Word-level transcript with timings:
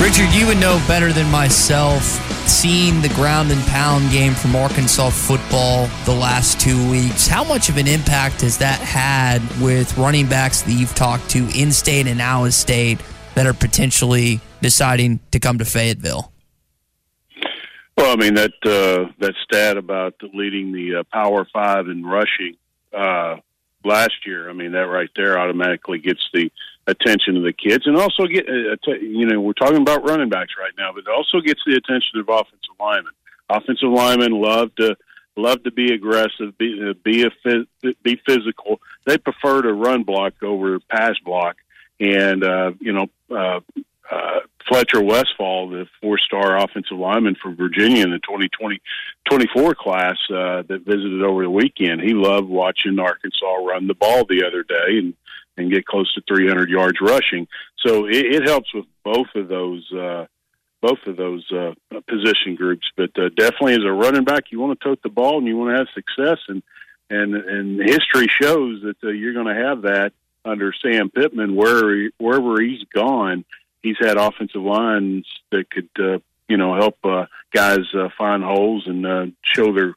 Richard, 0.00 0.28
you 0.34 0.46
would 0.46 0.58
know 0.58 0.82
better 0.86 1.10
than 1.10 1.30
myself. 1.30 2.02
Seeing 2.46 3.00
the 3.00 3.08
ground 3.08 3.50
and 3.50 3.60
pound 3.62 4.10
game 4.10 4.34
from 4.34 4.54
Arkansas 4.54 5.08
football 5.10 5.88
the 6.04 6.14
last 6.14 6.60
two 6.60 6.90
weeks, 6.90 7.26
how 7.26 7.42
much 7.42 7.70
of 7.70 7.78
an 7.78 7.88
impact 7.88 8.42
has 8.42 8.58
that 8.58 8.78
had 8.78 9.40
with 9.60 9.96
running 9.96 10.26
backs 10.26 10.60
that 10.62 10.72
you've 10.72 10.94
talked 10.94 11.30
to 11.30 11.48
in 11.58 11.72
state 11.72 12.06
and 12.06 12.20
out 12.20 12.44
of 12.44 12.54
state 12.54 13.00
that 13.34 13.46
are 13.46 13.54
potentially 13.54 14.38
deciding 14.60 15.18
to 15.32 15.40
come 15.40 15.58
to 15.58 15.64
Fayetteville? 15.64 16.30
Well, 17.96 18.12
I 18.12 18.16
mean 18.16 18.34
that 18.34 18.52
uh, 18.64 19.10
that 19.18 19.34
stat 19.44 19.78
about 19.78 20.14
leading 20.34 20.72
the 20.72 20.96
uh, 20.96 21.02
Power 21.10 21.46
Five 21.50 21.88
in 21.88 22.04
rushing 22.04 22.56
uh, 22.92 23.36
last 23.82 24.26
year. 24.26 24.50
I 24.50 24.52
mean 24.52 24.72
that 24.72 24.86
right 24.86 25.10
there 25.16 25.38
automatically 25.38 25.98
gets 25.98 26.20
the 26.34 26.50
attention 26.86 27.36
of 27.36 27.42
the 27.42 27.52
kids, 27.52 27.86
and 27.86 27.96
also 27.96 28.26
get 28.26 28.48
uh, 28.48 28.92
you 29.00 29.26
know 29.26 29.40
we're 29.40 29.52
talking 29.52 29.80
about 29.80 30.08
running 30.08 30.28
backs 30.28 30.52
right 30.58 30.72
now, 30.78 30.92
but 30.92 31.00
it 31.00 31.14
also 31.14 31.40
gets 31.40 31.60
the 31.66 31.74
attention 31.74 32.20
of 32.20 32.28
offensive 32.28 32.76
linemen. 32.78 33.12
Offensive 33.48 33.90
linemen 33.90 34.32
love 34.32 34.74
to 34.76 34.96
love 35.36 35.62
to 35.64 35.70
be 35.70 35.92
aggressive, 35.92 36.56
be 36.58 36.90
uh, 36.90 36.94
be 37.04 37.24
a 37.24 37.30
be 38.02 38.20
physical. 38.26 38.80
They 39.06 39.18
prefer 39.18 39.62
to 39.62 39.72
run 39.72 40.04
block 40.04 40.42
over 40.42 40.78
pass 40.80 41.14
block, 41.24 41.56
and 42.00 42.44
uh, 42.44 42.72
you 42.80 42.92
know. 42.92 43.06
Uh, 43.30 43.60
uh, 44.08 44.40
Fletcher 44.68 45.02
Westphal, 45.02 45.70
the 45.70 45.86
four-star 46.00 46.56
offensive 46.56 46.96
lineman 46.96 47.36
for 47.40 47.52
Virginia 47.52 48.04
in 48.04 48.10
the 48.10 48.18
2020 48.18 48.80
24 49.28 49.74
class 49.74 50.16
uh, 50.30 50.62
that 50.62 50.82
visited 50.84 51.22
over 51.22 51.42
the 51.42 51.50
weekend. 51.50 52.00
He 52.00 52.14
loved 52.14 52.48
watching 52.48 52.98
Arkansas 52.98 53.54
run 53.66 53.86
the 53.86 53.94
ball 53.94 54.24
the 54.24 54.44
other 54.46 54.62
day, 54.62 54.98
and 54.98 55.14
and 55.56 55.72
get 55.72 55.86
close 55.86 56.12
to 56.14 56.22
300 56.28 56.68
yards 56.68 57.00
rushing. 57.00 57.48
So 57.84 58.06
it, 58.06 58.16
it 58.16 58.48
helps 58.48 58.72
with 58.74 58.86
both 59.04 59.28
of 59.34 59.48
those 59.48 59.90
uh, 59.92 60.26
both 60.82 60.98
of 61.06 61.16
those 61.16 61.44
uh, 61.50 61.72
position 62.06 62.54
groups. 62.54 62.86
But 62.96 63.10
uh, 63.18 63.30
definitely, 63.30 63.74
as 63.74 63.84
a 63.84 63.92
running 63.92 64.24
back, 64.24 64.44
you 64.50 64.60
want 64.60 64.78
to 64.78 64.84
tote 64.84 65.02
the 65.02 65.08
ball 65.08 65.38
and 65.38 65.46
you 65.46 65.56
want 65.56 65.72
to 65.72 65.78
have 65.78 65.88
success. 65.94 66.38
And 66.48 66.62
and 67.08 67.34
and 67.34 67.80
history 67.80 68.26
shows 68.28 68.82
that 68.82 68.96
uh, 69.02 69.08
you're 69.08 69.32
going 69.32 69.54
to 69.54 69.62
have 69.66 69.82
that 69.82 70.12
under 70.44 70.72
Sam 70.72 71.10
Pittman. 71.10 71.54
Where 71.54 72.10
wherever 72.18 72.60
he's 72.60 72.84
gone, 72.94 73.44
he's 73.82 73.96
had 74.00 74.16
offensive 74.16 74.62
lines 74.62 75.26
that 75.50 75.70
could 75.70 75.88
uh, 75.98 76.18
you 76.48 76.56
know 76.56 76.74
help 76.74 76.98
uh, 77.04 77.26
guys 77.52 77.86
uh, 77.94 78.08
find 78.16 78.42
holes 78.42 78.86
and 78.86 79.06
uh, 79.06 79.26
show 79.42 79.72
their 79.72 79.94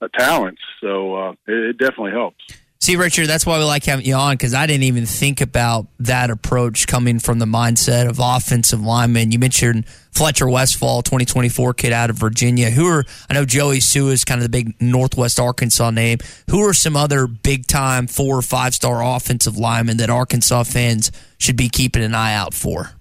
uh, 0.00 0.08
talents. 0.08 0.62
So 0.80 1.14
uh, 1.14 1.32
it, 1.46 1.70
it 1.70 1.78
definitely 1.78 2.12
helps. 2.12 2.44
See, 2.86 2.94
Richard, 2.94 3.26
that's 3.26 3.44
why 3.44 3.58
we 3.58 3.64
like 3.64 3.84
having 3.84 4.06
you 4.06 4.14
on 4.14 4.34
because 4.34 4.54
I 4.54 4.64
didn't 4.68 4.84
even 4.84 5.06
think 5.06 5.40
about 5.40 5.88
that 5.98 6.30
approach 6.30 6.86
coming 6.86 7.18
from 7.18 7.40
the 7.40 7.44
mindset 7.44 8.08
of 8.08 8.20
offensive 8.22 8.80
linemen. 8.80 9.32
You 9.32 9.40
mentioned 9.40 9.88
Fletcher 10.12 10.48
Westphal, 10.48 11.02
2024 11.02 11.74
kid 11.74 11.92
out 11.92 12.10
of 12.10 12.16
Virginia. 12.16 12.70
Who 12.70 12.86
are, 12.86 13.04
I 13.28 13.34
know 13.34 13.44
Joey 13.44 13.80
Sua 13.80 14.12
is 14.12 14.24
kind 14.24 14.38
of 14.38 14.44
the 14.44 14.50
big 14.50 14.80
Northwest 14.80 15.40
Arkansas 15.40 15.90
name. 15.90 16.18
Who 16.48 16.60
are 16.60 16.72
some 16.72 16.96
other 16.96 17.26
big 17.26 17.66
time 17.66 18.06
four 18.06 18.38
or 18.38 18.42
five 18.42 18.72
star 18.72 19.02
offensive 19.02 19.58
linemen 19.58 19.96
that 19.96 20.08
Arkansas 20.08 20.62
fans 20.62 21.10
should 21.38 21.56
be 21.56 21.68
keeping 21.68 22.04
an 22.04 22.14
eye 22.14 22.34
out 22.34 22.54
for? 22.54 22.92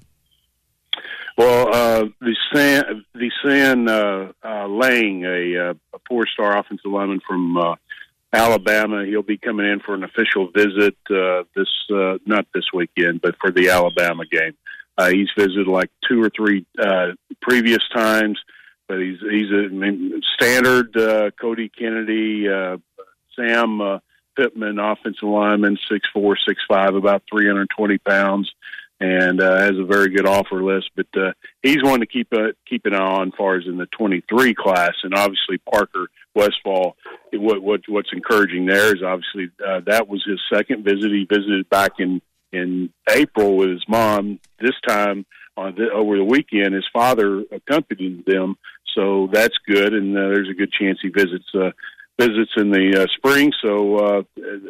Well, 1.38 1.68
uh, 1.72 2.06
the 2.22 2.36
San, 2.52 3.06
the 3.14 3.32
San 3.46 3.88
uh, 3.88 4.32
uh, 4.44 4.68
Lang, 4.68 5.26
a, 5.26 5.70
uh, 5.70 5.74
a 5.94 6.00
four 6.08 6.26
star 6.26 6.58
offensive 6.58 6.90
lineman 6.90 7.22
from 7.28 7.56
uh, 7.56 7.76
Alabama. 8.34 9.06
He'll 9.06 9.22
be 9.22 9.38
coming 9.38 9.66
in 9.66 9.80
for 9.80 9.94
an 9.94 10.04
official 10.04 10.50
visit 10.52 10.98
uh, 11.10 11.44
this 11.56 11.70
uh, 11.94 12.18
not 12.26 12.48
this 12.54 12.66
weekend, 12.74 13.22
but 13.22 13.36
for 13.40 13.52
the 13.52 13.70
Alabama 13.70 14.26
game. 14.26 14.56
Uh, 14.98 15.10
he's 15.10 15.30
visited 15.38 15.68
like 15.68 15.90
two 16.08 16.22
or 16.22 16.30
three 16.30 16.66
uh, 16.80 17.12
previous 17.42 17.82
times, 17.94 18.40
but 18.88 19.00
he's 19.00 19.20
he's 19.20 19.52
a 19.52 19.66
I 19.66 19.68
mean, 19.68 20.22
standard 20.36 20.96
uh, 20.98 21.32
Cody 21.40 21.70
Kennedy, 21.70 22.48
uh, 22.50 22.78
Sam 23.36 23.82
uh, 23.82 24.00
Pittman, 24.36 24.80
offensive 24.80 25.24
lineman, 25.24 25.78
six 25.90 26.08
four, 26.14 26.38
six 26.48 26.62
five, 26.68 26.96
about 26.96 27.24
three 27.30 27.48
hundred 27.48 27.70
twenty 27.76 27.98
pounds 27.98 28.52
and 29.00 29.42
uh, 29.42 29.58
has 29.60 29.78
a 29.78 29.86
very 29.86 30.10
good 30.10 30.26
offer 30.26 30.64
list. 30.64 30.90
But 30.96 31.08
uh, 31.18 31.34
he's 31.62 31.84
one 31.84 32.00
to 32.00 32.06
keep 32.06 32.28
uh, 32.34 32.54
keep 32.68 32.86
an 32.86 32.94
eye 32.94 33.00
on, 33.00 33.28
as 33.30 33.34
far 33.38 33.58
as 33.58 33.66
in 33.68 33.78
the 33.78 33.88
23 33.88 34.54
class, 34.56 34.94
and 35.04 35.14
obviously 35.14 35.58
Parker 35.70 36.08
Westfall. 36.34 36.96
What, 37.34 37.62
what 37.62 37.82
what's 37.88 38.14
encouraging 38.14 38.66
there 38.66 38.96
is 38.96 39.04
obviously 39.04 39.52
uh, 39.66 39.82
that 39.88 40.08
was 40.08 40.24
his 40.26 40.40
second 40.54 40.84
visit. 40.84 41.12
He 41.12 41.28
visited 41.30 41.70
back 41.70 41.94
in 42.00 42.22
in 42.52 42.90
April 43.10 43.58
with 43.58 43.70
his 43.70 43.84
mom. 43.88 44.40
This 44.60 44.76
time 44.88 45.26
on 45.58 45.76
the, 45.76 45.92
over 45.92 46.18
the 46.18 46.24
weekend, 46.24 46.74
his 46.74 46.88
father 46.94 47.44
accompanied 47.52 48.26
them, 48.26 48.56
so 48.96 49.30
that's 49.32 49.58
good. 49.68 49.94
And 49.94 50.18
uh, 50.18 50.22
there's 50.22 50.50
a 50.50 50.54
good 50.54 50.72
chance 50.72 51.00
he 51.02 51.10
visits 51.10 51.46
uh, 51.54 51.72
visits 52.20 52.52
in 52.56 52.72
the 52.72 53.04
uh, 53.04 53.08
spring. 53.18 53.52
So 53.62 53.98
uh, 53.98 54.24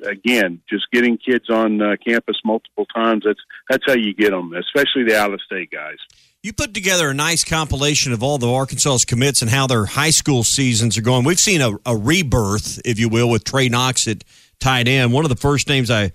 again, 0.09 0.62
just 0.69 0.86
getting 0.92 1.18
kids 1.18 1.50
on 1.50 1.81
uh, 1.81 1.95
campus 2.06 2.38
multiple 2.44 2.86
times 2.88 3.24
that's 3.25 3.39
that's 3.69 3.83
how 3.86 3.94
you 3.94 4.13
get 4.13 4.31
them, 4.31 4.53
especially 4.53 5.03
the 5.03 5.18
out 5.18 5.33
of 5.33 5.42
state 5.42 5.69
guys. 5.71 5.97
You 6.42 6.53
put 6.53 6.74
together 6.74 7.09
a 7.09 7.13
nice 7.13 7.44
compilation 7.44 8.13
of 8.13 8.21
all 8.21 8.38
the 8.38 8.51
Arkansas's 8.51 9.06
commits 9.06 9.42
and 9.42 9.50
how 9.50 9.65
their 9.68 9.86
high 9.86 10.12
school 10.12 10.44
seasons 10.44 10.97
are 10.97 11.01
going. 11.01 11.24
We've 11.24 11.39
seen 11.39 11.62
a, 11.62 11.71
a 11.86 11.95
rebirth, 11.95 12.81
if 12.86 13.00
you 13.00 13.09
will, 13.09 13.30
with 13.30 13.44
Trey 13.44 13.68
Knox 13.68 14.07
at 14.07 14.24
tight 14.59 14.88
end. 14.88 15.12
One 15.12 15.25
of 15.25 15.30
the 15.30 15.36
first 15.36 15.68
names 15.68 15.89
I 15.89 16.12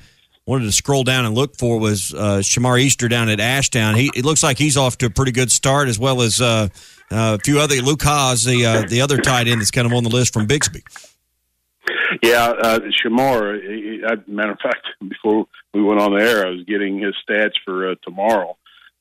wanted 0.47 0.65
to 0.67 0.73
scroll 0.73 1.05
down 1.05 1.27
and 1.27 1.35
look 1.35 1.57
for 1.57 1.79
was 1.79 2.15
uh, 2.15 2.39
Shamar 2.43 2.81
Easter 2.81 3.09
down 3.09 3.29
at 3.29 3.41
Ashdown. 3.41 3.95
He 3.97 4.11
it 4.15 4.25
looks 4.25 4.43
like 4.43 4.59
he's 4.59 4.77
off 4.77 4.99
to 4.99 5.07
a 5.07 5.11
pretty 5.11 5.33
good 5.33 5.51
start, 5.51 5.89
as 5.89 5.99
well 5.99 6.23
as 6.23 6.41
uh, 6.41 6.69
Uh, 7.13 7.37
a 7.41 7.43
few 7.43 7.59
other 7.59 7.75
Luke 7.83 8.03
Hasz, 8.03 8.45
the 8.45 8.65
uh, 8.65 8.83
the 8.87 9.01
other 9.01 9.19
tight 9.19 9.49
end 9.49 9.61
that's 9.61 9.73
kind 9.73 9.85
of 9.85 9.93
on 9.93 10.05
the 10.05 10.11
list 10.11 10.33
from 10.33 10.47
Bixby. 10.47 10.85
Yeah, 12.23 12.49
uh, 12.49 12.81
Shamar. 12.91 14.29
Matter 14.29 14.53
of 14.53 14.61
fact, 14.61 14.87
before 15.09 15.47
we 15.73 15.83
went 15.83 16.01
on 16.01 16.17
the 16.17 16.23
air, 16.23 16.47
I 16.47 16.51
was 16.51 16.65
getting 16.65 16.99
his 16.99 17.15
stats 17.29 17.55
for 17.65 17.91
uh, 17.91 17.95
tomorrow. 18.03 18.57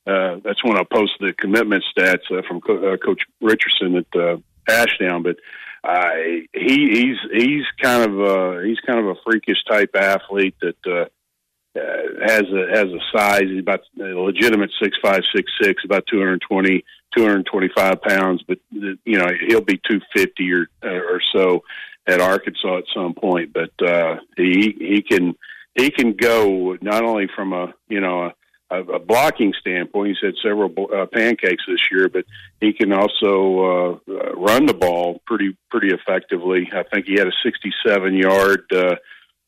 Uh, 0.08 0.38
that's 0.44 0.64
when 0.64 0.78
I 0.78 0.84
posted 0.84 1.30
the 1.30 1.34
commitment 1.34 1.84
stats 1.96 2.32
uh, 2.32 2.42
from 2.48 2.62
Co- 2.62 2.94
uh, 2.94 2.98
Coach 2.98 3.22
Richardson 3.42 3.98
at 3.98 4.20
uh, 4.20 4.38
Ashdown. 4.68 5.24
But 5.24 5.38
uh, 5.84 6.10
he 6.54 6.90
he's 6.90 7.18
he's 7.32 7.66
kind 7.82 8.10
of 8.10 8.20
uh, 8.20 8.60
he's 8.62 8.80
kind 8.80 9.00
of 9.00 9.08
a 9.08 9.16
freakish 9.26 9.64
type 9.70 9.96
athlete 9.96 10.56
that 10.62 10.78
uh, 10.88 11.80
uh, 11.80 12.28
has 12.28 12.44
a 12.44 12.68
has 12.72 12.88
a 12.88 13.00
size. 13.14 13.44
He's 13.44 13.60
about 13.60 13.82
a 14.00 14.04
legitimate 14.04 14.72
six 14.82 14.98
five 15.02 15.22
six 15.36 15.52
six, 15.62 15.84
about 15.86 16.08
220, 16.08 16.84
225 17.16 18.02
pounds. 18.02 18.44
But 18.48 18.60
uh, 18.76 18.96
you 19.06 19.18
know 19.20 19.28
he'll 19.48 19.62
be 19.62 19.80
two 19.90 20.00
fifty 20.16 20.52
or 20.54 20.68
or 20.82 21.22
so 21.34 21.64
at 22.10 22.22
Arkansas 22.22 22.80
at 22.80 22.84
some 22.94 23.14
point. 23.14 23.54
But 23.54 23.88
uh, 23.88 24.18
he 24.36 24.76
he 24.80 25.02
can 25.02 25.36
he 25.76 25.92
can 25.92 26.14
go 26.14 26.78
not 26.82 27.04
only 27.04 27.28
from 27.36 27.54
a 27.54 27.74
you 27.88 28.02
know 28.02 28.32
a, 28.70 28.80
a 28.82 29.00
blocking 29.00 29.54
standpoint. 29.60 30.10
He's 30.10 30.28
had 30.28 30.36
several 30.44 30.74
uh, 30.94 31.06
pancakes 31.06 31.64
this 31.68 31.80
year, 31.92 32.10
but 32.10 32.26
he 32.60 32.74
can 32.74 32.92
also 32.94 33.60
uh, 33.60 34.12
uh, 34.12 34.34
run 34.36 34.66
the 34.66 34.74
ball 34.74 35.22
pretty 35.26 35.58
pretty 35.70 35.90
effectively. 35.90 36.70
I 36.74 36.84
think 36.84 37.06
he 37.06 37.14
had 37.14 37.28
a 37.28 37.34
67 37.44 38.16
yard. 38.16 38.64
Uh, 38.74 38.96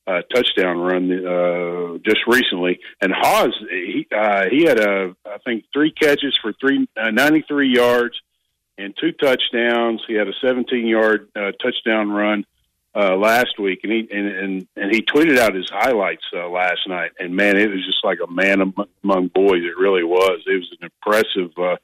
uh, 0.07 0.23
touchdown 0.33 0.79
run 0.79 1.11
uh, 1.11 1.97
just 2.03 2.21
recently, 2.25 2.79
and 3.01 3.13
Hawes 3.15 3.53
he 3.69 4.07
uh, 4.11 4.45
he 4.49 4.63
had 4.63 4.79
a 4.79 5.15
I 5.25 5.37
think 5.45 5.65
three 5.71 5.91
catches 5.91 6.37
for 6.41 6.53
three 6.53 6.89
uh, 6.97 7.11
93 7.11 7.75
yards 7.75 8.19
and 8.79 8.95
two 8.99 9.11
touchdowns. 9.11 10.01
He 10.07 10.15
had 10.15 10.27
a 10.27 10.33
17 10.43 10.87
yard 10.87 11.29
uh, 11.35 11.51
touchdown 11.61 12.09
run 12.09 12.45
uh, 12.93 13.15
last 13.15 13.57
week, 13.57 13.79
and 13.83 13.91
he 13.91 14.07
and, 14.11 14.27
and 14.27 14.67
and 14.75 14.93
he 14.93 15.01
tweeted 15.01 15.38
out 15.38 15.55
his 15.55 15.69
highlights 15.69 16.25
uh, 16.35 16.49
last 16.49 16.88
night. 16.88 17.11
And 17.19 17.35
man, 17.35 17.57
it 17.57 17.69
was 17.69 17.85
just 17.85 18.03
like 18.03 18.19
a 18.23 18.31
man 18.31 18.73
among 19.03 19.27
boys. 19.27 19.63
It 19.63 19.77
really 19.77 20.03
was. 20.03 20.43
It 20.45 20.57
was 20.57 20.77
an 20.79 20.89
impressive. 20.89 21.57
Uh, 21.57 21.77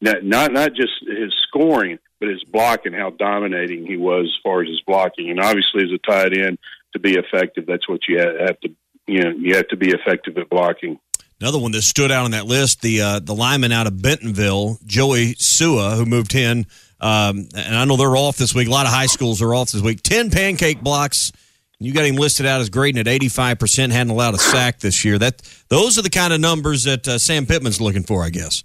not 0.00 0.24
not 0.24 0.52
not 0.52 0.74
just 0.74 0.92
his 1.06 1.32
scoring, 1.46 1.98
but 2.20 2.28
his 2.28 2.42
blocking. 2.44 2.92
How 2.92 3.10
dominating 3.10 3.86
he 3.86 3.96
was 3.96 4.24
as 4.24 4.42
far 4.42 4.62
as 4.62 4.68
his 4.68 4.82
blocking, 4.82 5.30
and 5.30 5.40
obviously 5.40 5.84
as 5.84 5.92
a 5.92 5.98
tight 5.98 6.36
end 6.36 6.58
to 6.92 6.98
be 6.98 7.14
effective, 7.14 7.66
that's 7.66 7.88
what 7.88 8.00
you 8.08 8.18
ha- 8.18 8.46
have 8.46 8.60
to. 8.60 8.74
You 9.06 9.24
know, 9.24 9.30
you 9.30 9.56
have 9.56 9.68
to 9.68 9.76
be 9.76 9.90
effective 9.90 10.36
at 10.36 10.50
blocking. 10.50 10.98
Another 11.40 11.58
one 11.58 11.72
that 11.72 11.82
stood 11.82 12.10
out 12.10 12.24
on 12.24 12.32
that 12.32 12.46
list, 12.46 12.82
the 12.82 13.00
uh, 13.00 13.20
the 13.20 13.34
lineman 13.34 13.70
out 13.70 13.86
of 13.86 14.02
Bentonville, 14.02 14.78
Joey 14.84 15.34
Sua, 15.38 15.94
who 15.94 16.04
moved 16.04 16.34
in. 16.34 16.66
Um, 17.00 17.48
and 17.54 17.76
I 17.76 17.84
know 17.84 17.96
they're 17.96 18.16
off 18.16 18.36
this 18.36 18.54
week. 18.54 18.68
A 18.68 18.70
lot 18.70 18.86
of 18.86 18.92
high 18.92 19.06
schools 19.06 19.40
are 19.42 19.54
off 19.54 19.70
this 19.70 19.82
week. 19.82 20.02
Ten 20.02 20.30
pancake 20.30 20.80
blocks. 20.80 21.32
You 21.80 21.92
got 21.92 22.04
him 22.04 22.16
listed 22.16 22.44
out 22.44 22.60
as 22.60 22.70
grading 22.70 23.00
at 23.00 23.06
eighty 23.06 23.28
five 23.28 23.58
percent. 23.58 23.92
Hadn't 23.92 24.10
allowed 24.10 24.34
a 24.34 24.38
sack 24.38 24.80
this 24.80 25.04
year. 25.04 25.18
That 25.18 25.42
those 25.68 25.96
are 25.96 26.02
the 26.02 26.10
kind 26.10 26.32
of 26.32 26.40
numbers 26.40 26.84
that 26.84 27.06
uh, 27.06 27.18
Sam 27.18 27.46
Pittman's 27.46 27.80
looking 27.80 28.02
for, 28.02 28.24
I 28.24 28.30
guess. 28.30 28.64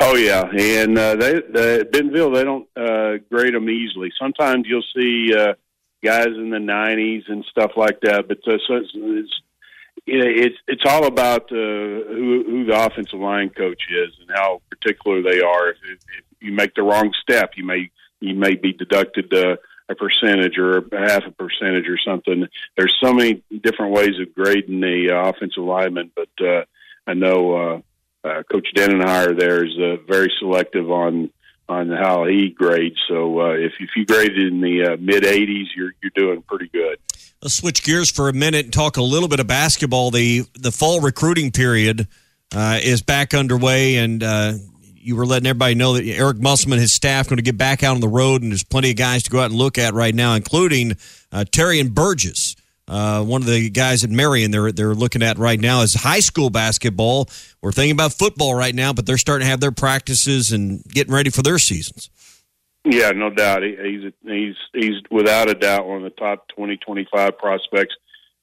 Oh 0.00 0.16
yeah, 0.16 0.44
and 0.50 0.98
uh, 0.98 1.14
they, 1.14 1.40
they 1.52 1.84
Bentonville 1.84 2.32
they 2.32 2.42
don't 2.42 2.68
uh, 2.76 3.18
grade 3.30 3.54
them 3.54 3.70
easily. 3.70 4.12
Sometimes 4.18 4.66
you'll 4.66 4.82
see 4.94 5.32
uh, 5.34 5.54
guys 6.02 6.26
in 6.26 6.50
the 6.50 6.58
90s 6.58 7.22
and 7.28 7.44
stuff 7.44 7.72
like 7.76 8.00
that, 8.02 8.28
but 8.28 8.38
uh, 8.46 8.58
so 8.66 8.74
it's, 8.74 8.90
it's 8.94 9.32
it's 10.06 10.56
it's 10.66 10.82
all 10.84 11.06
about 11.06 11.44
uh, 11.52 11.54
who 11.54 12.44
who 12.46 12.64
the 12.64 12.76
offensive 12.76 13.20
line 13.20 13.50
coach 13.50 13.82
is 13.88 14.10
and 14.20 14.30
how 14.36 14.60
particular 14.68 15.22
they 15.22 15.40
are. 15.40 15.70
If, 15.70 15.76
if 15.84 16.24
you 16.44 16.52
make 16.52 16.74
the 16.74 16.82
wrong 16.82 17.12
step, 17.22 17.52
you 17.56 17.64
may 17.64 17.90
you 18.20 18.34
may 18.34 18.54
be 18.54 18.72
deducted 18.72 19.32
uh, 19.34 19.56
a 19.88 19.94
percentage 19.94 20.56
or 20.56 20.78
a 20.78 21.08
half 21.08 21.24
a 21.26 21.30
percentage 21.32 21.88
or 21.88 21.98
something. 22.06 22.46
There's 22.76 22.94
so 23.02 23.12
many 23.12 23.42
different 23.62 23.92
ways 23.92 24.18
of 24.20 24.34
grading 24.34 24.80
the 24.80 25.10
uh, 25.12 25.30
offensive 25.30 25.64
lineman, 25.64 26.12
but 26.14 26.46
uh, 26.46 26.64
I 27.06 27.14
know. 27.14 27.56
Uh, 27.56 27.80
uh, 28.24 28.42
Coach 28.50 28.68
Denenhire 28.74 29.38
there 29.38 29.64
is 29.64 29.72
uh, 29.78 29.96
very 30.08 30.32
selective 30.38 30.90
on 30.90 31.30
on 31.68 31.90
how 31.90 32.26
he 32.26 32.50
grades. 32.50 32.96
So 33.08 33.40
uh, 33.40 33.52
if 33.52 33.72
if 33.80 33.90
you 33.96 34.04
graded 34.04 34.52
in 34.52 34.60
the 34.60 34.92
uh, 34.92 34.96
mid 34.98 35.22
80s, 35.22 35.66
you're 35.76 35.92
you're 36.02 36.12
doing 36.14 36.42
pretty 36.42 36.68
good. 36.68 36.98
Let's 37.42 37.54
switch 37.54 37.82
gears 37.82 38.10
for 38.10 38.28
a 38.28 38.32
minute 38.32 38.64
and 38.64 38.72
talk 38.72 38.96
a 38.96 39.02
little 39.02 39.28
bit 39.28 39.40
of 39.40 39.46
basketball. 39.46 40.10
The 40.10 40.44
the 40.54 40.72
fall 40.72 41.00
recruiting 41.00 41.50
period 41.52 42.08
uh, 42.54 42.80
is 42.82 43.02
back 43.02 43.34
underway, 43.34 43.96
and 43.96 44.22
uh, 44.22 44.54
you 45.04 45.16
were 45.16 45.26
letting 45.26 45.46
everybody 45.46 45.74
know 45.74 45.94
that 45.94 46.04
Eric 46.04 46.38
Musselman, 46.38 46.78
his 46.78 46.92
staff, 46.92 47.28
going 47.28 47.36
to 47.36 47.42
get 47.42 47.58
back 47.58 47.82
out 47.82 47.94
on 47.94 48.00
the 48.00 48.08
road, 48.08 48.42
and 48.42 48.50
there's 48.50 48.64
plenty 48.64 48.90
of 48.90 48.96
guys 48.96 49.22
to 49.24 49.30
go 49.30 49.40
out 49.40 49.50
and 49.50 49.54
look 49.54 49.76
at 49.76 49.92
right 49.92 50.14
now, 50.14 50.34
including 50.34 50.92
uh, 51.30 51.44
Terrion 51.50 51.92
Burgess. 51.92 52.56
Uh, 52.86 53.22
one 53.22 53.40
of 53.40 53.46
the 53.46 53.70
guys 53.70 54.04
at 54.04 54.10
Marion 54.10 54.50
they're 54.50 54.70
they're 54.70 54.94
looking 54.94 55.22
at 55.22 55.38
right 55.38 55.58
now 55.58 55.80
is 55.80 55.94
high 55.94 56.20
school 56.20 56.50
basketball. 56.50 57.28
We're 57.62 57.72
thinking 57.72 57.92
about 57.92 58.12
football 58.12 58.54
right 58.54 58.74
now, 58.74 58.92
but 58.92 59.06
they're 59.06 59.16
starting 59.16 59.46
to 59.46 59.50
have 59.50 59.60
their 59.60 59.72
practices 59.72 60.52
and 60.52 60.84
getting 60.84 61.12
ready 61.12 61.30
for 61.30 61.42
their 61.42 61.58
seasons. 61.58 62.10
Yeah, 62.84 63.12
no 63.12 63.30
doubt. 63.30 63.62
He, 63.62 63.76
he's 63.82 64.12
he's 64.22 64.56
he's 64.74 65.02
without 65.10 65.48
a 65.48 65.54
doubt 65.54 65.86
one 65.86 65.98
of 65.98 66.02
the 66.02 66.10
top 66.10 66.46
20, 66.48 66.76
25 66.76 67.38
prospects 67.38 67.94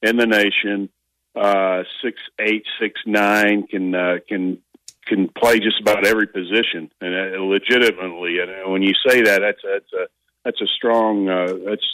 in 0.02 0.18
the 0.18 0.26
nation. 0.26 0.90
Uh, 1.36 1.84
six 2.04 2.20
eight, 2.40 2.64
six 2.80 3.00
nine 3.06 3.68
can 3.68 3.94
uh, 3.94 4.18
can 4.28 4.58
can 5.06 5.30
play 5.30 5.60
just 5.60 5.82
about 5.82 6.06
every 6.06 6.28
position 6.28 6.92
and 7.02 7.36
uh, 7.36 7.44
legitimately. 7.44 8.40
And 8.40 8.72
when 8.72 8.82
you 8.82 8.94
say 9.08 9.22
that, 9.22 9.40
that's 9.42 9.62
that's 9.64 9.94
a 9.94 10.08
that's 10.46 10.62
a 10.62 10.68
strong 10.68 11.28
uh, 11.28 11.54
that's 11.66 11.86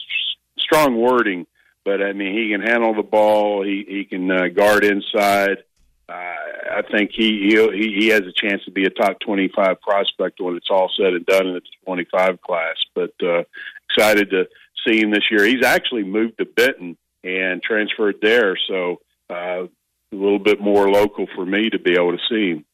strong 0.58 0.98
wording. 0.98 1.46
But 1.86 2.02
I 2.02 2.14
mean, 2.14 2.38
he 2.38 2.52
can 2.52 2.62
handle 2.62 2.94
the 2.94 3.04
ball. 3.04 3.64
He 3.64 3.86
he 3.88 4.06
can 4.06 4.30
uh, 4.30 4.48
guard 4.48 4.84
inside. 4.84 5.64
Uh, 6.10 6.14
I 6.14 6.82
think 6.90 7.12
he, 7.14 7.50
he 7.50 8.00
he 8.00 8.08
has 8.10 8.22
a 8.22 8.32
chance 8.32 8.64
to 8.66 8.72
be 8.72 8.86
a 8.86 8.90
top 8.90 9.20
twenty 9.20 9.50
five 9.54 9.82
prospect 9.82 10.40
when 10.40 10.56
it's 10.56 10.70
all 10.70 10.92
said 10.98 11.14
and 11.14 11.26
done 11.26 11.48
in 11.48 11.54
the 11.56 11.62
twenty 11.86 12.06
five 12.12 12.42
class. 12.42 12.76
But 12.94 13.14
uh, 13.24 13.44
excited 13.90 14.30
to 14.32 14.48
see 14.86 15.02
him 15.02 15.12
this 15.12 15.30
year. 15.32 15.46
He's 15.46 15.66
actually 15.66 16.04
moved 16.04 16.38
to 16.38 16.46
Benton 16.46 16.98
and 17.24 17.62
transferred 17.62 18.18
there, 18.22 18.58
so 18.68 19.02
uh, 19.30 19.64
a 19.64 20.16
little 20.16 20.40
bit 20.40 20.62
more 20.62 20.90
local 20.90 21.28
for 21.36 21.46
me 21.46 21.70
to 21.70 21.80
be 21.80 21.94
able 21.94 22.12
to 22.12 22.24
see 22.30 22.52
him. 22.52 22.66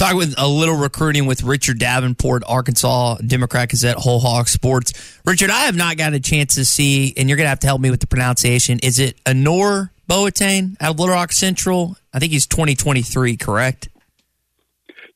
Talk 0.00 0.14
with 0.14 0.34
a 0.38 0.48
little 0.48 0.76
recruiting 0.76 1.26
with 1.26 1.42
Richard 1.42 1.78
Davenport, 1.78 2.42
Arkansas 2.46 3.16
Democrat 3.16 3.68
Gazette, 3.68 3.96
Whole 3.98 4.18
Hog 4.18 4.48
Sports. 4.48 5.20
Richard, 5.26 5.50
I 5.50 5.64
have 5.66 5.76
not 5.76 5.98
gotten 5.98 6.14
a 6.14 6.20
chance 6.20 6.54
to 6.54 6.64
see, 6.64 7.12
and 7.18 7.28
you're 7.28 7.36
going 7.36 7.44
to 7.44 7.50
have 7.50 7.60
to 7.60 7.66
help 7.66 7.82
me 7.82 7.90
with 7.90 8.00
the 8.00 8.06
pronunciation. 8.06 8.78
Is 8.82 8.98
it 8.98 9.22
Annor 9.24 9.90
Boateng 10.08 10.78
out 10.80 10.92
of 10.92 10.98
Little 10.98 11.14
Rock 11.14 11.32
Central? 11.32 11.98
I 12.14 12.18
think 12.18 12.32
he's 12.32 12.46
2023, 12.46 13.36
correct? 13.36 13.90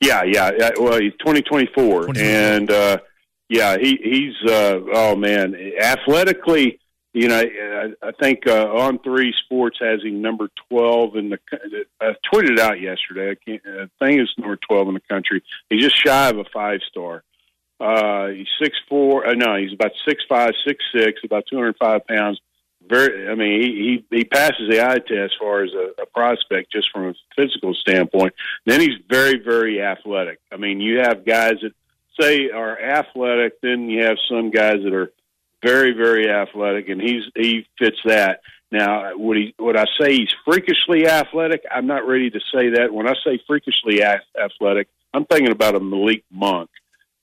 Yeah, 0.02 0.22
yeah. 0.22 0.50
Well, 0.78 1.00
he's 1.00 1.12
2024, 1.12 2.18
and 2.18 2.70
uh, 2.70 2.98
yeah, 3.48 3.78
he 3.78 3.98
he's 4.02 4.50
uh, 4.52 4.80
oh 4.92 5.16
man, 5.16 5.56
athletically, 5.80 6.78
you 7.14 7.28
know, 7.28 7.40
I, 8.02 8.10
think 8.20 8.44
uh, 8.48 8.66
on 8.72 8.98
three 8.98 9.32
sports 9.44 9.78
has 9.80 10.02
him 10.02 10.20
number 10.20 10.48
12 10.68 11.16
in 11.16 11.30
the. 11.30 11.38
I 12.00 12.14
tweeted 12.32 12.58
out 12.58 12.80
yesterday. 12.80 13.30
I 13.30 13.34
can't. 13.36 13.62
I 13.64 14.04
think 14.04 14.20
it's 14.20 14.36
number 14.36 14.56
12 14.56 14.88
in 14.88 14.94
the 14.94 15.00
country. 15.00 15.42
He's 15.70 15.84
just 15.84 15.96
shy 15.96 16.28
of 16.28 16.38
a 16.38 16.44
five 16.52 16.80
star. 16.90 17.22
Uh, 17.78 18.28
he's 18.28 18.48
six 18.60 18.76
four. 18.88 19.26
Uh, 19.26 19.34
no, 19.34 19.54
he's 19.56 19.72
about 19.72 19.92
six 20.06 20.24
five, 20.28 20.50
six 20.66 20.84
six, 20.92 21.20
about 21.24 21.44
205 21.48 22.06
pounds. 22.08 22.40
Very. 22.84 23.28
I 23.28 23.36
mean, 23.36 23.62
he 23.62 24.04
he, 24.10 24.16
he 24.18 24.24
passes 24.24 24.68
the 24.68 24.84
eye 24.84 24.98
test 24.98 25.12
as 25.12 25.30
far 25.38 25.62
as 25.62 25.70
a, 25.72 26.02
a 26.02 26.06
prospect 26.06 26.72
just 26.72 26.90
from 26.92 27.10
a 27.10 27.14
physical 27.36 27.74
standpoint. 27.74 28.34
Then 28.66 28.80
he's 28.80 28.98
very 29.08 29.38
very 29.38 29.80
athletic. 29.80 30.40
I 30.50 30.56
mean, 30.56 30.80
you 30.80 30.98
have 30.98 31.24
guys 31.24 31.54
that 31.62 31.74
say 32.20 32.50
are 32.50 32.76
athletic, 32.76 33.60
then 33.60 33.88
you 33.88 34.02
have 34.02 34.18
some 34.28 34.50
guys 34.50 34.78
that 34.82 34.92
are 34.92 35.12
very 35.64 35.92
very 35.92 36.28
athletic, 36.28 36.88
and 36.88 37.00
he's 37.00 37.24
he 37.34 37.66
fits 37.78 37.98
that. 38.04 38.40
Now, 38.70 39.16
would 39.16 39.36
he 39.36 39.54
would 39.58 39.76
I 39.76 39.86
say 40.00 40.14
he's 40.14 40.34
freakishly 40.44 41.06
athletic? 41.06 41.62
I'm 41.70 41.86
not 41.86 42.06
ready 42.06 42.30
to 42.30 42.40
say 42.52 42.70
that. 42.70 42.92
When 42.92 43.08
I 43.08 43.14
say 43.24 43.40
freakishly 43.46 44.02
ath- 44.02 44.22
athletic, 44.38 44.88
I'm 45.12 45.24
thinking 45.26 45.52
about 45.52 45.76
a 45.76 45.80
Malik 45.80 46.24
Monk, 46.30 46.70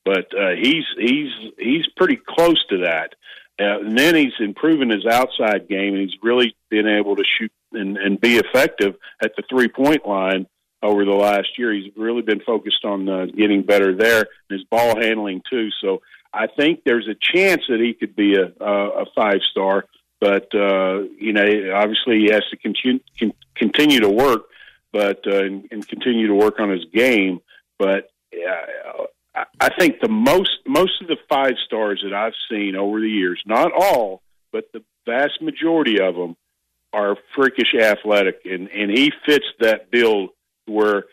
but 0.05 0.27
uh, 0.38 0.51
he's 0.62 0.86
he's 0.98 1.31
he's 1.57 1.88
pretty 1.98 2.19
close 2.25 2.63
to 2.69 2.79
that. 2.86 3.15
Uh, 3.60 3.79
and 3.81 3.98
then 3.98 4.15
he's 4.15 4.33
improving 4.39 4.89
his 4.89 5.05
outside 5.05 5.67
game, 5.67 5.93
and 5.93 6.01
he's 6.01 6.17
really 6.24 6.55
been 6.69 6.88
able 6.88 7.15
to 7.15 7.24
shoot 7.38 7.51
and, 7.74 7.98
and 7.98 8.19
be 8.19 8.38
effective 8.38 8.95
at 9.21 9.33
the 9.36 9.43
three 9.50 9.67
point 9.67 10.07
line 10.07 10.48
over 10.81 11.05
the 11.05 11.12
last 11.12 11.50
year. 11.57 11.74
He's 11.74 11.91
really 11.95 12.21
been 12.21 12.39
focused 12.39 12.86
on 12.86 13.07
uh, 13.07 13.25
getting 13.25 13.62
better 13.62 13.95
there, 13.95 14.25
and 14.50 14.60
his 14.60 14.63
ball 14.63 15.00
handling 15.00 15.41
too. 15.50 15.69
So 15.81 16.01
I 16.33 16.47
think 16.47 16.81
there's 16.85 17.07
a 17.07 17.15
chance 17.15 17.63
that 17.67 17.79
he 17.79 17.93
could 17.93 18.15
be 18.15 18.35
a, 18.35 18.51
a, 18.63 18.89
a 19.01 19.05
five 19.15 19.39
star, 19.51 19.85
but 20.19 20.53
uh, 20.55 21.01
you 21.19 21.33
know, 21.33 21.43
obviously 21.75 22.19
he 22.19 22.31
has 22.31 22.43
to 22.51 22.57
continue 22.57 23.01
con- 23.19 23.33
continue 23.55 24.00
to 24.00 24.09
work, 24.09 24.43
but 24.93 25.25
uh, 25.27 25.43
and, 25.43 25.67
and 25.71 25.88
continue 25.88 26.27
to 26.27 26.35
work 26.35 26.59
on 26.59 26.69
his 26.69 26.85
game. 26.93 27.41
But 27.77 28.11
uh, 28.33 29.03
I, 29.35 29.43
I 29.59 29.69
think 29.77 30.00
the 30.01 30.09
most 30.09 30.51
most 30.65 31.01
of 31.01 31.07
the 31.07 31.17
five 31.27 31.53
stars 31.65 32.01
that 32.03 32.13
I've 32.13 32.33
seen 32.50 32.75
over 32.75 33.00
the 33.00 33.09
years, 33.09 33.41
not 33.45 33.71
all, 33.73 34.21
but 34.51 34.65
the 34.73 34.83
vast 35.05 35.41
majority 35.41 36.00
of 36.00 36.15
them 36.15 36.38
are 36.93 37.17
freakish 37.35 37.73
athletic, 37.73 38.41
and 38.45 38.69
and 38.69 38.89
he 38.89 39.11
fits 39.25 39.45
that 39.59 39.91
bill 39.91 40.29
where 40.65 41.05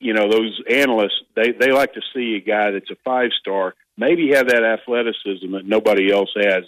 you 0.00 0.12
know 0.12 0.30
those 0.30 0.60
analysts 0.70 1.22
they 1.36 1.52
they 1.52 1.70
like 1.70 1.94
to 1.94 2.00
see 2.14 2.36
a 2.36 2.40
guy 2.40 2.70
that's 2.70 2.90
a 2.90 2.96
five 3.04 3.30
star 3.38 3.74
maybe 3.96 4.32
have 4.32 4.48
that 4.48 4.64
athleticism 4.64 5.52
that 5.52 5.66
nobody 5.66 6.12
else 6.12 6.30
has 6.36 6.64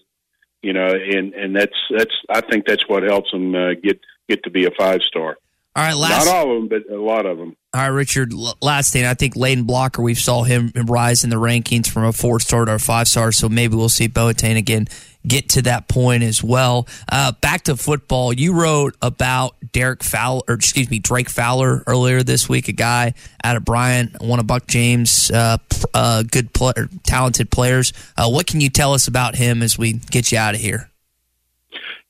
you 0.63 0.73
know 0.73 0.87
and 0.87 1.35
and 1.35 1.55
that's 1.55 1.77
that's 1.91 2.15
i 2.29 2.41
think 2.41 2.67
that's 2.67 2.89
what 2.89 3.03
helps 3.03 3.31
them 3.31 3.55
uh, 3.55 3.75
get 3.83 4.01
get 4.29 4.43
to 4.45 4.51
be 4.51 4.67
a 4.67 4.71
five 4.79 5.03
star 5.03 5.37
all 5.77 5.85
right 5.85 5.95
last 5.95 6.27
not 6.27 6.35
all 6.35 6.57
of 6.57 6.57
them 6.57 6.69
but 6.69 6.93
a 6.93 7.01
lot 7.01 7.27
of 7.27 7.39
them 7.39 7.57
all 7.75 7.83
right 7.83 7.89
richard 7.89 8.33
last 8.61 8.93
thing 8.93 9.05
i 9.05 9.15
think 9.15 9.35
Layden 9.35 9.67
blocker 9.67 10.03
we 10.03 10.15
saw 10.15 10.43
him 10.43 10.73
rise 10.87 11.23
in 11.23 11.31
the 11.31 11.37
rankings 11.37 11.89
from 11.89 12.05
a 12.05 12.13
four 12.13 12.41
star 12.41 12.65
to 12.65 12.75
a 12.75 12.79
five 12.79 13.07
star 13.07 13.31
so 13.31 13.49
maybe 13.49 13.77
we'll 13.77 13.89
see 13.89 14.09
boateng 14.09 14.57
again 14.57 14.89
get 15.27 15.49
to 15.51 15.63
that 15.63 15.89
point 15.89 16.23
as 16.23 16.43
well. 16.43 16.87
Uh, 17.11 17.33
back 17.41 17.63
to 17.63 17.77
football, 17.77 18.33
you 18.33 18.53
wrote 18.53 18.97
about 19.03 19.57
Derek 19.73 20.03
Fowler, 20.03 20.43
or 20.49 20.55
excuse 20.55 20.91
me, 20.91 20.99
Drake 20.99 21.29
Fowler 21.29 21.83
earlier 21.87 22.23
this 22.23 22.49
week. 22.49 22.69
A 22.69 22.73
guy 22.73 23.15
out 23.43 23.57
of 23.57 23.65
Bryant, 23.65 24.21
one 24.21 24.39
of 24.39 24.47
Buck 24.47 24.67
James' 24.67 25.31
uh, 25.31 25.59
uh, 25.95 26.23
good, 26.23 26.53
player, 26.53 26.89
talented 27.05 27.51
players. 27.51 27.93
Uh, 28.17 28.29
what 28.29 28.47
can 28.47 28.61
you 28.61 28.71
tell 28.71 28.95
us 28.95 29.09
about 29.09 29.35
him 29.35 29.63
as 29.63 29.79
we 29.79 29.95
get 29.95 30.33
you 30.33 30.39
out 30.39 30.55
of 30.55 30.61
here? 30.61 30.91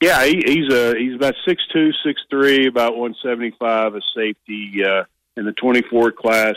Yeah, 0.00 0.24
he, 0.24 0.42
he's 0.44 0.72
a 0.72 0.94
he's 0.94 1.14
about 1.14 1.34
six 1.46 1.62
two, 1.72 1.90
six 2.04 2.20
three, 2.28 2.66
about 2.66 2.96
one 2.96 3.14
seventy 3.22 3.52
five, 3.58 3.94
a 3.94 4.00
safety 4.14 4.82
uh, 4.84 5.04
in 5.36 5.46
the 5.46 5.52
twenty 5.52 5.82
four 5.82 6.12
class. 6.12 6.56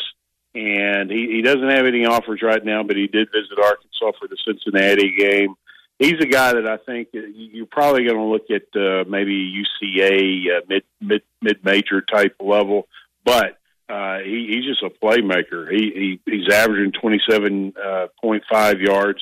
And 0.56 1.12
he, 1.12 1.28
he 1.32 1.42
doesn't 1.42 1.70
have 1.70 1.86
any 1.86 2.06
offers 2.06 2.42
right 2.42 2.64
now, 2.64 2.84
but 2.84 2.96
he 2.98 3.08
did 3.08 3.30
visit 3.32 3.64
Arkansas 3.64 4.20
for 4.20 4.28
the 4.28 4.36
Cincinnati 4.46 5.16
game. 5.16 5.56
He's 6.00 6.20
a 6.20 6.26
guy 6.26 6.54
that 6.54 6.68
I 6.68 6.78
think 6.78 7.10
you're 7.14 7.66
probably 7.68 8.06
going 8.06 8.18
to 8.18 8.24
look 8.24 8.50
at 8.50 8.64
uh, 8.76 9.04
maybe 9.08 9.64
UCA 9.84 10.58
uh, 10.58 10.62
mid 10.68 10.84
mid 11.00 11.22
mid 11.42 11.64
major 11.64 12.02
type 12.02 12.36
level, 12.40 12.88
but 13.24 13.58
uh, 13.90 14.20
he, 14.20 14.48
he's 14.50 14.66
just 14.66 14.84
a 14.84 14.90
playmaker. 14.90 15.70
He, 15.72 16.20
he 16.26 16.32
he's 16.32 16.54
averaging 16.54 16.94
twenty 16.94 17.22
seven 17.30 17.74
uh, 17.82 18.08
point 18.22 18.44
five 18.50 18.82
yards 18.82 19.22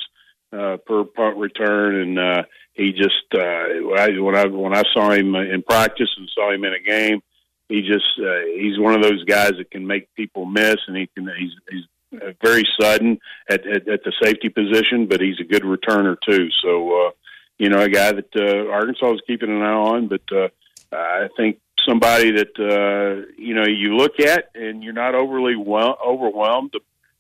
uh, 0.54 0.78
per 0.86 1.04
punt 1.04 1.38
return, 1.38 1.96
and 1.96 2.20
uh, 2.20 2.44
he 2.78 2.94
just 2.94 3.26
uh, 3.34 3.66
when 3.82 4.36
I 4.36 4.46
when 4.46 4.76
I 4.76 4.84
saw 4.94 5.12
him 5.12 5.36
in 5.36 5.64
practice 5.64 6.10
and 6.18 6.30
saw 6.34 6.54
him 6.54 6.64
in 6.64 6.74
a 6.74 6.80
game, 6.80 7.22
he 7.68 7.82
just 7.82 8.06
uh, 8.20 8.46
he's 8.56 8.80
one 8.80 8.94
of 8.94 9.02
those 9.02 9.24
guys 9.26 9.54
that 9.58 9.72
can 9.72 9.86
make 9.86 10.14
people 10.16 10.46
miss, 10.46 10.78
and 10.88 10.96
he 10.96 11.08
can 11.08 11.28
he's 11.38 11.52
he's 11.70 12.22
uh, 12.22 12.32
very 12.42 12.64
sudden 12.80 13.20
at, 13.50 13.66
at, 13.68 13.88
at 13.88 14.04
the 14.04 14.14
safety 14.24 14.50
position, 14.50 15.08
but 15.08 15.20
he's 15.20 15.40
a 15.42 15.44
good 15.44 15.64
returner 15.64 16.16
too. 16.26 16.50
So, 16.64 17.08
uh, 17.08 17.12
you 17.58 17.70
know, 17.70 17.82
a 17.82 17.90
guy 17.90 18.14
that 18.14 18.36
uh, 18.36 18.72
Arkansas 18.72 19.14
is 19.14 19.22
keeping 19.28 19.50
an 19.50 19.62
eye 19.62 19.74
on, 19.74 20.08
but 20.08 20.22
uh, 20.32 20.48
I 20.92 21.28
think 21.36 21.60
somebody 21.88 22.32
that 22.32 22.58
uh, 22.60 23.32
you 23.38 23.56
know 23.56 23.66
you 23.66 23.96
look 23.96 24.20
at 24.20 24.52
and 24.56 24.84
you're 24.84 24.94
not 24.94 25.16
overly 25.16 25.56
well, 25.56 25.98
overwhelmed 26.06 26.74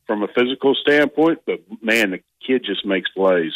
from 0.05 0.23
a 0.23 0.27
physical 0.27 0.75
standpoint, 0.75 1.39
but 1.45 1.61
man, 1.81 2.11
the 2.11 2.21
kid 2.45 2.63
just 2.63 2.85
makes 2.85 3.09
plays. 3.09 3.53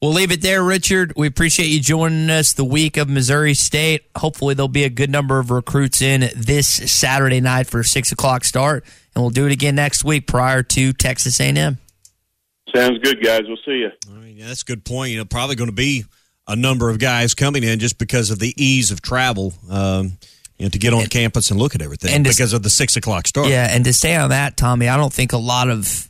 We'll 0.00 0.12
leave 0.12 0.30
it 0.30 0.42
there, 0.42 0.62
Richard. 0.62 1.12
We 1.16 1.26
appreciate 1.26 1.66
you 1.66 1.80
joining 1.80 2.30
us 2.30 2.52
the 2.52 2.64
week 2.64 2.96
of 2.96 3.08
Missouri 3.08 3.54
State. 3.54 4.04
Hopefully, 4.16 4.54
there'll 4.54 4.68
be 4.68 4.84
a 4.84 4.90
good 4.90 5.10
number 5.10 5.40
of 5.40 5.50
recruits 5.50 6.00
in 6.00 6.30
this 6.36 6.68
Saturday 6.68 7.40
night 7.40 7.66
for 7.66 7.80
a 7.80 7.84
six 7.84 8.12
o'clock 8.12 8.44
start, 8.44 8.84
and 9.16 9.24
we'll 9.24 9.30
do 9.30 9.44
it 9.46 9.50
again 9.50 9.74
next 9.74 10.04
week 10.04 10.28
prior 10.28 10.62
to 10.62 10.92
Texas 10.92 11.40
A&M. 11.40 11.78
Sounds 12.72 12.98
good, 13.00 13.24
guys. 13.24 13.40
We'll 13.48 13.56
see 13.64 13.78
you. 13.78 13.90
All 14.08 14.20
right, 14.20 14.34
yeah, 14.36 14.46
that's 14.46 14.62
a 14.62 14.66
good 14.66 14.84
point. 14.84 15.10
You 15.10 15.18
know, 15.18 15.24
probably 15.24 15.56
going 15.56 15.70
to 15.70 15.74
be 15.74 16.04
a 16.46 16.54
number 16.54 16.90
of 16.90 17.00
guys 17.00 17.34
coming 17.34 17.64
in 17.64 17.80
just 17.80 17.98
because 17.98 18.30
of 18.30 18.38
the 18.38 18.54
ease 18.56 18.92
of 18.92 19.02
travel. 19.02 19.52
Um, 19.68 20.12
you 20.58 20.66
know, 20.66 20.70
to 20.70 20.78
get 20.78 20.92
on 20.92 21.02
and, 21.02 21.10
campus 21.10 21.50
and 21.50 21.58
look 21.58 21.74
at 21.74 21.82
everything 21.82 22.12
and 22.14 22.22
because 22.22 22.52
of 22.52 22.62
the 22.62 22.70
six 22.70 22.96
o'clock 22.96 23.26
start. 23.26 23.48
Yeah, 23.48 23.66
and 23.68 23.84
to 23.84 23.92
stay 23.92 24.14
on 24.14 24.30
that, 24.30 24.56
Tommy, 24.56 24.88
I 24.88 24.96
don't 24.96 25.12
think 25.12 25.32
a 25.32 25.38
lot 25.38 25.68
of 25.68 26.08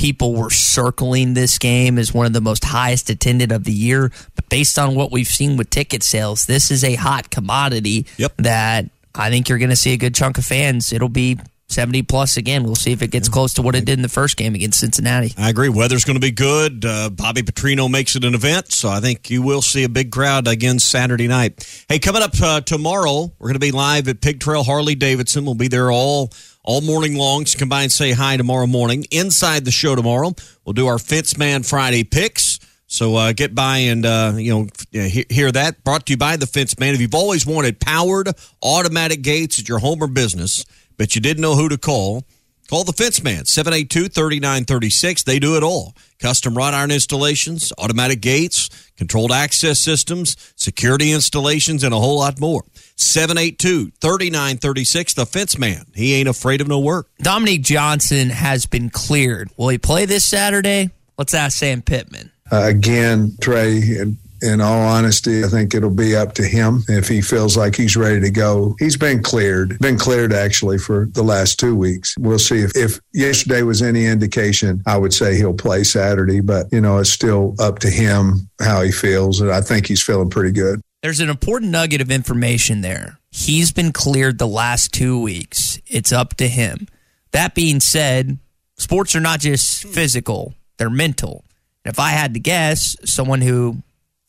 people 0.00 0.32
were 0.34 0.48
circling 0.48 1.34
this 1.34 1.58
game 1.58 1.98
as 1.98 2.14
one 2.14 2.24
of 2.24 2.32
the 2.32 2.40
most 2.40 2.64
highest 2.64 3.10
attended 3.10 3.52
of 3.52 3.64
the 3.64 3.72
year. 3.72 4.10
But 4.34 4.48
based 4.48 4.78
on 4.78 4.94
what 4.94 5.12
we've 5.12 5.28
seen 5.28 5.58
with 5.58 5.68
ticket 5.68 6.02
sales, 6.02 6.46
this 6.46 6.70
is 6.70 6.82
a 6.82 6.94
hot 6.94 7.28
commodity 7.28 8.06
yep. 8.16 8.32
that 8.38 8.86
I 9.14 9.28
think 9.28 9.50
you're 9.50 9.58
going 9.58 9.68
to 9.68 9.76
see 9.76 9.92
a 9.92 9.98
good 9.98 10.14
chunk 10.14 10.38
of 10.38 10.46
fans. 10.46 10.90
It'll 10.90 11.10
be 11.10 11.38
70 11.68 12.04
plus 12.04 12.38
again. 12.38 12.64
We'll 12.64 12.76
see 12.76 12.92
if 12.92 13.02
it 13.02 13.10
gets 13.10 13.28
close 13.28 13.52
to 13.54 13.62
what 13.62 13.74
it 13.74 13.84
did 13.84 13.98
in 13.98 14.02
the 14.02 14.08
first 14.08 14.38
game 14.38 14.54
against 14.54 14.80
Cincinnati. 14.80 15.34
I 15.36 15.50
agree. 15.50 15.68
Weather's 15.68 16.04
going 16.04 16.16
to 16.16 16.20
be 16.20 16.30
good. 16.30 16.82
Uh, 16.82 17.10
Bobby 17.10 17.42
Petrino 17.42 17.90
makes 17.90 18.16
it 18.16 18.24
an 18.24 18.34
event, 18.34 18.72
so 18.72 18.88
I 18.88 19.00
think 19.00 19.28
you 19.28 19.42
will 19.42 19.62
see 19.62 19.84
a 19.84 19.88
big 19.90 20.10
crowd 20.10 20.48
again 20.48 20.78
Saturday 20.78 21.28
night. 21.28 21.84
Hey, 21.90 21.98
coming 21.98 22.22
up 22.22 22.32
uh, 22.40 22.62
tomorrow, 22.62 23.30
we're 23.38 23.48
going 23.48 23.52
to 23.52 23.60
be 23.60 23.70
live 23.70 24.08
at 24.08 24.22
Pig 24.22 24.40
Trail 24.40 24.64
Harley 24.64 24.94
Davidson. 24.94 25.44
We'll 25.44 25.54
be 25.54 25.68
there 25.68 25.92
all 25.92 26.30
all 26.62 26.80
morning 26.80 27.16
long. 27.16 27.46
So 27.46 27.58
come 27.58 27.68
by 27.68 27.82
and 27.82 27.92
say 27.92 28.12
hi 28.12 28.36
tomorrow 28.36 28.66
morning. 28.66 29.04
Inside 29.10 29.64
the 29.64 29.70
show 29.70 29.94
tomorrow, 29.94 30.32
we'll 30.64 30.72
do 30.74 30.86
our 30.86 30.98
Fence 30.98 31.36
Man 31.36 31.62
Friday 31.62 32.04
picks. 32.04 32.58
So 32.86 33.14
uh, 33.14 33.32
get 33.32 33.54
by 33.54 33.78
and 33.78 34.04
uh, 34.04 34.32
you 34.36 34.52
know 34.52 34.66
hear 34.92 35.52
that. 35.52 35.84
Brought 35.84 36.06
to 36.06 36.12
you 36.12 36.16
by 36.16 36.36
the 36.36 36.46
Fence 36.46 36.78
Man. 36.78 36.94
If 36.94 37.00
you've 37.00 37.14
always 37.14 37.46
wanted 37.46 37.78
powered 37.78 38.30
automatic 38.62 39.22
gates 39.22 39.60
at 39.60 39.68
your 39.68 39.78
home 39.78 40.02
or 40.02 40.08
business, 40.08 40.64
but 40.96 41.14
you 41.14 41.20
didn't 41.20 41.40
know 41.40 41.54
who 41.54 41.68
to 41.68 41.78
call, 41.78 42.24
call 42.68 42.82
the 42.82 42.92
Fence 42.92 43.22
Man 43.22 43.44
782-3936. 43.44 45.22
They 45.22 45.38
do 45.38 45.56
it 45.56 45.62
all: 45.62 45.94
custom 46.20 46.56
wrought 46.56 46.74
iron 46.74 46.90
installations, 46.90 47.72
automatic 47.78 48.20
gates, 48.20 48.68
controlled 48.96 49.32
access 49.32 49.78
systems, 49.78 50.36
security 50.56 51.10
installations, 51.10 51.82
and 51.82 51.94
a 51.94 51.98
whole 51.98 52.18
lot 52.18 52.38
more. 52.38 52.64
782 52.96 53.92
3936, 54.00 55.14
the 55.14 55.26
fence 55.26 55.58
man. 55.58 55.86
He 55.94 56.14
ain't 56.14 56.28
afraid 56.28 56.60
of 56.60 56.68
no 56.68 56.78
work. 56.78 57.08
Dominique 57.20 57.62
Johnson 57.62 58.30
has 58.30 58.66
been 58.66 58.90
cleared. 58.90 59.50
Will 59.56 59.68
he 59.68 59.78
play 59.78 60.04
this 60.04 60.24
Saturday? 60.24 60.90
Let's 61.16 61.34
ask 61.34 61.58
Sam 61.58 61.82
Pittman. 61.82 62.30
Uh, 62.52 62.62
again, 62.64 63.36
Trey, 63.40 63.76
in, 63.76 64.18
in 64.42 64.60
all 64.60 64.80
honesty, 64.82 65.44
I 65.44 65.48
think 65.48 65.74
it'll 65.74 65.90
be 65.90 66.16
up 66.16 66.34
to 66.34 66.44
him 66.44 66.82
if 66.88 67.08
he 67.08 67.20
feels 67.20 67.56
like 67.56 67.74
he's 67.74 67.96
ready 67.96 68.20
to 68.20 68.30
go. 68.30 68.76
He's 68.78 68.96
been 68.96 69.22
cleared, 69.22 69.78
been 69.78 69.98
cleared 69.98 70.32
actually 70.32 70.78
for 70.78 71.06
the 71.12 71.22
last 71.22 71.58
two 71.58 71.74
weeks. 71.74 72.14
We'll 72.18 72.38
see 72.38 72.58
if, 72.58 72.76
if 72.76 73.00
yesterday 73.12 73.62
was 73.62 73.82
any 73.82 74.06
indication. 74.06 74.82
I 74.86 74.96
would 74.96 75.14
say 75.14 75.36
he'll 75.36 75.54
play 75.54 75.84
Saturday, 75.84 76.40
but 76.40 76.66
you 76.72 76.80
know 76.80 76.98
it's 76.98 77.10
still 77.10 77.54
up 77.58 77.78
to 77.80 77.90
him 77.90 78.48
how 78.60 78.82
he 78.82 78.92
feels, 78.92 79.40
and 79.40 79.50
I 79.50 79.60
think 79.60 79.86
he's 79.86 80.02
feeling 80.02 80.30
pretty 80.30 80.52
good. 80.52 80.80
There's 81.02 81.20
an 81.20 81.30
important 81.30 81.72
nugget 81.72 82.02
of 82.02 82.10
information 82.10 82.82
there. 82.82 83.18
He's 83.30 83.72
been 83.72 83.92
cleared 83.92 84.38
the 84.38 84.46
last 84.46 84.92
two 84.92 85.20
weeks. 85.20 85.80
It's 85.86 86.12
up 86.12 86.34
to 86.34 86.48
him. 86.48 86.88
That 87.32 87.54
being 87.54 87.80
said, 87.80 88.38
sports 88.76 89.14
are 89.14 89.20
not 89.20 89.40
just 89.40 89.84
physical, 89.84 90.54
they're 90.76 90.90
mental. 90.90 91.44
And 91.84 91.92
if 91.92 91.98
I 91.98 92.10
had 92.10 92.34
to 92.34 92.40
guess, 92.40 92.96
someone 93.04 93.40
who, 93.40 93.82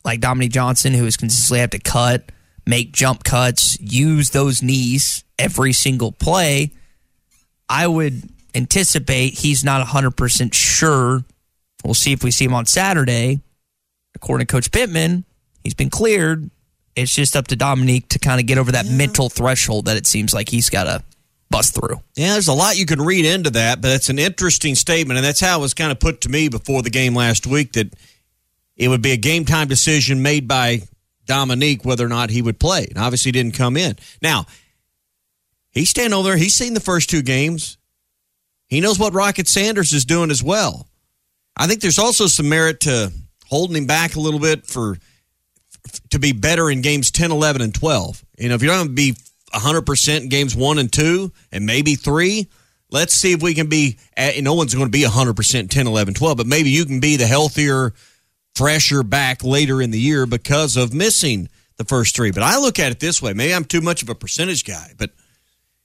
like 0.04 0.20
Dominique 0.20 0.52
Johnson, 0.52 0.94
who 0.94 1.06
has 1.06 1.18
consistently 1.18 1.60
had 1.60 1.72
to 1.72 1.80
cut, 1.80 2.32
make 2.66 2.92
jump 2.92 3.24
cuts, 3.24 3.80
use 3.80 4.32
those 4.32 4.62
knees 4.62 5.24
every 5.38 5.74
single 5.74 6.12
play, 6.12 6.72
I 7.70 7.88
would 7.88 8.30
anticipate 8.54 9.40
he's 9.40 9.64
not 9.64 9.86
100% 9.86 10.54
sure. 10.54 11.24
We'll 11.84 11.94
see 11.94 12.12
if 12.12 12.24
we 12.24 12.32
see 12.32 12.46
him 12.46 12.54
on 12.54 12.66
Saturday. 12.66 13.42
According 14.16 14.46
to 14.48 14.52
Coach 14.52 14.72
Pittman, 14.72 15.24
he's 15.64 15.74
been 15.74 15.90
cleared. 15.90 16.50
It's 16.96 17.16
just 17.16 17.36
up 17.36 17.48
to 17.48 17.56
Dominique 17.56 18.10
to 18.10 18.20
kind 18.20 18.42
of 18.42 18.46
get 18.46 18.58
over 18.58 18.74
that 18.74 18.86
yeah. 18.86 18.98
mental 18.98 19.30
threshold 19.30 19.86
that 19.86 19.98
it 19.98 20.06
seems 20.06 20.34
like 20.34 20.50
he's 20.50 20.70
got 20.70 20.84
to 20.84 21.04
bust 21.50 21.74
through. 21.74 22.02
Yeah, 22.16 22.34
there's 22.34 22.50
a 22.50 22.54
lot 22.54 22.78
you 22.78 22.86
can 22.86 23.02
read 23.02 23.26
into 23.26 23.50
that, 23.52 23.82
but 23.82 23.92
it's 23.92 24.10
an 24.10 24.20
interesting 24.20 24.76
statement, 24.76 25.18
and 25.18 25.26
that's 25.26 25.40
how 25.40 25.60
it 25.60 25.62
was 25.62 25.74
kind 25.74 25.92
of 25.92 26.00
put 26.00 26.22
to 26.22 26.30
me 26.30 26.50
before 26.50 26.82
the 26.82 26.90
game 26.90 27.16
last 27.16 27.48
week 27.48 27.74
that 27.74 27.94
it 28.82 28.88
would 28.88 29.02
be 29.02 29.12
a 29.12 29.18
game 29.18 29.46
time 29.46 29.68
decision 29.68 30.22
made 30.22 30.48
by 30.48 30.82
Dominique 31.26 31.86
whether 31.86 32.06
or 32.06 32.10
not 32.10 32.30
he 32.30 32.42
would 32.42 32.60
play. 32.60 32.88
And 32.90 32.98
obviously 32.98 33.32
didn't 33.32 33.54
come 33.54 33.78
in. 33.78 33.96
Now, 34.22 34.46
he's 35.72 35.90
standing 35.90 36.14
over 36.14 36.30
there, 36.30 36.38
he's 36.38 36.56
seen 36.56 36.74
the 36.74 36.80
first 36.80 37.10
two 37.10 37.22
games. 37.22 37.78
He 38.68 38.82
knows 38.82 38.98
what 38.98 39.14
Rocket 39.14 39.48
Sanders 39.48 39.94
is 39.94 40.06
doing 40.06 40.32
as 40.32 40.42
well. 40.42 40.88
I 41.56 41.68
think 41.68 41.82
there's 41.82 42.00
also 42.00 42.28
some 42.28 42.50
merit 42.50 42.82
to 42.82 43.12
holding 43.46 43.76
him 43.76 43.86
back 43.86 44.16
a 44.16 44.20
little 44.20 44.40
bit 44.40 44.66
for– 44.68 44.98
to 46.10 46.20
be 46.20 46.32
better 46.32 46.70
in 46.70 46.82
games 46.82 47.12
10, 47.12 47.32
11, 47.32 47.62
and 47.62 47.74
12. 47.74 48.24
You 48.38 48.50
know, 48.50 48.56
if 48.56 48.62
you're 48.62 48.72
not 48.72 48.86
going 48.86 48.90
to 48.90 48.94
be 48.94 49.14
100% 49.54 50.22
in 50.22 50.30
games 50.30 50.56
one 50.56 50.78
and 50.78 50.92
two 50.92 51.32
and 51.52 51.66
maybe 51.66 51.96
three, 51.96 52.48
let's 52.90 53.14
see 53.14 53.34
if 53.34 53.42
we 53.42 53.54
can 53.54 53.68
be, 53.68 53.98
at, 54.16 54.42
no 54.42 54.54
one's 54.54 54.74
going 54.74 54.88
to 54.88 54.92
be 54.92 55.04
100% 55.04 55.70
10, 55.70 55.88
11, 55.88 56.14
12, 56.14 56.38
but 56.38 56.48
maybe 56.48 56.70
you 56.70 56.86
can 56.86 57.00
be 57.00 57.18
the 57.18 57.28
healthier, 57.28 57.94
fresher 58.56 59.04
back 59.04 59.44
later 59.44 59.82
in 59.82 59.92
the 59.92 60.00
year 60.00 60.26
because 60.26 60.78
of 60.78 60.94
missing 60.94 61.50
the 61.78 61.86
first 61.86 62.16
three. 62.16 62.32
But 62.32 62.44
I 62.44 62.58
look 62.58 62.80
at 62.80 62.92
it 62.92 63.00
this 63.00 63.22
way. 63.22 63.34
Maybe 63.34 63.54
I'm 63.54 63.66
too 63.66 63.82
much 63.82 64.02
of 64.02 64.10
a 64.10 64.16
percentage 64.16 64.66
guy, 64.66 64.94
but 64.98 65.12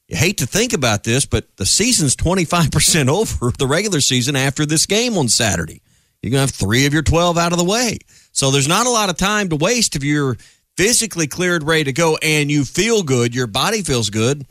you 0.08 0.16
hate 0.16 0.38
to 0.38 0.46
think 0.46 0.72
about 0.72 1.04
this, 1.04 1.26
but 1.26 1.56
the 1.56 1.66
season's 1.66 2.14
25% 2.16 3.08
over 3.40 3.52
the 3.56 3.66
regular 3.66 4.00
season 4.00 4.36
after 4.36 4.66
this 4.66 4.86
game 4.86 5.16
on 5.16 5.28
Saturday. 5.28 5.82
You're 6.22 6.30
going 6.30 6.46
to 6.46 6.52
have 6.52 6.58
three 6.58 6.86
of 6.86 6.92
your 6.92 7.02
12 7.02 7.38
out 7.38 7.52
of 7.52 7.58
the 7.58 7.64
way. 7.64 7.98
So 8.32 8.50
there's 8.50 8.68
not 8.68 8.86
a 8.86 8.90
lot 8.90 9.10
of 9.10 9.16
time 9.16 9.48
to 9.50 9.56
waste 9.56 9.96
if 9.96 10.04
you're 10.04 10.36
physically 10.76 11.26
cleared, 11.26 11.62
ready 11.62 11.84
to 11.84 11.92
go, 11.92 12.18
and 12.22 12.50
you 12.50 12.64
feel 12.64 13.02
good, 13.02 13.34
your 13.34 13.46
body 13.46 13.82
feels 13.82 14.10
good. 14.10 14.46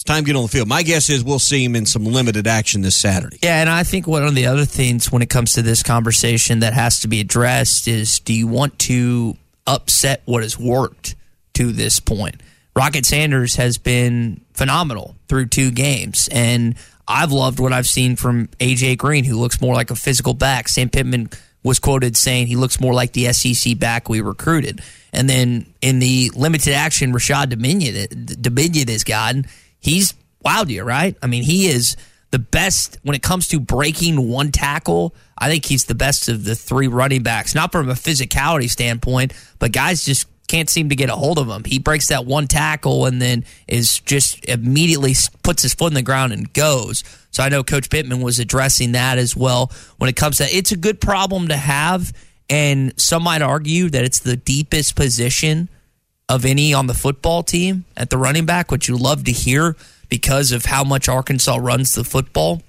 It's 0.00 0.04
time 0.06 0.24
to 0.24 0.26
get 0.26 0.34
on 0.34 0.44
the 0.44 0.48
field. 0.48 0.66
My 0.66 0.82
guess 0.82 1.10
is 1.10 1.22
we'll 1.22 1.38
see 1.38 1.62
him 1.62 1.76
in 1.76 1.84
some 1.84 2.06
limited 2.06 2.46
action 2.46 2.80
this 2.80 2.96
Saturday. 2.96 3.36
Yeah, 3.42 3.60
and 3.60 3.68
I 3.68 3.82
think 3.82 4.06
one 4.06 4.24
of 4.24 4.34
the 4.34 4.46
other 4.46 4.64
things 4.64 5.12
when 5.12 5.20
it 5.20 5.28
comes 5.28 5.52
to 5.54 5.62
this 5.62 5.82
conversation 5.82 6.60
that 6.60 6.72
has 6.72 7.00
to 7.00 7.08
be 7.08 7.20
addressed 7.20 7.86
is 7.86 8.18
do 8.18 8.32
you 8.32 8.46
want 8.46 8.78
to 8.78 9.36
upset 9.66 10.22
what 10.24 10.42
has 10.42 10.58
worked 10.58 11.16
to 11.52 11.72
this 11.72 12.00
point? 12.00 12.42
Rocket 12.74 13.04
Sanders 13.04 13.56
has 13.56 13.76
been 13.76 14.40
phenomenal 14.54 15.16
through 15.28 15.48
two 15.48 15.70
games, 15.70 16.30
and 16.32 16.76
I've 17.06 17.30
loved 17.30 17.60
what 17.60 17.74
I've 17.74 17.86
seen 17.86 18.16
from 18.16 18.46
AJ 18.58 18.96
Green, 18.96 19.24
who 19.24 19.38
looks 19.38 19.60
more 19.60 19.74
like 19.74 19.90
a 19.90 19.96
physical 19.96 20.32
back. 20.32 20.68
Sam 20.68 20.88
Pittman 20.88 21.28
was 21.62 21.78
quoted 21.78 22.16
saying 22.16 22.46
he 22.46 22.56
looks 22.56 22.80
more 22.80 22.94
like 22.94 23.12
the 23.12 23.30
SEC 23.34 23.78
back 23.78 24.08
we 24.08 24.22
recruited. 24.22 24.80
And 25.12 25.28
then 25.28 25.66
in 25.82 25.98
the 25.98 26.30
limited 26.34 26.72
action, 26.72 27.12
Rashad 27.12 27.52
Dubinion, 27.52 28.06
Dubinion 28.40 28.88
has 28.88 29.04
gotten, 29.04 29.44
he's 29.80 30.14
wowed 30.44 30.68
you, 30.68 30.82
right? 30.82 31.16
I 31.22 31.26
mean, 31.26 31.42
he 31.42 31.66
is 31.66 31.96
the 32.30 32.38
best 32.38 32.98
when 33.02 33.14
it 33.14 33.22
comes 33.22 33.48
to 33.48 33.60
breaking 33.60 34.28
one 34.28 34.52
tackle. 34.52 35.14
I 35.36 35.48
think 35.48 35.64
he's 35.64 35.86
the 35.86 35.94
best 35.94 36.28
of 36.28 36.44
the 36.44 36.54
three 36.54 36.86
running 36.86 37.22
backs, 37.22 37.54
not 37.54 37.72
from 37.72 37.88
a 37.88 37.94
physicality 37.94 38.70
standpoint, 38.70 39.32
but 39.58 39.72
guys 39.72 40.04
just 40.04 40.26
can't 40.50 40.68
seem 40.68 40.88
to 40.88 40.96
get 40.96 41.08
a 41.08 41.14
hold 41.14 41.38
of 41.38 41.48
him. 41.48 41.62
He 41.64 41.78
breaks 41.78 42.08
that 42.08 42.26
one 42.26 42.48
tackle 42.48 43.06
and 43.06 43.22
then 43.22 43.44
is 43.68 44.00
just 44.00 44.44
immediately 44.46 45.14
puts 45.44 45.62
his 45.62 45.74
foot 45.74 45.88
in 45.88 45.94
the 45.94 46.02
ground 46.02 46.32
and 46.32 46.52
goes. 46.52 47.04
So 47.30 47.44
I 47.44 47.48
know 47.48 47.62
Coach 47.62 47.88
Pittman 47.88 48.20
was 48.20 48.40
addressing 48.40 48.92
that 48.92 49.18
as 49.18 49.36
well 49.36 49.70
when 49.98 50.10
it 50.10 50.16
comes 50.16 50.38
to 50.38 50.44
it's 50.44 50.72
a 50.72 50.76
good 50.76 51.00
problem 51.00 51.48
to 51.48 51.56
have. 51.56 52.12
And 52.48 52.98
some 53.00 53.22
might 53.22 53.42
argue 53.42 53.90
that 53.90 54.02
it's 54.02 54.18
the 54.18 54.36
deepest 54.36 54.96
position 54.96 55.68
of 56.30 56.44
any 56.44 56.72
on 56.72 56.86
the 56.86 56.94
football 56.94 57.42
team 57.42 57.84
at 57.96 58.08
the 58.08 58.16
running 58.16 58.46
back, 58.46 58.70
which 58.70 58.88
you 58.88 58.96
love 58.96 59.24
to 59.24 59.32
hear 59.32 59.76
because 60.08 60.52
of 60.52 60.64
how 60.64 60.84
much 60.84 61.08
Arkansas 61.08 61.56
runs 61.56 61.96
the 61.96 62.04
football. 62.04 62.62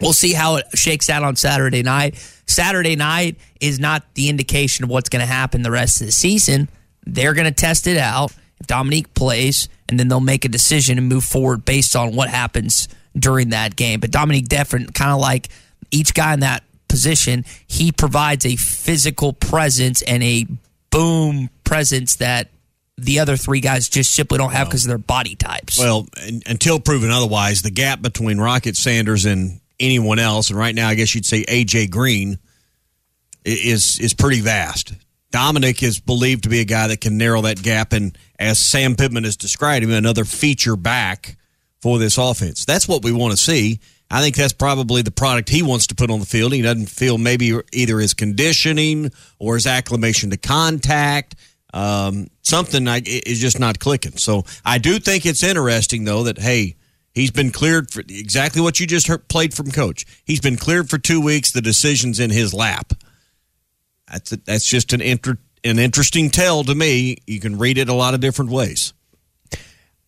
We'll 0.00 0.12
see 0.12 0.32
how 0.32 0.56
it 0.56 0.66
shakes 0.74 1.10
out 1.10 1.24
on 1.24 1.34
Saturday 1.34 1.82
night. 1.82 2.14
Saturday 2.46 2.94
night 2.94 3.36
is 3.60 3.80
not 3.80 4.04
the 4.14 4.28
indication 4.28 4.84
of 4.84 4.90
what's 4.90 5.08
going 5.08 5.20
to 5.20 5.26
happen 5.26 5.62
the 5.62 5.72
rest 5.72 6.00
of 6.00 6.06
the 6.06 6.12
season. 6.12 6.68
They're 7.04 7.34
going 7.34 7.48
to 7.48 7.52
test 7.52 7.88
it 7.88 7.98
out 7.98 8.32
if 8.60 8.68
Dominique 8.68 9.12
plays, 9.14 9.68
and 9.88 9.98
then 9.98 10.06
they'll 10.06 10.20
make 10.20 10.44
a 10.44 10.48
decision 10.48 10.96
and 10.96 11.08
move 11.08 11.24
forward 11.24 11.64
based 11.64 11.96
on 11.96 12.14
what 12.14 12.28
happens 12.28 12.88
during 13.18 13.48
that 13.48 13.74
game. 13.74 13.98
But 13.98 14.12
Dominique 14.12 14.48
Defferent, 14.48 14.94
kind 14.94 15.10
of 15.10 15.18
like 15.18 15.48
each 15.90 16.14
guy 16.14 16.32
in 16.32 16.40
that 16.40 16.62
position, 16.88 17.44
he 17.66 17.90
provides 17.90 18.46
a 18.46 18.54
physical 18.54 19.32
presence 19.32 20.00
and 20.02 20.22
a 20.22 20.46
boom 20.90 21.50
presence 21.64 22.16
that 22.16 22.50
the 23.00 23.18
other 23.20 23.36
three 23.36 23.60
guys 23.60 23.88
just 23.88 24.14
simply 24.14 24.38
don't 24.38 24.52
have 24.52 24.68
because 24.68 24.84
of 24.84 24.88
their 24.88 24.98
body 24.98 25.34
types. 25.34 25.78
Well, 25.78 26.06
until 26.46 26.80
proven 26.80 27.10
otherwise, 27.10 27.62
the 27.62 27.70
gap 27.70 28.02
between 28.02 28.38
Rocket 28.38 28.76
Sanders 28.76 29.24
and 29.24 29.60
anyone 29.78 30.18
else, 30.18 30.50
and 30.50 30.58
right 30.58 30.74
now 30.74 30.88
I 30.88 30.94
guess 30.94 31.14
you'd 31.14 31.26
say 31.26 31.44
AJ 31.44 31.90
Green, 31.90 32.38
is 33.44 33.98
is 34.00 34.14
pretty 34.14 34.40
vast. 34.40 34.92
Dominic 35.30 35.82
is 35.82 36.00
believed 36.00 36.42
to 36.42 36.48
be 36.48 36.60
a 36.60 36.64
guy 36.64 36.88
that 36.88 37.00
can 37.00 37.16
narrow 37.16 37.42
that 37.42 37.62
gap, 37.62 37.92
and 37.92 38.16
as 38.38 38.58
Sam 38.58 38.96
Pittman 38.96 39.24
has 39.24 39.36
described 39.36 39.84
him, 39.84 39.92
another 39.92 40.24
feature 40.24 40.76
back 40.76 41.36
for 41.80 41.98
this 41.98 42.18
offense. 42.18 42.64
That's 42.64 42.88
what 42.88 43.04
we 43.04 43.12
want 43.12 43.32
to 43.32 43.36
see. 43.36 43.80
I 44.10 44.22
think 44.22 44.34
that's 44.34 44.52
probably 44.52 45.02
the 45.02 45.12
product 45.12 45.48
he 45.48 45.62
wants 45.62 45.86
to 45.88 45.94
put 45.94 46.10
on 46.10 46.18
the 46.18 46.26
field. 46.26 46.52
He 46.52 46.62
doesn't 46.62 46.90
feel 46.90 47.16
maybe 47.16 47.56
either 47.72 48.00
his 48.00 48.12
conditioning 48.12 49.12
or 49.38 49.54
his 49.54 49.68
acclimation 49.68 50.30
to 50.30 50.36
contact. 50.36 51.36
Um, 51.72 52.28
something 52.42 52.86
is 52.86 53.40
just 53.40 53.58
not 53.58 53.78
clicking. 53.78 54.16
So 54.16 54.44
I 54.64 54.78
do 54.78 54.98
think 54.98 55.26
it's 55.26 55.42
interesting, 55.42 56.04
though, 56.04 56.24
that, 56.24 56.38
hey, 56.38 56.76
he's 57.14 57.30
been 57.30 57.50
cleared 57.50 57.90
for 57.90 58.00
exactly 58.00 58.60
what 58.60 58.80
you 58.80 58.86
just 58.86 59.06
heard, 59.06 59.28
played 59.28 59.54
from 59.54 59.70
coach. 59.70 60.04
He's 60.24 60.40
been 60.40 60.56
cleared 60.56 60.90
for 60.90 60.98
two 60.98 61.20
weeks. 61.20 61.52
The 61.52 61.62
decision's 61.62 62.18
in 62.18 62.30
his 62.30 62.52
lap. 62.52 62.92
That's 64.10 64.32
a, 64.32 64.36
that's 64.38 64.68
just 64.68 64.92
an 64.92 65.00
inter, 65.00 65.38
an 65.62 65.78
interesting 65.78 66.30
tale 66.30 66.64
to 66.64 66.74
me. 66.74 67.18
You 67.26 67.38
can 67.38 67.58
read 67.58 67.78
it 67.78 67.88
a 67.88 67.94
lot 67.94 68.14
of 68.14 68.20
different 68.20 68.50
ways. 68.50 68.92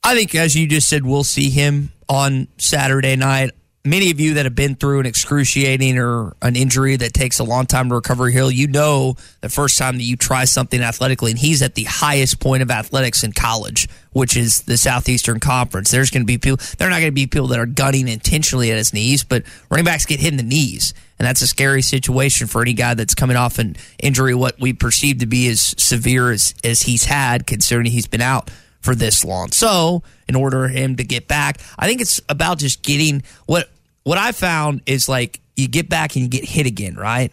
I 0.03 0.17
think, 0.17 0.35
as 0.35 0.57
you 0.57 0.67
just 0.67 0.89
said, 0.89 1.07
we'll 1.07 1.23
see 1.23 1.51
him 1.51 1.93
on 2.09 2.49
Saturday 2.59 3.15
night. 3.15 3.53
Many 3.85 4.13
of 4.13 4.21
you 4.21 4.35
that 4.35 4.47
have 4.47 4.55
been 4.55 4.77
through 4.77 5.01
an 5.01 5.07
excruciating 5.07 5.99
or 5.99 6.37
an 6.41 6.55
injury 6.55 6.95
that 6.95 7.13
takes 7.13 7.41
a 7.41 7.45
long 7.45 7.67
time 7.67 7.89
to 7.89 7.97
recover, 7.97 8.31
Hill, 8.31 8.49
you 8.49 8.69
know 8.69 9.17
the 9.41 9.49
first 9.49 9.77
time 9.77 9.97
that 9.97 10.05
you 10.05 10.17
try 10.17 10.45
something 10.45 10.81
athletically, 10.81 11.33
and 11.33 11.41
he's 11.41 11.63
at 11.63 11.75
the 11.75 11.83
highest 11.83 12.39
point 12.39 12.63
of 12.63 12.71
athletics 12.71 13.25
in 13.25 13.33
college, 13.33 13.89
which 14.13 14.37
is 14.37 14.63
the 14.63 14.77
Southeastern 14.77 15.41
Conference. 15.41 15.91
There's 15.91 16.11
going 16.13 16.23
to 16.23 16.27
be 16.27 16.39
people, 16.39 16.65
they're 16.79 16.91
not 16.91 17.01
going 17.01 17.11
to 17.11 17.13
be 17.13 17.27
people 17.27 17.49
that 17.49 17.59
are 17.59 17.67
gunning 17.67 18.07
intentionally 18.07 18.71
at 18.71 18.77
his 18.77 18.95
knees, 18.95 19.25
but 19.25 19.43
running 19.69 19.85
backs 19.85 20.07
get 20.07 20.21
hit 20.21 20.31
in 20.33 20.37
the 20.37 20.45
knees 20.45 20.95
and 21.23 21.29
that's 21.29 21.41
a 21.41 21.47
scary 21.47 21.83
situation 21.83 22.49
for 22.49 22.63
any 22.63 22.73
guy 22.73 22.95
that's 22.95 23.15
coming 23.15 23.37
off 23.37 23.61
an 23.61 23.77
injury, 24.01 24.35
what 24.35 24.59
we 24.59 24.73
perceive 24.73 25.19
to 25.19 25.27
be 25.27 25.49
as 25.49 25.73
severe 25.79 26.33
as, 26.33 26.53
as 26.65 26.83
he's 26.83 27.05
had, 27.05 27.47
considering 27.47 27.87
he's 27.87 28.09
been 28.09 28.21
out 28.21 28.51
for 28.83 28.95
this 28.95 29.25
long. 29.25 29.51
So, 29.53 30.03
in 30.29 30.35
order 30.35 30.65
for 30.65 30.69
him 30.69 30.97
to 30.97 31.05
get 31.05 31.29
back, 31.29 31.61
I 31.79 31.87
think 31.87 32.01
it's 32.01 32.21
about 32.29 32.59
just 32.59 32.83
getting 32.83 33.23
what 33.47 33.71
what 34.05 34.19
I 34.19 34.33
found 34.33 34.83
is 34.87 35.09
like 35.09 35.41
you 35.57 35.69
get 35.69 35.89
back 35.89 36.15
and 36.17 36.23
you 36.23 36.29
get 36.29 36.45
hit 36.45 36.67
again, 36.67 36.95
right? 36.95 37.33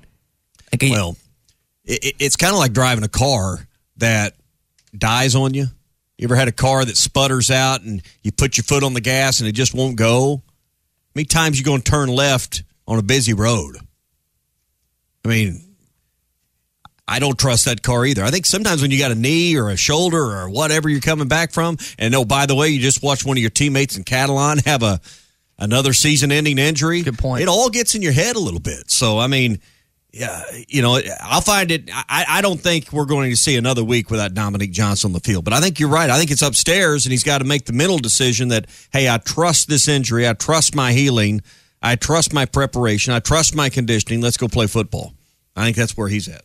Like 0.72 0.90
well, 0.90 1.18
it, 1.86 2.16
it's 2.20 2.36
kind 2.36 2.54
of 2.54 2.60
like 2.60 2.74
driving 2.74 3.04
a 3.04 3.10
car 3.10 3.68
that 3.98 4.36
dies 4.98 5.36
on 5.36 5.54
you. 5.54 5.68
You 6.18 6.26
ever 6.26 6.36
had 6.36 6.48
a 6.50 6.54
car 6.54 6.84
that 6.84 6.98
sputters 6.98 7.50
out 7.50 7.82
and 7.82 8.02
you 8.24 8.32
put 8.32 8.58
your 8.58 8.66
foot 8.66 8.84
on 8.84 8.94
the 8.94 9.02
gas 9.02 9.40
and 9.40 9.48
it 9.48 9.54
just 9.54 9.74
won't 9.74 9.96
go? 9.96 10.36
How 10.36 11.12
many 11.16 11.26
times 11.26 11.58
you 11.58 11.64
going 11.64 11.82
to 11.82 11.90
turn 11.90 12.10
left 12.10 12.64
on 12.90 12.98
a 12.98 13.04
busy 13.04 13.34
road. 13.34 13.78
I 15.24 15.28
mean, 15.28 15.69
I 17.10 17.20
don't 17.20 17.38
trust 17.38 17.66
that 17.66 17.82
car 17.82 18.06
either. 18.06 18.24
I 18.24 18.30
think 18.30 18.46
sometimes 18.46 18.82
when 18.82 18.92
you 18.92 19.00
got 19.00 19.12
a 19.12 19.16
knee 19.16 19.58
or 19.58 19.70
a 19.70 19.76
shoulder 19.76 20.22
or 20.22 20.50
whatever 20.50 20.88
you're 20.88 21.02
coming 21.02 21.28
back 21.28 21.52
from, 21.52 21.78
and 21.98 22.14
oh, 22.14 22.24
by 22.24 22.46
the 22.46 22.56
way, 22.56 22.70
you 22.70 22.80
just 22.80 23.02
watched 23.02 23.26
one 23.26 23.36
of 23.36 23.42
your 23.42 23.50
teammates 23.50 23.98
in 23.98 24.04
Catalon 24.04 24.64
have 24.66 24.84
a 24.84 25.02
another 25.58 25.92
season-ending 25.92 26.58
injury. 26.58 27.02
Good 27.02 27.18
point. 27.18 27.42
It 27.42 27.50
all 27.50 27.70
gets 27.70 27.94
in 27.94 28.02
your 28.02 28.14
head 28.14 28.38
a 28.38 28.40
little 28.40 28.62
bit. 28.62 28.90
So, 28.90 29.20
I 29.20 29.28
mean, 29.28 29.60
yeah, 30.14 30.42
you 30.68 30.82
know, 30.82 31.00
I'll 31.22 31.42
find 31.42 31.70
it. 31.70 31.90
I, 31.94 32.26
I 32.30 32.42
don't 32.42 32.60
think 32.62 32.94
we're 32.94 33.06
going 33.06 33.30
to 33.30 33.36
see 33.36 33.58
another 33.58 33.84
week 33.84 34.10
without 34.10 34.34
Dominique 34.34 34.72
Johnson 34.72 35.10
on 35.10 35.14
the 35.14 35.20
field. 35.20 35.44
But 35.44 35.54
I 35.54 35.60
think 35.60 35.80
you're 35.80 35.90
right. 35.90 36.10
I 36.10 36.18
think 36.18 36.32
it's 36.32 36.42
upstairs, 36.42 37.06
and 37.06 37.12
he's 37.12 37.24
got 37.24 37.40
to 37.40 37.44
make 37.44 37.66
the 37.66 37.74
mental 37.74 37.98
decision 37.98 38.48
that, 38.50 38.68
hey, 38.94 39.10
I 39.10 39.18
trust 39.18 39.68
this 39.68 39.88
injury. 39.88 40.28
I 40.28 40.34
trust 40.34 40.76
my 40.76 40.94
healing. 40.94 41.42
I 41.82 41.96
trust 41.96 42.34
my 42.34 42.46
preparation. 42.46 43.14
I 43.14 43.20
trust 43.20 43.54
my 43.54 43.70
conditioning. 43.70 44.22
Let's 44.22 44.38
go 44.38 44.48
play 44.48 44.68
football. 44.68 45.14
I 45.56 45.66
think 45.66 45.76
that's 45.76 45.98
where 45.98 46.08
he's 46.08 46.30
at. 46.30 46.44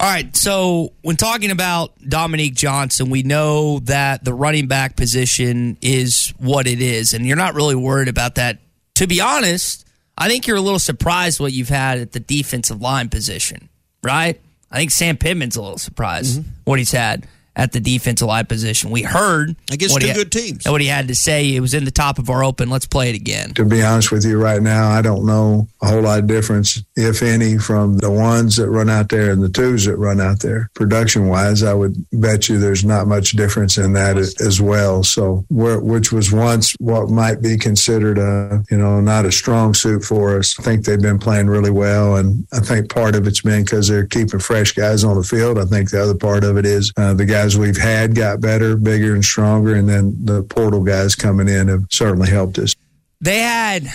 All 0.00 0.08
right. 0.08 0.34
So 0.36 0.92
when 1.02 1.16
talking 1.16 1.50
about 1.50 1.92
Dominique 2.08 2.54
Johnson, 2.54 3.10
we 3.10 3.22
know 3.22 3.80
that 3.80 4.24
the 4.24 4.32
running 4.32 4.68
back 4.68 4.96
position 4.96 5.76
is 5.82 6.32
what 6.38 6.66
it 6.66 6.80
is, 6.80 7.14
and 7.14 7.26
you're 7.26 7.36
not 7.36 7.54
really 7.54 7.74
worried 7.74 8.08
about 8.08 8.36
that. 8.36 8.58
To 8.96 9.06
be 9.06 9.20
honest, 9.20 9.86
I 10.16 10.28
think 10.28 10.46
you're 10.46 10.56
a 10.56 10.60
little 10.60 10.78
surprised 10.78 11.40
what 11.40 11.52
you've 11.52 11.68
had 11.68 11.98
at 11.98 12.12
the 12.12 12.20
defensive 12.20 12.80
line 12.80 13.08
position, 13.08 13.68
right? 14.02 14.40
I 14.70 14.76
think 14.76 14.90
Sam 14.90 15.16
Pittman's 15.16 15.56
a 15.56 15.62
little 15.62 15.78
surprised 15.78 16.40
mm-hmm. 16.40 16.50
what 16.64 16.78
he's 16.78 16.92
had 16.92 17.26
at 17.58 17.72
the 17.72 17.80
defensive 17.80 18.28
line 18.28 18.46
position. 18.46 18.90
We 18.90 19.02
heard 19.02 19.56
against 19.70 20.00
two 20.00 20.14
good 20.14 20.32
teams. 20.32 20.64
What 20.66 20.80
he 20.80 20.86
had 20.86 21.08
to 21.08 21.14
say, 21.14 21.54
it 21.54 21.60
was 21.60 21.74
in 21.74 21.84
the 21.84 21.90
top 21.90 22.18
of 22.18 22.30
our 22.30 22.44
open. 22.44 22.70
Let's 22.70 22.86
play 22.86 23.10
it 23.10 23.16
again. 23.16 23.52
To 23.54 23.64
be 23.64 23.82
honest 23.82 24.12
with 24.12 24.24
you, 24.24 24.40
right 24.40 24.62
now, 24.62 24.88
I 24.88 25.02
don't 25.02 25.26
know 25.26 25.66
a 25.82 25.88
whole 25.88 26.02
lot 26.02 26.20
of 26.20 26.28
difference, 26.28 26.82
if 26.94 27.20
any, 27.20 27.58
from 27.58 27.98
the 27.98 28.10
ones 28.10 28.56
that 28.56 28.70
run 28.70 28.88
out 28.88 29.08
there 29.08 29.32
and 29.32 29.42
the 29.42 29.48
twos 29.48 29.84
that 29.86 29.96
run 29.96 30.20
out 30.20 30.40
there. 30.40 30.70
Production 30.74 31.26
wise, 31.26 31.64
I 31.64 31.74
would 31.74 31.96
bet 32.12 32.48
you 32.48 32.58
there's 32.58 32.84
not 32.84 33.08
much 33.08 33.32
difference 33.32 33.76
in 33.76 33.92
that 33.94 34.16
as 34.16 34.60
well. 34.60 35.02
So, 35.02 35.44
which 35.50 36.12
was 36.12 36.32
once 36.32 36.76
what 36.78 37.08
might 37.10 37.42
be 37.42 37.58
considered 37.58 38.18
a, 38.18 38.62
you 38.70 38.78
know, 38.78 39.00
not 39.00 39.26
a 39.26 39.32
strong 39.32 39.74
suit 39.74 40.04
for 40.04 40.38
us. 40.38 40.58
I 40.60 40.62
think 40.62 40.84
they've 40.84 41.00
been 41.00 41.18
playing 41.18 41.48
really 41.48 41.70
well, 41.72 42.16
and 42.16 42.46
I 42.52 42.60
think 42.60 42.88
part 42.94 43.16
of 43.16 43.26
it's 43.26 43.40
been 43.40 43.64
because 43.64 43.88
they're 43.88 44.06
keeping 44.06 44.38
fresh 44.38 44.72
guys 44.72 45.02
on 45.02 45.16
the 45.16 45.24
field. 45.24 45.58
I 45.58 45.64
think 45.64 45.90
the 45.90 46.00
other 46.00 46.14
part 46.14 46.44
of 46.44 46.56
it 46.56 46.64
is 46.64 46.92
uh, 46.96 47.14
the 47.14 47.24
guys 47.24 47.47
guys 47.48 47.58
we've 47.58 47.76
had 47.76 48.14
got 48.14 48.40
better, 48.40 48.76
bigger, 48.76 49.14
and 49.14 49.24
stronger, 49.24 49.74
and 49.74 49.88
then 49.88 50.14
the 50.24 50.42
portal 50.42 50.82
guys 50.82 51.14
coming 51.14 51.48
in 51.48 51.68
have 51.68 51.84
certainly 51.90 52.28
helped 52.28 52.58
us. 52.58 52.74
They 53.20 53.38
had 53.38 53.88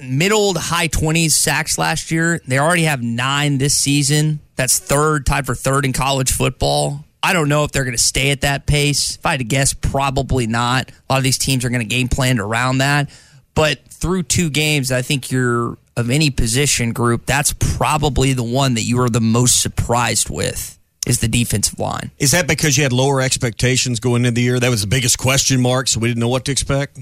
middle 0.00 0.54
to 0.54 0.60
high 0.60 0.88
20s 0.88 1.32
sacks 1.32 1.76
last 1.78 2.10
year. 2.10 2.40
They 2.46 2.58
already 2.58 2.84
have 2.84 3.02
nine 3.02 3.58
this 3.58 3.76
season. 3.76 4.40
That's 4.56 4.78
third, 4.78 5.26
tied 5.26 5.46
for 5.46 5.54
third 5.54 5.84
in 5.84 5.92
college 5.92 6.32
football. 6.32 7.04
I 7.22 7.32
don't 7.32 7.48
know 7.48 7.64
if 7.64 7.72
they're 7.72 7.84
going 7.84 7.96
to 7.96 8.02
stay 8.02 8.30
at 8.30 8.42
that 8.42 8.66
pace. 8.66 9.16
If 9.16 9.26
I 9.26 9.32
had 9.32 9.40
to 9.40 9.44
guess, 9.44 9.74
probably 9.74 10.46
not. 10.46 10.90
A 10.90 11.12
lot 11.12 11.18
of 11.18 11.24
these 11.24 11.38
teams 11.38 11.64
are 11.64 11.70
going 11.70 11.86
to 11.86 11.86
game 11.86 12.08
plan 12.08 12.38
around 12.38 12.78
that. 12.78 13.10
But 13.54 13.80
through 13.88 14.24
two 14.24 14.48
games, 14.50 14.92
I 14.92 15.02
think 15.02 15.30
you're 15.30 15.76
of 15.96 16.10
any 16.10 16.30
position 16.30 16.92
group, 16.92 17.26
that's 17.26 17.52
probably 17.52 18.32
the 18.32 18.42
one 18.42 18.74
that 18.74 18.82
you 18.82 19.00
are 19.00 19.08
the 19.10 19.20
most 19.20 19.60
surprised 19.60 20.30
with 20.30 20.78
is 21.06 21.20
the 21.20 21.28
defensive 21.28 21.78
line. 21.78 22.10
Is 22.18 22.30
that 22.32 22.48
because 22.48 22.76
you 22.76 22.82
had 22.82 22.92
lower 22.92 23.20
expectations 23.20 24.00
going 24.00 24.24
into 24.24 24.32
the 24.32 24.42
year? 24.42 24.58
That 24.58 24.70
was 24.70 24.80
the 24.80 24.86
biggest 24.86 25.18
question 25.18 25.60
mark, 25.60 25.88
so 25.88 26.00
we 26.00 26.08
didn't 26.08 26.20
know 26.20 26.28
what 26.28 26.44
to 26.46 26.52
expect. 26.52 26.98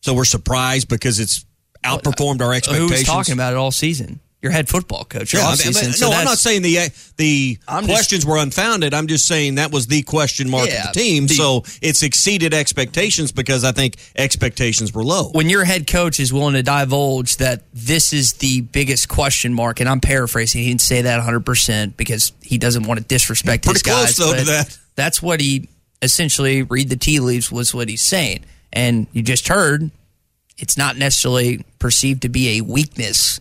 So 0.00 0.14
we're 0.14 0.24
surprised 0.24 0.88
because 0.88 1.20
it's 1.20 1.44
outperformed 1.84 2.40
our 2.40 2.52
expectations. 2.52 2.90
Who 2.90 2.94
was 2.94 3.04
talking 3.04 3.34
about 3.34 3.52
it 3.52 3.56
all 3.56 3.70
season? 3.70 4.20
Your 4.40 4.52
head 4.52 4.68
football 4.68 5.04
coach. 5.04 5.34
Yeah, 5.34 5.40
I 5.40 5.48
mean, 5.48 5.56
season, 5.56 5.92
so 5.94 6.10
no, 6.10 6.16
I'm 6.16 6.24
not 6.24 6.38
saying 6.38 6.62
the 6.62 6.78
uh, 6.78 6.88
the 7.16 7.58
I'm 7.66 7.86
just- 7.86 7.92
questions 7.96 8.24
were 8.24 8.36
unfounded. 8.36 8.94
I'm 8.94 9.08
just 9.08 9.26
saying 9.26 9.56
that 9.56 9.72
was 9.72 9.88
the 9.88 10.02
question 10.02 10.48
mark 10.48 10.68
Yeah, 10.68 10.86
of 10.88 10.94
the 10.94 11.00
team. 11.00 11.26
the- 11.26 11.34
so 11.34 11.64
it's 11.82 12.04
exceeded 12.04 12.54
expectations 12.54 13.32
because 13.32 13.64
I 13.64 13.72
think 13.72 13.96
expectations 14.14 14.92
were 14.94 15.02
low. 15.02 15.30
when 15.30 15.48
your 15.50 15.64
head 15.64 15.88
coach 15.88 16.20
is 16.20 16.32
willing 16.32 16.54
to 16.54 16.62
divulge 16.62 17.38
that 17.38 17.62
this 17.74 18.12
is 18.12 18.34
the 18.34 18.60
biggest 18.60 19.08
question 19.08 19.52
mark, 19.52 19.80
and 19.80 19.88
I'm 19.88 19.98
paraphrasing, 20.00 20.62
he 20.62 20.68
didn't 20.68 20.82
say 20.82 21.02
that 21.02 21.20
100% 21.20 21.96
because 21.96 22.30
he 22.40 22.58
doesn't 22.58 22.84
want 22.84 23.00
to 23.00 23.04
disrespect 23.06 23.64
Pretty 23.64 23.76
his 23.78 23.82
guys. 23.82 24.14
close, 24.14 24.16
though, 24.18 24.38
to 24.38 24.44
that. 24.44 24.78
That's 24.94 25.20
what 25.20 25.40
he 25.40 25.68
essentially 26.00 26.62
read 26.62 26.90
the 26.90 26.96
tea 26.96 27.18
leaves 27.18 27.50
was 27.50 27.74
what 27.74 27.88
he's 27.88 28.02
saying. 28.02 28.44
And 28.72 29.08
you 29.12 29.22
just 29.22 29.48
heard 29.48 29.90
it's 30.58 30.76
not 30.76 30.96
necessarily 30.96 31.64
perceived 31.80 32.22
to 32.22 32.28
be 32.28 32.58
a 32.58 32.60
weakness 32.60 33.40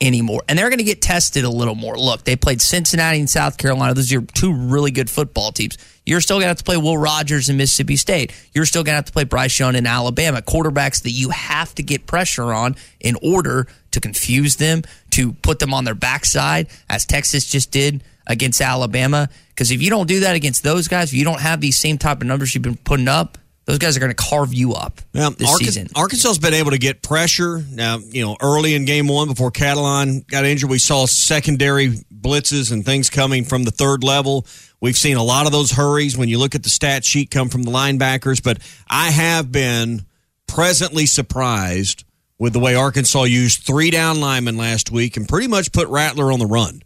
anymore. 0.00 0.42
And 0.48 0.58
they're 0.58 0.68
going 0.68 0.78
to 0.78 0.84
get 0.84 1.00
tested 1.00 1.44
a 1.44 1.50
little 1.50 1.74
more. 1.74 1.96
Look, 1.96 2.24
they 2.24 2.36
played 2.36 2.60
Cincinnati 2.60 3.18
and 3.18 3.30
South 3.30 3.56
Carolina. 3.56 3.94
Those 3.94 4.12
are 4.12 4.20
two 4.20 4.52
really 4.52 4.90
good 4.90 5.08
football 5.08 5.52
teams. 5.52 5.78
You're 6.04 6.20
still 6.20 6.36
going 6.36 6.44
to 6.44 6.48
have 6.48 6.58
to 6.58 6.64
play 6.64 6.76
Will 6.76 6.98
Rogers 6.98 7.48
in 7.48 7.56
Mississippi 7.56 7.96
State. 7.96 8.32
You're 8.54 8.66
still 8.66 8.84
going 8.84 8.92
to 8.92 8.96
have 8.96 9.06
to 9.06 9.12
play 9.12 9.24
Bryce 9.24 9.58
Young 9.58 9.74
in 9.74 9.86
Alabama. 9.86 10.42
Quarterbacks 10.42 11.02
that 11.02 11.10
you 11.10 11.30
have 11.30 11.74
to 11.76 11.82
get 11.82 12.06
pressure 12.06 12.52
on 12.52 12.76
in 13.00 13.16
order 13.22 13.66
to 13.90 14.00
confuse 14.00 14.56
them, 14.56 14.82
to 15.10 15.32
put 15.32 15.58
them 15.58 15.74
on 15.74 15.84
their 15.84 15.94
backside, 15.94 16.68
as 16.88 17.06
Texas 17.06 17.46
just 17.46 17.70
did 17.72 18.04
against 18.26 18.60
Alabama. 18.60 19.28
Because 19.48 19.70
if 19.70 19.82
you 19.82 19.90
don't 19.90 20.06
do 20.06 20.20
that 20.20 20.36
against 20.36 20.62
those 20.62 20.86
guys, 20.86 21.08
if 21.08 21.14
you 21.14 21.24
don't 21.24 21.40
have 21.40 21.60
these 21.60 21.78
same 21.78 21.98
type 21.98 22.20
of 22.20 22.26
numbers 22.26 22.54
you've 22.54 22.62
been 22.62 22.76
putting 22.76 23.08
up, 23.08 23.38
those 23.66 23.78
guys 23.78 23.96
are 23.96 24.00
going 24.00 24.14
to 24.14 24.14
carve 24.14 24.54
you 24.54 24.74
up 24.74 25.00
this 25.12 25.22
Arkan- 25.24 25.58
season. 25.58 25.88
Arkansas's 25.96 26.38
been 26.38 26.54
able 26.54 26.70
to 26.70 26.78
get 26.78 27.02
pressure. 27.02 27.64
Now, 27.70 27.98
you 27.98 28.24
know, 28.24 28.36
early 28.40 28.74
in 28.74 28.84
game 28.84 29.08
one 29.08 29.26
before 29.28 29.50
Catalon 29.50 30.26
got 30.28 30.44
injured, 30.44 30.70
we 30.70 30.78
saw 30.78 31.06
secondary 31.06 31.88
blitzes 32.14 32.72
and 32.72 32.84
things 32.84 33.10
coming 33.10 33.44
from 33.44 33.64
the 33.64 33.72
third 33.72 34.04
level. 34.04 34.46
We've 34.80 34.96
seen 34.96 35.16
a 35.16 35.22
lot 35.22 35.46
of 35.46 35.52
those 35.52 35.72
hurries 35.72 36.16
when 36.16 36.28
you 36.28 36.38
look 36.38 36.54
at 36.54 36.62
the 36.62 36.70
stat 36.70 37.04
sheet 37.04 37.30
come 37.30 37.48
from 37.48 37.64
the 37.64 37.72
linebackers, 37.72 38.42
but 38.42 38.58
I 38.88 39.10
have 39.10 39.50
been 39.50 40.06
presently 40.46 41.06
surprised 41.06 42.04
with 42.38 42.52
the 42.52 42.60
way 42.60 42.76
Arkansas 42.76 43.24
used 43.24 43.62
three 43.62 43.90
down 43.90 44.20
linemen 44.20 44.56
last 44.56 44.92
week 44.92 45.16
and 45.16 45.28
pretty 45.28 45.48
much 45.48 45.72
put 45.72 45.88
Rattler 45.88 46.30
on 46.30 46.38
the 46.38 46.46
run. 46.46 46.82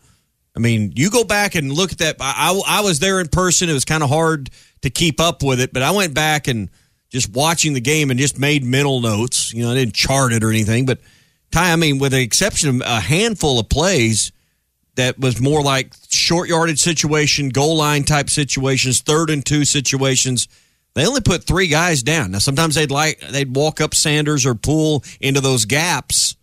I 0.57 0.61
mean, 0.61 0.93
you 0.97 1.11
go 1.11 1.25
back 1.25 1.55
and 1.55 1.73
look 1.73 1.93
at 1.93 1.99
that. 1.99 2.17
I, 2.21 2.53
I, 2.67 2.79
I 2.79 2.81
was 2.81 3.01
there 3.01 3.21
in 3.21 3.29
person. 3.29 3.69
It 3.69 3.73
was 3.73 3.85
kind 3.85 4.03
of 4.03 4.09
hard 4.09 4.51
to 4.83 4.91
keep 4.91 5.21
up 5.21 5.43
with 5.43 5.61
it, 5.61 5.73
but 5.73 5.83
I 5.83 5.91
went 5.91 6.15
back 6.15 6.49
and 6.49 6.71
just 7.11 7.33
watching 7.33 7.75
the 7.75 7.81
game 7.81 8.11
and 8.11 8.19
just 8.19 8.39
made 8.39 8.65
mental 8.65 9.01
notes. 9.01 9.53
You 9.53 9.65
know, 9.65 9.73
I 9.73 9.75
didn't 9.75 9.95
chart 9.95 10.33
it 10.33 10.43
or 10.45 10.51
anything, 10.51 10.87
but 10.87 11.01
Ty, 11.51 11.73
I 11.73 11.77
mean, 11.77 11.99
with 11.99 12.13
the 12.13 12.21
exception 12.21 12.69
of 12.69 12.83
a 12.87 13.01
handful 13.01 13.59
of 13.59 13.69
plays 13.69 14.33
that 14.95 15.19
was 15.19 15.41
more 15.41 15.63
like 15.63 15.93
short 16.09 16.49
yardage 16.49 16.81
situation, 16.81 17.49
goal 17.49 17.77
line 17.77 18.05
type 18.05 18.31
situations, 18.31 19.01
third 19.01 19.31
and 19.31 19.45
two 19.45 19.65
situations. 19.65 20.49
They 20.95 21.07
only 21.07 21.21
put 21.21 21.45
three 21.45 21.69
guys 21.69 22.03
down. 22.03 22.33
Now, 22.33 22.39
sometimes 22.39 22.75
they'd 22.75 22.91
like 22.91 23.21
they'd 23.21 23.55
walk 23.55 23.81
up 23.81 23.95
Sanders 23.95 24.45
or 24.45 24.55
pull 24.55 25.05
into 25.21 25.41
those 25.41 25.65
gaps. 25.65 26.37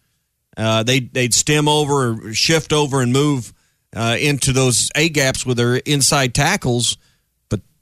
Uh, 0.55 0.83
they 0.83 1.01
they'd 1.01 1.33
stem 1.33 1.67
over, 1.67 2.19
or 2.27 2.33
shift 2.33 2.73
over, 2.73 3.01
and 3.01 3.13
move 3.13 3.53
uh, 3.95 4.17
into 4.19 4.53
those 4.53 4.89
A 4.95 5.09
gaps 5.09 5.45
with 5.45 5.57
their 5.57 5.75
inside 5.75 6.33
tackles. 6.33 6.97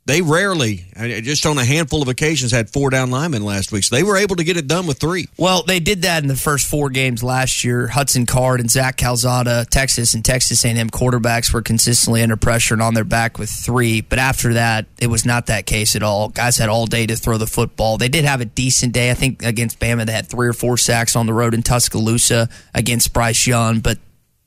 They 0.07 0.21
rarely, 0.21 0.85
just 0.95 1.47
on 1.47 1.57
a 1.57 1.65
handful 1.65 2.03
of 2.03 2.07
occasions, 2.07 2.51
had 2.51 2.69
four 2.69 2.91
down 2.91 3.09
linemen 3.09 3.43
last 3.43 3.71
week. 3.71 3.83
So 3.85 3.95
they 3.95 4.03
were 4.03 4.17
able 4.17 4.35
to 4.35 4.43
get 4.43 4.55
it 4.55 4.67
done 4.67 4.85
with 4.85 4.99
three. 4.99 5.27
Well, 5.35 5.63
they 5.63 5.79
did 5.79 6.03
that 6.03 6.21
in 6.21 6.27
the 6.27 6.35
first 6.35 6.67
four 6.67 6.91
games 6.91 7.23
last 7.23 7.63
year. 7.63 7.87
Hudson 7.87 8.27
Card 8.27 8.59
and 8.59 8.69
Zach 8.69 8.97
Calzada, 8.97 9.65
Texas 9.71 10.13
and 10.13 10.23
Texas 10.23 10.63
A&M 10.63 10.91
quarterbacks 10.91 11.51
were 11.51 11.63
consistently 11.63 12.21
under 12.21 12.35
pressure 12.37 12.75
and 12.75 12.83
on 12.83 12.93
their 12.93 13.03
back 13.03 13.39
with 13.39 13.49
three. 13.49 14.01
But 14.01 14.19
after 14.19 14.53
that, 14.53 14.85
it 14.99 15.07
was 15.07 15.25
not 15.25 15.47
that 15.47 15.65
case 15.65 15.95
at 15.95 16.03
all. 16.03 16.29
Guys 16.29 16.57
had 16.57 16.69
all 16.69 16.85
day 16.85 17.07
to 17.07 17.15
throw 17.15 17.39
the 17.39 17.47
football. 17.47 17.97
They 17.97 18.09
did 18.09 18.25
have 18.25 18.41
a 18.41 18.45
decent 18.45 18.93
day. 18.93 19.09
I 19.09 19.15
think 19.15 19.43
against 19.43 19.79
Bama, 19.79 20.05
they 20.05 20.13
had 20.13 20.27
three 20.27 20.47
or 20.47 20.53
four 20.53 20.77
sacks 20.77 21.15
on 21.15 21.25
the 21.25 21.33
road 21.33 21.55
in 21.55 21.63
Tuscaloosa 21.63 22.47
against 22.75 23.11
Bryce 23.11 23.47
Young, 23.47 23.79
but 23.79 23.97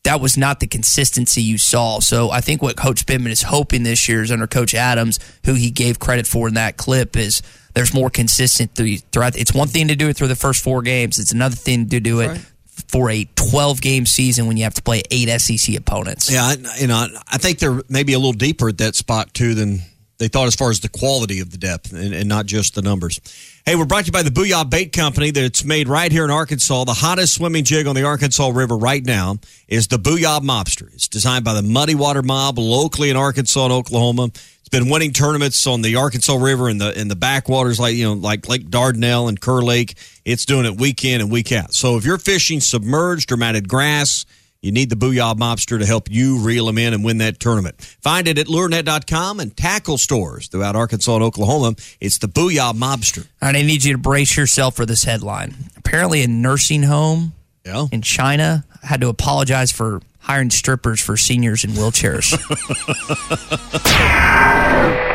that 0.04 0.20
was 0.20 0.36
not 0.36 0.60
the 0.60 0.66
consistency 0.66 1.42
you 1.42 1.58
saw. 1.58 2.00
So 2.00 2.30
I 2.30 2.40
think 2.40 2.62
what 2.62 2.76
Coach 2.76 3.06
Pittman 3.06 3.32
is 3.32 3.42
hoping 3.42 3.82
this 3.82 4.08
year 4.08 4.22
is 4.22 4.30
under 4.30 4.46
Coach 4.46 4.74
Adams, 4.74 5.18
who 5.44 5.54
he 5.54 5.70
gave 5.70 5.98
credit 5.98 6.26
for 6.26 6.48
in 6.48 6.54
that 6.54 6.76
clip, 6.76 7.16
is 7.16 7.42
there's 7.74 7.92
more 7.92 8.10
consistency 8.10 8.96
throughout. 9.12 9.36
It's 9.36 9.52
one 9.52 9.68
thing 9.68 9.88
to 9.88 9.96
do 9.96 10.08
it 10.08 10.16
through 10.16 10.28
the 10.28 10.36
first 10.36 10.62
four 10.62 10.82
games. 10.82 11.18
It's 11.18 11.32
another 11.32 11.56
thing 11.56 11.88
to 11.90 12.00
do 12.00 12.20
it 12.20 12.40
for 12.88 13.10
a 13.10 13.28
12 13.34 13.80
game 13.80 14.06
season 14.06 14.46
when 14.46 14.56
you 14.56 14.64
have 14.64 14.74
to 14.74 14.82
play 14.82 15.02
eight 15.10 15.28
SEC 15.40 15.76
opponents. 15.76 16.32
Yeah, 16.32 16.42
I, 16.44 16.56
you 16.80 16.86
know, 16.86 17.06
I 17.30 17.38
think 17.38 17.58
they're 17.58 17.82
maybe 17.88 18.14
a 18.14 18.18
little 18.18 18.32
deeper 18.32 18.68
at 18.68 18.78
that 18.78 18.94
spot 18.94 19.34
too 19.34 19.54
than 19.54 19.80
they 20.18 20.28
thought 20.28 20.46
as 20.46 20.56
far 20.56 20.70
as 20.70 20.80
the 20.80 20.88
quality 20.88 21.40
of 21.40 21.50
the 21.50 21.58
depth 21.58 21.92
and, 21.92 22.12
and 22.12 22.28
not 22.28 22.46
just 22.46 22.74
the 22.74 22.82
numbers. 22.82 23.20
Hey, 23.64 23.76
we're 23.76 23.84
brought 23.84 24.04
to 24.04 24.06
you 24.06 24.12
by 24.12 24.22
the 24.22 24.30
Booyah 24.30 24.68
Bait 24.68 24.92
Company 24.92 25.30
that's 25.30 25.64
made 25.64 25.88
right 25.88 26.10
here 26.10 26.24
in 26.24 26.30
Arkansas. 26.30 26.84
The 26.84 26.94
hottest 26.94 27.34
swimming 27.34 27.64
jig 27.64 27.86
on 27.86 27.94
the 27.94 28.04
Arkansas 28.04 28.48
River 28.48 28.76
right 28.76 29.04
now 29.04 29.36
is 29.68 29.88
the 29.88 29.96
Booyah 29.96 30.40
Mobster. 30.40 30.92
It's 30.94 31.08
designed 31.08 31.44
by 31.44 31.54
the 31.54 31.62
Muddy 31.62 31.94
Water 31.94 32.22
Mob 32.22 32.58
locally 32.58 33.10
in 33.10 33.16
Arkansas 33.16 33.64
and 33.64 33.72
Oklahoma. 33.72 34.30
It's 34.68 34.68
been 34.70 34.90
winning 34.90 35.12
tournaments 35.12 35.66
on 35.66 35.82
the 35.82 35.96
Arkansas 35.96 36.36
River 36.36 36.68
and 36.68 36.80
the 36.80 36.98
in 36.98 37.08
the 37.08 37.16
backwaters 37.16 37.80
like 37.80 37.94
you 37.94 38.04
know 38.04 38.12
like 38.12 38.48
Lake 38.48 38.68
Dardanelle 38.68 39.28
and 39.28 39.40
Kerr 39.40 39.62
Lake. 39.62 39.96
It's 40.26 40.44
doing 40.44 40.66
it 40.66 40.78
week 40.78 41.04
in 41.06 41.22
and 41.22 41.30
week 41.30 41.52
out. 41.52 41.72
So 41.72 41.96
if 41.96 42.04
you're 42.04 42.18
fishing 42.18 42.60
submerged 42.60 43.32
or 43.32 43.38
matted 43.38 43.66
grass, 43.66 44.26
you 44.60 44.72
need 44.72 44.90
the 44.90 44.96
Booyah 44.96 45.36
Mobster 45.36 45.78
to 45.78 45.86
help 45.86 46.10
you 46.10 46.38
reel 46.38 46.66
them 46.66 46.78
in 46.78 46.92
and 46.92 47.04
win 47.04 47.18
that 47.18 47.38
tournament. 47.38 47.80
Find 48.00 48.26
it 48.26 48.38
at 48.38 48.46
lurenet.com 48.46 49.38
and 49.40 49.56
tackle 49.56 49.98
stores 49.98 50.48
throughout 50.48 50.74
Arkansas 50.74 51.14
and 51.14 51.22
Oklahoma. 51.22 51.76
It's 52.00 52.18
the 52.18 52.26
Booyah 52.26 52.74
Mobster. 52.74 53.26
I 53.40 53.52
need 53.52 53.84
you 53.84 53.92
to 53.92 53.98
brace 53.98 54.36
yourself 54.36 54.74
for 54.74 54.84
this 54.84 55.04
headline. 55.04 55.54
Apparently, 55.76 56.22
a 56.22 56.28
nursing 56.28 56.82
home 56.82 57.34
in 57.92 58.02
China 58.02 58.64
had 58.82 59.00
to 59.00 59.08
apologize 59.08 59.70
for 59.70 60.00
hiring 60.20 60.50
strippers 60.50 61.00
for 61.00 61.16
seniors 61.16 61.64
in 61.64 61.70
wheelchairs. 61.70 62.34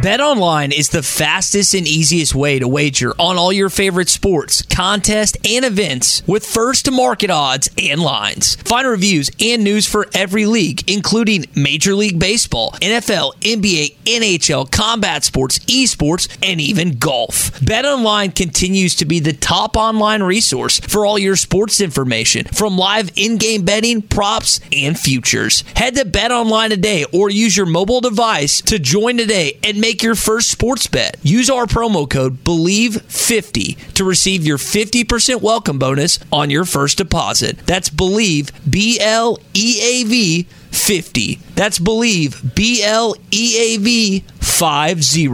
BetOnline 0.00 0.72
is 0.72 0.88
the 0.88 1.02
fastest 1.02 1.74
and 1.74 1.86
easiest 1.86 2.34
way 2.34 2.58
to 2.58 2.66
wager 2.66 3.12
on 3.18 3.36
all 3.36 3.52
your 3.52 3.68
favorite 3.68 4.08
sports, 4.08 4.62
contests, 4.62 5.36
and 5.46 5.62
events 5.62 6.26
with 6.26 6.46
first 6.46 6.86
to 6.86 6.90
market 6.90 7.28
odds 7.28 7.68
and 7.76 8.00
lines. 8.00 8.54
Find 8.54 8.88
reviews 8.88 9.30
and 9.38 9.62
news 9.62 9.86
for 9.86 10.06
every 10.14 10.46
league, 10.46 10.90
including 10.90 11.44
Major 11.54 11.94
League 11.94 12.18
Baseball, 12.18 12.70
NFL, 12.80 13.34
NBA, 13.42 13.94
NHL, 14.06 14.70
combat 14.70 15.22
sports, 15.22 15.58
esports, 15.66 16.34
and 16.42 16.62
even 16.62 16.96
golf. 16.96 17.50
BetOnline 17.60 18.34
continues 18.34 18.94
to 18.94 19.04
be 19.04 19.20
the 19.20 19.34
top 19.34 19.76
online 19.76 20.22
resource 20.22 20.80
for 20.80 21.04
all 21.04 21.18
your 21.18 21.36
sports 21.36 21.78
information, 21.78 22.46
from 22.46 22.78
live 22.78 23.10
in-game 23.16 23.66
betting, 23.66 24.00
props, 24.00 24.60
and 24.72 24.98
futures. 24.98 25.62
Head 25.76 25.94
to 25.96 26.06
BetOnline 26.06 26.70
today 26.70 27.04
or 27.12 27.28
use 27.28 27.54
your 27.54 27.66
mobile 27.66 28.00
device 28.00 28.62
to 28.62 28.78
join 28.78 29.18
today 29.18 29.58
and 29.62 29.78
make 29.78 29.89
your 29.98 30.14
first 30.14 30.50
sports 30.50 30.86
bet. 30.86 31.16
Use 31.22 31.50
our 31.50 31.66
promo 31.66 32.08
code 32.08 32.44
BELIEVE50 32.44 33.94
to 33.94 34.04
receive 34.04 34.46
your 34.46 34.56
50% 34.56 35.42
welcome 35.42 35.78
bonus 35.78 36.20
on 36.32 36.48
your 36.48 36.64
first 36.64 36.96
deposit. 36.98 37.58
That's 37.66 37.90
BELIEVE, 37.90 38.52
B 38.70 38.98
L 39.00 39.38
E 39.52 39.80
A 39.82 40.04
V 40.04 40.42
50. 40.70 41.40
That's 41.56 41.78
BELIEVE, 41.78 42.54
B 42.54 42.82
L 42.84 43.16
E 43.32 43.56
A 43.58 43.78
V 43.78 44.20
50. 44.40 45.28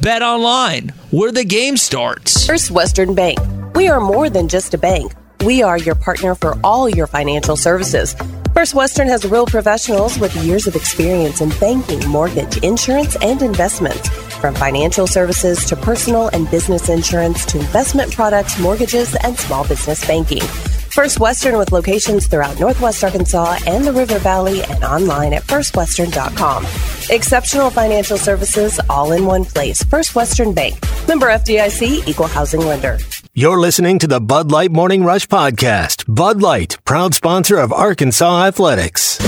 Bet 0.00 0.22
online, 0.22 0.88
where 1.10 1.30
the 1.30 1.44
game 1.44 1.76
starts. 1.76 2.46
First 2.46 2.70
Western 2.70 3.14
Bank. 3.14 3.38
We 3.74 3.88
are 3.88 4.00
more 4.00 4.30
than 4.30 4.48
just 4.48 4.72
a 4.72 4.78
bank. 4.78 5.12
We 5.44 5.62
are 5.62 5.78
your 5.78 5.94
partner 5.94 6.34
for 6.34 6.58
all 6.64 6.88
your 6.88 7.06
financial 7.06 7.56
services. 7.56 8.16
First 8.54 8.74
Western 8.74 9.06
has 9.06 9.24
real 9.24 9.46
professionals 9.46 10.18
with 10.18 10.34
years 10.36 10.66
of 10.66 10.74
experience 10.74 11.40
in 11.40 11.50
banking, 11.60 12.06
mortgage, 12.08 12.56
insurance, 12.64 13.16
and 13.22 13.40
investments. 13.40 14.08
From 14.40 14.54
financial 14.56 15.06
services 15.06 15.64
to 15.66 15.76
personal 15.76 16.28
and 16.28 16.50
business 16.50 16.88
insurance 16.88 17.46
to 17.46 17.58
investment 17.58 18.12
products, 18.12 18.58
mortgages, 18.58 19.14
and 19.22 19.38
small 19.38 19.66
business 19.66 20.04
banking. 20.06 20.42
First 20.90 21.20
Western 21.20 21.58
with 21.58 21.70
locations 21.72 22.26
throughout 22.26 22.58
Northwest 22.58 23.04
Arkansas 23.04 23.58
and 23.66 23.84
the 23.84 23.92
River 23.92 24.18
Valley 24.18 24.62
and 24.64 24.82
online 24.84 25.32
at 25.32 25.42
firstwestern.com. 25.44 26.66
Exceptional 27.10 27.70
financial 27.70 28.18
services 28.18 28.80
all 28.90 29.12
in 29.12 29.24
one 29.24 29.44
place. 29.44 29.82
First 29.84 30.14
Western 30.14 30.52
Bank. 30.52 30.76
Member 31.06 31.26
FDIC, 31.28 32.06
equal 32.08 32.26
housing 32.26 32.60
lender. 32.60 32.98
You're 33.34 33.60
listening 33.60 33.98
to 34.00 34.06
the 34.06 34.20
Bud 34.20 34.50
Light 34.50 34.72
Morning 34.72 35.04
Rush 35.04 35.28
Podcast. 35.28 36.04
Bud 36.12 36.42
Light, 36.42 36.78
proud 36.84 37.14
sponsor 37.14 37.58
of 37.58 37.72
Arkansas 37.72 38.46
Athletics. 38.46 39.18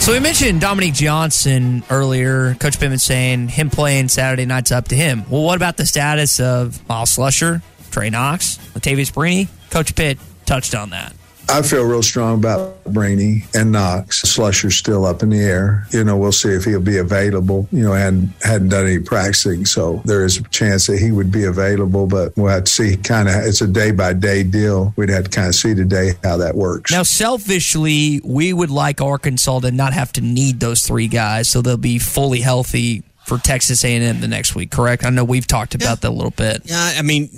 So 0.00 0.14
we 0.14 0.20
mentioned 0.20 0.62
Dominique 0.62 0.94
Johnson 0.94 1.82
earlier. 1.90 2.54
Coach 2.54 2.80
Pittman 2.80 2.98
saying 2.98 3.48
him 3.48 3.68
playing 3.68 4.08
Saturday 4.08 4.46
night's 4.46 4.72
up 4.72 4.88
to 4.88 4.94
him. 4.94 5.24
Well, 5.28 5.42
what 5.42 5.56
about 5.56 5.76
the 5.76 5.84
status 5.84 6.40
of 6.40 6.80
Myles 6.88 7.14
Slusher, 7.14 7.60
Trey 7.90 8.10
Knox, 8.10 8.58
Latavious 8.74 9.12
Brini? 9.12 9.48
Coach 9.70 9.94
Pitt 9.94 10.18
touched 10.46 10.74
on 10.74 10.90
that. 10.90 11.12
I 11.50 11.62
feel 11.62 11.82
real 11.84 12.02
strong 12.02 12.38
about 12.38 12.84
Brini 12.84 13.42
and 13.54 13.72
Knox. 13.72 14.20
Slusher's 14.20 14.76
still 14.76 15.06
up 15.06 15.22
in 15.22 15.30
the 15.30 15.40
air. 15.40 15.86
You 15.90 16.04
know, 16.04 16.16
we'll 16.16 16.30
see 16.30 16.50
if 16.50 16.64
he'll 16.64 16.80
be 16.80 16.98
available. 16.98 17.66
You 17.72 17.84
know, 17.84 17.92
hadn't 17.94 18.30
hadn't 18.42 18.68
done 18.68 18.86
any 18.86 18.98
practicing, 18.98 19.64
so 19.64 20.02
there 20.04 20.26
is 20.26 20.36
a 20.36 20.42
chance 20.44 20.88
that 20.88 20.98
he 20.98 21.10
would 21.10 21.32
be 21.32 21.44
available. 21.44 22.06
But 22.06 22.36
we'll 22.36 22.52
have 22.52 22.64
to 22.64 22.70
see. 22.70 22.96
Kind 22.98 23.28
of, 23.28 23.34
it's 23.36 23.62
a 23.62 23.66
day 23.66 23.92
by 23.92 24.12
day 24.12 24.42
deal. 24.42 24.92
We'd 24.96 25.08
have 25.08 25.24
to 25.24 25.30
kind 25.30 25.48
of 25.48 25.54
see 25.54 25.74
today 25.74 26.12
how 26.22 26.36
that 26.36 26.54
works. 26.54 26.92
Now, 26.92 27.02
selfishly, 27.02 28.20
we 28.24 28.52
would 28.52 28.70
like 28.70 29.00
Arkansas 29.00 29.60
to 29.60 29.70
not 29.70 29.94
have 29.94 30.12
to 30.14 30.20
need 30.20 30.60
those 30.60 30.86
three 30.86 31.08
guys, 31.08 31.48
so 31.48 31.62
they'll 31.62 31.78
be 31.78 31.98
fully 31.98 32.40
healthy 32.40 33.04
for 33.24 33.38
Texas 33.38 33.84
A&M 33.84 34.20
the 34.20 34.28
next 34.28 34.54
week. 34.54 34.70
Correct? 34.70 35.04
I 35.04 35.10
know 35.10 35.24
we've 35.24 35.46
talked 35.46 35.74
about 35.74 35.84
yeah. 35.84 35.94
that 35.94 36.08
a 36.08 36.10
little 36.10 36.30
bit. 36.30 36.62
Yeah, 36.64 36.94
I 36.96 37.02
mean, 37.02 37.30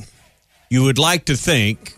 you 0.71 0.85
would 0.85 0.99
like 0.99 1.27
to 1.27 1.37
think 1.37 1.95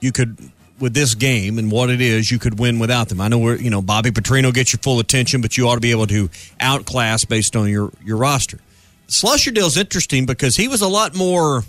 you 0.00 0.12
could 0.12 0.38
with 0.78 0.94
this 0.94 1.14
game 1.14 1.58
and 1.58 1.70
what 1.70 1.90
it 1.90 2.00
is, 2.00 2.30
you 2.30 2.38
could 2.38 2.58
win 2.58 2.78
without 2.78 3.08
them. 3.08 3.20
I 3.20 3.28
know 3.28 3.38
we're, 3.38 3.56
you 3.56 3.70
know, 3.70 3.82
Bobby 3.82 4.10
Petrino 4.10 4.52
gets 4.52 4.72
your 4.72 4.80
full 4.80 4.98
attention, 4.98 5.40
but 5.40 5.56
you 5.56 5.68
ought 5.68 5.76
to 5.76 5.80
be 5.80 5.92
able 5.92 6.08
to 6.08 6.28
outclass 6.58 7.24
based 7.24 7.54
on 7.54 7.68
your, 7.68 7.90
your 8.04 8.16
roster. 8.16 8.58
Slusher 9.06 9.54
deal's 9.54 9.76
interesting 9.76 10.26
because 10.26 10.56
he 10.56 10.66
was 10.66 10.80
a 10.80 10.88
lot 10.88 11.14
more 11.14 11.62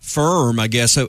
firm, 0.00 0.58
I 0.58 0.66
guess, 0.66 0.96
uh, 0.96 1.06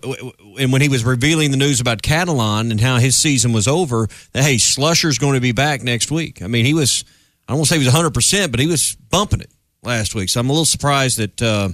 and 0.59 0.71
when 0.71 0.81
he 0.81 0.89
was 0.89 1.03
revealing 1.03 1.51
the 1.51 1.57
news 1.57 1.79
about 1.79 2.01
Catalon 2.01 2.69
and 2.69 2.79
how 2.79 2.97
his 2.97 3.15
season 3.15 3.53
was 3.53 3.67
over, 3.67 4.07
that, 4.33 4.43
hey, 4.43 4.55
Slusher's 4.55 5.17
going 5.17 5.35
to 5.35 5.41
be 5.41 5.51
back 5.51 5.81
next 5.81 6.11
week. 6.11 6.41
I 6.43 6.47
mean, 6.47 6.65
he 6.65 6.73
was, 6.73 7.05
I 7.47 7.53
don't 7.53 7.59
want 7.59 7.69
to 7.69 7.73
say 7.73 7.79
he 7.79 7.85
was 7.85 7.93
100%, 7.93 8.51
but 8.51 8.59
he 8.59 8.67
was 8.67 8.95
bumping 9.09 9.41
it 9.41 9.49
last 9.81 10.13
week. 10.13 10.29
So 10.29 10.39
I'm 10.41 10.49
a 10.49 10.51
little 10.51 10.65
surprised 10.65 11.17
that, 11.17 11.41
uh, 11.41 11.69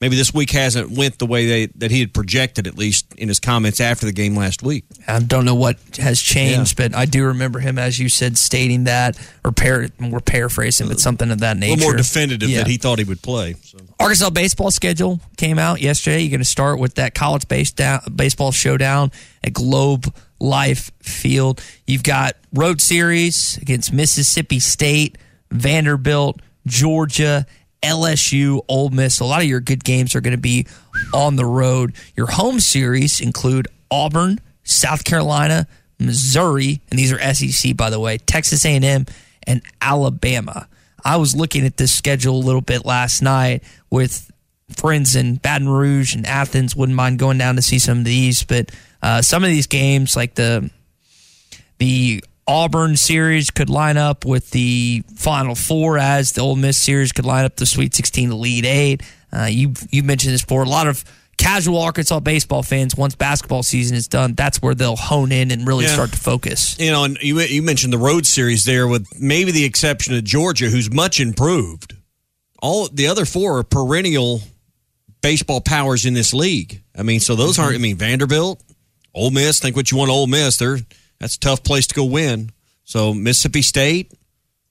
maybe 0.00 0.16
this 0.16 0.32
week 0.32 0.50
hasn't 0.50 0.90
went 0.90 1.18
the 1.18 1.26
way 1.26 1.46
they, 1.46 1.66
that 1.76 1.90
he 1.90 2.00
had 2.00 2.12
projected, 2.12 2.66
at 2.66 2.76
least 2.76 3.12
in 3.16 3.28
his 3.28 3.40
comments 3.40 3.80
after 3.80 4.06
the 4.06 4.12
game 4.12 4.36
last 4.36 4.62
week. 4.62 4.84
I 5.06 5.18
don't 5.20 5.44
know 5.44 5.54
what 5.54 5.78
has 5.98 6.20
changed, 6.20 6.78
yeah. 6.78 6.88
but 6.88 6.96
I 6.96 7.04
do 7.04 7.26
remember 7.26 7.58
him, 7.58 7.78
as 7.78 7.98
you 7.98 8.08
said, 8.08 8.38
stating 8.38 8.84
that, 8.84 9.18
or 9.44 9.52
par- 9.52 9.88
we're 10.00 10.20
paraphrasing, 10.20 10.88
but 10.88 10.96
uh, 10.96 11.00
something 11.00 11.30
of 11.30 11.40
that 11.40 11.56
nature. 11.56 11.72
A 11.72 11.76
little 11.76 11.90
more 11.90 11.96
definitive 11.96 12.48
yeah. 12.48 12.58
that 12.58 12.66
he 12.66 12.76
thought 12.76 12.98
he 12.98 13.04
would 13.04 13.22
play. 13.22 13.54
So. 13.62 13.78
Arkansas 13.98 14.30
baseball 14.30 14.70
schedule 14.70 15.20
came 15.36 15.58
out 15.58 15.80
yesterday. 15.80 16.20
You're 16.20 16.30
going 16.30 16.40
to 16.40 16.44
start 16.44 16.78
with 16.78 16.94
that 16.94 17.14
college 17.14 17.48
base 17.48 17.72
down, 17.72 18.00
baseball 18.14 18.52
showdown 18.52 19.10
at 19.42 19.52
Globe 19.52 20.14
Life 20.40 20.92
Field. 21.02 21.62
You've 21.86 22.04
got 22.04 22.36
road 22.52 22.80
series 22.80 23.56
against 23.58 23.92
Mississippi 23.92 24.60
State, 24.60 25.18
Vanderbilt, 25.50 26.40
Georgia, 26.66 27.46
LSU, 27.82 28.60
Ole 28.68 28.90
Miss. 28.90 29.20
A 29.20 29.24
lot 29.24 29.40
of 29.40 29.48
your 29.48 29.60
good 29.60 29.84
games 29.84 30.14
are 30.14 30.20
going 30.20 30.36
to 30.36 30.40
be 30.40 30.66
on 31.14 31.36
the 31.36 31.44
road. 31.44 31.94
Your 32.16 32.26
home 32.26 32.60
series 32.60 33.20
include 33.20 33.68
Auburn, 33.90 34.40
South 34.64 35.04
Carolina, 35.04 35.66
Missouri, 35.98 36.80
and 36.90 36.98
these 36.98 37.12
are 37.12 37.34
SEC 37.34 37.76
by 37.76 37.90
the 37.90 38.00
way, 38.00 38.18
Texas 38.18 38.64
A&M 38.64 39.06
and 39.46 39.62
Alabama. 39.80 40.68
I 41.04 41.16
was 41.16 41.34
looking 41.34 41.64
at 41.64 41.76
this 41.76 41.92
schedule 41.92 42.36
a 42.36 42.44
little 42.44 42.60
bit 42.60 42.84
last 42.84 43.22
night 43.22 43.62
with 43.90 44.30
friends 44.76 45.16
in 45.16 45.36
Baton 45.36 45.68
Rouge 45.68 46.14
and 46.14 46.26
Athens. 46.26 46.76
Wouldn't 46.76 46.96
mind 46.96 47.18
going 47.18 47.38
down 47.38 47.56
to 47.56 47.62
see 47.62 47.78
some 47.78 47.98
of 47.98 48.04
these, 48.04 48.42
but 48.42 48.70
uh, 49.02 49.22
some 49.22 49.44
of 49.44 49.50
these 49.50 49.66
games 49.66 50.16
like 50.16 50.34
the 50.34 50.70
the 51.78 52.22
Auburn 52.48 52.96
series 52.96 53.50
could 53.50 53.68
line 53.68 53.98
up 53.98 54.24
with 54.24 54.50
the 54.50 55.04
Final 55.14 55.54
Four, 55.54 55.98
as 55.98 56.32
the 56.32 56.40
Ole 56.40 56.56
Miss 56.56 56.78
series 56.78 57.12
could 57.12 57.26
line 57.26 57.44
up 57.44 57.56
the 57.56 57.66
Sweet 57.66 57.94
16 57.94 58.32
Elite 58.32 58.64
Eight. 58.64 59.02
Uh, 59.30 59.44
you 59.44 59.74
you 59.90 60.02
mentioned 60.02 60.32
this 60.32 60.42
before. 60.42 60.62
A 60.62 60.68
lot 60.68 60.86
of 60.86 61.04
casual 61.36 61.80
Arkansas 61.80 62.20
baseball 62.20 62.62
fans, 62.62 62.96
once 62.96 63.14
basketball 63.14 63.62
season 63.62 63.96
is 63.96 64.08
done, 64.08 64.34
that's 64.34 64.62
where 64.62 64.74
they'll 64.74 64.96
hone 64.96 65.30
in 65.30 65.50
and 65.50 65.66
really 65.66 65.84
yeah. 65.84 65.92
start 65.92 66.10
to 66.10 66.18
focus. 66.18 66.78
You 66.80 66.90
know, 66.90 67.04
and 67.04 67.18
you, 67.20 67.38
you 67.40 67.62
mentioned 67.62 67.92
the 67.92 67.98
road 67.98 68.26
series 68.26 68.64
there, 68.64 68.88
with 68.88 69.06
maybe 69.20 69.52
the 69.52 69.64
exception 69.64 70.14
of 70.14 70.24
Georgia, 70.24 70.70
who's 70.70 70.90
much 70.90 71.20
improved. 71.20 71.94
All 72.60 72.88
the 72.88 73.06
other 73.06 73.26
four 73.26 73.58
are 73.58 73.62
perennial 73.62 74.40
baseball 75.20 75.60
powers 75.60 76.06
in 76.06 76.14
this 76.14 76.32
league. 76.32 76.82
I 76.96 77.02
mean, 77.02 77.20
so 77.20 77.36
those 77.36 77.54
mm-hmm. 77.54 77.62
aren't. 77.62 77.74
I 77.76 77.78
mean, 77.78 77.96
Vanderbilt, 77.96 78.62
Ole 79.14 79.30
Miss. 79.30 79.60
Think 79.60 79.76
what 79.76 79.90
you 79.90 79.98
want, 79.98 80.10
Ole 80.10 80.26
Miss. 80.26 80.56
They're 80.56 80.78
that's 81.20 81.36
a 81.36 81.40
tough 81.40 81.62
place 81.62 81.86
to 81.88 81.94
go 81.94 82.04
win. 82.04 82.50
So 82.84 83.12
Mississippi 83.12 83.62
State, 83.62 84.12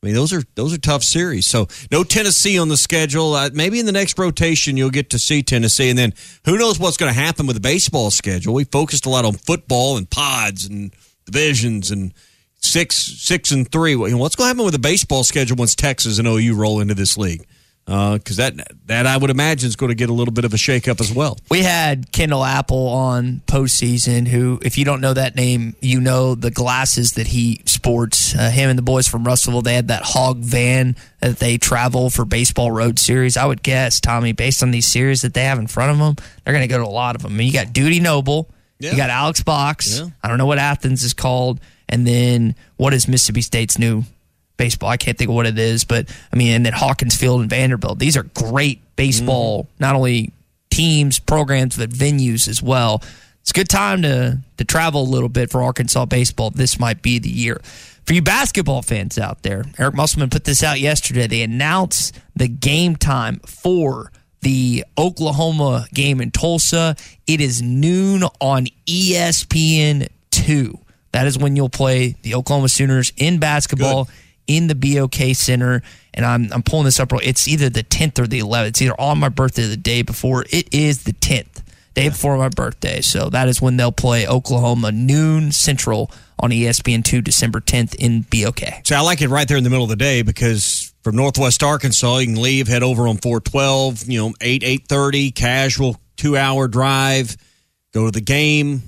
I 0.01 0.05
mean, 0.05 0.15
those 0.15 0.31
are 0.31 0.43
those 0.55 0.73
are 0.73 0.77
tough 0.77 1.03
series. 1.03 1.47
So 1.47 1.67
no 1.91 2.03
Tennessee 2.03 2.59
on 2.59 2.67
the 2.67 2.77
schedule. 2.77 3.33
Uh, 3.33 3.49
maybe 3.53 3.79
in 3.79 3.85
the 3.85 3.91
next 3.91 4.17
rotation 4.17 4.77
you'll 4.77 4.89
get 4.89 5.09
to 5.11 5.19
see 5.19 5.41
Tennessee, 5.43 5.89
and 5.89 5.97
then 5.97 6.13
who 6.45 6.57
knows 6.57 6.79
what's 6.79 6.97
going 6.97 7.13
to 7.13 7.19
happen 7.19 7.47
with 7.47 7.55
the 7.55 7.61
baseball 7.61 8.11
schedule. 8.11 8.53
We 8.53 8.63
focused 8.63 9.05
a 9.05 9.09
lot 9.09 9.25
on 9.25 9.33
football 9.33 9.97
and 9.97 10.09
pods 10.09 10.65
and 10.65 10.93
divisions 11.25 11.91
and 11.91 12.13
six 12.55 12.95
six 12.95 13.51
and 13.51 13.69
three. 13.71 13.95
What's 13.95 14.35
going 14.35 14.45
to 14.45 14.49
happen 14.49 14.65
with 14.65 14.73
the 14.73 14.79
baseball 14.79 15.23
schedule 15.23 15.57
once 15.57 15.75
Texas 15.75 16.19
and 16.19 16.27
OU 16.27 16.55
roll 16.55 16.79
into 16.79 16.93
this 16.93 17.17
league? 17.17 17.45
Because 17.87 18.37
uh, 18.37 18.49
that 18.49 18.67
that 18.87 19.07
I 19.07 19.15
would 19.15 19.29
imagine 19.29 19.69
is 19.69 19.77
going 19.77 19.91
to 19.91 19.95
get 19.95 20.09
a 20.09 20.13
little 20.13 20.33
bit 20.33 20.43
of 20.43 20.53
a 20.53 20.57
shakeup 20.57 20.99
as 20.99 21.13
well. 21.13 21.37
We 21.49 21.63
had 21.63 22.11
Kendall 22.11 22.43
Apple 22.43 22.89
on 22.89 23.41
postseason, 23.47 24.27
who, 24.27 24.59
if 24.61 24.77
you 24.77 24.83
don't 24.83 24.99
know 24.99 25.13
that 25.13 25.37
name, 25.37 25.73
you 25.79 26.01
know 26.01 26.35
the 26.35 26.51
glasses 26.51 27.13
that 27.13 27.27
he 27.27 27.61
sports. 27.63 28.35
Uh, 28.35 28.49
him 28.49 28.69
and 28.69 28.77
the 28.77 28.83
boys 28.83 29.07
from 29.07 29.23
Russellville, 29.23 29.61
they 29.61 29.73
had 29.73 29.87
that 29.87 30.03
hog 30.03 30.39
van 30.39 30.97
that 31.21 31.39
they 31.39 31.57
travel 31.57 32.09
for 32.09 32.25
baseball 32.25 32.73
road 32.73 32.99
series. 32.99 33.37
I 33.37 33.45
would 33.45 33.63
guess, 33.63 34.01
Tommy, 34.01 34.33
based 34.33 34.61
on 34.63 34.71
these 34.71 34.85
series 34.85 35.21
that 35.21 35.33
they 35.33 35.45
have 35.45 35.57
in 35.57 35.67
front 35.67 35.91
of 35.91 35.97
them, 35.97 36.15
they're 36.43 36.53
going 36.53 36.67
to 36.67 36.73
go 36.73 36.79
to 36.79 36.85
a 36.85 36.91
lot 36.91 37.15
of 37.15 37.21
them. 37.21 37.31
I 37.31 37.35
mean, 37.37 37.47
you 37.47 37.53
got 37.53 37.71
Dudy 37.71 38.01
Noble, 38.01 38.49
yeah. 38.79 38.91
you 38.91 38.97
got 38.97 39.09
Alex 39.09 39.43
Box. 39.43 39.99
Yeah. 39.99 40.09
I 40.21 40.27
don't 40.27 40.37
know 40.37 40.45
what 40.45 40.57
Athens 40.57 41.03
is 41.03 41.13
called, 41.13 41.61
and 41.87 42.05
then 42.05 42.55
what 42.75 42.93
is 42.93 43.07
Mississippi 43.07 43.41
State's 43.41 43.79
new 43.79 44.03
baseball. 44.57 44.89
I 44.89 44.97
can't 44.97 45.17
think 45.17 45.29
of 45.29 45.35
what 45.35 45.45
it 45.45 45.57
is, 45.57 45.83
but 45.83 46.09
I 46.31 46.35
mean, 46.35 46.53
and 46.53 46.65
then 46.65 46.73
Hawkins 46.73 47.15
Field 47.15 47.41
and 47.41 47.49
Vanderbilt. 47.49 47.99
These 47.99 48.17
are 48.17 48.23
great 48.23 48.81
baseball, 48.95 49.63
mm. 49.63 49.67
not 49.79 49.95
only 49.95 50.31
teams, 50.69 51.19
programs, 51.19 51.77
but 51.77 51.89
venues 51.89 52.47
as 52.47 52.61
well. 52.61 53.01
It's 53.41 53.51
a 53.51 53.53
good 53.53 53.69
time 53.69 54.01
to 54.01 54.39
to 54.57 54.65
travel 54.65 55.03
a 55.03 55.09
little 55.09 55.29
bit 55.29 55.49
for 55.49 55.61
Arkansas 55.61 56.05
baseball. 56.05 56.49
This 56.49 56.79
might 56.79 57.01
be 57.01 57.19
the 57.19 57.29
year. 57.29 57.61
For 58.05 58.13
you 58.13 58.21
basketball 58.21 58.81
fans 58.81 59.17
out 59.17 59.43
there, 59.43 59.65
Eric 59.77 59.95
Musselman 59.95 60.29
put 60.29 60.45
this 60.45 60.63
out 60.63 60.79
yesterday. 60.79 61.27
They 61.27 61.41
announced 61.41 62.17
the 62.35 62.47
game 62.47 62.95
time 62.95 63.39
for 63.45 64.11
the 64.41 64.85
Oklahoma 64.97 65.87
game 65.93 66.21
in 66.21 66.31
Tulsa. 66.31 66.95
It 67.25 67.41
is 67.41 67.61
noon 67.61 68.23
on 68.39 68.67
ESPN 68.85 70.07
2. 70.31 70.79
That 71.11 71.27
is 71.27 71.37
when 71.37 71.55
you'll 71.55 71.69
play 71.69 72.15
the 72.21 72.35
Oklahoma 72.35 72.69
Sooners 72.69 73.11
in 73.17 73.39
basketball. 73.39 74.05
Good 74.05 74.13
in 74.47 74.67
the 74.67 74.75
BOK 74.75 75.35
Center, 75.35 75.81
and 76.13 76.25
I'm 76.25 76.51
I'm 76.51 76.63
pulling 76.63 76.85
this 76.85 76.99
up. 76.99 77.11
It's 77.23 77.47
either 77.47 77.69
the 77.69 77.83
10th 77.83 78.19
or 78.19 78.27
the 78.27 78.39
11th. 78.39 78.67
It's 78.67 78.81
either 78.81 78.99
on 78.99 79.19
my 79.19 79.29
birthday 79.29 79.65
or 79.65 79.67
the 79.67 79.77
day 79.77 80.01
before. 80.01 80.45
It 80.49 80.73
is 80.73 81.03
the 81.03 81.13
10th, 81.13 81.63
day 81.93 82.09
before 82.09 82.37
my 82.37 82.49
birthday. 82.49 83.01
So 83.01 83.29
that 83.29 83.47
is 83.47 83.61
when 83.61 83.77
they'll 83.77 83.91
play 83.91 84.27
Oklahoma 84.27 84.91
noon 84.91 85.51
Central 85.51 86.11
on 86.39 86.51
ESPN 86.51 87.03
two, 87.03 87.21
December 87.21 87.59
10th 87.59 87.95
in 87.95 88.21
BOK. 88.21 88.85
So 88.85 88.95
I 88.95 89.01
like 89.01 89.21
it 89.21 89.29
right 89.29 89.47
there 89.47 89.57
in 89.57 89.63
the 89.63 89.69
middle 89.69 89.85
of 89.85 89.89
the 89.89 89.95
day 89.95 90.21
because 90.21 90.93
from 91.03 91.15
Northwest 91.15 91.63
Arkansas, 91.63 92.17
you 92.17 92.27
can 92.27 92.41
leave, 92.41 92.67
head 92.67 92.83
over 92.83 93.07
on 93.07 93.17
412, 93.17 94.09
you 94.09 94.19
know, 94.21 94.33
8, 94.41 94.61
8.30, 94.61 95.33
casual 95.33 95.95
two-hour 96.17 96.67
drive, 96.67 97.37
go 97.93 98.05
to 98.05 98.11
the 98.11 98.21
game, 98.21 98.81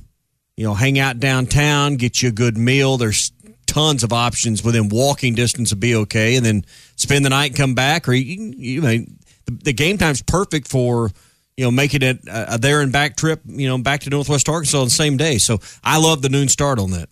you 0.58 0.66
know, 0.66 0.74
hang 0.74 1.00
out 1.00 1.20
downtown, 1.20 1.96
get 1.96 2.22
you 2.22 2.30
a 2.30 2.34
good 2.34 2.58
meal. 2.58 2.98
There's 2.98 3.32
tons 3.70 4.04
of 4.04 4.12
options 4.12 4.64
within 4.64 4.90
walking 4.90 5.36
distance 5.36 5.72
of 5.72 5.80
BOK, 5.80 6.16
and 6.16 6.46
then 6.46 6.66
spend 6.96 7.24
the 7.24 7.30
night 7.30 7.52
and 7.52 7.56
come 7.56 7.76
back. 7.76 8.10
Or 8.10 8.14
you, 8.14 8.54
you 8.58 8.82
know, 8.82 9.06
the, 9.46 9.52
the 9.64 9.74
game 9.74 9.98
time's 9.98 10.22
perfect 10.22 10.68
for 10.68 11.12
you 11.56 11.66
know 11.66 11.72
making 11.72 12.02
it 12.02 12.28
a, 12.28 12.56
a 12.56 12.58
there 12.58 12.82
and 12.82 12.92
back 12.92 13.16
trip. 13.16 13.42
You 13.46 13.68
know, 13.68 13.78
back 13.78 14.02
to 14.02 14.10
Northwest 14.10 14.50
Arkansas 14.50 14.80
on 14.80 14.86
the 14.86 14.90
same 14.90 15.18
day. 15.18 15.38
So 15.38 15.60
I 15.84 16.00
love 16.00 16.22
the 16.22 16.30
noon 16.30 16.48
start 16.48 16.80
on 16.80 16.92
that. 16.92 17.10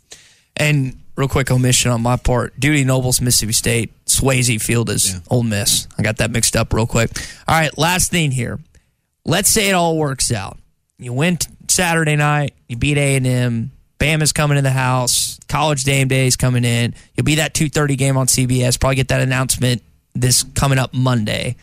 And 0.55 0.99
real 1.15 1.27
quick 1.27 1.51
omission 1.51 1.91
on 1.91 2.01
my 2.01 2.17
part: 2.17 2.59
Dudy 2.59 2.83
Noble's 2.83 3.21
Mississippi 3.21 3.53
State, 3.53 4.05
Swayze 4.05 4.61
Field 4.61 4.89
is 4.89 5.13
yeah. 5.13 5.19
Ole 5.29 5.43
Miss. 5.43 5.87
I 5.97 6.01
got 6.01 6.17
that 6.17 6.31
mixed 6.31 6.55
up 6.55 6.73
real 6.73 6.87
quick. 6.87 7.11
All 7.47 7.57
right, 7.59 7.75
last 7.77 8.09
thing 8.09 8.31
here. 8.31 8.59
Let's 9.25 9.49
say 9.49 9.69
it 9.69 9.73
all 9.73 9.97
works 9.97 10.31
out. 10.31 10.57
You 10.97 11.13
win 11.13 11.37
Saturday 11.67 12.15
night. 12.15 12.53
You 12.67 12.77
beat 12.77 12.97
A 12.97 13.15
and 13.17 13.27
M. 13.27 13.71
Bama's 13.99 14.31
coming 14.31 14.57
in 14.57 14.63
the 14.63 14.71
house. 14.71 15.39
College 15.47 15.85
game 15.85 16.07
day 16.07 16.27
is 16.27 16.35
coming 16.35 16.63
in. 16.63 16.93
You'll 17.15 17.25
be 17.25 17.35
that 17.35 17.53
two 17.53 17.69
thirty 17.69 17.95
game 17.95 18.17
on 18.17 18.27
CBS. 18.27 18.79
Probably 18.79 18.95
get 18.95 19.07
that 19.09 19.21
announcement 19.21 19.81
this 20.13 20.43
coming 20.55 20.77
up 20.77 20.93
Monday. 20.93 21.55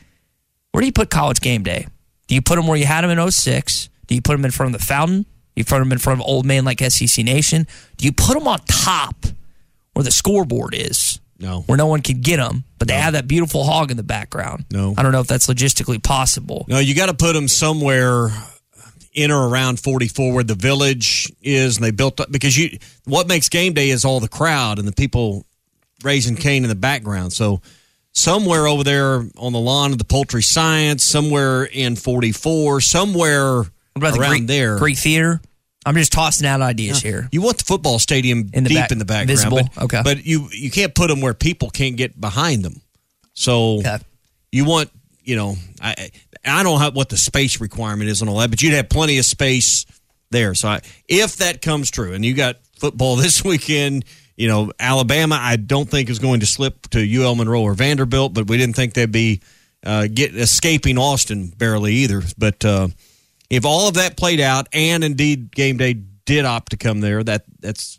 Where 0.72 0.80
do 0.80 0.86
you 0.86 0.92
put 0.92 1.10
college 1.10 1.40
game 1.40 1.62
day? 1.62 1.86
Do 2.26 2.34
you 2.34 2.42
put 2.42 2.56
them 2.56 2.66
where 2.66 2.76
you 2.76 2.86
had 2.86 3.02
them 3.02 3.16
in 3.16 3.30
06? 3.30 3.88
Do 4.06 4.14
you 4.14 4.22
put 4.22 4.32
them 4.32 4.44
in 4.44 4.50
front 4.50 4.74
of 4.74 4.80
the 4.80 4.84
fountain? 4.84 5.22
Do 5.22 5.28
you 5.60 5.64
put 5.64 5.78
them 5.78 5.92
in 5.92 5.98
front 5.98 6.20
of 6.20 6.26
old 6.26 6.46
man 6.46 6.64
like 6.64 6.80
SEC 6.80 7.24
Nation? 7.24 7.66
Do 7.96 8.06
you 8.06 8.12
put 8.12 8.34
them 8.34 8.48
on 8.48 8.58
top 8.66 9.26
where 9.92 10.02
the 10.02 10.10
scoreboard 10.10 10.74
is? 10.74 11.20
No. 11.38 11.60
Where 11.62 11.76
no 11.76 11.86
one 11.86 12.00
can 12.00 12.20
get 12.20 12.38
them, 12.38 12.64
but 12.78 12.88
they 12.88 12.94
have 12.94 13.12
that 13.12 13.28
beautiful 13.28 13.64
hog 13.64 13.90
in 13.90 13.96
the 13.96 14.02
background. 14.02 14.64
No. 14.70 14.94
I 14.96 15.02
don't 15.02 15.12
know 15.12 15.20
if 15.20 15.26
that's 15.26 15.46
logistically 15.46 16.02
possible. 16.02 16.64
No, 16.68 16.78
you 16.78 16.94
got 16.94 17.06
to 17.06 17.14
put 17.14 17.34
them 17.34 17.48
somewhere 17.48 18.30
in 19.14 19.30
or 19.30 19.48
around 19.48 19.78
44 19.80 20.32
where 20.32 20.44
the 20.44 20.54
village 20.56 21.32
is 21.40 21.76
and 21.76 21.84
they 21.84 21.90
built 21.92 22.20
up 22.20 22.30
because 22.32 22.58
you 22.58 22.78
what 23.04 23.28
makes 23.28 23.48
game 23.48 23.72
day 23.72 23.90
is 23.90 24.04
all 24.04 24.18
the 24.20 24.28
crowd 24.28 24.78
and 24.78 24.88
the 24.88 24.92
people 24.92 25.46
raising 26.02 26.34
cane 26.36 26.64
in 26.64 26.68
the 26.68 26.74
background 26.74 27.32
so 27.32 27.60
somewhere 28.12 28.66
over 28.66 28.82
there 28.84 29.24
on 29.38 29.52
the 29.52 29.58
lawn 29.58 29.92
of 29.92 29.98
the 29.98 30.04
poultry 30.04 30.42
science 30.42 31.04
somewhere 31.04 31.64
in 31.64 31.96
44 31.96 32.80
somewhere 32.80 33.60
about 33.96 34.14
the 34.14 34.20
around 34.20 34.30
Greek, 34.30 34.46
there 34.48 34.78
Greek 34.78 34.98
Theater? 34.98 35.40
I'm 35.86 35.94
just 35.94 36.12
tossing 36.12 36.46
out 36.46 36.62
ideas 36.62 37.00
here. 37.02 37.28
you 37.30 37.42
want 37.42 37.58
the 37.58 37.64
football 37.64 37.98
stadium 37.98 38.50
In 38.52 38.64
the 38.64 38.70
deep 38.70 38.78
back- 38.78 38.90
in 38.92 38.98
the 38.98 39.04
background 39.04 39.28
visible? 39.28 39.60
but, 39.76 39.84
Okay. 39.84 40.00
but 40.02 40.24
you 40.26 40.48
you 40.52 40.70
can't 40.70 40.94
put 40.94 41.08
them 41.08 41.20
where 41.20 41.34
people 41.34 41.70
can't 41.70 41.96
get 41.96 42.20
behind 42.20 42.64
them 42.64 42.80
so 43.34 43.80
you 44.50 44.64
want 44.64 44.90
you 45.24 45.36
know 45.36 45.56
I 45.80 46.10
I 46.44 46.62
don't 46.62 46.78
know 46.78 46.90
what 46.90 47.08
the 47.08 47.16
space 47.16 47.60
requirement 47.60 48.10
is 48.10 48.20
and 48.20 48.30
all 48.30 48.38
that, 48.38 48.50
but 48.50 48.62
you'd 48.62 48.74
have 48.74 48.88
plenty 48.88 49.18
of 49.18 49.24
space 49.24 49.86
there. 50.30 50.54
So 50.54 50.68
I, 50.68 50.80
if 51.08 51.36
that 51.36 51.62
comes 51.62 51.90
true, 51.90 52.12
and 52.12 52.24
you 52.24 52.34
got 52.34 52.56
football 52.78 53.16
this 53.16 53.42
weekend, 53.44 54.04
you 54.36 54.48
know 54.48 54.72
Alabama, 54.78 55.38
I 55.40 55.56
don't 55.56 55.88
think 55.88 56.10
is 56.10 56.18
going 56.18 56.40
to 56.40 56.46
slip 56.46 56.88
to 56.90 57.22
UL 57.22 57.34
Monroe 57.34 57.62
or 57.62 57.74
Vanderbilt, 57.74 58.34
but 58.34 58.48
we 58.48 58.58
didn't 58.58 58.76
think 58.76 58.94
they'd 58.94 59.10
be 59.10 59.40
uh, 59.84 60.06
get 60.12 60.36
escaping 60.36 60.98
Austin 60.98 61.48
barely 61.48 61.94
either. 61.94 62.22
But 62.38 62.64
uh, 62.64 62.88
if 63.50 63.64
all 63.64 63.88
of 63.88 63.94
that 63.94 64.16
played 64.16 64.40
out, 64.40 64.68
and 64.72 65.04
indeed 65.04 65.54
game 65.54 65.76
day 65.76 65.94
did 66.24 66.44
opt 66.44 66.70
to 66.70 66.76
come 66.76 67.00
there, 67.00 67.22
that 67.22 67.44
that's 67.60 67.98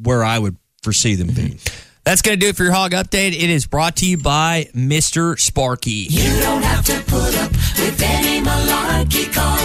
where 0.00 0.24
I 0.24 0.38
would 0.38 0.56
foresee 0.82 1.14
them 1.14 1.28
being. 1.28 1.58
That's 2.04 2.20
going 2.20 2.38
to 2.38 2.40
do 2.40 2.48
it 2.50 2.56
for 2.56 2.64
your 2.64 2.72
hog 2.72 2.92
update. 2.92 3.28
It 3.32 3.48
is 3.48 3.66
brought 3.66 3.96
to 3.96 4.06
you 4.06 4.18
by 4.18 4.68
Mr. 4.74 5.38
Sparky. 5.40 6.06
You 6.10 6.38
don't 6.40 6.62
have 6.62 6.84
to 6.84 7.00
put 7.06 7.34
up 7.38 7.50
with 7.50 8.02
any 8.04 8.44
malarkey. 8.46 9.32
Call 9.32 9.56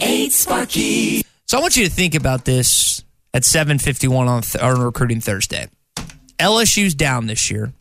888-8 0.00 1.24
So 1.46 1.58
I 1.58 1.60
want 1.60 1.76
you 1.76 1.84
to 1.84 1.90
think 1.90 2.14
about 2.14 2.46
this 2.46 3.04
at 3.34 3.42
7:51 3.42 4.26
on, 4.26 4.40
th- 4.42 4.64
on 4.64 4.80
recruiting 4.80 5.20
Thursday. 5.20 5.68
LSU's 6.38 6.94
down 6.94 7.26
this 7.26 7.50
year. 7.50 7.74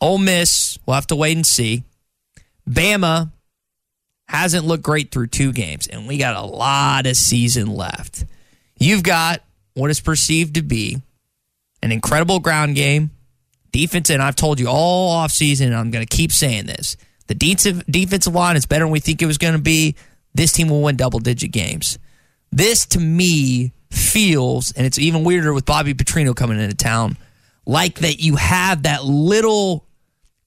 Ole 0.00 0.16
Miss, 0.18 0.78
we'll 0.86 0.94
have 0.94 1.06
to 1.08 1.16
wait 1.16 1.36
and 1.36 1.46
see. 1.46 1.84
Bama 2.68 3.30
hasn't 4.28 4.64
looked 4.64 4.82
great 4.82 5.10
through 5.10 5.26
two 5.26 5.52
games, 5.52 5.86
and 5.86 6.08
we 6.08 6.16
got 6.16 6.34
a 6.34 6.40
lot 6.40 7.06
of 7.06 7.14
season 7.16 7.66
left. 7.74 8.24
You've 8.78 9.02
got 9.02 9.42
what 9.74 9.90
is 9.90 10.00
perceived 10.00 10.54
to 10.54 10.62
be 10.62 11.02
an 11.82 11.92
incredible 11.92 12.40
ground 12.40 12.74
game, 12.74 13.10
defense, 13.72 14.10
and 14.10 14.22
I've 14.22 14.36
told 14.36 14.60
you 14.60 14.68
all 14.68 15.22
offseason, 15.22 15.66
and 15.66 15.74
I'm 15.74 15.90
going 15.90 16.06
to 16.06 16.16
keep 16.16 16.32
saying 16.32 16.66
this. 16.66 16.96
The 17.26 17.34
defensive, 17.34 17.84
defensive 17.86 18.34
line 18.34 18.56
is 18.56 18.66
better 18.66 18.84
than 18.84 18.92
we 18.92 19.00
think 19.00 19.22
it 19.22 19.26
was 19.26 19.38
going 19.38 19.54
to 19.54 19.60
be. 19.60 19.96
This 20.34 20.52
team 20.52 20.68
will 20.68 20.82
win 20.82 20.96
double 20.96 21.18
digit 21.18 21.52
games. 21.52 21.98
This 22.50 22.86
to 22.86 23.00
me 23.00 23.72
feels, 23.90 24.72
and 24.72 24.86
it's 24.86 24.98
even 24.98 25.24
weirder 25.24 25.52
with 25.52 25.64
Bobby 25.64 25.94
Petrino 25.94 26.34
coming 26.34 26.60
into 26.60 26.76
town, 26.76 27.16
like 27.66 28.00
that 28.00 28.20
you 28.20 28.36
have 28.36 28.84
that 28.84 29.04
little, 29.04 29.86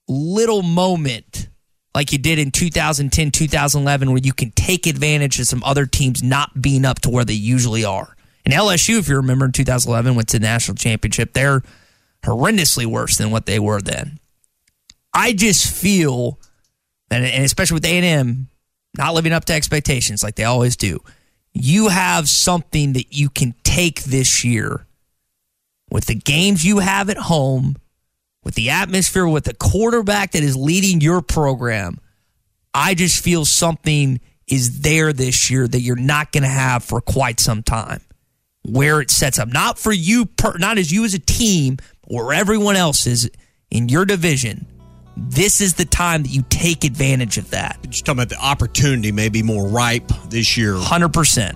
little 0.07 0.61
moment 0.61 1.49
like 1.95 2.11
you 2.11 2.17
did 2.17 2.37
in 2.37 2.51
2010, 2.51 3.31
2011, 3.31 4.11
where 4.11 4.19
you 4.21 4.33
can 4.33 4.51
take 4.51 4.85
advantage 4.85 5.39
of 5.39 5.47
some 5.47 5.63
other 5.63 5.85
teams 5.85 6.21
not 6.21 6.61
being 6.61 6.83
up 6.85 6.99
to 6.99 7.09
where 7.09 7.23
they 7.23 7.33
usually 7.33 7.85
are. 7.85 8.14
And 8.45 8.53
LSU, 8.53 8.99
if 8.99 9.09
you 9.09 9.15
remember, 9.15 9.45
in 9.45 9.51
2011 9.51 10.15
went 10.15 10.29
to 10.29 10.39
the 10.39 10.45
national 10.45 10.75
championship. 10.75 11.33
They're 11.33 11.63
horrendously 12.23 12.85
worse 12.85 13.17
than 13.17 13.31
what 13.31 13.45
they 13.45 13.59
were 13.59 13.81
then. 13.81 14.19
I 15.13 15.33
just 15.33 15.73
feel, 15.73 16.39
and, 17.09 17.25
and 17.25 17.43
especially 17.43 17.75
with 17.75 17.85
A&M 17.85 18.49
not 18.97 19.13
living 19.13 19.33
up 19.33 19.45
to 19.45 19.53
expectations 19.53 20.23
like 20.23 20.35
they 20.35 20.43
always 20.43 20.75
do, 20.75 20.99
you 21.53 21.89
have 21.89 22.29
something 22.29 22.93
that 22.93 23.15
you 23.15 23.29
can 23.29 23.55
take 23.63 24.03
this 24.03 24.43
year 24.43 24.85
with 25.89 26.05
the 26.05 26.15
games 26.15 26.65
you 26.65 26.79
have 26.79 27.09
at 27.09 27.17
home, 27.17 27.77
with 28.43 28.55
the 28.55 28.69
atmosphere, 28.69 29.27
with 29.27 29.45
the 29.45 29.53
quarterback 29.53 30.31
that 30.31 30.43
is 30.43 30.55
leading 30.55 31.01
your 31.01 31.21
program. 31.21 31.99
I 32.73 32.93
just 32.93 33.23
feel 33.23 33.45
something 33.45 34.19
is 34.47 34.81
there 34.81 35.13
this 35.13 35.49
year 35.49 35.67
that 35.67 35.79
you're 35.79 35.95
not 35.95 36.31
going 36.31 36.43
to 36.43 36.49
have 36.49 36.83
for 36.83 37.01
quite 37.01 37.39
some 37.39 37.63
time. 37.63 38.01
Where 38.67 38.99
it 39.01 39.11
sets 39.11 39.39
up, 39.39 39.49
not 39.49 39.77
for 39.77 39.91
you, 39.91 40.25
per, 40.25 40.57
not 40.57 40.77
as 40.77 40.91
you 40.91 41.05
as 41.05 41.13
a 41.13 41.19
team, 41.19 41.77
or 42.03 42.33
everyone 42.33 42.75
else 42.75 43.05
is 43.05 43.29
in 43.69 43.89
your 43.89 44.05
division. 44.05 44.65
This 45.17 45.61
is 45.61 45.75
the 45.75 45.85
time 45.85 46.23
that 46.23 46.29
you 46.29 46.43
take 46.49 46.83
advantage 46.83 47.37
of 47.37 47.51
that. 47.51 47.79
Just 47.89 48.05
talking 48.05 48.19
about 48.19 48.29
the 48.29 48.43
opportunity 48.43 49.11
may 49.11 49.29
be 49.29 49.43
more 49.43 49.67
ripe 49.67 50.11
this 50.29 50.57
year. 50.57 50.73
100%. 50.73 51.55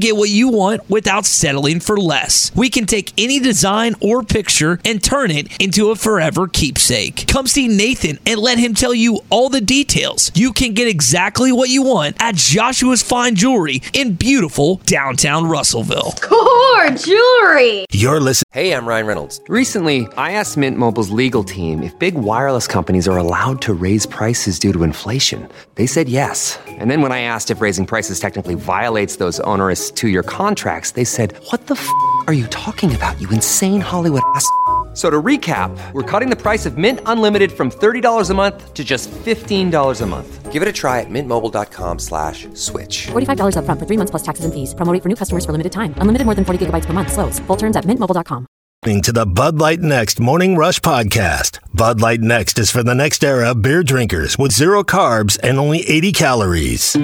get 0.00 0.16
what 0.16 0.30
you 0.30 0.48
want 0.48 0.88
without 0.90 1.26
settling 1.26 1.80
for 1.80 1.96
less. 1.96 2.50
We 2.56 2.70
can 2.70 2.86
take 2.86 3.12
any 3.18 3.38
design 3.38 3.94
or 4.00 4.22
picture 4.22 4.80
and 4.84 5.02
turn 5.02 5.30
it 5.30 5.60
into 5.60 5.90
a 5.90 5.96
forever 5.96 6.48
keepsake. 6.48 7.26
Come 7.26 7.46
see 7.46 7.68
Nathan 7.68 8.18
and 8.26 8.40
let 8.40 8.58
him 8.58 8.74
tell 8.74 8.94
you 8.94 9.20
all 9.30 9.48
the 9.48 9.60
details. 9.60 10.32
You 10.34 10.52
can 10.52 10.74
get 10.74 10.88
exactly 10.88 11.52
what 11.52 11.68
you 11.68 11.82
want 11.82 12.16
at 12.20 12.34
Joshua's 12.34 13.02
Fine 13.02 13.36
Jewelry 13.36 13.82
in 13.92 14.14
beautiful 14.14 14.76
downtown 14.86 15.46
Russellville. 15.46 16.14
Core 16.20 16.90
jewelry. 16.90 17.86
You're 17.92 18.20
listening. 18.20 18.50
Hey, 18.52 18.72
I'm 18.72 18.86
Ryan 18.86 19.06
Reynolds. 19.06 19.40
Recently, 19.48 20.08
I 20.16 20.32
asked 20.32 20.56
Mint 20.56 20.76
Mobile's 20.76 21.10
legal 21.10 21.44
team 21.44 21.84
if 21.84 21.96
big 21.98 22.14
wireless 22.14 22.66
companies 22.66 23.06
are 23.06 23.16
allowed 23.16 23.62
to 23.62 23.74
raise 23.74 24.06
prices 24.06 24.58
due 24.58 24.72
to 24.72 24.82
inflation. 24.82 25.48
They 25.76 25.86
said 25.86 26.08
yes. 26.08 26.58
And 26.66 26.90
then 26.90 27.00
when 27.00 27.12
I 27.12 27.20
asked 27.20 27.52
if 27.52 27.60
raising 27.60 27.86
prices 27.86 28.18
technically 28.18 28.56
violates 28.56 29.16
those 29.16 29.38
onerous 29.40 29.79
two 29.88 30.08
your 30.08 30.24
contracts, 30.24 30.98
they 30.98 31.04
said, 31.04 31.32
What 31.50 31.68
the 31.68 31.74
f 31.76 31.88
are 32.26 32.34
you 32.34 32.48
talking 32.48 32.92
about, 32.92 33.20
you 33.20 33.28
insane 33.30 33.80
Hollywood 33.80 34.22
ass? 34.34 34.50
So 34.92 35.08
to 35.08 35.22
recap, 35.22 35.70
we're 35.92 36.02
cutting 36.02 36.30
the 36.30 36.36
price 36.36 36.66
of 36.66 36.76
Mint 36.76 36.98
Unlimited 37.06 37.52
from 37.52 37.70
$30 37.70 38.28
a 38.28 38.34
month 38.34 38.74
to 38.74 38.82
just 38.82 39.08
$15 39.10 40.00
a 40.00 40.06
month. 40.06 40.50
Give 40.50 40.62
it 40.62 40.66
a 40.66 40.72
try 40.72 40.98
at 40.98 41.06
mintmobile.com 41.06 42.00
slash 42.00 42.48
switch. 42.54 43.06
$45 43.06 43.54
upfront 43.54 43.78
for 43.78 43.86
three 43.86 43.96
months 43.96 44.10
plus 44.10 44.24
taxes 44.24 44.44
and 44.44 44.52
fees. 44.52 44.74
Promo 44.74 44.92
rate 44.92 45.02
for 45.02 45.08
new 45.08 45.14
customers 45.14 45.44
for 45.46 45.52
limited 45.52 45.70
time. 45.70 45.94
Unlimited 45.98 46.24
more 46.26 46.34
than 46.34 46.44
40 46.44 46.66
gigabytes 46.66 46.86
per 46.86 46.92
month. 46.92 47.12
Slows. 47.12 47.38
Full 47.46 47.56
terms 47.56 47.76
at 47.76 47.84
mintmobile.com. 47.84 48.46
to 48.82 49.12
the 49.12 49.26
Bud 49.26 49.60
Light 49.60 49.80
Next 49.80 50.18
Morning 50.18 50.56
Rush 50.56 50.80
podcast. 50.80 51.60
Bud 51.72 52.00
Light 52.00 52.20
Next 52.20 52.58
is 52.58 52.72
for 52.72 52.82
the 52.82 52.94
next 52.94 53.22
era 53.22 53.54
beer 53.54 53.84
drinkers 53.84 54.36
with 54.36 54.50
zero 54.50 54.82
carbs 54.82 55.38
and 55.40 55.58
only 55.58 55.86
80 55.86 56.12
calories. 56.12 56.96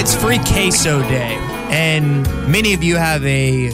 It's 0.00 0.14
free 0.14 0.38
queso 0.38 1.00
day, 1.02 1.36
and 1.70 2.22
many 2.48 2.72
of 2.72 2.84
you 2.84 2.94
have 2.94 3.24
a 3.26 3.72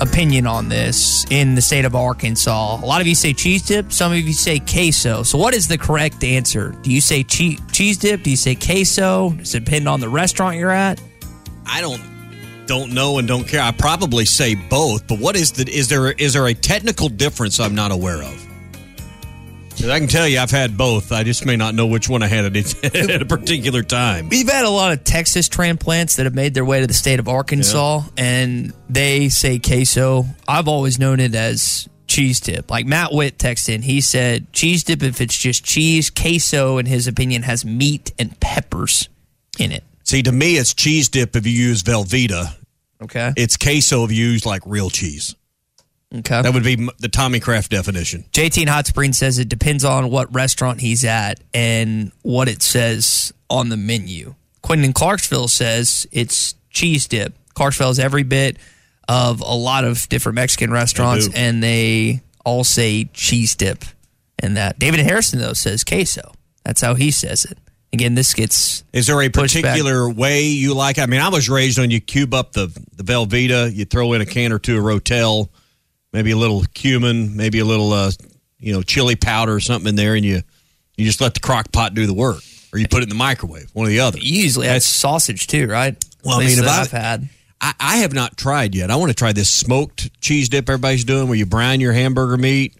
opinion 0.00 0.46
on 0.46 0.70
this 0.70 1.26
in 1.30 1.54
the 1.54 1.60
state 1.60 1.84
of 1.84 1.94
Arkansas. 1.94 2.80
A 2.82 2.86
lot 2.86 3.02
of 3.02 3.06
you 3.06 3.14
say 3.14 3.34
cheese 3.34 3.60
dip, 3.60 3.92
some 3.92 4.10
of 4.10 4.18
you 4.18 4.32
say 4.32 4.58
queso. 4.58 5.22
So 5.22 5.36
what 5.36 5.52
is 5.52 5.68
the 5.68 5.76
correct 5.76 6.24
answer? 6.24 6.70
Do 6.80 6.90
you 6.90 7.02
say 7.02 7.22
che- 7.22 7.58
cheese 7.72 7.98
dip? 7.98 8.22
Do 8.22 8.30
you 8.30 8.38
say 8.38 8.54
queso? 8.54 9.32
Does 9.32 9.54
it 9.54 9.66
depend 9.66 9.86
on 9.86 10.00
the 10.00 10.08
restaurant 10.08 10.56
you're 10.56 10.70
at? 10.70 10.98
I 11.66 11.82
don't 11.82 12.00
don't 12.66 12.94
know 12.94 13.18
and 13.18 13.28
don't 13.28 13.46
care. 13.46 13.60
I 13.60 13.72
probably 13.72 14.24
say 14.24 14.54
both, 14.54 15.06
but 15.06 15.18
what 15.18 15.36
is 15.36 15.52
the 15.52 15.70
is 15.70 15.88
there 15.88 16.10
is 16.10 16.32
there 16.32 16.46
a 16.46 16.54
technical 16.54 17.10
difference 17.10 17.60
I'm 17.60 17.74
not 17.74 17.92
aware 17.92 18.22
of? 18.22 18.49
I 19.84 19.98
can 19.98 20.08
tell 20.08 20.28
you, 20.28 20.38
I've 20.38 20.50
had 20.50 20.76
both. 20.76 21.12
I 21.12 21.22
just 21.22 21.46
may 21.46 21.56
not 21.56 21.74
know 21.74 21.86
which 21.86 22.08
one 22.08 22.22
I 22.22 22.26
had 22.26 22.44
at, 22.56 22.84
at 22.94 23.22
a 23.22 23.24
particular 23.24 23.82
time. 23.82 24.28
We've 24.28 24.48
had 24.48 24.64
a 24.64 24.70
lot 24.70 24.92
of 24.92 25.04
Texas 25.04 25.48
transplants 25.48 26.16
that 26.16 26.24
have 26.26 26.34
made 26.34 26.54
their 26.54 26.64
way 26.64 26.80
to 26.80 26.86
the 26.86 26.94
state 26.94 27.18
of 27.18 27.28
Arkansas, 27.28 28.02
and 28.16 28.72
they 28.88 29.28
say 29.28 29.58
queso. 29.58 30.26
I've 30.46 30.68
always 30.68 30.98
known 30.98 31.20
it 31.20 31.34
as 31.34 31.88
cheese 32.06 32.40
dip. 32.40 32.70
Like 32.70 32.86
Matt 32.86 33.12
Witt 33.12 33.38
texted 33.38 33.76
in, 33.76 33.82
he 33.82 34.00
said 34.00 34.52
cheese 34.52 34.84
dip 34.84 35.02
if 35.02 35.20
it's 35.20 35.36
just 35.36 35.64
cheese. 35.64 36.10
Queso, 36.10 36.78
in 36.78 36.86
his 36.86 37.06
opinion, 37.06 37.42
has 37.42 37.64
meat 37.64 38.12
and 38.18 38.38
peppers 38.40 39.08
in 39.58 39.72
it. 39.72 39.84
See, 40.04 40.22
to 40.22 40.32
me, 40.32 40.56
it's 40.56 40.74
cheese 40.74 41.08
dip 41.08 41.36
if 41.36 41.46
you 41.46 41.52
use 41.52 41.82
Velveeta. 41.82 42.54
Okay. 43.02 43.32
It's 43.36 43.56
queso 43.56 44.04
if 44.04 44.12
you 44.12 44.26
use 44.26 44.44
like 44.44 44.62
real 44.66 44.90
cheese. 44.90 45.34
Okay. 46.12 46.42
That 46.42 46.52
would 46.52 46.64
be 46.64 46.88
the 46.98 47.08
Tommy 47.08 47.38
Craft 47.38 47.70
definition. 47.70 48.24
JT 48.32 48.62
in 48.62 48.68
Hot 48.68 48.86
Springs 48.86 49.16
says 49.18 49.38
it 49.38 49.48
depends 49.48 49.84
on 49.84 50.10
what 50.10 50.32
restaurant 50.34 50.80
he's 50.80 51.04
at 51.04 51.38
and 51.54 52.10
what 52.22 52.48
it 52.48 52.62
says 52.62 53.32
on 53.48 53.68
the 53.68 53.76
menu. 53.76 54.34
Quentin 54.62 54.84
in 54.84 54.92
Clarksville 54.92 55.48
says 55.48 56.06
it's 56.10 56.54
cheese 56.70 57.06
dip. 57.06 57.34
Clarksville 57.54 57.88
has 57.88 57.98
every 58.00 58.24
bit 58.24 58.56
of 59.08 59.40
a 59.40 59.54
lot 59.54 59.84
of 59.84 60.08
different 60.08 60.34
Mexican 60.36 60.70
restaurants, 60.72 61.28
do. 61.28 61.32
and 61.36 61.62
they 61.62 62.20
all 62.44 62.64
say 62.64 63.04
cheese 63.12 63.54
dip. 63.54 63.84
And 64.38 64.56
that 64.56 64.78
David 64.78 65.00
Harrison 65.00 65.38
though 65.38 65.52
says 65.52 65.84
queso. 65.84 66.32
That's 66.64 66.80
how 66.80 66.94
he 66.94 67.10
says 67.10 67.44
it. 67.44 67.58
Again, 67.92 68.14
this 68.14 68.34
gets 68.34 68.84
Is 68.92 69.06
there 69.08 69.20
a 69.20 69.28
pushed 69.28 69.54
back. 69.54 69.64
particular 69.72 70.08
way 70.08 70.42
you 70.44 70.74
like? 70.74 70.98
I 70.98 71.06
mean, 71.06 71.20
I 71.20 71.28
was 71.28 71.48
raised 71.48 71.78
on 71.78 71.90
you 71.90 72.00
cube 72.00 72.34
up 72.34 72.52
the 72.52 72.66
the 72.96 73.02
Velveeta, 73.04 73.72
you 73.74 73.84
throw 73.84 74.12
in 74.12 74.20
a 74.20 74.26
can 74.26 74.52
or 74.52 74.58
two 74.58 74.78
of 74.78 74.84
Rotel, 74.84 75.48
maybe 76.12 76.30
a 76.30 76.36
little 76.36 76.64
cumin, 76.74 77.36
maybe 77.36 77.58
a 77.58 77.64
little 77.64 77.92
uh, 77.92 78.10
you 78.58 78.72
know 78.72 78.82
chili 78.82 79.16
powder 79.16 79.54
or 79.54 79.60
something 79.60 79.88
in 79.88 79.96
there, 79.96 80.14
and 80.14 80.24
you 80.24 80.42
you 80.96 81.06
just 81.06 81.20
let 81.20 81.34
the 81.34 81.40
crock 81.40 81.72
pot 81.72 81.94
do 81.94 82.06
the 82.06 82.14
work, 82.14 82.40
or 82.72 82.78
you 82.78 82.88
put 82.88 83.00
it 83.00 83.04
in 83.04 83.08
the 83.08 83.14
microwave, 83.14 83.70
one 83.72 83.86
or 83.86 83.90
the 83.90 84.00
other. 84.00 84.18
You 84.18 84.42
usually 84.42 84.66
have 84.66 84.82
sausage 84.82 85.46
too, 85.46 85.66
right? 85.66 85.96
Well, 86.24 86.40
I 86.40 86.44
mean, 86.44 86.58
if 86.58 86.68
I've 86.68 86.90
had. 86.90 87.28
I, 87.62 87.74
I 87.78 87.96
have 87.98 88.14
not 88.14 88.38
tried 88.38 88.74
yet. 88.74 88.90
I 88.90 88.96
want 88.96 89.10
to 89.10 89.14
try 89.14 89.32
this 89.32 89.50
smoked 89.50 90.18
cheese 90.22 90.48
dip 90.48 90.68
everybody's 90.68 91.04
doing, 91.04 91.28
where 91.28 91.36
you 91.36 91.44
brine 91.44 91.80
your 91.80 91.92
hamburger 91.92 92.38
meat, 92.38 92.74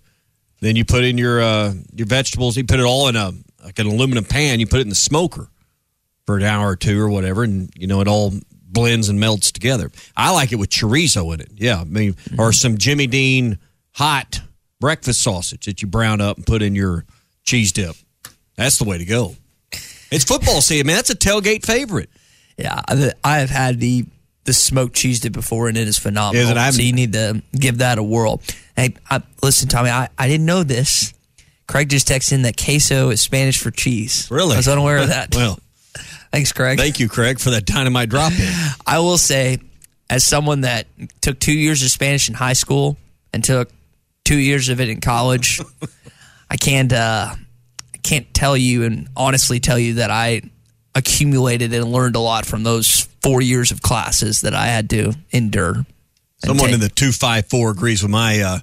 then 0.61 0.75
you 0.75 0.87
put 0.87 1.05
in 1.05 1.19
your 1.19 1.41
uh, 1.41 1.75
your 1.95 2.07
vegetables. 2.07 2.57
You 2.57 2.65
put 2.65 2.81
it 2.81 2.87
all 2.87 3.09
in 3.09 3.17
a 3.17 3.33
like 3.65 3.79
an 3.79 3.87
aluminum 3.87 4.25
pan. 4.25 4.59
You 4.61 4.67
put 4.67 4.79
it 4.79 4.83
in 4.83 4.89
the 4.89 4.95
smoker 4.95 5.49
for 6.25 6.37
an 6.37 6.45
hour 6.45 6.69
or 6.69 6.77
two 6.77 7.01
or 7.01 7.11
whatever, 7.11 7.45
and 7.45 7.71
you 7.77 7.87
know 7.87 8.01
it 8.01 8.09
all 8.09 8.33
blends 8.73 9.09
and 9.09 9.21
melts 9.21 9.53
together. 9.53 9.91
I 10.17 10.33
like 10.33 10.53
it 10.53 10.57
with 10.57 10.71
chorizo 10.71 11.33
in 11.35 11.41
it. 11.41 11.51
Yeah, 11.55 11.81
I 11.81 11.85
mean, 11.85 12.11
or 12.39 12.47
mm-hmm. 12.47 12.51
some 12.53 12.79
Jimmy 12.79 13.07
Dean 13.07 13.59
hot 13.93 14.41
breakfast 14.81 15.23
sausage 15.23 15.67
that 15.67 15.83
you 15.83 15.89
brown 15.89 16.21
up 16.21 16.37
and 16.37 16.47
put 16.47 16.63
in 16.63 16.75
your 16.75 17.05
cheese 17.45 17.73
dip. 17.73 17.97
That's 18.57 18.79
the 18.79 18.85
way 18.85 18.99
to 18.99 19.05
go. 19.05 19.37
It's 20.11 20.25
football 20.25 20.61
season, 20.61 20.89
man. 20.89 20.97
That's 20.97 21.11
a 21.11 21.15
tailgate 21.15 21.65
favorite. 21.65 22.11
Yeah, 22.57 22.81
I 23.23 23.39
have 23.39 23.51
had 23.51 23.81
the 23.81 24.07
the 24.45 24.53
smoked 24.53 24.95
cheese 24.95 25.21
dip 25.21 25.33
before, 25.33 25.69
and 25.69 25.77
it 25.77 25.87
is 25.87 25.99
phenomenal. 25.99 26.43
Is 26.43 26.51
it? 26.51 26.57
I 26.57 26.71
so 26.71 26.83
you 26.83 26.93
need 26.93 27.13
to 27.13 27.43
give 27.53 27.79
that 27.79 27.99
a 27.99 28.03
whirl. 28.03 28.41
Hey, 28.77 28.95
I, 29.09 29.23
listen, 29.43 29.69
Tommy, 29.69 29.91
I, 29.91 30.09
I 30.19 30.29
didn't 30.29 30.47
know 30.47 30.63
this. 30.63 31.15
Craig 31.69 31.89
just 31.89 32.09
texted 32.09 32.33
in 32.33 32.43
that 32.43 32.57
queso 32.57 33.11
is 33.11 33.21
Spanish 33.21 33.59
for 33.59 33.71
cheese. 33.71 34.27
Really? 34.31 34.55
I 34.55 34.57
was 34.57 34.67
unaware 34.67 34.99
of 34.99 35.09
that. 35.09 35.35
well, 35.35 35.61
thanks, 36.33 36.53
Craig. 36.53 36.79
Thank 36.79 37.01
you, 37.01 37.09
Craig, 37.09 37.39
for 37.39 37.51
that 37.51 37.65
dynamite 37.65 38.09
drop 38.09 38.33
in. 38.33 38.53
I 38.87 39.01
will 39.01 39.19
say, 39.19 39.59
as 40.09 40.25
someone 40.25 40.63
that 40.63 40.87
took 41.21 41.39
two 41.39 41.53
years 41.53 41.83
of 41.83 41.91
Spanish 41.91 42.29
in 42.29 42.35
high 42.35 42.55
school 42.55 42.97
and 43.33 43.45
took 43.45 43.71
two 44.25 44.39
years 44.39 44.69
of 44.69 44.81
it 44.81 44.89
in 44.89 45.01
college, 45.01 45.61
I 46.51 46.57
can't 46.57 46.93
uh, 46.93 47.35
I 47.95 47.99
can't 47.99 48.33
tell 48.35 48.57
you 48.57 48.85
and 48.85 49.09
honestly 49.17 49.61
tell 49.61 49.79
you 49.79 49.95
that 49.95 50.11
I 50.11 50.43
accumulated 50.95 51.73
and 51.73 51.93
learned 51.93 52.17
a 52.17 52.21
lot 52.21 52.47
from 52.47 52.63
those 52.63 53.09
four 53.23 53.41
years 53.41 53.71
of 53.71 53.83
classes 53.83 54.41
that 54.41 54.55
I 54.55 54.67
had 54.67 54.91
to 54.91 55.13
endure. 55.31 55.85
Someone 56.45 56.67
take. 56.67 56.75
in 56.75 56.81
the 56.81 56.89
254 56.89 57.71
agrees 57.71 58.03
with 58.03 58.11
my 58.11 58.41
uh, 58.41 58.59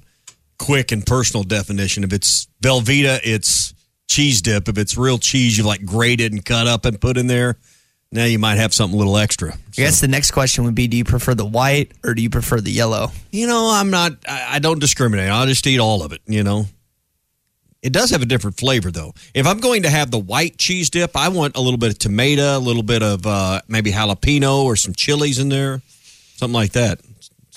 quick 0.57 0.91
and 0.91 1.05
personal 1.05 1.43
definition. 1.43 2.03
If 2.03 2.11
it's 2.11 2.47
Velveeta, 2.61 3.20
it's 3.24 3.74
cheese 4.08 4.41
dip. 4.41 4.68
If 4.68 4.78
it's 4.78 4.97
real 4.97 5.18
cheese, 5.18 5.58
you 5.58 5.64
like 5.64 5.86
grated 5.86 6.32
and 6.32 6.43
cut 6.43 6.68
up 6.68 6.86
and 6.86 6.99
put 6.99 7.18
in 7.18 7.28
there. 7.28 7.58
Now 8.12 8.24
you 8.24 8.39
might 8.39 8.55
have 8.55 8.74
something 8.74 8.95
a 8.95 8.97
little 8.97 9.18
extra. 9.18 9.53
I 9.53 9.58
guess 9.74 9.99
the 9.99 10.08
next 10.08 10.32
question 10.32 10.64
would 10.64 10.76
be: 10.76 10.88
Do 10.88 10.95
you 10.95 11.03
prefer 11.03 11.36
the 11.36 11.45
white 11.45 11.91
or 12.05 12.14
do 12.14 12.22
you 12.22 12.30
prefer 12.30 12.62
the 12.62 12.72
yellow? 12.72 13.10
You 13.32 13.47
know, 13.47 13.70
I'm 13.74 13.89
not. 13.89 14.14
I, 14.28 14.55
I 14.55 14.60
don't 14.60 14.80
discriminate. 14.80 15.30
I'll 15.30 15.45
just 15.45 15.68
eat 15.68 15.80
all 15.80 16.03
of 16.03 16.14
it. 16.14 16.22
You 16.26 16.43
know, 16.43 16.68
it 17.82 17.91
does 17.91 18.12
have 18.12 18.22
a 18.22 18.26
different 18.26 18.58
flavor 18.58 18.91
though. 18.91 19.14
If 19.34 19.45
I'm 19.45 19.60
going 19.60 19.84
to 19.84 19.89
have 19.89 20.10
the 20.10 20.20
white 20.20 20.58
cheese 20.58 20.89
dip, 20.89 21.18
I 21.18 21.28
want 21.28 21.58
a 21.58 21.62
little 21.62 21.78
bit 21.78 21.91
of 21.91 21.99
tomato, 21.99 22.58
a 22.58 22.60
little 22.60 22.84
bit 22.84 23.03
of 23.03 23.28
uh, 23.28 23.62
maybe 23.68 23.91
jalapeno 23.91 24.64
or 24.64 24.78
some 24.78 24.93
chilies 24.93 25.38
in 25.38 25.49
there, 25.49 25.82
something 26.38 26.53
like 26.53 26.72
that. 26.72 27.01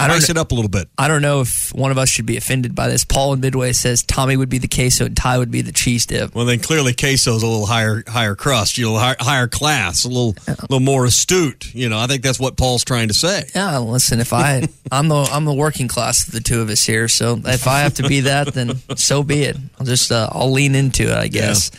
I 0.00 0.08
don't 0.08 0.16
Spice 0.20 0.30
it 0.30 0.36
up 0.36 0.52
a 0.52 0.54
little 0.54 0.70
bit. 0.70 0.88
I 0.98 1.08
don't 1.08 1.22
know 1.22 1.40
if 1.40 1.72
one 1.74 1.90
of 1.90 1.98
us 1.98 2.08
should 2.08 2.26
be 2.26 2.36
offended 2.36 2.74
by 2.74 2.88
this. 2.88 3.04
Paul 3.04 3.34
in 3.34 3.40
Midway 3.40 3.72
says 3.72 4.02
Tommy 4.02 4.36
would 4.36 4.48
be 4.48 4.58
the 4.58 4.68
queso 4.68 5.06
and 5.06 5.16
Ty 5.16 5.38
would 5.38 5.50
be 5.50 5.62
the 5.62 5.72
cheese 5.72 6.06
dip. 6.06 6.34
Well, 6.34 6.44
then 6.44 6.60
clearly 6.60 6.94
queso's 6.94 7.42
a 7.42 7.46
little 7.46 7.66
higher, 7.66 8.02
higher 8.08 8.34
crust, 8.34 8.78
you 8.78 8.86
know, 8.86 8.96
higher, 8.96 9.16
higher 9.20 9.48
class, 9.48 10.04
a 10.04 10.08
little, 10.08 10.34
little 10.46 10.80
more 10.80 11.04
astute. 11.04 11.74
You 11.74 11.88
know, 11.88 11.98
I 11.98 12.06
think 12.06 12.22
that's 12.22 12.40
what 12.40 12.56
Paul's 12.56 12.84
trying 12.84 13.08
to 13.08 13.14
say. 13.14 13.44
Yeah, 13.54 13.78
listen, 13.78 14.20
if 14.20 14.32
I 14.32 14.68
I'm 14.92 15.08
the 15.08 15.16
I'm 15.16 15.44
the 15.44 15.54
working 15.54 15.88
class 15.88 16.26
of 16.26 16.32
the 16.32 16.40
two 16.40 16.60
of 16.60 16.70
us 16.70 16.84
here, 16.84 17.08
so 17.08 17.40
if 17.44 17.66
I 17.66 17.80
have 17.80 17.94
to 17.94 18.08
be 18.08 18.20
that, 18.20 18.54
then 18.54 18.76
so 18.96 19.22
be 19.22 19.42
it. 19.44 19.56
I'll 19.78 19.86
just 19.86 20.10
uh, 20.10 20.28
I'll 20.32 20.50
lean 20.50 20.74
into 20.74 21.04
it, 21.04 21.16
I 21.16 21.28
guess. 21.28 21.70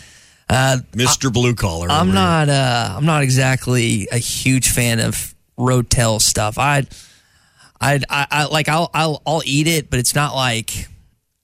Uh, 0.50 0.80
Mr. 0.92 1.32
Blue 1.32 1.56
Collar. 1.56 1.88
I'm 1.90 2.14
not 2.14 2.50
uh, 2.50 2.94
I'm 2.98 3.06
not 3.06 3.24
exactly 3.24 4.08
a 4.12 4.18
huge 4.18 4.70
fan 4.70 5.00
of 5.00 5.34
Rotel 5.58 6.20
stuff. 6.22 6.58
I 6.58 6.86
I 7.82 8.00
I 8.10 8.28
I- 8.32 8.46
like 8.46 8.70
I'll 8.70 8.90
I'll 8.94 9.22
I'll 9.26 9.42
eat 9.46 9.68
it, 9.68 9.90
but 9.90 10.00
it's 10.00 10.16
not 10.16 10.36
like 10.36 10.88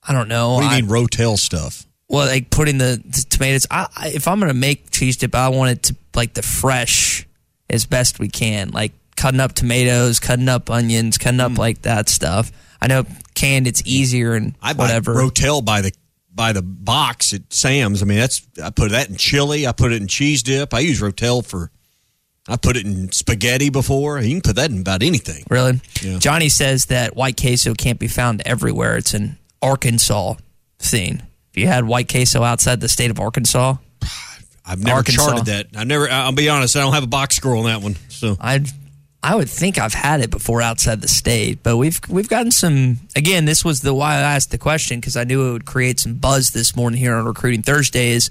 I 0.08 0.14
don't 0.14 0.30
know. 0.30 0.54
What 0.54 0.62
do 0.62 0.66
you 0.68 0.72
I- 0.72 0.82
mean 0.82 0.90
Rotel 0.90 1.38
stuff? 1.38 1.88
well, 2.10 2.26
like 2.28 2.50
putting 2.50 2.78
the, 2.78 3.02
the 3.04 3.26
tomatoes. 3.30 3.68
I, 3.70 3.88
I, 3.96 4.08
if 4.10 4.28
I'm 4.28 4.40
gonna 4.40 4.54
make 4.54 4.92
cheese 4.92 5.18
dip, 5.18 5.36
I 5.36 5.50
want 5.50 5.72
it 5.72 5.84
to 5.84 5.96
like 6.16 6.34
the 6.34 6.42
fresh 6.42 7.28
as 7.70 7.86
best 7.86 8.20
we 8.20 8.30
can. 8.30 8.70
Like 8.70 8.94
cutting 9.16 9.40
up 9.40 9.54
tomatoes, 9.54 10.20
cutting 10.20 10.48
up 10.48 10.70
onions, 10.70 11.18
cutting 11.18 11.40
up 11.40 11.52
hmm. 11.52 11.58
like 11.58 11.82
that 11.82 12.10
stuff. 12.10 12.52
I 12.82 12.88
know 12.88 13.06
canned 13.36 13.68
it's 13.68 13.82
easier 13.86 14.34
and 14.34 14.56
I 14.62 14.74
buy 14.74 14.86
whatever. 14.86 15.16
Rotel 15.16 15.64
by 15.64 15.82
the 15.82 15.92
by 16.34 16.54
the 16.54 16.62
box 16.62 17.34
at 17.34 17.52
Sam's. 17.52 18.02
I 18.02 18.06
mean, 18.06 18.20
that's 18.20 18.48
I 18.64 18.70
put 18.70 18.92
that 18.92 19.10
in 19.10 19.18
chili. 19.18 19.68
I 19.68 19.72
put 19.74 19.92
it 19.92 20.02
in 20.02 20.08
cheese 20.08 20.44
dip. 20.44 20.74
I 20.74 20.80
use 20.80 21.02
Rotel 21.02 21.46
for. 21.46 21.72
I 22.48 22.56
put 22.58 22.78
it 22.78 22.86
in 22.86 23.12
spaghetti 23.12 23.70
before. 23.70 24.20
You 24.22 24.36
can 24.36 24.42
put 24.42 24.56
that 24.56 24.72
in 24.72 24.80
about 24.82 25.04
anything. 25.04 25.44
Really? 25.50 25.82
Yeah. 26.02 26.18
Johnny 26.20 26.50
says 26.50 26.86
that 26.86 27.16
white 27.16 27.40
queso 27.40 27.74
can't 27.74 28.00
be 28.00 28.08
found 28.08 28.42
everywhere. 28.46 28.98
It's 28.98 29.14
an 29.14 29.38
Arkansas 29.62 30.36
thing. 30.80 31.22
If 31.52 31.58
you 31.58 31.68
had 31.68 31.86
white 31.86 32.10
queso 32.10 32.44
outside 32.44 32.80
the 32.80 32.88
state 32.90 33.12
of 33.12 33.20
Arkansas, 33.20 33.76
I've 34.66 34.80
never 34.84 34.98
Arkansas. 34.98 35.26
charted 35.26 35.46
that. 35.46 35.68
I 35.76 35.84
never. 35.84 36.10
I'll 36.10 36.32
be 36.32 36.50
honest. 36.50 36.76
I 36.76 36.82
don't 36.82 36.94
have 36.94 37.04
a 37.04 37.08
box 37.08 37.36
score 37.36 37.56
on 37.56 37.66
that 37.66 37.82
one. 37.82 37.96
So 38.10 38.38
I 38.40 38.64
I 39.24 39.36
would 39.36 39.50
think 39.50 39.78
I've 39.78 39.94
had 39.94 40.22
it 40.22 40.30
before 40.30 40.62
outside 40.62 41.02
the 41.02 41.08
state, 41.08 41.64
but 41.64 41.78
we've 41.78 42.00
we've 42.10 42.30
gotten 42.30 42.52
some. 42.52 43.00
Again, 43.16 43.46
this 43.46 43.66
was 43.66 43.82
the 43.82 43.94
why 43.94 44.16
I 44.16 44.20
asked 44.36 44.52
the 44.52 44.58
question 44.58 45.00
because 45.00 45.18
I 45.18 45.24
knew 45.24 45.50
it 45.50 45.52
would 45.54 45.66
create 45.66 46.00
some 46.00 46.16
buzz 46.16 46.52
this 46.52 46.76
morning 46.76 47.00
here 47.00 47.16
on 47.16 47.26
Recruiting 47.26 47.62
Thursday. 47.62 48.10
Is 48.10 48.30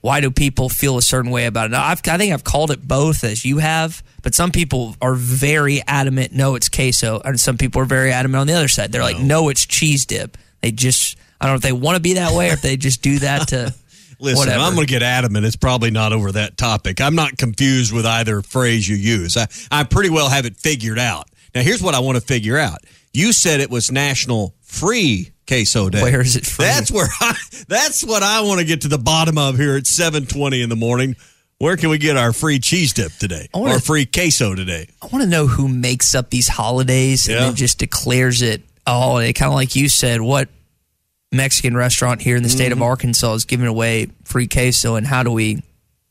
why 0.00 0.20
do 0.20 0.30
people 0.30 0.68
feel 0.68 0.96
a 0.96 1.02
certain 1.02 1.30
way 1.30 1.46
about 1.46 1.66
it? 1.66 1.72
Now, 1.72 1.84
I've, 1.84 2.00
I 2.08 2.16
think 2.16 2.32
I've 2.32 2.44
called 2.44 2.70
it 2.70 2.86
both 2.86 3.22
as 3.22 3.44
you 3.44 3.58
have, 3.58 4.02
but 4.22 4.34
some 4.34 4.50
people 4.50 4.96
are 5.02 5.14
very 5.14 5.82
adamant. 5.86 6.32
No, 6.32 6.54
it's 6.54 6.68
queso, 6.68 7.20
and 7.24 7.38
some 7.38 7.58
people 7.58 7.82
are 7.82 7.86
very 7.86 8.10
adamant 8.12 8.40
on 8.40 8.46
the 8.46 8.54
other 8.54 8.68
side. 8.68 8.92
They're 8.92 9.02
like, 9.02 9.18
no, 9.18 9.48
it's 9.50 9.66
cheese 9.66 10.06
dip. 10.06 10.38
They 10.62 10.72
just 10.72 11.16
I 11.40 11.46
don't 11.46 11.54
know 11.54 11.56
if 11.56 11.62
they 11.62 11.72
want 11.72 11.96
to 11.96 12.02
be 12.02 12.14
that 12.14 12.34
way 12.34 12.50
or 12.50 12.52
if 12.52 12.62
they 12.62 12.76
just 12.76 13.02
do 13.02 13.18
that 13.20 13.48
to. 13.48 13.74
Listen, 14.22 14.36
whatever. 14.36 14.62
I'm 14.62 14.74
going 14.74 14.86
to 14.86 14.90
get 14.90 15.02
adamant. 15.02 15.46
It's 15.46 15.56
probably 15.56 15.90
not 15.90 16.12
over 16.12 16.30
that 16.32 16.58
topic. 16.58 17.00
I'm 17.00 17.14
not 17.14 17.38
confused 17.38 17.90
with 17.90 18.04
either 18.04 18.42
phrase 18.42 18.86
you 18.86 18.96
use. 18.96 19.38
I, 19.38 19.46
I 19.70 19.84
pretty 19.84 20.10
well 20.10 20.28
have 20.28 20.44
it 20.44 20.56
figured 20.56 20.98
out. 20.98 21.26
Now, 21.54 21.62
here's 21.62 21.82
what 21.82 21.94
I 21.94 22.00
want 22.00 22.16
to 22.16 22.20
figure 22.20 22.58
out. 22.58 22.80
You 23.12 23.32
said 23.32 23.60
it 23.60 23.70
was 23.70 23.90
National 23.90 24.54
Free 24.62 25.30
Queso 25.48 25.88
Day. 25.90 26.02
Where 26.02 26.20
is 26.20 26.36
it 26.36 26.46
free? 26.46 26.64
That's 26.64 26.92
where 26.92 27.08
I, 27.20 27.34
that's 27.68 28.04
what 28.04 28.22
I 28.22 28.40
want 28.42 28.60
to 28.60 28.66
get 28.66 28.82
to 28.82 28.88
the 28.88 28.98
bottom 28.98 29.36
of 29.38 29.56
here 29.56 29.76
at 29.76 29.84
7:20 29.84 30.62
in 30.62 30.68
the 30.68 30.76
morning. 30.76 31.16
Where 31.58 31.76
can 31.76 31.90
we 31.90 31.98
get 31.98 32.16
our 32.16 32.32
free 32.32 32.58
cheese 32.58 32.92
dip 32.94 33.12
today 33.18 33.48
wanna- 33.52 33.76
or 33.76 33.80
free 33.80 34.06
queso 34.06 34.54
today? 34.54 34.88
I 35.02 35.06
want 35.08 35.24
to 35.24 35.28
know 35.28 35.46
who 35.46 35.68
makes 35.68 36.14
up 36.14 36.30
these 36.30 36.48
holidays 36.48 37.28
and 37.28 37.36
then 37.38 37.54
just 37.54 37.78
declares 37.78 38.40
it 38.42 38.62
a 38.86 38.92
holiday. 38.92 39.32
Kind 39.34 39.48
of 39.50 39.54
like 39.56 39.76
you 39.76 39.88
said, 39.90 40.20
what 40.22 40.48
Mexican 41.32 41.76
restaurant 41.76 42.22
here 42.22 42.36
in 42.36 42.42
the 42.42 42.48
state 42.48 42.72
Mm-hmm. 42.72 42.80
of 42.80 42.88
Arkansas 42.88 43.34
is 43.34 43.44
giving 43.44 43.66
away 43.66 44.06
free 44.24 44.46
queso, 44.48 44.94
and 44.94 45.06
how 45.06 45.22
do 45.22 45.30
we 45.32 45.62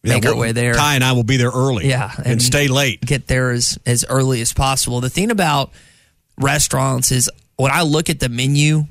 make 0.04 0.24
Yeah, 0.24 0.30
our 0.32 0.36
way 0.38 0.52
there? 0.52 0.74
Ty 0.76 0.96
and 0.96 1.04
I 1.04 1.14
will 1.14 1.24
be 1.24 1.38
there 1.38 1.50
early. 1.52 1.88
Yeah, 1.90 2.12
and, 2.18 2.28
and- 2.28 2.42
stay 2.44 2.68
late. 2.68 3.02
Get 3.02 3.26
there 3.28 3.50
as, 3.52 3.80
as 3.88 4.06
early 4.08 4.42
as 4.42 4.54
possible. 4.54 5.02
The 5.02 5.10
thing 5.10 5.32
about 5.32 5.72
restaurants 6.40 7.12
is 7.12 7.30
when 7.58 7.72
I 7.72 7.82
look 7.84 8.10
at 8.10 8.20
the 8.20 8.30
menu, 8.30 8.86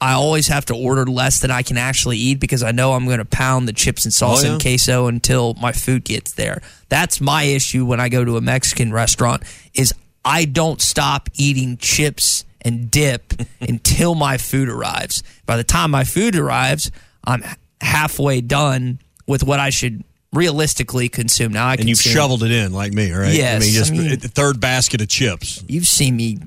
I 0.00 0.12
always 0.14 0.48
have 0.48 0.64
to 0.66 0.74
order 0.74 1.04
less 1.04 1.40
than 1.40 1.50
I 1.50 1.62
can 1.62 1.76
actually 1.76 2.16
eat 2.18 2.40
because 2.40 2.62
I 2.62 2.72
know 2.72 2.92
I'm 2.94 3.04
going 3.06 3.18
to 3.18 3.24
pound 3.24 3.68
the 3.68 3.72
chips 3.72 4.04
and 4.04 4.12
salsa 4.12 4.40
Oh, 4.40 4.44
yeah? 4.46 4.52
and 4.54 4.62
queso 4.62 5.06
until 5.06 5.54
my 5.54 5.72
food 5.72 6.04
gets 6.04 6.32
there. 6.32 6.60
That's 6.88 7.20
my 7.20 7.44
issue 7.44 7.84
when 7.86 8.00
I 8.00 8.08
go 8.08 8.24
to 8.24 8.36
a 8.36 8.40
Mexican 8.40 8.92
restaurant 8.92 9.42
is 9.74 9.92
I 10.24 10.44
don't 10.44 10.80
stop 10.80 11.28
eating 11.34 11.76
chips 11.76 12.44
and 12.62 12.90
dip 12.90 13.32
until 13.60 14.14
my 14.14 14.38
food 14.38 14.68
arrives. 14.68 15.22
By 15.46 15.56
the 15.56 15.64
time 15.64 15.90
my 15.92 16.04
food 16.04 16.34
arrives, 16.36 16.90
I'm 17.24 17.44
halfway 17.80 18.40
done 18.40 19.00
with 19.26 19.44
what 19.44 19.60
I 19.60 19.70
should 19.70 20.02
realistically 20.32 21.08
consume. 21.08 21.52
Now 21.52 21.66
I 21.66 21.74
And 21.74 21.88
you've 21.88 22.00
shoveled 22.00 22.42
it 22.42 22.50
in 22.50 22.72
like 22.72 22.92
me, 22.92 23.12
right? 23.12 23.34
Yes, 23.34 23.62
I 23.62 23.64
mean, 23.64 23.74
just 23.74 23.92
I 23.92 23.96
mean- 23.96 24.18
the 24.18 24.28
third 24.28 24.60
basket 24.60 25.00
of 25.00 25.08
chips. 25.08 25.62
You've 25.68 25.86
seen 25.86 26.16
me 26.16 26.38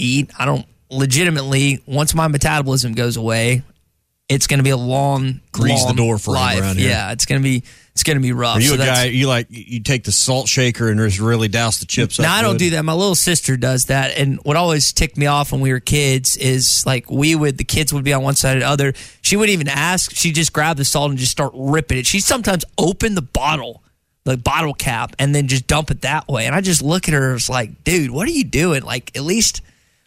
eat. 0.00 0.30
I 0.38 0.44
don't 0.46 0.66
legitimately. 0.90 1.82
Once 1.86 2.14
my 2.14 2.28
metabolism 2.28 2.94
goes 2.94 3.16
away, 3.16 3.62
it's 4.28 4.46
going 4.46 4.58
to 4.58 4.64
be 4.64 4.70
a 4.70 4.76
long, 4.76 5.40
Grease 5.52 5.80
the 5.80 5.86
long 5.88 5.96
door 5.96 6.18
frame 6.18 6.34
life. 6.34 6.60
around 6.60 6.78
here. 6.78 6.90
Yeah, 6.90 7.12
it's 7.12 7.26
going 7.26 7.40
to 7.40 7.42
be 7.42 7.64
it's 7.92 8.04
going 8.04 8.16
to 8.16 8.22
be 8.22 8.32
rough. 8.32 8.56
Are 8.56 8.60
you 8.60 8.68
So 8.68 8.74
a 8.74 8.78
guy? 8.78 9.04
You 9.06 9.26
like 9.26 9.48
you 9.50 9.80
take 9.82 10.04
the 10.04 10.12
salt 10.12 10.48
shaker 10.48 10.88
and 10.88 10.98
just 11.00 11.18
really 11.18 11.48
douse 11.48 11.78
the 11.78 11.86
chips? 11.86 12.18
No, 12.18 12.28
I 12.28 12.40
don't 12.40 12.56
do 12.56 12.70
that. 12.70 12.84
My 12.84 12.92
little 12.92 13.16
sister 13.16 13.56
does 13.56 13.86
that. 13.86 14.16
And 14.16 14.38
what 14.44 14.56
always 14.56 14.92
ticked 14.92 15.16
me 15.16 15.26
off 15.26 15.52
when 15.52 15.60
we 15.60 15.72
were 15.72 15.80
kids 15.80 16.36
is 16.36 16.86
like 16.86 17.10
we 17.10 17.34
would, 17.34 17.58
the 17.58 17.64
kids 17.64 17.92
would 17.92 18.04
be 18.04 18.12
on 18.12 18.22
one 18.22 18.36
side 18.36 18.56
or 18.56 18.60
the 18.60 18.68
other. 18.68 18.92
She 19.22 19.36
wouldn't 19.36 19.52
even 19.52 19.68
ask. 19.68 20.14
She'd 20.14 20.36
just 20.36 20.52
grab 20.52 20.76
the 20.76 20.84
salt 20.84 21.10
and 21.10 21.18
just 21.18 21.32
start 21.32 21.52
ripping 21.54 21.98
it. 21.98 22.06
She'd 22.06 22.20
sometimes 22.20 22.64
open 22.78 23.16
the 23.16 23.22
bottle, 23.22 23.82
the 24.24 24.36
bottle 24.36 24.74
cap, 24.74 25.16
and 25.18 25.34
then 25.34 25.48
just 25.48 25.66
dump 25.66 25.90
it 25.90 26.02
that 26.02 26.28
way. 26.28 26.46
And 26.46 26.54
I 26.54 26.60
just 26.60 26.82
look 26.82 27.08
at 27.08 27.14
her 27.14 27.34
as 27.34 27.50
like, 27.50 27.82
dude, 27.82 28.12
what 28.12 28.28
are 28.28 28.32
you 28.32 28.44
doing? 28.44 28.82
Like, 28.82 29.14
at 29.16 29.24
least. 29.24 29.62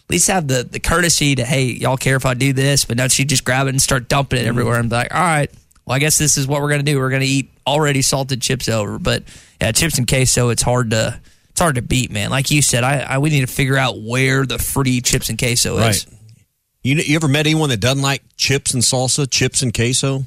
At 0.08 0.12
least 0.12 0.28
have 0.28 0.48
the, 0.48 0.64
the 0.64 0.80
courtesy 0.80 1.36
to, 1.36 1.46
hey, 1.46 1.64
y'all 1.64 1.98
care 1.98 2.16
if 2.16 2.26
I 2.26 2.34
do 2.34 2.54
this? 2.54 2.86
But 2.86 2.98
now 2.98 3.08
she'd 3.08 3.30
just 3.30 3.46
grab 3.46 3.68
it 3.68 3.70
and 3.70 3.82
start 3.82 4.10
dumping 4.10 4.38
it 4.38 4.42
mm-hmm. 4.42 4.50
everywhere. 4.50 4.80
and 4.80 4.90
be 4.90 4.96
like, 4.96 5.14
all 5.14 5.22
right, 5.22 5.50
well, 5.86 5.96
I 5.96 6.00
guess 6.00 6.18
this 6.18 6.38
is 6.38 6.48
what 6.48 6.62
we're 6.62 6.70
going 6.70 6.86
to 6.86 6.92
do. 6.92 7.00
We're 7.00 7.10
going 7.10 7.22
to 7.22 7.28
eat 7.28 7.52
already 7.66 8.02
salted 8.02 8.42
chips 8.42 8.70
over. 8.70 9.00
But 9.00 9.24
yeah, 9.62 9.72
chips 9.72 9.98
and 9.98 10.08
queso, 10.08 10.50
it's 10.50 10.62
hard 10.62 10.92
to 10.92 11.20
it's 11.50 11.62
hard 11.62 11.76
to 11.76 11.82
beat, 11.82 12.12
man. 12.12 12.32
Like 12.32 12.50
you 12.50 12.62
said, 12.62 12.84
I, 12.84 13.00
I 13.02 13.18
we 13.20 13.30
need 13.30 13.42
to 13.42 13.48
figure 13.48 13.78
out 13.78 14.02
where 14.02 14.46
the 14.46 14.58
free 14.58 15.02
chips 15.02 15.30
and 15.30 15.38
queso 15.38 15.78
is. 15.78 16.08
Right. 16.08 16.20
You 16.84 16.96
you 16.96 17.16
ever 17.16 17.28
met 17.28 17.46
anyone 17.46 17.70
that 17.70 17.80
doesn't 17.80 18.02
like 18.02 18.24
chips 18.38 18.74
and 18.74 18.84
salsa, 18.84 19.30
chips 19.30 19.62
and 19.62 19.74
queso? 19.74 20.26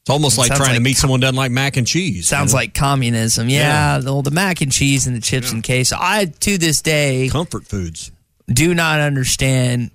It's 0.00 0.10
almost 0.10 0.38
like 0.38 0.48
trying 0.48 0.68
to 0.68 0.74
like 0.74 0.82
meet 0.82 0.96
someone 0.96 1.20
who 1.20 1.22
doesn't 1.22 1.36
like 1.36 1.50
mac 1.50 1.76
and 1.76 1.86
cheese. 1.86 2.28
Sounds 2.28 2.52
you 2.52 2.56
know? 2.56 2.60
like 2.62 2.74
communism. 2.74 3.48
Yeah, 3.48 3.98
The, 3.98 4.22
the 4.22 4.30
mac 4.30 4.62
and 4.62 4.72
cheese 4.72 5.06
and 5.06 5.14
the 5.14 5.20
chips 5.20 5.52
and 5.52 5.62
queso. 5.62 5.96
I 5.98 6.24
to 6.24 6.58
this 6.58 6.80
day 6.80 7.28
comfort 7.30 7.66
foods. 7.66 8.10
Do 8.52 8.74
not 8.74 9.00
understand 9.00 9.90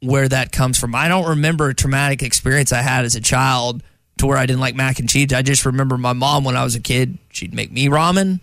where 0.00 0.28
that 0.28 0.52
comes 0.52 0.78
from. 0.78 0.94
I 0.94 1.08
don't 1.08 1.28
remember 1.30 1.68
a 1.68 1.74
traumatic 1.74 2.22
experience 2.22 2.72
I 2.72 2.82
had 2.82 3.04
as 3.04 3.14
a 3.16 3.20
child 3.20 3.82
to 4.18 4.26
where 4.26 4.36
I 4.38 4.46
didn't 4.46 4.60
like 4.60 4.74
mac 4.74 4.98
and 4.98 5.08
cheese. 5.08 5.32
I 5.32 5.42
just 5.42 5.66
remember 5.66 5.98
my 5.98 6.12
mom 6.12 6.44
when 6.44 6.56
I 6.56 6.64
was 6.64 6.74
a 6.74 6.80
kid. 6.80 7.18
She'd 7.30 7.52
make 7.54 7.70
me 7.70 7.88
ramen. 7.88 8.40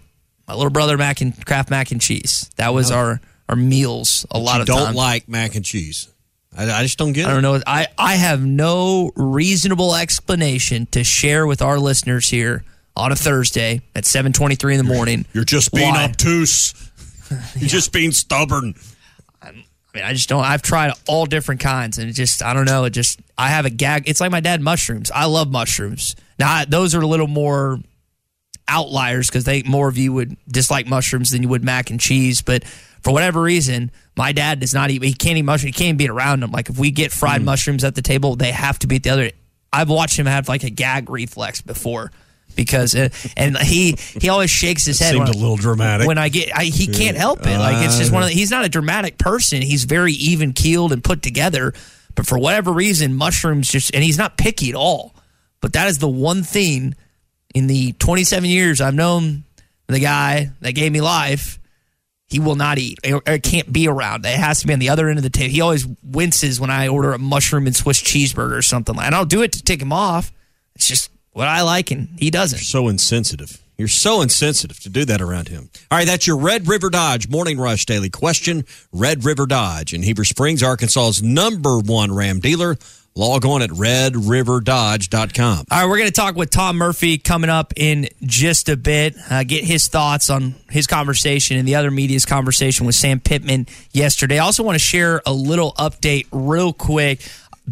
My 0.47 0.53
little 0.53 0.70
brother 0.70 0.97
mac 0.97 1.22
and 1.22 1.45
Kraft 1.45 1.70
mac 1.70 1.91
and 1.91 1.99
cheese. 2.01 2.49
That 2.57 2.74
was 2.74 2.91
Oh. 2.91 2.95
our 2.95 3.22
our 3.49 3.55
meals 3.55 4.26
a 4.32 4.36
But 4.36 4.39
lot 4.39 4.55
you 4.55 4.61
of 4.61 4.68
don't 4.68 4.86
times. 4.86 4.95
like 4.95 5.30
mac 5.30 5.55
and 5.55 5.63
cheese. 5.63 6.07
I, 6.57 6.72
I 6.72 6.82
just 6.84 6.97
don't 6.97 7.13
get 7.13 7.26
it. 7.26 7.30
I 7.30 7.34
don't 7.34 7.43
know. 7.43 7.61
I, 7.68 7.88
I 7.97 8.16
have 8.16 8.43
no 8.43 9.11
reasonable 9.16 9.93
explanation 9.95 10.88
to 10.91 11.03
share 11.03 11.45
with 11.45 11.61
our 11.61 11.78
listeners 11.80 12.30
here 12.30 12.63
on 12.95 13.11
a 13.11 13.16
Thursday 13.16 13.82
at 13.95 14.03
7:23 14.05 14.72
in 14.74 14.78
the 14.78 14.84
morning. 14.84 15.26
You're 15.34 15.43
just 15.43 15.72
being 15.74 15.93
Why? 15.93 16.05
obtuse. 16.05 16.74
You're 17.57 17.70
just 17.70 17.91
being 17.91 18.11
stubborn. 18.11 18.76
I 19.96 20.00
mean, 20.00 20.06
I 20.08 20.14
just 20.14 20.28
don't. 20.28 20.43
I've 20.43 20.62
tried 20.62 20.91
all 21.08 21.26
different 21.26 21.62
kinds, 21.62 21.98
and 22.00 22.10
it 22.10 22.14
just, 22.14 22.43
I 22.43 22.54
don't 22.54 22.66
know. 22.66 22.84
It 22.84 22.89
just, 22.89 23.22
I 23.38 23.48
have 23.48 23.66
a 23.66 23.70
gag. 23.70 24.10
It's 24.10 24.20
like 24.20 24.30
my 24.30 24.41
dad 24.41 24.60
mushrooms. 24.62 25.10
I 25.10 25.24
love 25.26 25.50
mushrooms. 25.50 26.18
Now, 26.38 26.52
I, 26.52 26.66
those 26.66 26.93
are 26.93 27.00
a 27.00 27.08
little 27.08 27.28
more 27.28 27.80
outliers 28.68 29.30
because 29.30 29.46
they 29.46 29.64
more 29.64 29.88
of 29.88 29.98
you 29.98 30.12
would 30.12 30.36
dislike 30.50 30.86
mushrooms 30.88 31.32
than 31.32 31.43
you 31.43 31.48
would 31.50 31.64
mac 31.64 31.91
and 31.91 32.00
cheese. 32.00 32.41
But 32.41 32.66
for 32.66 33.14
whatever 33.14 33.41
reason, 33.41 33.89
my 34.18 34.34
dad 34.34 34.60
does 34.60 34.74
not 34.74 34.89
eat. 34.91 35.02
He 35.04 35.14
can't 35.14 35.38
eat 35.38 35.43
mushrooms. 35.43 35.76
He 35.78 35.84
can't 35.86 35.98
be 35.98 36.10
around 36.10 36.41
them. 36.41 36.52
Like 36.52 36.70
if 36.70 36.78
we 36.78 36.91
get 36.91 37.12
fried 37.14 37.41
Mm. 37.41 37.46
mushrooms 37.46 37.84
at 37.86 37.96
the 37.96 38.02
table, 38.02 38.36
they 38.36 38.52
have 38.52 38.78
to 38.80 38.88
be 38.88 38.98
at 38.98 39.04
the 39.04 39.12
other. 39.12 39.32
I've 39.72 39.89
watched 39.89 40.18
him 40.20 40.26
have 40.26 40.50
like 40.50 40.64
a 40.64 40.70
gag 40.70 41.10
reflex 41.10 41.62
before. 41.62 42.12
Because 42.56 42.95
uh, 42.95 43.10
and 43.36 43.58
he 43.58 43.95
he 44.20 44.30
always 44.30 44.49
shakes 44.49 44.86
his 44.86 44.99
head. 44.99 45.12
Seemed 45.12 45.28
when- 45.28 45.36
a 45.36 45.38
little 45.38 45.58
dramatic. 45.58 46.08
When 46.08 46.18
I 46.18 46.30
get, 46.30 46.56
I, 46.56 46.66
he 46.66 46.88
can't 46.88 47.18
help 47.18 47.45
it. 47.45 47.58
Like 47.58 47.86
it's 47.86 47.97
just 47.97 48.12
one 48.12 48.24
of. 48.24 48.30
The, 48.30 48.36
he's 48.36 48.51
not 48.51 48.66
a 48.66 48.70
dramatic 48.70 49.18
person. 49.18 49.62
He's 49.62 49.84
very 49.84 50.14
even 50.14 50.53
keeled 50.53 50.91
and 50.91 51.03
put 51.03 51.22
together. 51.22 51.74
But 52.16 52.26
for 52.26 52.38
whatever 52.38 52.72
reason, 52.72 53.14
mushrooms 53.14 53.70
just 53.70 53.93
and 53.93 54.03
he's 54.03 54.18
not 54.18 54.38
picky 54.38 54.70
at 54.70 54.76
all. 54.76 55.14
But 55.62 55.74
that 55.74 55.88
is 55.88 55.97
the 55.97 56.08
one 56.08 56.43
thing 56.43 56.95
in 57.53 57.68
the 57.68 57.93
27 57.93 58.49
years 58.49 58.82
I've 58.82 58.93
known 58.93 59.43
the 59.88 59.99
guy 59.99 60.51
that 60.62 60.74
gave 60.74 60.91
me 60.91 61.01
life. 61.01 61.60
He 62.28 62.39
will 62.39 62.56
not 62.56 62.80
eat 62.80 62.99
It, 63.03 63.43
can't 63.43 63.72
be 63.72 63.88
around. 63.88 64.26
It 64.26 64.36
has 64.36 64.62
to 64.62 64.68
be 64.68 64.74
on 64.74 64.80
the 64.80 64.89
other 64.89 65.10
end 65.10 65.20
of 65.20 65.24
the 65.24 65.30
table. 65.30 65.51
He 65.51 65.62
always 65.62 65.88
winces 66.03 66.60
when 66.60 66.72
I 66.72 66.88
order 66.88 67.14
a 67.14 67.20
mushroom 67.20 67.68
and 67.68 67.76
Swiss 67.76 68.01
cheeseburger 68.01 68.58
or 68.58 68.62
something. 68.64 68.97
And 68.99 69.14
I'll 69.14 69.26
do 69.26 69.43
it 69.43 69.51
to 69.53 69.64
take 69.64 69.82
him 69.82 69.93
off. 69.93 70.32
It's 70.76 70.88
just 70.88 71.12
what 71.36 71.49
I 71.49 71.63
like, 71.63 71.91
and 71.91 72.07
he 72.17 72.31
doesn't. 72.31 72.59
You're 72.59 72.63
so 72.63 72.88
insensitive. 72.88 73.61
You're 73.77 73.89
so 73.89 74.21
insensitive 74.21 74.79
to 74.79 74.89
do 74.89 75.03
that 75.03 75.21
around 75.21 75.49
him. 75.49 75.69
All 75.91 75.97
right, 75.97 76.07
that's 76.07 76.25
your 76.25 76.38
Red 76.38 76.65
River 76.69 76.89
Dodge 76.89 77.27
Morning 77.27 77.59
Rush 77.59 77.86
Daily 77.86 78.09
Question. 78.09 78.63
Red 78.93 79.25
River 79.25 79.45
Dodge 79.45 79.93
in 79.93 80.01
Heber 80.01 80.23
Springs, 80.23 80.63
Arkansas's 80.63 81.21
number 81.21 81.79
one 81.79 82.15
Ram 82.15 82.39
dealer. 82.39 82.77
Log 83.17 83.45
on 83.45 83.61
at 83.61 83.69
redriverdodge.com. 83.69 85.65
All 85.71 85.79
right, 85.79 85.86
we're 85.89 85.97
going 85.97 86.09
to 86.09 86.13
talk 86.13 86.36
with 86.36 86.49
Tom 86.49 86.75
Murphy 86.75 87.17
coming 87.17 87.49
up 87.49 87.71
in 87.77 88.09
just 88.23 88.67
a 88.67 88.75
bit. 88.75 89.15
Uh, 89.29 89.45
get 89.45 89.63
his 89.63 89.88
thoughts 89.88 90.29
on 90.29 90.55
his 90.69 90.86
conversation 90.86 91.55
and 91.57 91.65
the 91.65 91.75
other 91.75 91.91
media's 91.91 92.25
conversation 92.25 92.86
with 92.86 92.95
Sam 92.95 93.21
Pittman 93.21 93.67
yesterday. 93.93 94.38
I 94.38 94.43
also 94.43 94.63
want 94.63 94.75
to 94.75 94.83
share 94.83 95.21
a 95.25 95.31
little 95.31 95.71
update 95.73 96.27
real 96.33 96.73
quick. 96.73 97.21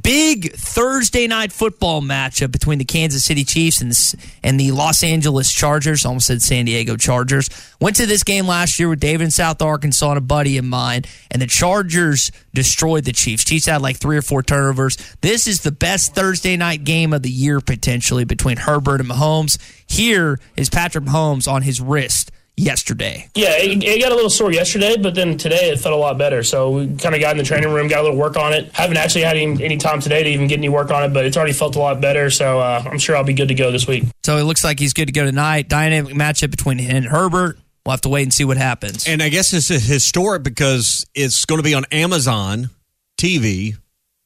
Big 0.02 0.54
Thursday 0.54 1.28
night 1.28 1.52
football 1.52 2.02
matchup 2.02 2.52
between 2.52 2.80
the 2.80 2.86
Kansas 2.86 3.24
City 3.24 3.44
Chiefs 3.44 3.80
and 3.80 3.92
the, 3.92 4.18
and 4.44 4.60
the 4.60 4.72
Los 4.72 5.04
Angeles 5.04 5.52
Chargers. 5.52 6.04
Almost 6.04 6.28
said 6.28 6.42
San 6.42 6.66
Diego 6.66 6.98
Chargers. 6.98 7.48
Went 7.80 7.96
to 7.98 8.08
this 8.08 8.24
game 8.24 8.48
last 8.48 8.80
year 8.80 8.90
with 8.90 9.00
David 9.00 9.26
in 9.26 9.32
South 9.32 9.62
Arkansas 9.62 10.10
and 10.10 10.18
a 10.18 10.22
buddy 10.22 10.58
of 10.58 10.66
mine, 10.66 11.04
and 11.30 11.42
the 11.42 11.48
Chargers 11.48 12.32
destroyed 12.56 13.04
the 13.04 13.12
Chiefs. 13.12 13.44
Chiefs 13.44 13.68
had 13.68 13.84
like 13.84 13.98
three 13.98 14.18
or 14.18 14.24
four 14.24 14.42
turnovers. 14.42 14.98
This 15.22 15.46
is 15.46 15.62
the 15.62 15.72
best 15.72 16.16
Thursday 16.16 16.58
night 16.58 16.84
game 16.84 17.14
of 17.14 17.22
the 17.22 17.30
year 17.30 17.60
potentially 17.60 18.24
between 18.24 18.58
Herbert 18.58 19.00
and 19.00 19.10
Mahomes. 19.10 19.60
Here 19.86 20.40
is 20.58 20.70
Patrick 20.70 21.04
Mahomes 21.04 21.48
on 21.48 21.62
his 21.62 21.80
wrist 21.80 22.32
yesterday. 22.56 23.30
Yeah, 23.36 23.58
it, 23.58 23.84
it 23.84 24.02
got 24.02 24.12
a 24.12 24.16
little 24.16 24.30
sore 24.30 24.52
yesterday, 24.52 24.98
but 24.98 25.16
then 25.16 25.38
today 25.38 25.70
it 25.70 25.80
felt 25.80 25.94
a 25.94 25.98
lot 25.98 26.18
better. 26.18 26.44
So 26.44 26.72
we 26.72 26.96
kind 26.96 27.16
of 27.16 27.22
got 27.22 27.32
in 27.32 27.38
the 27.38 27.44
training 27.44 27.72
room, 27.72 27.88
got 27.88 28.02
a 28.02 28.04
little 28.04 28.18
work 28.18 28.38
on 28.38 28.54
it. 28.54 28.72
Haven't 28.74 28.98
actually 28.98 29.24
had 29.24 29.38
any, 29.38 29.64
any 29.64 29.78
time 29.78 30.02
today 30.02 30.24
to 30.24 30.30
even 30.30 30.48
get 30.48 30.60
any 30.60 30.70
work 30.70 30.92
on 30.92 31.04
it, 31.04 31.14
but 31.14 31.26
it's 31.26 31.38
already 31.38 31.54
felt 31.54 31.76
a 31.76 31.80
lot 31.80 32.00
better. 32.02 32.30
So 32.30 32.60
uh, 32.60 32.84
I'm 32.86 33.00
sure 33.00 33.16
I'll 33.16 33.24
be 33.24 33.34
good 33.34 33.48
to 33.48 33.56
go 33.56 33.72
this 33.72 33.88
week. 33.88 34.04
So 34.24 34.38
it 34.38 34.44
looks 34.44 34.64
like 34.64 34.80
he's 34.80 34.94
good 34.94 35.08
to 35.08 35.14
go 35.14 35.26
tonight. 35.26 35.68
Dynamic 35.70 36.14
matchup 36.14 36.52
between 36.52 36.78
him 36.78 36.96
and 36.96 37.06
Herbert. 37.06 37.58
We'll 37.86 37.92
have 37.92 38.02
to 38.02 38.10
wait 38.10 38.24
and 38.24 38.34
see 38.34 38.46
what 38.46 38.58
happens. 38.58 39.08
And 39.08 39.22
I 39.22 39.28
guess 39.28 39.52
it's 39.54 39.68
historic 39.68 40.44
because 40.44 41.06
it's 41.14 41.44
going 41.46 41.60
to 41.60 41.64
be 41.64 41.74
on 41.74 41.84
Amazon 41.92 42.70
TV, 43.18 43.76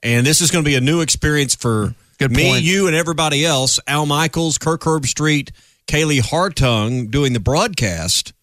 and 0.04 0.28
this 0.28 0.42
is 0.42 0.52
going 0.52 0.64
to 0.64 0.70
be 0.70 0.76
a 0.76 0.82
new 0.82 1.02
experience 1.02 1.56
for 1.56 1.96
me, 2.20 2.60
you, 2.60 2.86
and 2.86 2.96
everybody 2.96 3.46
else. 3.46 3.80
Al 3.88 4.06
Michaels, 4.06 4.60
Kirk 4.60 4.82
Herbstreit, 4.82 5.50
Kaylee 5.88 6.22
Hartung 6.22 7.10
doing 7.12 7.34
the 7.34 7.40
broadcast 7.40 8.34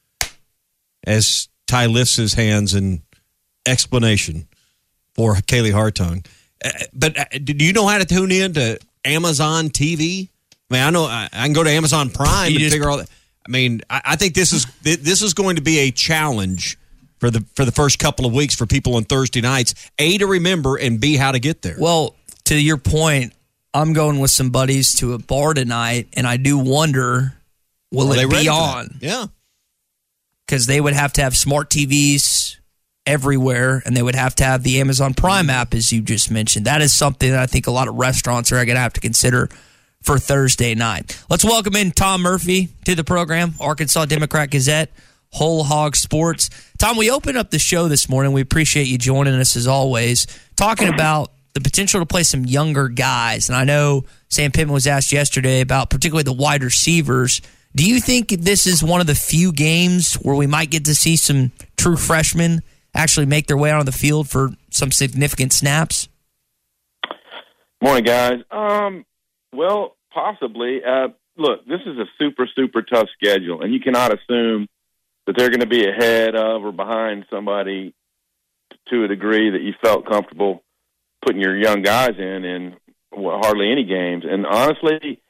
as 1.07 1.49
Ty 1.67 1.87
lifts 1.87 2.17
his 2.17 2.35
hands 2.35 2.75
in 2.75 3.03
explanation 3.67 4.49
for 5.15 5.35
Kaylee 5.35 5.73
Hartung. 5.73 6.27
Uh, 6.65 6.71
But 6.93 7.19
uh, 7.19 7.25
do 7.43 7.65
you 7.65 7.73
know 7.73 7.87
how 7.87 7.99
to 7.99 8.05
tune 8.05 8.33
in 8.33 8.55
to 8.55 8.79
Amazon 9.05 9.69
TV? 9.69 10.29
I 10.71 10.75
mean, 10.75 10.83
I 10.83 10.91
know 10.91 11.05
I, 11.05 11.29
I 11.33 11.45
can 11.45 11.53
go 11.53 11.63
to 11.65 11.71
Amazon 11.71 12.11
Prime 12.11 12.51
You 12.51 12.57
and 12.57 12.61
just- 12.61 12.73
figure 12.75 12.89
all 12.89 12.99
that. 12.99 13.09
I 13.47 13.51
mean, 13.51 13.83
I, 13.91 14.01
I 14.05 14.17
think 14.17 14.33
this 14.35 14.53
is 14.55 14.65
th- 14.83 15.01
this 15.01 15.21
is 15.21 15.35
going 15.35 15.57
to 15.57 15.63
be 15.63 15.81
a 15.81 15.91
challenge 15.91 16.79
for 17.19 17.31
the 17.31 17.45
for 17.55 17.67
the 17.67 17.73
first 17.73 17.99
couple 17.99 18.25
of 18.25 18.33
weeks 18.33 18.55
for 18.55 18.65
people 18.65 18.97
on 18.97 19.05
Thursday 19.05 19.43
nights. 19.43 19.75
A 19.99 20.17
to 20.17 20.27
remember 20.27 20.77
and 20.77 20.99
B 20.99 21.17
how 21.17 21.31
to 21.31 21.39
get 21.39 21.61
there. 21.61 21.77
Well, 21.79 22.17
to 22.45 22.59
your 22.59 22.79
point, 22.79 23.35
I'm 23.75 23.93
going 23.93 24.21
with 24.21 24.31
some 24.31 24.51
buddies 24.51 24.95
to 25.01 25.15
a 25.15 25.19
bar 25.19 25.53
tonight, 25.53 26.09
and 26.13 26.29
I 26.29 26.37
do 26.37 26.57
wonder 26.59 27.35
will 27.91 28.13
Are 28.13 28.25
it 28.25 28.31
be 28.31 28.49
on? 28.49 28.99
Yeah. 29.01 29.27
Because 30.47 30.67
they 30.67 30.81
would 30.81 30.95
have 30.95 31.13
to 31.15 31.23
have 31.23 31.37
smart 31.37 31.71
TVs 31.71 32.57
everywhere, 33.05 33.83
and 33.85 33.97
they 33.97 34.03
would 34.03 34.15
have 34.15 34.37
to 34.37 34.45
have 34.45 34.63
the 34.63 34.81
Amazon 34.81 35.13
Prime 35.13 35.51
app, 35.51 35.75
as 35.75 35.93
you 35.93 36.03
just 36.03 36.31
mentioned. 36.31 36.67
That 36.67 36.83
is 36.83 36.95
something 36.95 37.33
that 37.33 37.41
I 37.41 37.47
think 37.47 37.67
a 37.67 37.73
lot 37.73 37.89
of 37.89 37.97
restaurants 37.97 38.53
are 38.53 38.57
going 38.57 38.77
to 38.77 38.81
have 38.81 38.93
to 38.93 39.01
consider 39.01 39.49
for 40.03 40.19
Thursday 40.19 40.75
night. 40.75 41.21
Let's 41.29 41.45
welcome 41.45 41.75
in 41.75 41.91
Tom 41.91 42.23
Murphy 42.23 42.69
to 42.85 42.95
the 42.95 43.05
program, 43.05 43.55
Arkansas 43.59 44.05
Democrat 44.05 44.51
Gazette, 44.51 44.93
Whole 45.33 45.65
Hog 45.65 45.97
Sports. 45.97 46.49
Tom, 46.79 46.97
we 46.97 47.11
opened 47.11 47.39
up 47.39 47.51
the 47.51 47.59
show 47.59 47.89
this 47.89 48.09
morning. 48.09 48.33
We 48.33 48.41
appreciate 48.41 48.87
you 48.87 48.99
joining 48.99 49.35
us 49.35 49.57
as 49.57 49.67
always, 49.67 50.27
talking 50.57 50.89
about 50.89 51.33
the 51.55 51.61
potential 51.61 52.01
to 52.01 52.07
play 52.07 52.25
some 52.25 52.45
younger 52.45 52.89
guys. 52.89 53.49
And 53.49 53.57
I 53.57 53.65
know 53.65 54.05
Sam 54.29 54.51
Pittman 54.51 54.75
was 54.75 54.87
asked 54.87 55.13
yesterday 55.13 55.61
about 55.61 55.89
particularly 55.89 56.25
the 56.25 56.33
wide 56.33 56.63
receivers. 56.63 57.41
Do 57.77 57.89
you 57.89 58.01
think 58.01 58.29
this 58.29 58.67
is 58.67 58.83
one 58.83 59.01
of 59.01 59.07
the 59.07 59.15
few 59.15 59.53
games 59.53 60.15
where 60.15 60.35
we 60.35 60.47
might 60.47 60.71
get 60.71 60.85
to 60.87 60.95
see 60.95 61.17
some 61.17 61.53
true 61.77 61.97
freshmen 61.97 62.63
actually 62.95 63.27
make 63.27 63.47
their 63.47 63.57
way 63.57 63.71
out 63.71 63.81
on 63.81 63.87
the 63.87 63.93
field 63.93 64.29
for 64.29 64.51
some 64.71 64.91
significant 64.91 65.53
snaps? 65.53 66.09
Morning, 67.81 68.05
guys. 68.05 68.41
Um, 68.51 69.05
well, 69.53 69.97
possibly. 70.13 70.81
Uh, 70.85 71.09
look, 71.37 71.67
this 71.67 71.81
is 71.87 71.99
a 71.99 72.07
super, 72.19 72.49
super 72.55 72.83
tough 72.83 73.09
schedule, 73.21 73.63
and 73.63 73.73
you 73.73 73.81
cannot 73.81 74.13
assume 74.13 74.69
that 75.27 75.37
they're 75.37 75.51
going 75.51 75.61
to 75.61 75.67
be 75.67 75.87
ahead 75.87 76.35
of 76.35 76.65
or 76.65 76.73
behind 76.73 77.27
somebody 77.31 77.95
to 78.89 79.05
a 79.05 79.09
degree 79.09 79.51
that 79.51 79.63
you 79.63 79.73
felt 79.83 80.07
comfortable 80.07 80.64
putting 81.25 81.41
your 81.41 81.57
young 81.57 81.83
guys 81.83 82.13
in 82.19 82.45
in 82.45 82.77
well, 83.13 83.39
hardly 83.43 83.71
any 83.71 83.85
games. 83.85 84.25
And 84.29 84.47
honestly, 84.47 85.21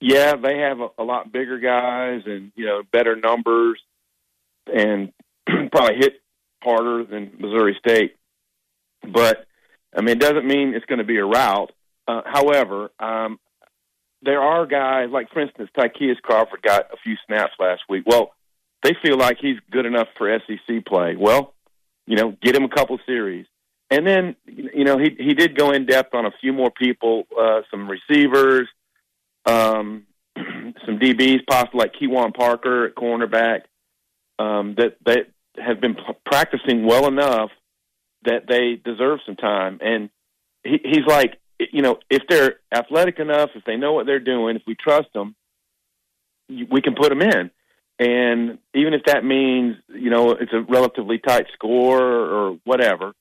yeah, 0.00 0.34
they 0.36 0.58
have 0.58 0.80
a, 0.80 0.88
a 0.98 1.04
lot 1.04 1.32
bigger 1.32 1.58
guys 1.58 2.22
and 2.26 2.52
you 2.54 2.66
know 2.66 2.82
better 2.92 3.16
numbers, 3.16 3.80
and 4.66 5.12
probably 5.72 5.96
hit 5.98 6.14
harder 6.62 7.04
than 7.04 7.32
Missouri 7.38 7.76
State. 7.78 8.16
But 9.02 9.46
I 9.96 10.00
mean, 10.00 10.16
it 10.16 10.20
doesn't 10.20 10.46
mean 10.46 10.74
it's 10.74 10.86
going 10.86 10.98
to 10.98 11.04
be 11.04 11.18
a 11.18 11.24
rout. 11.24 11.72
Uh, 12.08 12.22
however, 12.24 12.90
um, 12.98 13.38
there 14.22 14.40
are 14.40 14.66
guys 14.66 15.08
like, 15.10 15.30
for 15.30 15.40
instance, 15.40 15.70
Tykeus 15.76 16.20
Crawford 16.22 16.62
got 16.62 16.86
a 16.92 16.96
few 17.02 17.16
snaps 17.26 17.54
last 17.58 17.82
week. 17.88 18.04
Well, 18.06 18.32
they 18.82 18.92
feel 19.04 19.16
like 19.16 19.38
he's 19.40 19.58
good 19.70 19.86
enough 19.86 20.08
for 20.16 20.36
SEC 20.46 20.84
play. 20.86 21.16
Well, 21.18 21.54
you 22.06 22.16
know, 22.16 22.36
get 22.42 22.56
him 22.56 22.64
a 22.64 22.68
couple 22.68 22.98
series. 23.06 23.46
And 23.92 24.06
then, 24.06 24.36
you 24.46 24.84
know, 24.84 24.96
he 24.96 25.10
he 25.18 25.34
did 25.34 25.54
go 25.54 25.70
in 25.70 25.84
depth 25.84 26.14
on 26.14 26.24
a 26.24 26.30
few 26.40 26.54
more 26.54 26.70
people, 26.70 27.24
uh, 27.38 27.60
some 27.70 27.90
receivers, 27.90 28.66
um, 29.44 30.04
some 30.34 30.98
DBs, 30.98 31.40
possibly 31.46 31.80
like 31.80 31.92
Keuan 32.00 32.32
Parker 32.32 32.86
at 32.86 32.94
cornerback, 32.94 33.64
um, 34.38 34.76
that 34.78 34.96
that 35.04 35.26
have 35.62 35.82
been 35.82 35.94
p- 35.94 36.18
practicing 36.24 36.86
well 36.86 37.06
enough 37.06 37.50
that 38.24 38.46
they 38.48 38.80
deserve 38.82 39.20
some 39.26 39.36
time. 39.36 39.78
And 39.82 40.08
he, 40.64 40.80
he's 40.82 41.06
like, 41.06 41.38
you 41.58 41.82
know, 41.82 41.98
if 42.08 42.22
they're 42.30 42.60
athletic 42.74 43.18
enough, 43.18 43.50
if 43.54 43.64
they 43.66 43.76
know 43.76 43.92
what 43.92 44.06
they're 44.06 44.20
doing, 44.20 44.56
if 44.56 44.62
we 44.66 44.74
trust 44.74 45.12
them, 45.12 45.34
we 46.48 46.80
can 46.80 46.94
put 46.94 47.10
them 47.10 47.20
in. 47.20 47.50
And 47.98 48.58
even 48.74 48.94
if 48.94 49.02
that 49.04 49.22
means, 49.22 49.76
you 49.88 50.08
know, 50.08 50.30
it's 50.30 50.54
a 50.54 50.62
relatively 50.62 51.18
tight 51.18 51.48
score 51.52 52.00
or 52.00 52.58
whatever. 52.64 53.12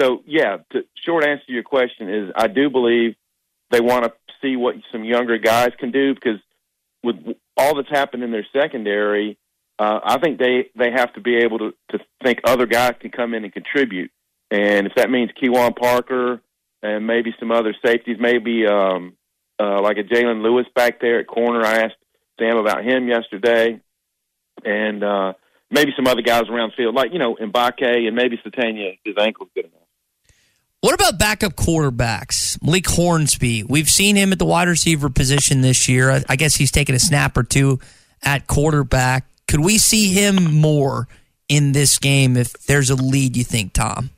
So, 0.00 0.22
yeah, 0.26 0.58
the 0.70 0.84
short 1.04 1.24
answer 1.24 1.44
to 1.46 1.52
your 1.52 1.62
question 1.62 2.08
is 2.08 2.32
I 2.34 2.46
do 2.46 2.70
believe 2.70 3.16
they 3.70 3.80
want 3.80 4.04
to 4.04 4.12
see 4.40 4.56
what 4.56 4.76
some 4.90 5.04
younger 5.04 5.38
guys 5.38 5.70
can 5.78 5.90
do 5.90 6.14
because 6.14 6.40
with 7.02 7.16
all 7.56 7.74
that's 7.76 7.90
happened 7.90 8.22
in 8.22 8.30
their 8.30 8.46
secondary, 8.52 9.38
uh, 9.78 10.00
I 10.02 10.18
think 10.18 10.38
they, 10.38 10.70
they 10.76 10.90
have 10.90 11.12
to 11.14 11.20
be 11.20 11.36
able 11.36 11.58
to, 11.58 11.74
to 11.90 11.98
think 12.22 12.40
other 12.44 12.66
guys 12.66 12.94
can 13.00 13.10
come 13.10 13.34
in 13.34 13.44
and 13.44 13.52
contribute. 13.52 14.10
And 14.50 14.86
if 14.86 14.94
that 14.96 15.10
means 15.10 15.30
Keuan 15.40 15.76
Parker 15.76 16.40
and 16.82 17.06
maybe 17.06 17.34
some 17.38 17.52
other 17.52 17.74
safeties, 17.84 18.16
maybe 18.18 18.66
um, 18.66 19.16
uh, 19.58 19.80
like 19.80 19.98
a 19.98 20.02
Jalen 20.02 20.42
Lewis 20.42 20.66
back 20.74 21.00
there 21.00 21.20
at 21.20 21.26
corner, 21.26 21.64
I 21.64 21.84
asked 21.84 21.96
Sam 22.38 22.56
about 22.56 22.84
him 22.84 23.06
yesterday 23.08 23.80
and 24.64 25.04
uh, 25.04 25.32
maybe 25.70 25.92
some 25.96 26.06
other 26.06 26.22
guys 26.22 26.44
around 26.48 26.72
the 26.72 26.76
field, 26.76 26.94
like 26.94 27.12
you 27.12 27.18
know 27.18 27.36
Mbake 27.36 28.06
and 28.06 28.16
maybe 28.16 28.38
Satania. 28.44 28.98
His 29.04 29.14
ankle's 29.18 29.50
good 29.54 29.66
enough. 29.66 29.79
What 30.80 30.94
about 30.94 31.18
backup 31.18 31.56
quarterbacks? 31.56 32.62
Malik 32.62 32.88
Hornsby. 32.88 33.64
We've 33.64 33.88
seen 33.90 34.16
him 34.16 34.32
at 34.32 34.38
the 34.38 34.46
wide 34.46 34.68
receiver 34.68 35.10
position 35.10 35.60
this 35.60 35.88
year. 35.88 36.10
I, 36.10 36.24
I 36.30 36.36
guess 36.36 36.54
he's 36.54 36.70
taken 36.70 36.94
a 36.94 36.98
snap 36.98 37.36
or 37.36 37.42
two 37.42 37.80
at 38.22 38.46
quarterback. 38.46 39.26
Could 39.46 39.60
we 39.60 39.76
see 39.76 40.12
him 40.12 40.54
more 40.54 41.06
in 41.48 41.72
this 41.72 41.98
game 41.98 42.36
if 42.36 42.52
there's 42.64 42.88
a 42.88 42.94
lead? 42.94 43.36
You 43.36 43.44
think, 43.44 43.74
Tom? 43.74 44.10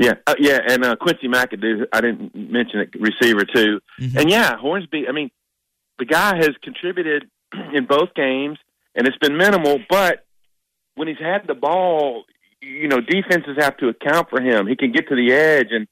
Yeah, 0.00 0.14
uh, 0.26 0.34
yeah, 0.38 0.60
and 0.66 0.84
uh, 0.84 0.96
Quincy 0.96 1.28
McAdoo. 1.28 1.84
I 1.92 2.00
didn't 2.00 2.34
mention 2.34 2.80
it, 2.80 2.88
receiver 2.98 3.44
too. 3.44 3.80
Mm-hmm. 4.00 4.18
And 4.18 4.30
yeah, 4.30 4.56
Hornsby. 4.56 5.06
I 5.08 5.12
mean, 5.12 5.30
the 5.98 6.06
guy 6.06 6.36
has 6.36 6.50
contributed 6.62 7.30
in 7.74 7.84
both 7.84 8.14
games 8.14 8.58
and 8.94 9.06
it's 9.06 9.18
been 9.18 9.36
minimal. 9.36 9.78
But 9.88 10.24
when 10.94 11.06
he's 11.08 11.18
had 11.18 11.46
the 11.46 11.54
ball, 11.54 12.24
you 12.60 12.88
know, 12.88 13.00
defenses 13.00 13.56
have 13.58 13.76
to 13.78 13.88
account 13.88 14.28
for 14.30 14.40
him. 14.40 14.66
He 14.66 14.76
can 14.76 14.92
get 14.92 15.08
to 15.08 15.16
the 15.16 15.32
edge, 15.32 15.68
and 15.70 15.86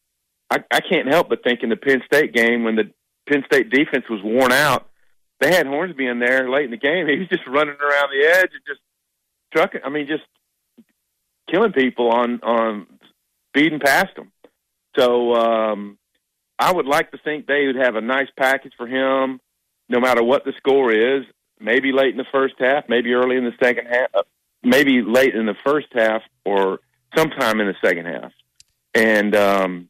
I, 0.51 0.59
I 0.71 0.81
can't 0.81 1.09
help 1.09 1.29
but 1.29 1.43
think 1.43 1.63
in 1.63 1.71
the 1.71 1.77
Penn 1.77 2.03
State 2.07 2.33
game 2.33 2.65
when 2.65 2.77
the 2.77 2.91
Penn 3.29 3.45
State 3.47 3.71
defense 3.71 4.05
was 4.09 4.21
worn 4.23 4.53
out, 4.53 4.89
they 5.41 5.55
had 5.55 5.67
Hornsby 5.67 6.07
in 6.07 6.19
there 6.19 6.51
late 6.51 6.65
in 6.65 6.71
the 6.71 6.77
game. 6.77 7.07
He 7.09 7.19
was 7.19 7.29
just 7.29 7.47
running 7.47 7.77
around 7.77 8.11
the 8.11 8.27
edge 8.27 8.51
and 8.53 8.63
just 8.67 8.81
trucking. 9.55 9.81
I 9.85 9.89
mean, 9.89 10.07
just 10.07 10.25
killing 11.51 11.73
people 11.73 12.11
on 12.11 12.41
on 12.43 12.87
speeding 13.49 13.81
past 13.81 14.15
them. 14.17 14.33
So 14.99 15.35
um, 15.35 15.99
I 16.59 16.73
would 16.73 16.87
like 16.87 17.13
to 17.13 17.19
think 17.19 17.47
they 17.47 17.67
would 17.67 17.77
have 17.77 17.95
a 17.95 18.01
nice 18.01 18.29
package 18.37 18.73
for 18.77 18.87
him, 18.87 19.41
no 19.89 20.01
matter 20.01 20.23
what 20.23 20.45
the 20.45 20.53
score 20.59 20.93
is 20.93 21.25
maybe 21.61 21.93
late 21.93 22.11
in 22.11 22.17
the 22.17 22.27
first 22.33 22.55
half, 22.59 22.85
maybe 22.89 23.13
early 23.13 23.37
in 23.37 23.45
the 23.45 23.55
second 23.63 23.87
half, 23.87 24.25
maybe 24.63 25.03
late 25.03 25.35
in 25.35 25.47
the 25.47 25.57
first 25.65 25.89
half, 25.93 26.23
or 26.45 26.81
sometime 27.17 27.61
in 27.61 27.67
the 27.67 27.77
second 27.85 28.07
half. 28.07 28.33
And 28.95 29.35
um, 29.37 29.89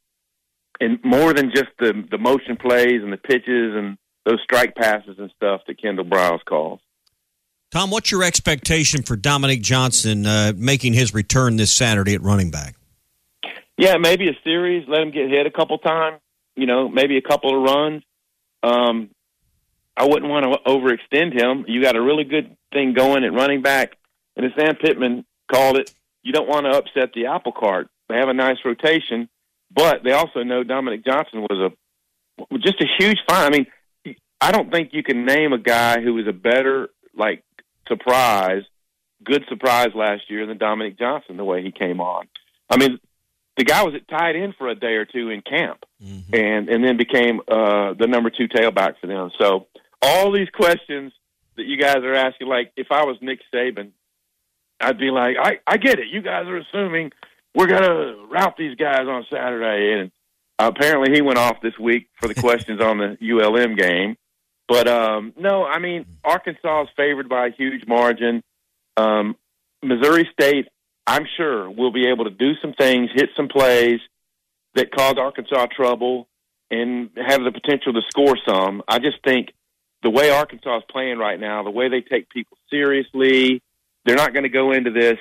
and 0.80 0.98
more 1.04 1.32
than 1.32 1.50
just 1.50 1.70
the 1.78 2.04
the 2.10 2.18
motion 2.18 2.56
plays 2.56 3.02
and 3.02 3.12
the 3.12 3.16
pitches 3.16 3.74
and 3.74 3.98
those 4.24 4.40
strike 4.42 4.74
passes 4.74 5.18
and 5.18 5.30
stuff 5.36 5.62
that 5.66 5.80
Kendall 5.80 6.04
Briles 6.04 6.44
calls. 6.44 6.80
Tom, 7.70 7.90
what's 7.90 8.10
your 8.10 8.24
expectation 8.24 9.02
for 9.02 9.14
Dominique 9.14 9.62
Johnson 9.62 10.24
uh, 10.26 10.52
making 10.56 10.94
his 10.94 11.12
return 11.12 11.56
this 11.56 11.70
Saturday 11.70 12.14
at 12.14 12.22
running 12.22 12.50
back? 12.50 12.76
Yeah, 13.76 13.96
maybe 13.98 14.28
a 14.28 14.36
series. 14.42 14.88
Let 14.88 15.02
him 15.02 15.10
get 15.10 15.28
hit 15.28 15.46
a 15.46 15.50
couple 15.50 15.78
times. 15.78 16.20
You 16.56 16.66
know, 16.66 16.88
maybe 16.88 17.18
a 17.18 17.22
couple 17.22 17.56
of 17.56 17.62
runs. 17.62 18.02
Um, 18.62 19.10
I 19.96 20.06
wouldn't 20.06 20.30
want 20.30 20.44
to 20.44 20.58
overextend 20.66 21.40
him. 21.40 21.64
You 21.68 21.82
got 21.82 21.94
a 21.94 22.02
really 22.02 22.24
good 22.24 22.56
thing 22.72 22.94
going 22.94 23.24
at 23.24 23.32
running 23.32 23.62
back, 23.62 23.96
and 24.38 24.46
as 24.46 24.52
Sam 24.56 24.76
Pittman 24.76 25.26
called 25.50 25.76
it, 25.76 25.92
you 26.22 26.32
don't 26.32 26.48
want 26.48 26.64
to 26.64 26.70
upset 26.70 27.12
the 27.12 27.26
apple 27.26 27.52
cart. 27.52 27.88
They 28.08 28.16
have 28.16 28.28
a 28.28 28.34
nice 28.34 28.58
rotation, 28.64 29.28
but 29.70 30.02
they 30.04 30.12
also 30.12 30.42
know 30.44 30.62
Dominique 30.64 31.04
Johnson 31.04 31.42
was 31.42 31.72
a 31.72 32.58
just 32.58 32.80
a 32.80 32.86
huge 32.98 33.18
find. 33.28 33.54
I 33.54 33.58
mean, 33.58 34.16
I 34.40 34.52
don't 34.52 34.70
think 34.70 34.90
you 34.92 35.02
can 35.02 35.26
name 35.26 35.52
a 35.52 35.58
guy 35.58 36.00
who 36.00 36.14
was 36.14 36.26
a 36.26 36.32
better 36.32 36.88
like 37.14 37.42
surprise, 37.88 38.62
good 39.24 39.44
surprise 39.48 39.88
last 39.94 40.30
year 40.30 40.46
than 40.46 40.56
Dominique 40.56 40.98
Johnson 40.98 41.36
the 41.36 41.44
way 41.44 41.62
he 41.62 41.72
came 41.72 42.00
on. 42.00 42.28
I 42.70 42.76
mean, 42.76 42.98
the 43.56 43.64
guy 43.64 43.82
was 43.82 43.94
tied 44.08 44.36
in 44.36 44.52
for 44.52 44.68
a 44.68 44.76
day 44.76 44.94
or 44.94 45.04
two 45.04 45.30
in 45.30 45.42
camp, 45.42 45.84
mm-hmm. 46.02 46.34
and 46.34 46.68
and 46.68 46.84
then 46.84 46.96
became 46.96 47.40
uh, 47.48 47.94
the 47.94 48.06
number 48.06 48.30
two 48.30 48.46
tailback 48.46 49.00
for 49.00 49.08
them. 49.08 49.30
So 49.38 49.66
all 50.00 50.30
these 50.30 50.48
questions 50.50 51.12
that 51.56 51.66
you 51.66 51.76
guys 51.76 51.98
are 51.98 52.14
asking, 52.14 52.46
like 52.46 52.72
if 52.76 52.92
I 52.92 53.04
was 53.04 53.16
Nick 53.20 53.40
Saban, 53.52 53.90
I'd 54.80 54.98
be 54.98 55.10
like, 55.10 55.36
I, 55.40 55.58
I 55.66 55.76
get 55.76 55.98
it. 55.98 56.08
You 56.10 56.22
guys 56.22 56.46
are 56.46 56.58
assuming 56.58 57.10
we're 57.54 57.66
gonna 57.66 58.14
route 58.30 58.56
these 58.56 58.76
guys 58.76 59.06
on 59.08 59.26
Saturday, 59.30 60.00
and 60.00 60.10
apparently 60.58 61.14
he 61.14 61.22
went 61.22 61.38
off 61.38 61.60
this 61.62 61.78
week 61.78 62.08
for 62.20 62.28
the 62.28 62.34
questions 62.40 62.80
on 62.80 62.98
the 62.98 63.16
ULM 63.20 63.76
game. 63.76 64.16
But 64.68 64.86
um, 64.86 65.32
no, 65.36 65.64
I 65.64 65.78
mean 65.78 66.06
Arkansas 66.24 66.82
is 66.82 66.88
favored 66.96 67.28
by 67.28 67.48
a 67.48 67.50
huge 67.50 67.86
margin. 67.86 68.42
Um, 68.96 69.36
Missouri 69.82 70.28
State, 70.32 70.66
I'm 71.06 71.26
sure, 71.36 71.70
will 71.70 71.92
be 71.92 72.08
able 72.08 72.24
to 72.24 72.30
do 72.30 72.52
some 72.60 72.74
things, 72.74 73.10
hit 73.14 73.30
some 73.36 73.48
plays 73.48 74.00
that 74.74 74.92
cause 74.92 75.14
Arkansas 75.18 75.66
trouble, 75.74 76.28
and 76.70 77.10
have 77.16 77.42
the 77.42 77.52
potential 77.52 77.92
to 77.94 78.02
score 78.10 78.36
some. 78.46 78.82
I 78.86 78.98
just 78.98 79.16
think 79.24 79.52
the 80.02 80.10
way 80.10 80.30
Arkansas 80.30 80.78
is 80.78 80.82
playing 80.90 81.18
right 81.18 81.40
now, 81.40 81.62
the 81.62 81.70
way 81.70 81.88
they 81.88 82.02
take 82.02 82.28
people 82.28 82.56
seriously, 82.70 83.62
they're 84.08 84.16
not 84.16 84.32
going 84.32 84.44
to 84.44 84.48
go 84.48 84.72
into 84.72 84.90
this. 84.90 85.18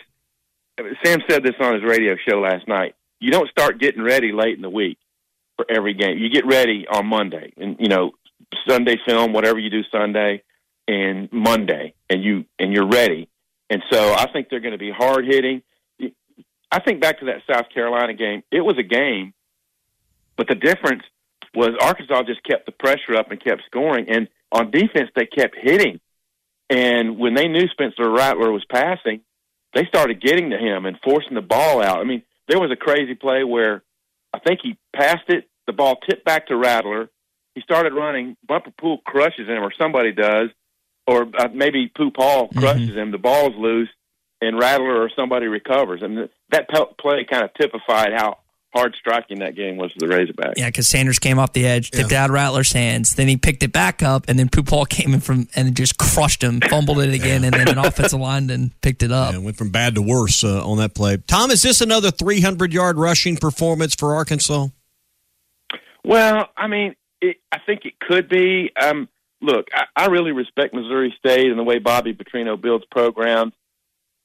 Sam 1.03 1.19
said 1.29 1.43
this 1.43 1.55
on 1.59 1.73
his 1.73 1.83
radio 1.83 2.15
show 2.27 2.39
last 2.39 2.67
night. 2.67 2.95
You 3.19 3.31
don't 3.31 3.49
start 3.49 3.79
getting 3.79 4.01
ready 4.01 4.31
late 4.31 4.55
in 4.55 4.61
the 4.61 4.69
week 4.69 4.97
for 5.57 5.65
every 5.69 5.93
game. 5.93 6.17
You 6.17 6.29
get 6.29 6.45
ready 6.45 6.87
on 6.87 7.05
Monday, 7.07 7.51
and 7.57 7.75
you 7.79 7.89
know 7.89 8.11
Sunday 8.67 8.95
film, 9.05 9.33
whatever 9.33 9.59
you 9.59 9.69
do 9.69 9.81
Sunday 9.91 10.43
and 10.87 11.29
Monday, 11.33 11.95
and 12.09 12.23
you 12.23 12.45
and 12.59 12.71
you're 12.71 12.87
ready. 12.87 13.27
And 13.69 13.83
so 13.91 14.13
I 14.13 14.31
think 14.31 14.47
they're 14.49 14.61
going 14.61 14.71
to 14.71 14.77
be 14.77 14.91
hard 14.91 15.25
hitting. 15.25 15.63
I 16.71 16.79
think 16.79 17.01
back 17.01 17.19
to 17.19 17.25
that 17.25 17.41
South 17.51 17.65
Carolina 17.73 18.13
game. 18.13 18.43
It 18.51 18.61
was 18.61 18.77
a 18.77 18.83
game, 18.83 19.33
but 20.37 20.47
the 20.47 20.55
difference 20.55 21.03
was 21.53 21.71
Arkansas 21.81 22.23
just 22.23 22.43
kept 22.43 22.65
the 22.65 22.71
pressure 22.71 23.17
up 23.17 23.31
and 23.31 23.43
kept 23.43 23.63
scoring. 23.65 24.05
And 24.09 24.29
on 24.51 24.71
defense, 24.71 25.09
they 25.15 25.25
kept 25.25 25.55
hitting. 25.59 25.99
And 26.69 27.17
when 27.17 27.33
they 27.33 27.47
knew 27.47 27.67
Spencer 27.67 28.09
Rattler 28.09 28.51
was 28.51 28.65
passing, 28.65 29.21
they 29.73 29.85
started 29.85 30.21
getting 30.21 30.49
to 30.49 30.57
him 30.57 30.85
and 30.85 30.97
forcing 31.03 31.35
the 31.35 31.41
ball 31.41 31.81
out. 31.81 31.99
I 31.99 32.03
mean, 32.03 32.23
there 32.47 32.59
was 32.59 32.71
a 32.71 32.75
crazy 32.75 33.15
play 33.15 33.43
where 33.43 33.83
I 34.33 34.39
think 34.39 34.59
he 34.63 34.77
passed 34.95 35.29
it 35.29 35.49
The 35.65 35.73
ball 35.73 35.97
tipped 36.07 36.25
back 36.25 36.47
to 36.47 36.55
Rattler. 36.55 37.09
He 37.55 37.61
started 37.61 37.93
running. 37.93 38.37
Bumper 38.47 38.71
Pool 38.79 38.99
crushes 39.05 39.47
him, 39.47 39.63
or 39.63 39.73
somebody 39.77 40.11
does, 40.11 40.49
or 41.07 41.27
uh, 41.37 41.47
maybe 41.53 41.87
Pooh 41.87 42.11
Paul 42.11 42.49
crushes 42.49 42.95
him. 42.95 43.11
The 43.11 43.17
ball's 43.17 43.55
loose, 43.57 43.89
and 44.41 44.59
Rattler 44.59 45.01
or 45.01 45.09
somebody 45.15 45.47
recovers. 45.47 46.01
And 46.03 46.17
th- 46.17 46.31
that 46.51 46.69
play 46.99 47.25
kind 47.29 47.43
of 47.43 47.53
typified 47.55 48.13
how 48.13 48.39
hard 48.77 48.95
striking 48.99 49.39
that 49.39 49.55
game 49.55 49.77
was 49.77 49.91
the 49.97 50.05
Razorbacks. 50.05 50.53
Yeah, 50.57 50.67
because 50.67 50.87
Sanders 50.87 51.17
came 51.19 51.39
off 51.39 51.53
the 51.53 51.65
edge, 51.65 51.91
tipped 51.91 52.11
out 52.11 52.29
Rattler's 52.29 52.71
hands. 52.71 53.15
Then 53.15 53.27
he 53.27 53.35
picked 53.35 53.63
it 53.63 53.71
back 53.71 54.03
up, 54.03 54.25
and 54.27 54.37
then 54.37 54.49
Pooh 54.49 54.63
Paul 54.63 54.85
came 54.89 55.13
in 55.13 55.19
from 55.19 55.47
and 55.55 55.75
just 55.75 55.97
crushed 55.97 56.43
him, 56.43 56.61
fumbled 56.61 56.99
it 56.99 57.13
again, 57.13 57.43
and 57.43 57.53
then 57.53 57.67
an 57.67 57.77
offensive 57.85 58.19
lineman 58.19 58.73
picked 58.81 59.03
it 59.03 59.11
up. 59.11 59.33
Yeah, 59.33 59.39
went 59.39 59.57
from 59.57 59.69
bad 59.69 59.95
to 59.95 60.01
worse 60.01 60.43
uh, 60.43 60.67
on 60.67 60.77
that 60.77 60.93
play. 60.93 61.17
Tom, 61.17 61.51
is 61.51 61.61
this 61.61 61.81
another 61.81 62.11
300 62.11 62.71
yard 62.71 62.97
rushing 62.97 63.37
performance 63.37 63.95
for 63.95 64.15
Arkansas? 64.15 64.67
Well, 66.03 66.49
I 66.55 66.67
mean, 66.67 66.95
it, 67.21 67.37
I 67.51 67.59
think 67.65 67.85
it 67.85 67.99
could 67.99 68.29
be. 68.29 68.71
Um, 68.79 69.09
look, 69.41 69.67
I, 69.73 70.03
I 70.03 70.05
really 70.07 70.31
respect 70.31 70.73
Missouri 70.73 71.13
State 71.17 71.49
and 71.49 71.59
the 71.59 71.63
way 71.63 71.79
Bobby 71.79 72.13
Petrino 72.13 72.59
builds 72.59 72.85
programs, 72.91 73.53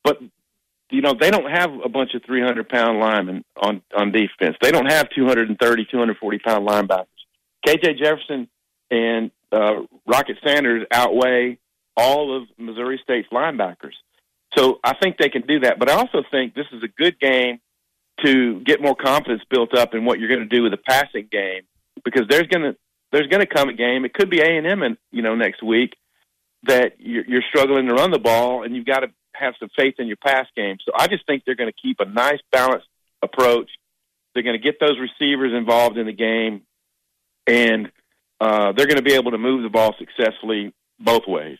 but 0.05 0.19
you 0.93 1.01
know 1.01 1.15
they 1.19 1.31
don't 1.31 1.51
have 1.51 1.71
a 1.85 1.89
bunch 1.89 2.15
of 2.15 2.23
300 2.25 2.69
pound 2.69 2.99
linemen 2.99 3.45
on 3.57 3.83
on 3.97 4.13
defense. 4.13 4.57
They 4.61 4.71
don't 4.71 4.91
have 4.91 5.09
230, 5.11 5.85
240 5.87 6.39
pound 6.39 6.69
linebackers. 6.69 7.07
KJ 7.67 7.99
Jefferson 7.99 8.49
and 8.91 9.31
uh, 9.51 9.83
Rocket 10.07 10.37
Sanders 10.45 10.87
outweigh 10.93 11.59
all 11.97 12.37
of 12.37 12.49
Missouri 12.59 13.01
State's 13.03 13.29
linebackers. 13.33 13.95
So 14.57 14.81
I 14.85 14.95
think 14.95 15.17
they 15.17 15.29
can 15.29 15.43
do 15.43 15.61
that. 15.61 15.79
But 15.79 15.91
I 15.91 15.95
also 15.95 16.23
think 16.31 16.55
this 16.55 16.67
is 16.73 16.83
a 16.83 16.89
good 16.89 17.19
game 17.19 17.61
to 18.25 18.61
get 18.61 18.83
more 18.83 18.95
confidence 18.95 19.43
built 19.49 19.75
up 19.75 19.95
in 19.95 20.05
what 20.05 20.19
you're 20.19 20.29
going 20.29 20.47
to 20.47 20.47
do 20.47 20.63
with 20.63 20.73
the 20.73 20.79
passing 20.79 21.29
game 21.31 21.63
because 22.05 22.27
there's 22.29 22.47
going 22.49 22.73
to 22.73 22.77
there's 23.13 23.27
going 23.27 23.41
to 23.41 23.47
come 23.47 23.69
a 23.69 23.75
game. 23.75 24.05
It 24.05 24.15
could 24.15 24.31
be 24.31 24.41
A 24.41 24.57
and 24.57 24.67
M, 24.67 24.83
and 24.83 24.97
you 25.11 25.23
know 25.23 25.35
next 25.35 25.63
week 25.63 25.97
that 26.65 26.95
you're, 26.99 27.25
you're 27.27 27.43
struggling 27.49 27.87
to 27.89 27.95
run 27.95 28.11
the 28.11 28.19
ball, 28.19 28.63
and 28.63 28.75
you've 28.75 28.87
got 28.87 29.01
to 29.01 29.09
have 29.35 29.55
some 29.59 29.69
faith 29.77 29.95
in 29.99 30.07
your 30.07 30.17
pass 30.17 30.47
game. 30.57 30.77
So 30.85 30.93
I 30.97 31.07
just 31.09 31.27
think 31.27 31.45
they're 31.45 31.55
going 31.55 31.71
to 31.71 31.81
keep 31.81 31.99
a 32.01 32.05
nice 32.05 32.41
balanced 32.51 32.87
approach. 33.23 33.71
They're 34.35 34.43
going 34.43 34.61
to 34.61 34.63
get 34.63 34.81
those 34.81 34.97
receivers 34.99 35.53
involved 35.57 35.99
in 35.99 36.07
the 36.07 36.13
game, 36.13 36.63
and 37.47 37.91
uh, 38.41 38.73
they're 38.73 38.87
going 38.87 38.97
to 38.97 39.03
be 39.03 39.15
able 39.15 39.33
to 39.33 39.39
move 39.39 39.63
the 39.63 39.69
ball 39.69 39.95
successfully 39.99 40.73
both 40.99 41.23
ways. 41.27 41.59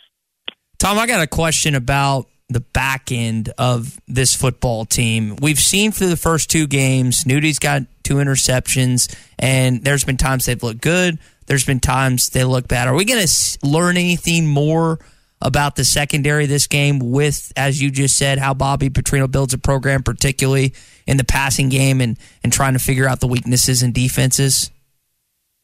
Tom, 0.79 0.99
I 0.99 1.07
got 1.07 1.23
a 1.23 1.27
question 1.27 1.75
about 1.75 2.29
the 2.49 2.61
back 2.61 3.11
end 3.13 3.53
of 3.59 4.01
this 4.07 4.35
football 4.35 4.85
team. 4.85 5.37
We've 5.41 5.59
seen 5.59 5.93
through 5.93 6.09
the 6.09 6.17
first 6.17 6.51
two 6.51 6.67
games, 6.67 7.25
Nudi's 7.25 7.59
got 7.59 7.83
two 8.03 8.15
interceptions, 8.17 9.15
and 9.39 9.85
there's 9.85 10.05
been 10.05 10.17
times 10.17 10.47
they've 10.47 10.63
looked 10.63 10.81
good. 10.81 11.19
There's 11.47 11.65
been 11.65 11.81
times 11.81 12.31
they 12.31 12.45
look 12.45 12.69
bad. 12.69 12.89
Are 12.89 12.95
we 12.95 13.05
going 13.05 13.25
to 13.25 13.59
learn 13.63 13.97
anything 13.97 14.47
more 14.47 14.99
about 15.45 15.77
the 15.77 15.85
secondary 15.85 16.47
this 16.47 16.67
game 16.67 16.99
with, 16.99 17.53
as 17.57 17.81
you 17.81 17.91
just 17.91 18.17
said, 18.17 18.39
how 18.39 18.55
Bobby 18.55 18.91
Petrino 18.91 19.31
builds 19.31 19.55
a 19.55 19.59
program, 19.59 20.03
particularly 20.03 20.75
in 21.07 21.17
the 21.17 21.25
passing 21.25 21.69
game 21.69 22.01
and, 22.01 22.19
and 22.43 22.53
trying 22.53 22.73
to 22.73 22.79
figure 22.79 23.09
out 23.09 23.21
the 23.21 23.27
weaknesses 23.27 23.83
and 23.83 23.93
defenses? 23.93 24.71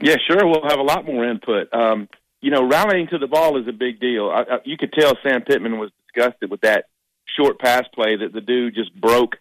Yeah, 0.00 0.16
sure. 0.26 0.46
We'll 0.46 0.68
have 0.68 0.78
a 0.78 0.82
lot 0.82 1.04
more 1.04 1.24
input. 1.24 1.72
Um, 1.72 2.08
you 2.40 2.50
know, 2.50 2.66
rallying 2.68 3.08
to 3.08 3.18
the 3.18 3.26
ball 3.26 3.60
is 3.60 3.66
a 3.66 3.72
big 3.72 4.00
deal. 4.00 4.30
I, 4.30 4.42
I, 4.42 4.58
you 4.64 4.76
could 4.76 4.92
tell 4.92 5.14
Sam 5.22 5.42
Pittman 5.42 5.78
was 5.78 5.90
disgusted 6.06 6.50
with 6.50 6.60
that 6.60 6.86
short 7.36 7.58
pass 7.58 7.84
play 7.94 8.16
that 8.16 8.32
the 8.32 8.40
dude 8.40 8.74
just 8.74 8.94
broke 8.94 9.36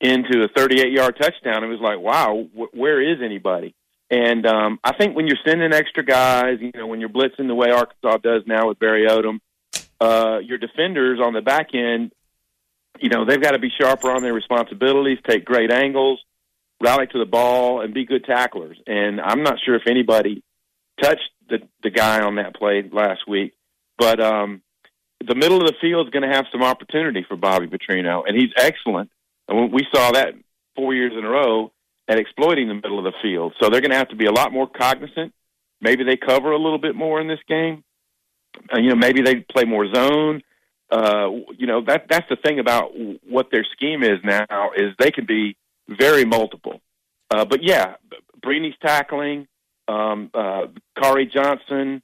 into 0.00 0.42
a 0.42 0.48
38 0.48 0.90
yard 0.90 1.16
touchdown. 1.20 1.64
It 1.64 1.68
was 1.68 1.80
like, 1.80 1.98
wow, 1.98 2.46
wh- 2.54 2.74
where 2.74 3.00
is 3.00 3.18
anybody? 3.22 3.74
And 4.10 4.44
um, 4.46 4.80
I 4.82 4.96
think 4.96 5.14
when 5.14 5.26
you're 5.26 5.38
sending 5.46 5.72
extra 5.72 6.04
guys, 6.04 6.58
you 6.60 6.72
know, 6.74 6.86
when 6.86 7.00
you're 7.00 7.10
blitzing 7.10 7.46
the 7.46 7.54
way 7.54 7.70
Arkansas 7.70 8.16
does 8.18 8.42
now 8.46 8.68
with 8.68 8.78
Barry 8.78 9.06
Odom, 9.08 9.38
uh, 10.00 10.38
your 10.42 10.58
defenders 10.58 11.20
on 11.22 11.32
the 11.32 11.42
back 11.42 11.68
end, 11.74 12.12
you 12.98 13.08
know, 13.08 13.24
they've 13.24 13.40
got 13.40 13.52
to 13.52 13.58
be 13.58 13.70
sharper 13.80 14.10
on 14.10 14.22
their 14.22 14.34
responsibilities, 14.34 15.18
take 15.28 15.44
great 15.44 15.70
angles, 15.72 16.20
rally 16.82 17.06
to 17.06 17.18
the 17.18 17.26
ball, 17.26 17.80
and 17.80 17.94
be 17.94 18.04
good 18.04 18.24
tacklers. 18.24 18.78
And 18.86 19.20
I'm 19.20 19.42
not 19.42 19.58
sure 19.64 19.74
if 19.74 19.86
anybody 19.86 20.42
touched 21.00 21.30
the 21.48 21.58
the 21.82 21.90
guy 21.90 22.20
on 22.20 22.36
that 22.36 22.54
play 22.54 22.88
last 22.92 23.26
week, 23.28 23.54
but 23.98 24.20
um, 24.20 24.62
the 25.26 25.34
middle 25.34 25.60
of 25.60 25.66
the 25.66 25.74
field 25.80 26.06
is 26.06 26.10
going 26.10 26.28
to 26.28 26.34
have 26.34 26.46
some 26.50 26.62
opportunity 26.62 27.24
for 27.28 27.36
Bobby 27.36 27.66
Petrino, 27.66 28.22
and 28.26 28.36
he's 28.36 28.50
excellent. 28.56 29.10
And 29.48 29.72
we 29.72 29.86
saw 29.92 30.12
that 30.12 30.34
four 30.76 30.94
years 30.94 31.12
in 31.16 31.24
a 31.24 31.28
row 31.28 31.72
at 32.08 32.18
exploiting 32.18 32.68
the 32.68 32.74
middle 32.74 32.98
of 32.98 33.04
the 33.04 33.12
field. 33.22 33.54
So 33.60 33.68
they're 33.68 33.80
going 33.80 33.92
to 33.92 33.96
have 33.96 34.08
to 34.08 34.16
be 34.16 34.26
a 34.26 34.32
lot 34.32 34.52
more 34.52 34.68
cognizant. 34.68 35.32
Maybe 35.80 36.04
they 36.04 36.16
cover 36.16 36.52
a 36.52 36.58
little 36.58 36.78
bit 36.78 36.94
more 36.94 37.20
in 37.20 37.28
this 37.28 37.38
game. 37.48 37.84
Uh, 38.72 38.78
you 38.78 38.88
know, 38.90 38.96
maybe 38.96 39.22
they 39.22 39.36
play 39.36 39.64
more 39.64 39.92
zone. 39.92 40.42
Uh, 40.90 41.30
you 41.56 41.66
know, 41.66 41.82
that 41.82 42.06
that's 42.08 42.28
the 42.28 42.36
thing 42.36 42.58
about 42.58 42.92
what 43.28 43.50
their 43.50 43.64
scheme 43.72 44.02
is 44.02 44.18
now 44.24 44.70
is 44.76 44.92
they 44.98 45.10
can 45.10 45.24
be 45.24 45.56
very 45.88 46.24
multiple. 46.24 46.80
Uh, 47.30 47.44
but 47.44 47.62
yeah, 47.62 47.94
Brini's 48.44 48.76
tackling, 48.84 49.46
um, 49.86 50.30
uh, 50.34 50.66
Kari 51.00 51.26
Johnson, 51.26 52.02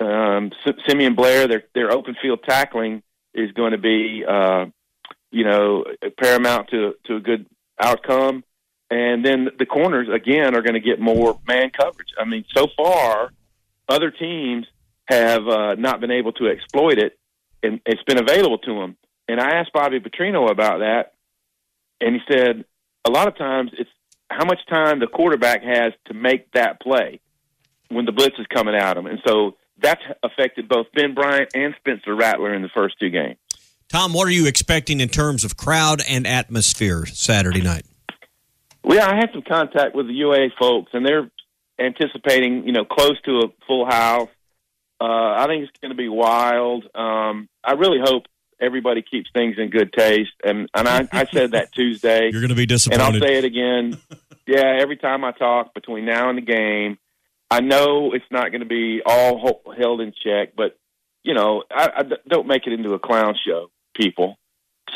um, 0.00 0.52
Simeon 0.86 1.14
Blair, 1.14 1.48
their 1.48 1.64
their 1.74 1.90
open 1.90 2.14
field 2.20 2.40
tackling 2.46 3.02
is 3.32 3.52
going 3.52 3.72
to 3.72 3.78
be, 3.78 4.24
uh, 4.28 4.66
you 5.30 5.44
know, 5.44 5.84
paramount 6.18 6.68
to 6.70 6.94
to 7.04 7.16
a 7.16 7.20
good 7.20 7.46
outcome. 7.80 8.44
And 8.90 9.24
then 9.24 9.48
the 9.58 9.66
corners 9.66 10.08
again 10.08 10.54
are 10.54 10.62
going 10.62 10.74
to 10.74 10.80
get 10.80 11.00
more 11.00 11.38
man 11.48 11.70
coverage. 11.70 12.10
I 12.18 12.24
mean, 12.24 12.44
so 12.54 12.68
far, 12.76 13.30
other 13.88 14.10
teams 14.10 14.66
have 15.08 15.46
uh, 15.46 15.74
not 15.74 16.00
been 16.00 16.10
able 16.10 16.32
to 16.32 16.48
exploit 16.48 16.98
it, 16.98 17.18
and 17.62 17.80
it's 17.86 18.02
been 18.04 18.18
available 18.18 18.58
to 18.58 18.74
them. 18.74 18.96
And 19.28 19.40
I 19.40 19.56
asked 19.56 19.72
Bobby 19.72 20.00
Petrino 20.00 20.50
about 20.50 20.80
that, 20.80 21.14
and 22.00 22.14
he 22.14 22.20
said 22.30 22.64
a 23.04 23.10
lot 23.10 23.28
of 23.28 23.36
times 23.36 23.70
it's 23.78 23.90
how 24.28 24.44
much 24.44 24.58
time 24.68 25.00
the 25.00 25.06
quarterback 25.06 25.62
has 25.62 25.92
to 26.06 26.14
make 26.14 26.50
that 26.52 26.80
play 26.80 27.20
when 27.88 28.04
the 28.04 28.12
blitz 28.12 28.36
is 28.38 28.46
coming 28.48 28.74
at 28.74 28.96
him, 28.96 29.06
and 29.06 29.20
so 29.26 29.56
that's 29.80 30.02
affected 30.22 30.68
both 30.68 30.86
Ben 30.94 31.14
Bryant 31.14 31.50
and 31.54 31.74
Spencer 31.78 32.14
Rattler 32.14 32.54
in 32.54 32.62
the 32.62 32.68
first 32.68 32.98
two 32.98 33.10
games. 33.10 33.36
Tom, 33.88 34.12
what 34.12 34.26
are 34.26 34.32
you 34.32 34.46
expecting 34.46 35.00
in 35.00 35.08
terms 35.08 35.44
of 35.44 35.56
crowd 35.56 36.02
and 36.08 36.26
atmosphere 36.26 37.06
Saturday 37.06 37.60
night? 37.60 37.86
Well, 38.82 38.98
yeah, 38.98 39.08
I 39.08 39.16
had 39.16 39.30
some 39.32 39.42
contact 39.42 39.94
with 39.94 40.06
the 40.06 40.14
UA 40.14 40.50
folks, 40.58 40.90
and 40.92 41.06
they're 41.06 41.30
anticipating, 41.78 42.66
you 42.66 42.72
know, 42.72 42.84
close 42.84 43.20
to 43.22 43.40
a 43.40 43.48
full 43.66 43.86
house. 43.86 44.28
Uh, 45.00 45.04
I 45.38 45.46
think 45.46 45.64
it's 45.68 45.78
going 45.80 45.90
to 45.90 45.96
be 45.96 46.08
wild. 46.08 46.84
Um, 46.94 47.48
I 47.62 47.72
really 47.72 47.98
hope 48.02 48.24
everybody 48.60 49.02
keeps 49.02 49.30
things 49.32 49.56
in 49.58 49.70
good 49.70 49.92
taste, 49.92 50.32
and 50.44 50.68
and 50.74 50.88
I, 50.88 51.06
I 51.12 51.26
said 51.26 51.52
that 51.52 51.72
Tuesday. 51.72 52.30
You're 52.32 52.40
going 52.40 52.48
to 52.48 52.54
be 52.54 52.66
disappointed, 52.66 53.04
and. 53.04 53.14
I'll 53.16 53.20
say 53.20 53.38
it 53.38 53.44
again. 53.44 53.98
yeah, 54.46 54.78
every 54.80 54.96
time 54.96 55.24
I 55.24 55.32
talk 55.32 55.74
between 55.74 56.06
now 56.06 56.30
and 56.30 56.38
the 56.38 56.42
game, 56.42 56.98
I 57.50 57.60
know 57.60 58.12
it's 58.12 58.24
not 58.30 58.50
going 58.50 58.60
to 58.60 58.66
be 58.66 59.02
all 59.04 59.38
ho- 59.38 59.72
held 59.76 60.00
in 60.00 60.12
check, 60.12 60.54
but 60.56 60.78
you 61.22 61.34
know, 61.34 61.64
I, 61.70 61.90
I 61.96 62.02
don't 62.28 62.46
make 62.46 62.66
it 62.66 62.72
into 62.72 62.94
a 62.94 62.98
clown 62.98 63.34
show, 63.46 63.70
people. 63.94 64.38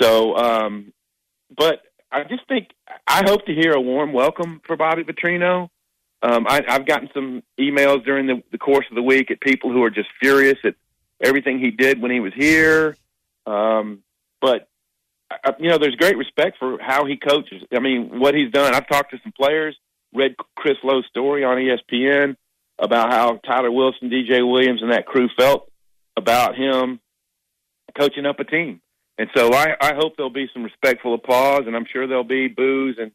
So, 0.01 0.37
um, 0.37 0.93
but 1.55 1.83
I 2.11 2.25
just 2.25 2.47
think 2.49 2.69
I 3.07 3.23
hope 3.25 3.47
to 3.47 3.55
hear 3.55 3.73
a 3.73 3.81
warm 3.81 4.13
welcome 4.13 4.61
for 4.65 4.77
Bobby 4.77 5.05
Petrino. 5.05 5.69
Um, 6.23 6.47
I, 6.47 6.62
I've 6.68 6.87
gotten 6.87 7.09
some 7.14 7.43
emails 7.59 8.05
during 8.05 8.27
the, 8.27 8.43
the 8.53 8.59
course 8.59 8.85
of 8.91 8.95
the 8.95 9.03
week 9.03 9.31
at 9.31 9.41
people 9.41 9.73
who 9.73 9.83
are 9.83 9.91
just 9.91 10.09
furious 10.21 10.59
at 10.64 10.75
everything 11.21 11.59
he 11.59 11.71
did 11.71 12.01
when 12.01 12.11
he 12.11 12.21
was 12.21 12.33
here. 12.35 12.97
Um, 13.47 14.03
but 14.41 14.68
I, 15.31 15.55
you 15.59 15.68
know, 15.68 15.79
there's 15.79 15.97
great 15.97 16.16
respect 16.16 16.59
for 16.59 16.79
how 16.81 17.07
he 17.07 17.16
coaches. 17.16 17.62
I 17.73 17.79
mean, 17.79 18.18
what 18.18 18.35
he's 18.35 18.53
done. 18.53 18.75
I've 18.75 18.89
talked 18.89 19.12
to 19.12 19.21
some 19.23 19.33
players, 19.33 19.77
read 20.12 20.35
Chris 20.57 20.77
Low's 20.83 21.07
story 21.07 21.45
on 21.45 21.57
ESPN 21.57 22.37
about 22.79 23.11
how 23.11 23.37
Tyler 23.37 23.71
Wilson, 23.71 24.11
DJ 24.11 24.49
Williams, 24.49 24.83
and 24.83 24.93
that 24.93 25.07
crew 25.07 25.29
felt 25.39 25.71
about 26.16 26.57
him 26.57 27.01
coaching 27.99 28.27
up 28.27 28.41
a 28.41 28.45
team. 28.45 28.81
And 29.18 29.29
so 29.37 29.53
I, 29.53 29.77
I 29.81 29.95
hope 29.95 30.16
there'll 30.16 30.31
be 30.31 30.49
some 30.53 30.64
respectful 30.64 31.14
applause, 31.14 31.62
and 31.66 31.77
I'm 31.77 31.87
sure 31.91 32.07
there'll 32.07 32.25
be 32.25 32.49
boos 32.49 32.97
and 32.99 33.12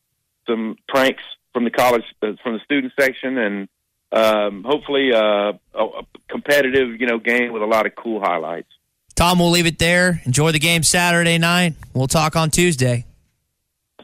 some 0.47 0.77
pranks 0.87 1.23
from 1.55 1.63
the 1.63 1.71
college, 1.71 2.03
uh, 2.21 2.33
from 2.43 2.55
the 2.55 2.59
student 2.65 2.91
section, 2.99 3.37
and 3.37 3.69
um, 4.11 4.65
hopefully 4.67 5.11
uh, 5.13 5.53
a, 5.73 5.83
a 5.83 6.03
competitive, 6.29 6.99
you 6.99 7.07
know, 7.07 7.17
game 7.17 7.53
with 7.53 7.61
a 7.61 7.65
lot 7.65 7.85
of 7.85 7.95
cool 7.95 8.19
highlights. 8.19 8.67
Tom, 9.15 9.39
we'll 9.39 9.51
leave 9.51 9.65
it 9.65 9.79
there. 9.79 10.21
Enjoy 10.25 10.51
the 10.51 10.59
game 10.59 10.83
Saturday 10.83 11.37
night. 11.37 11.75
We'll 11.93 12.07
talk 12.07 12.35
on 12.35 12.51
Tuesday. 12.51 13.05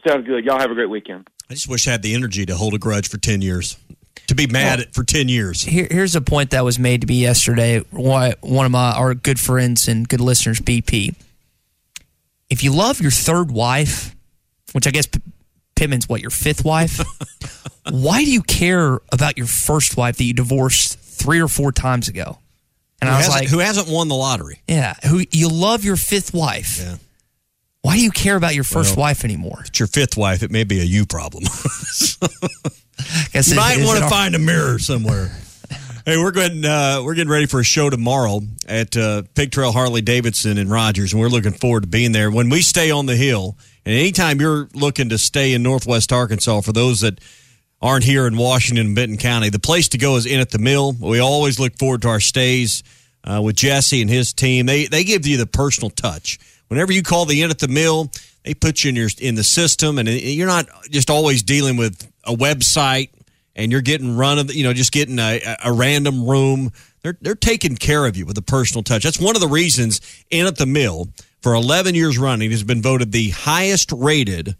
Sounds 0.08 0.26
good. 0.26 0.46
Y'all 0.46 0.58
have 0.58 0.70
a 0.70 0.74
great 0.74 0.88
weekend. 0.88 1.28
I 1.50 1.54
just 1.54 1.68
wish 1.68 1.86
I 1.86 1.90
had 1.90 2.00
the 2.00 2.14
energy 2.14 2.46
to 2.46 2.56
hold 2.56 2.72
a 2.72 2.78
grudge 2.78 3.10
for 3.10 3.18
10 3.18 3.42
years, 3.42 3.76
to 4.28 4.34
be 4.34 4.46
mad 4.46 4.80
at 4.80 4.94
for 4.94 5.04
10 5.04 5.28
years. 5.28 5.60
Here, 5.60 5.86
here's 5.90 6.16
a 6.16 6.22
point 6.22 6.52
that 6.52 6.64
was 6.64 6.78
made 6.78 7.02
to 7.02 7.06
me 7.06 7.16
yesterday. 7.16 7.80
Why 7.90 8.34
one 8.40 8.64
of 8.64 8.72
my 8.72 8.92
our 8.92 9.12
good 9.12 9.38
friends 9.38 9.88
and 9.88 10.08
good 10.08 10.22
listeners, 10.22 10.58
BP. 10.58 11.14
If 12.48 12.64
you 12.64 12.72
love 12.72 13.02
your 13.02 13.10
third 13.10 13.50
wife, 13.50 14.16
which 14.72 14.86
I 14.86 14.90
guess 14.90 15.06
P- 15.06 15.20
Pittman's 15.82 16.08
what 16.08 16.20
your 16.20 16.30
fifth 16.30 16.64
wife. 16.64 17.00
Why 17.90 18.22
do 18.24 18.30
you 18.30 18.42
care 18.42 19.00
about 19.10 19.36
your 19.36 19.48
first 19.48 19.96
wife 19.96 20.16
that 20.18 20.22
you 20.24 20.32
divorced 20.32 20.96
three 20.96 21.40
or 21.40 21.48
four 21.48 21.72
times 21.72 22.06
ago? 22.06 22.38
And 23.00 23.10
who 23.10 23.16
I 23.16 23.18
was 23.18 23.28
like, 23.28 23.48
who 23.48 23.58
hasn't 23.58 23.88
won 23.88 24.06
the 24.06 24.14
lottery? 24.14 24.62
yeah, 24.68 24.94
who 25.08 25.24
you 25.32 25.48
love 25.48 25.84
your 25.84 25.96
fifth 25.96 26.32
wife. 26.32 26.78
Yeah. 26.78 26.98
Why 27.80 27.96
do 27.96 28.00
you 28.00 28.12
care 28.12 28.36
about 28.36 28.54
your 28.54 28.62
first 28.62 28.96
Well, 28.96 29.06
wife 29.06 29.24
anymore? 29.24 29.64
It's 29.66 29.80
your 29.80 29.88
fifth 29.88 30.16
wife. 30.16 30.44
It 30.44 30.52
may 30.52 30.62
be 30.62 30.78
a 30.80 30.84
you 30.84 31.04
problem. 31.04 31.42
You 33.34 33.40
it- 33.40 33.56
might 33.56 33.84
want 33.84 33.98
to 33.98 34.08
find 34.08 34.34
a 34.36 34.38
mirror 34.38 34.78
somewhere. 34.78 35.32
hey, 36.06 36.16
we're 36.18 36.30
getting 36.30 36.64
uh, 36.64 37.00
we're 37.02 37.14
getting 37.14 37.32
ready 37.32 37.46
for 37.46 37.58
a 37.58 37.64
show 37.64 37.90
tomorrow 37.90 38.40
at 38.68 38.96
uh, 38.96 39.22
Pig 39.34 39.50
Trail 39.50 39.72
Harley 39.72 40.02
Davidson 40.02 40.56
in 40.58 40.68
Rogers, 40.68 41.12
and 41.12 41.20
we're 41.20 41.28
looking 41.28 41.52
forward 41.52 41.82
to 41.82 41.88
being 41.88 42.12
there. 42.12 42.30
When 42.30 42.48
we 42.50 42.62
stay 42.62 42.92
on 42.92 43.06
the 43.06 43.16
hill, 43.16 43.56
and 43.84 43.94
anytime 43.94 44.40
you're 44.40 44.68
looking 44.74 45.08
to 45.08 45.18
stay 45.18 45.52
in 45.52 45.62
Northwest 45.62 46.12
Arkansas, 46.12 46.60
for 46.60 46.72
those 46.72 47.00
that 47.00 47.20
aren't 47.80 48.04
here 48.04 48.26
in 48.26 48.36
Washington 48.36 48.86
and 48.86 48.96
Benton 48.96 49.18
County, 49.18 49.50
the 49.50 49.58
place 49.58 49.88
to 49.88 49.98
go 49.98 50.16
is 50.16 50.26
Inn 50.26 50.40
at 50.40 50.50
the 50.50 50.58
Mill. 50.58 50.92
We 50.92 51.18
always 51.18 51.58
look 51.58 51.78
forward 51.78 52.02
to 52.02 52.08
our 52.08 52.20
stays 52.20 52.82
uh, 53.24 53.40
with 53.42 53.56
Jesse 53.56 54.00
and 54.00 54.10
his 54.10 54.32
team. 54.32 54.66
They 54.66 54.86
they 54.86 55.04
give 55.04 55.26
you 55.26 55.36
the 55.36 55.46
personal 55.46 55.90
touch. 55.90 56.38
Whenever 56.68 56.92
you 56.92 57.02
call 57.02 57.26
the 57.26 57.42
inn 57.42 57.50
at 57.50 57.58
the 57.58 57.68
mill, 57.68 58.10
they 58.44 58.54
put 58.54 58.82
you 58.82 58.88
in 58.88 58.96
your 58.96 59.10
in 59.20 59.34
the 59.34 59.44
system, 59.44 59.98
and 59.98 60.08
you're 60.08 60.46
not 60.46 60.66
just 60.90 61.10
always 61.10 61.42
dealing 61.42 61.76
with 61.76 62.10
a 62.24 62.32
website 62.32 63.10
and 63.54 63.70
you're 63.70 63.82
getting 63.82 64.16
run 64.16 64.38
of 64.38 64.54
you 64.54 64.64
know 64.64 64.72
just 64.72 64.92
getting 64.92 65.18
a, 65.18 65.40
a 65.64 65.72
random 65.72 66.26
room. 66.26 66.72
They're 67.02 67.18
they're 67.20 67.34
taking 67.34 67.76
care 67.76 68.06
of 68.06 68.16
you 68.16 68.26
with 68.26 68.38
a 68.38 68.42
personal 68.42 68.82
touch. 68.82 69.04
That's 69.04 69.20
one 69.20 69.36
of 69.36 69.42
the 69.42 69.48
reasons 69.48 70.00
Inn 70.30 70.46
at 70.46 70.56
the 70.56 70.66
Mill 70.66 71.08
for 71.42 71.54
11 71.54 71.94
years 71.94 72.18
running 72.18 72.50
has 72.52 72.62
been 72.62 72.82
voted 72.82 73.12
the 73.12 73.30
highest 73.30 73.92
rated 73.92 74.56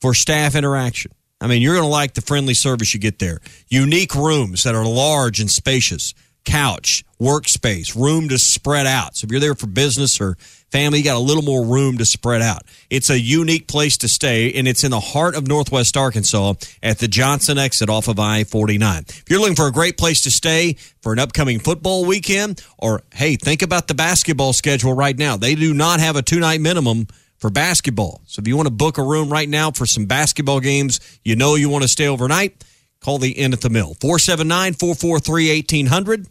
for 0.00 0.14
staff 0.14 0.54
interaction. 0.54 1.12
I 1.40 1.46
mean, 1.46 1.62
you're 1.62 1.74
going 1.74 1.86
to 1.86 1.90
like 1.90 2.14
the 2.14 2.20
friendly 2.20 2.54
service 2.54 2.94
you 2.94 3.00
get 3.00 3.18
there. 3.18 3.40
Unique 3.68 4.14
rooms 4.14 4.64
that 4.64 4.74
are 4.74 4.84
large 4.84 5.40
and 5.40 5.50
spacious, 5.50 6.14
couch, 6.44 7.04
workspace, 7.20 7.94
room 7.94 8.28
to 8.28 8.38
spread 8.38 8.86
out. 8.86 9.16
So 9.16 9.26
if 9.26 9.30
you're 9.30 9.40
there 9.40 9.54
for 9.54 9.66
business 9.66 10.20
or 10.20 10.36
family, 10.74 10.98
you 10.98 11.04
got 11.04 11.14
a 11.14 11.20
little 11.20 11.44
more 11.44 11.64
room 11.64 11.98
to 11.98 12.04
spread 12.04 12.42
out. 12.42 12.64
It's 12.90 13.08
a 13.08 13.18
unique 13.18 13.68
place 13.68 13.96
to 13.98 14.08
stay, 14.08 14.52
and 14.54 14.66
it's 14.66 14.82
in 14.82 14.90
the 14.90 14.98
heart 14.98 15.36
of 15.36 15.46
Northwest 15.46 15.96
Arkansas 15.96 16.54
at 16.82 16.98
the 16.98 17.06
Johnson 17.06 17.58
exit 17.58 17.88
off 17.88 18.08
of 18.08 18.18
I 18.18 18.42
49. 18.42 19.04
If 19.06 19.24
you're 19.30 19.38
looking 19.38 19.54
for 19.54 19.68
a 19.68 19.72
great 19.72 19.96
place 19.96 20.22
to 20.22 20.32
stay 20.32 20.74
for 21.00 21.12
an 21.12 21.20
upcoming 21.20 21.60
football 21.60 22.04
weekend, 22.04 22.60
or 22.76 23.02
hey, 23.12 23.36
think 23.36 23.62
about 23.62 23.86
the 23.86 23.94
basketball 23.94 24.52
schedule 24.52 24.94
right 24.94 25.16
now. 25.16 25.36
They 25.36 25.54
do 25.54 25.72
not 25.74 26.00
have 26.00 26.16
a 26.16 26.22
two 26.22 26.40
night 26.40 26.60
minimum 26.60 27.06
for 27.36 27.50
basketball. 27.50 28.22
So 28.26 28.40
if 28.40 28.48
you 28.48 28.56
want 28.56 28.66
to 28.66 28.74
book 28.74 28.98
a 28.98 29.02
room 29.04 29.30
right 29.30 29.48
now 29.48 29.70
for 29.70 29.86
some 29.86 30.06
basketball 30.06 30.58
games, 30.58 30.98
you 31.22 31.36
know 31.36 31.54
you 31.54 31.68
want 31.68 31.82
to 31.82 31.88
stay 31.88 32.08
overnight, 32.08 32.64
call 32.98 33.18
the 33.18 33.30
Inn 33.30 33.52
at 33.52 33.60
the 33.60 33.70
Mill. 33.70 33.94
479 34.00 34.72
443 34.74 35.56
1800. 35.56 36.26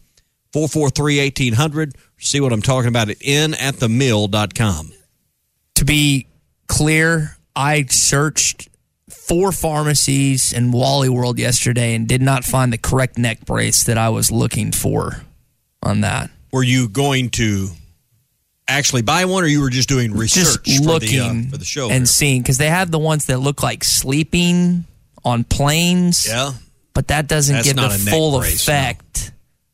443 0.54 1.20
1800. 1.20 1.96
See 2.20 2.40
what 2.40 2.54
I'm 2.54 2.62
talking 2.62 2.88
about 2.88 3.10
at 3.10 3.20
inatthemill.com. 3.20 4.94
to 5.76 5.86
be 5.86 6.28
clear, 6.68 7.36
I 7.56 7.86
searched 7.86 8.70
four 9.10 9.52
pharmacies 9.52 10.54
in 10.54 10.72
Wally 10.72 11.10
World 11.10 11.38
yesterday 11.40 11.96
and 11.96 12.08
did 12.08 12.22
not 12.22 12.44
find 12.46 12.72
the 12.72 12.78
correct 12.78 13.18
neck 13.18 13.46
brace 13.46 13.84
that 13.84 13.98
I 13.98 14.10
was 14.10 14.32
looking 14.32 14.72
for 14.72 15.24
on 15.82 16.02
that. 16.02 16.30
Were 16.52 16.64
you 16.64 16.88
going 16.88 17.30
to 17.32 17.68
actually 18.68 19.02
buy 19.02 19.26
one 19.26 19.44
or 19.44 19.48
you 19.48 19.60
were 19.60 19.70
just 19.70 19.90
doing 19.90 20.14
research 20.14 20.64
Just 20.64 20.84
for, 20.84 20.90
looking 20.92 21.10
the, 21.18 21.48
uh, 21.48 21.52
for 21.52 21.58
the 21.58 21.66
show? 21.66 21.90
and 21.90 22.08
seeing 22.08 22.42
because 22.42 22.58
they 22.58 22.70
have 22.70 22.92
the 22.92 23.00
ones 23.00 23.26
that 23.26 23.40
look 23.40 23.62
like 23.62 23.84
sleeping 23.84 24.86
on 25.26 25.44
planes. 25.44 26.26
Yeah. 26.28 26.54
but 26.94 27.10
that 27.10 27.28
doesn't 27.28 27.56
That's 27.56 27.68
give 27.68 27.76
the 27.76 27.90
full 28.10 28.40
brace, 28.40 28.64
effect 28.64 29.33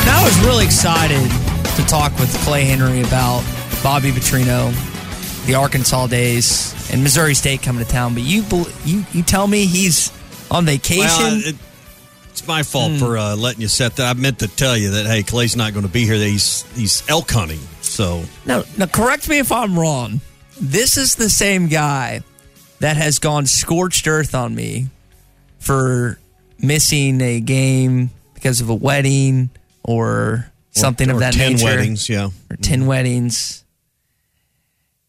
And 0.00 0.10
I 0.10 0.24
was 0.24 0.38
really 0.44 0.64
excited 0.64 1.30
to 1.76 1.84
talk 1.86 2.18
with 2.18 2.32
Clay 2.44 2.64
Henry 2.64 3.00
about 3.02 3.42
Bobby 3.82 4.10
Petrino, 4.10 4.72
the 5.46 5.54
Arkansas 5.54 6.06
days, 6.08 6.74
and 6.92 7.02
Missouri 7.02 7.34
State 7.34 7.62
coming 7.62 7.84
to 7.84 7.90
town. 7.90 8.14
But 8.14 8.22
you, 8.22 8.42
you, 8.84 9.04
you 9.12 9.22
tell 9.22 9.46
me 9.46 9.66
he's 9.66 10.12
on 10.50 10.64
vacation. 10.66 11.04
Well, 11.06 11.40
it, 11.44 11.56
it's 12.30 12.46
my 12.46 12.62
fault 12.62 12.92
for 12.98 13.18
uh, 13.18 13.36
letting 13.36 13.60
you 13.60 13.68
set 13.68 13.96
that. 13.96 14.16
I 14.16 14.18
meant 14.18 14.38
to 14.40 14.48
tell 14.48 14.76
you 14.76 14.90
that 14.92 15.06
hey, 15.06 15.22
Clay's 15.22 15.56
not 15.56 15.72
going 15.72 15.84
to 15.86 15.92
be 15.92 16.04
here. 16.04 16.18
That 16.18 16.26
he's 16.26 16.62
he's 16.76 17.02
elk 17.08 17.30
hunting. 17.30 17.60
So 17.80 18.22
Now, 18.46 18.62
now, 18.78 18.86
correct 18.86 19.28
me 19.28 19.38
if 19.38 19.50
I'm 19.52 19.78
wrong. 19.78 20.20
This 20.60 20.96
is 20.96 21.16
the 21.16 21.28
same 21.28 21.68
guy 21.68 22.22
that 22.78 22.96
has 22.96 23.18
gone 23.18 23.46
scorched 23.46 24.06
earth 24.06 24.34
on 24.34 24.54
me 24.54 24.88
for 25.58 26.18
missing 26.58 27.20
a 27.20 27.40
game 27.40 28.10
because 28.34 28.60
of 28.60 28.70
a 28.70 28.74
wedding 28.74 29.50
or 29.82 30.50
something 30.70 31.10
or 31.10 31.14
of 31.14 31.20
that 31.20 31.34
10 31.34 31.52
nature. 31.52 31.64
weddings, 31.64 32.08
yeah. 32.08 32.30
Or 32.50 32.56
10 32.56 32.80
mm-hmm. 32.80 32.88
weddings. 32.88 33.64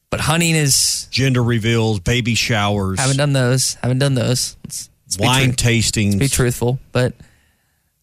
But 0.09 0.19
hunting 0.19 0.55
is. 0.55 1.07
gender 1.09 1.41
reveals, 1.41 2.01
baby 2.01 2.35
showers, 2.35 2.99
Haven't 2.99 3.17
done 3.17 3.33
those. 3.33 3.75
Haven't 3.75 3.99
done 3.99 4.13
those. 4.13 4.57
Let's, 4.65 4.89
let's 5.05 5.17
wine 5.17 5.53
tru- 5.53 5.69
tastings, 5.69 6.19
be 6.19 6.27
truthful. 6.27 6.79
But 6.91 7.13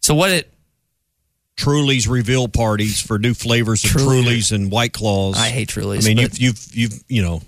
so 0.00 0.14
what 0.14 0.30
it. 0.30 0.50
Truly's 1.56 2.06
reveal 2.06 2.46
parties 2.46 3.02
for 3.02 3.18
new 3.18 3.34
flavors 3.34 3.84
of 3.84 3.90
Truly. 3.90 4.22
Truly's 4.22 4.52
and 4.52 4.70
White 4.70 4.92
Claws. 4.92 5.36
I 5.36 5.48
hate 5.48 5.68
Truly's, 5.68 6.06
I 6.06 6.14
mean, 6.14 6.18
you've 6.18 6.38
you've 6.38 6.68
you've 6.72 7.04
you 7.08 7.20
know, 7.20 7.42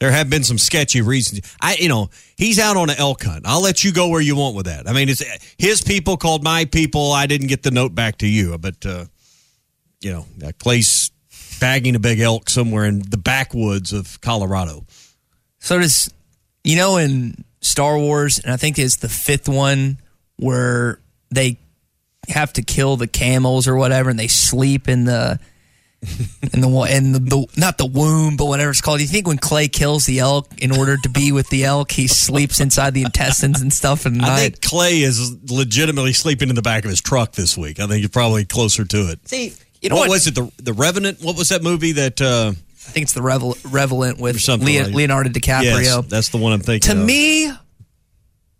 there 0.00 0.10
have 0.10 0.28
been 0.28 0.44
some 0.44 0.58
sketchy 0.58 1.00
reasons. 1.00 1.40
I 1.60 1.76
you 1.78 1.88
know, 1.88 2.10
he's 2.36 2.58
out 2.58 2.76
on 2.76 2.90
an 2.90 2.96
elk 2.98 3.22
hunt. 3.22 3.44
I'll 3.46 3.62
let 3.62 3.84
you 3.84 3.92
go 3.92 4.08
where 4.08 4.20
you 4.20 4.36
want 4.36 4.56
with 4.56 4.66
that. 4.66 4.88
I 4.88 4.92
mean, 4.92 5.08
it's 5.08 5.22
his 5.58 5.82
people 5.82 6.16
called 6.16 6.42
my 6.42 6.64
people. 6.64 7.12
I 7.12 7.26
didn't 7.26 7.46
get 7.46 7.62
the 7.62 7.70
note 7.70 7.94
back 7.94 8.18
to 8.18 8.26
you, 8.26 8.58
but 8.58 8.84
uh, 8.84 9.04
you 10.00 10.12
know, 10.12 10.26
uh, 10.44 10.52
Clay's 10.58 11.10
bagging 11.60 11.94
a 11.94 12.00
big 12.00 12.20
elk 12.20 12.50
somewhere 12.50 12.84
in 12.84 13.02
the 13.08 13.16
backwoods 13.16 13.92
of 13.92 14.20
Colorado. 14.20 14.84
So 15.60 15.78
does 15.78 16.12
you 16.62 16.76
know 16.76 16.96
in 16.96 17.44
Star 17.60 17.98
Wars, 17.98 18.38
and 18.38 18.52
I 18.52 18.56
think 18.56 18.78
it's 18.78 18.96
the 18.96 19.08
fifth 19.08 19.48
one 19.48 19.98
where 20.36 20.98
they 21.30 21.58
have 22.28 22.52
to 22.54 22.62
kill 22.62 22.96
the 22.96 23.06
camels 23.06 23.68
or 23.68 23.76
whatever, 23.76 24.10
and 24.10 24.18
they 24.18 24.28
sleep 24.28 24.88
in 24.88 25.04
the 25.04 25.38
in 26.52 26.60
the 26.60 26.68
in 26.90 27.12
the, 27.12 27.18
the 27.18 27.46
not 27.56 27.78
the 27.78 27.86
womb, 27.86 28.36
but 28.36 28.46
whatever 28.46 28.70
it's 28.70 28.80
called. 28.80 29.00
You 29.00 29.06
think 29.06 29.26
when 29.26 29.38
Clay 29.38 29.68
kills 29.68 30.06
the 30.06 30.18
elk 30.20 30.48
in 30.58 30.70
order 30.72 30.96
to 30.96 31.08
be 31.08 31.32
with 31.32 31.48
the 31.48 31.64
elk, 31.64 31.90
he 31.92 32.06
sleeps 32.06 32.60
inside 32.60 32.94
the 32.94 33.02
intestines 33.02 33.60
and 33.60 33.72
stuff 33.72 34.06
at 34.06 34.12
I 34.12 34.16
night? 34.16 34.40
think 34.40 34.62
Clay 34.62 35.00
is 35.00 35.34
legitimately 35.50 36.12
sleeping 36.12 36.48
in 36.48 36.54
the 36.54 36.62
back 36.62 36.84
of 36.84 36.90
his 36.90 37.00
truck 37.00 37.32
this 37.32 37.56
week. 37.56 37.80
I 37.80 37.86
think 37.86 38.00
you're 38.00 38.08
probably 38.08 38.44
closer 38.44 38.84
to 38.84 39.10
it. 39.10 39.26
See, 39.28 39.52
you 39.80 39.88
know 39.88 39.96
what, 39.96 40.08
what? 40.08 40.14
was 40.14 40.26
it? 40.26 40.34
The 40.34 40.50
the 40.62 40.72
Revenant? 40.72 41.22
What 41.22 41.36
was 41.36 41.48
that 41.50 41.62
movie 41.62 41.92
that? 41.92 42.20
Uh, 42.20 42.52
I 42.86 42.90
think 42.90 43.04
it's 43.04 43.14
the 43.14 43.22
Revel- 43.22 43.56
Revelant 43.64 44.18
with 44.18 44.46
like- 44.46 44.60
Leonardo 44.94 45.30
DiCaprio. 45.30 45.82
Yes, 45.82 46.06
that's 46.06 46.28
the 46.28 46.36
one 46.36 46.52
I'm 46.52 46.60
thinking. 46.60 46.94
to 46.94 47.00
of. 47.00 47.06
me, 47.06 47.50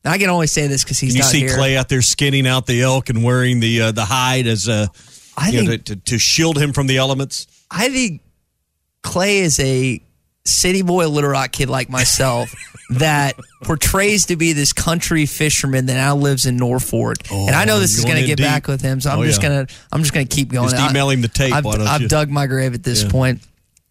I 0.07 0.19
can 0.19 0.29
only 0.31 0.47
say 0.47 0.67
this 0.67 0.83
because 0.85 0.99
he's 0.99 1.13
Can 1.13 1.17
you 1.17 1.23
not 1.23 1.31
see 1.31 1.41
here. 1.41 1.57
Clay 1.57 1.77
out 1.77 1.89
there 1.89 2.03
skinning 2.03 2.47
out 2.47 2.67
the 2.67 2.83
elk 2.83 3.09
and 3.11 3.23
wearing 3.23 3.61
the 3.61 3.81
uh, 3.83 3.93
the 3.93 4.05
hide 4.05 4.47
as 4.47 4.69
a 4.69 4.89
I 5.37 5.51
you 5.51 5.63
know, 5.63 5.71
think- 5.71 5.85
to, 5.85 5.97
to, 5.97 6.03
to 6.03 6.19
shield 6.19 6.59
him 6.59 6.73
from 6.73 6.87
the 6.87 6.99
elements. 6.99 7.47
I 7.71 7.89
think 7.89 8.23
Clay 9.03 9.39
is 9.39 9.59
a 9.61 10.01
city 10.45 10.83
boy, 10.83 11.09
little 11.09 11.31
rock 11.31 11.53
kid 11.53 11.69
like 11.71 11.89
myself 11.89 12.55
that 12.91 13.35
portrays 13.63 14.27
to 14.27 14.37
be 14.37 14.53
this 14.53 14.73
country 14.73 15.27
fisherman 15.27 15.87
that 15.87 15.95
now 15.95 16.15
lives 16.17 16.47
in 16.47 16.59
Norfork. 16.59 17.31
and 17.31 17.55
I 17.55 17.65
know 17.65 17.77
oh, 17.77 17.81
this 17.81 17.97
is 17.97 18.05
going 18.05 18.15
going 18.15 18.23
to 18.25 18.29
get 18.29 18.37
deep. 18.37 18.47
back 18.47 18.69
with 18.69 18.83
him, 18.83 19.01
so 19.01 19.11
I'm 19.11 19.19
Oh, 19.21 19.25
just 19.25 19.43
yeah. 19.43 19.49
gonna 19.49 19.67
I'm 19.91 20.03
just 20.03 20.13
gonna 20.13 20.27
keep 20.27 20.51
going. 20.51 20.69
Just 20.69 20.91
email 20.91 21.11
him 21.11 21.23
the 21.23 21.29
tape, 21.29 21.55
I've, 21.55 21.67
I've 21.67 22.09
dug 22.09 22.29
my 22.29 22.47
grave 22.47 22.75
at 22.75 22.83
this 22.83 23.03
Yeah. 23.03 23.11
point. 23.11 23.41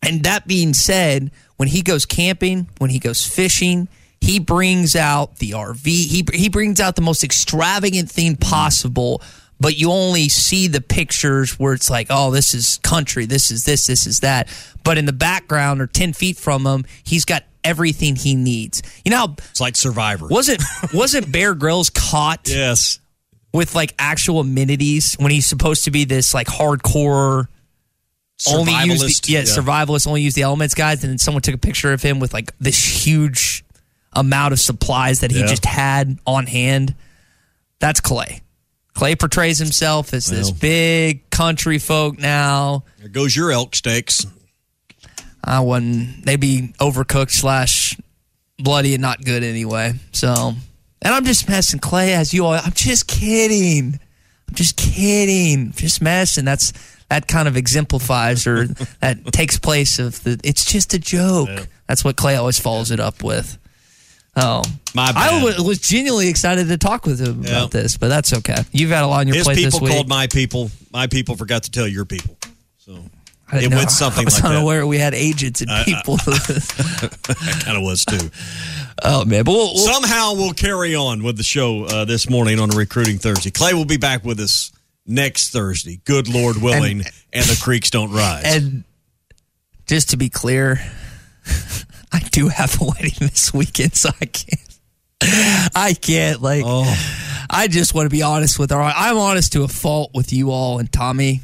And 0.03 0.23
that 0.23 0.45
being 0.47 0.73
said, 0.73 1.31
when 1.57 1.69
he 1.69 1.81
goes 1.81 2.05
camping, 2.05 2.67
when 2.77 2.89
he 2.89 2.99
goes 2.99 3.25
fishing, 3.25 3.87
he 4.21 4.39
brings 4.39 4.95
out 4.95 5.37
the 5.37 5.51
RV. 5.51 5.85
He 5.85 6.25
he 6.33 6.49
brings 6.49 6.79
out 6.79 6.95
the 6.95 7.01
most 7.01 7.23
extravagant 7.23 8.09
thing 8.11 8.33
mm-hmm. 8.33 8.49
possible. 8.49 9.21
But 9.63 9.77
you 9.79 9.89
only 9.91 10.27
see 10.29 10.67
the 10.67 10.81
pictures 10.81 11.57
where 11.57 11.73
it's 11.73 11.89
like, 11.89 12.07
oh, 12.11 12.29
this 12.31 12.53
is 12.53 12.79
country, 12.83 13.25
this 13.25 13.49
is 13.49 13.63
this, 13.63 13.87
this 13.87 14.05
is 14.05 14.19
that. 14.19 14.47
But 14.83 14.97
in 14.99 15.05
the 15.05 15.13
background 15.13 15.81
or 15.81 15.87
ten 15.87 16.13
feet 16.13 16.37
from 16.37 16.65
him, 16.67 16.83
he's 17.03 17.23
got 17.25 17.43
everything 17.63 18.17
he 18.17 18.35
needs. 18.35 18.83
You 19.05 19.11
know, 19.11 19.17
how- 19.17 19.35
It's 19.51 19.61
like 19.61 19.75
Survivor. 19.77 20.27
wasn't 20.27 20.61
wasn't 20.93 21.31
Bear 21.31 21.55
Grylls 21.55 21.89
caught 21.89 22.49
Yes. 22.49 22.99
with 23.53 23.73
like 23.73 23.95
actual 23.97 24.41
amenities 24.41 25.15
when 25.15 25.31
he's 25.31 25.45
supposed 25.47 25.85
to 25.85 25.91
be 25.91 26.03
this 26.03 26.33
like 26.33 26.47
hardcore 26.47 27.47
only 28.49 28.73
use 28.83 28.99
the, 28.99 29.05
Survivalist, 29.07 29.29
yeah, 29.29 29.39
yeah. 29.39 29.45
survivalist 29.45 30.07
only 30.07 30.21
use 30.23 30.33
the 30.33 30.41
elements 30.41 30.73
guys 30.75 31.01
and 31.03 31.11
then 31.11 31.17
someone 31.17 31.41
took 31.41 31.55
a 31.55 31.57
picture 31.57 31.93
of 31.93 32.01
him 32.01 32.19
with 32.19 32.33
like 32.33 32.51
this 32.59 33.05
huge 33.05 33.63
amount 34.11 34.51
of 34.51 34.59
supplies 34.59 35.21
that 35.21 35.31
he 35.31 35.39
Yeah. 35.39 35.45
just 35.45 35.63
had 35.65 36.19
on 36.27 36.47
hand 36.47 36.95
that's 37.79 38.01
clay 38.01 38.41
clay 38.93 39.15
portrays 39.15 39.57
himself 39.57 40.13
as 40.13 40.25
this 40.27 40.49
Well. 40.51 40.57
big 40.61 41.29
country 41.29 41.79
folk 41.79 42.19
now. 42.19 42.83
There 42.99 43.09
goes 43.09 43.35
your 43.35 43.51
elk 43.51 43.75
steaks. 43.75 44.25
i 45.43 45.59
wouldn't 45.59 46.25
they'd 46.25 46.39
be 46.39 46.73
overcooked 46.79 47.31
slash 47.31 47.97
bloody 48.59 48.93
and 48.93 49.01
not 49.01 49.23
good 49.23 49.43
anyway. 49.43 49.93
So 50.11 50.53
and 51.01 51.13
i'm 51.13 51.25
just 51.25 51.49
messing 51.49 51.79
clay 51.79 52.13
as 52.13 52.33
you 52.33 52.45
all 52.45 52.53
i'm 52.53 52.71
just 52.73 53.07
kidding. 53.07 53.99
I'm 54.49 54.55
just 54.55 54.77
kidding. 54.77 55.71
Just 55.71 56.01
messing. 56.01 56.45
That's 56.45 56.73
that 57.09 57.27
kind 57.27 57.47
of 57.47 57.57
exemplifies 57.57 58.45
or 58.47 58.67
that 59.01 59.23
takes 59.33 59.57
place 59.57 59.99
of 59.99 60.21
the 60.23 60.39
it's 60.43 60.65
just 60.65 60.93
a 60.93 60.99
joke. 60.99 61.67
That's 61.87 62.03
what 62.03 62.15
clay 62.15 62.35
always 62.35 62.59
follows 62.59 62.91
it 62.91 62.99
up 62.99 63.23
with 63.23 63.57
oh 64.35 64.63
My 64.95 65.11
i 65.15 65.29
bad. 65.29 65.43
was, 65.43 65.61
was 65.61 65.79
genuinely 65.79 66.27
excited 66.29 66.67
to 66.69 66.77
talk 66.77 67.05
with 67.05 67.19
him 67.19 67.43
Yeah. 67.43 67.49
about 67.51 67.71
this 67.71 67.97
but 67.97 68.07
that's 68.09 68.33
okay 68.33 68.57
you've 68.71 68.89
had 68.89 69.03
a 69.03 69.07
lot 69.07 69.19
on 69.21 69.27
your 69.27 69.35
His 69.37 69.45
plate 69.45 69.55
this 69.55 69.73
week. 69.75 69.81
people 69.83 69.95
called 69.95 70.09
my 70.09 70.27
people. 70.27 70.71
My 70.91 71.07
people 71.07 71.35
forgot 71.35 71.63
to 71.63 71.71
tell 71.71 71.87
your 71.87 72.05
people. 72.05 72.37
So 72.77 72.97
I 73.51 73.59
it 73.59 73.69
know- 73.69 73.77
went 73.77 73.91
something 73.91 74.21
I 74.23 74.25
was 74.25 74.33
like 74.35 74.43
that. 74.43 74.55
unaware 74.57 74.85
we 74.87 74.97
had 74.97 75.13
agents 75.13 75.61
and 75.61 75.69
I- 75.71 75.81
I- 75.81 75.83
people 75.83 76.17
I 76.27 77.59
kind 77.63 77.77
of 77.77 77.83
was 77.83 78.05
too. 78.05 78.29
oh 79.03 79.25
man 79.25 79.43
but 79.43 79.51
we'll, 79.51 79.73
we'll- 79.73 79.93
Somehow 79.93 80.33
we'll 80.33 80.53
carry 80.53 80.95
on 80.95 81.21
with 81.23 81.37
the 81.37 81.43
show 81.43 81.83
uh, 81.85 82.05
this 82.05 82.29
morning 82.29 82.59
on 82.59 82.71
a 82.73 82.75
recruiting 82.75 83.17
Thursday. 83.19 83.51
Clay 83.51 83.73
will 83.73 83.85
be 83.85 83.97
back 83.97 84.23
with 84.23 84.39
us 84.39 84.71
next 85.05 85.49
Thursday. 85.49 85.99
Good 86.05 86.27
Lord 86.27 86.57
willing, 86.61 87.01
and, 87.33 87.45
the 87.45 87.59
creeks 87.61 87.89
don't 87.89 88.11
rise. 88.11 88.43
And 88.45 88.83
just 89.85 90.11
to 90.11 90.17
be 90.17 90.29
clear, 90.29 90.79
I 92.13 92.19
do 92.31 92.47
have 92.47 92.79
a 92.79 92.85
wedding 92.85 93.13
this 93.19 93.53
weekend, 93.53 93.95
so 93.95 94.09
I 94.21 94.25
can't. 94.25 94.79
I 95.75 95.93
can't 95.99 96.41
like. 96.41 96.63
Oh. 96.65 96.85
I 97.49 97.67
just 97.67 97.93
want 97.93 98.05
to 98.05 98.09
be 98.09 98.21
honest 98.21 98.59
with 98.59 98.71
our. 98.71 98.81
I'm 98.81 99.17
honest 99.17 99.53
to 99.53 99.63
a 99.63 99.67
fault 99.67 100.11
with 100.13 100.31
you 100.31 100.51
all 100.51 100.79
and 100.79 100.91
Tommy. 100.91 101.41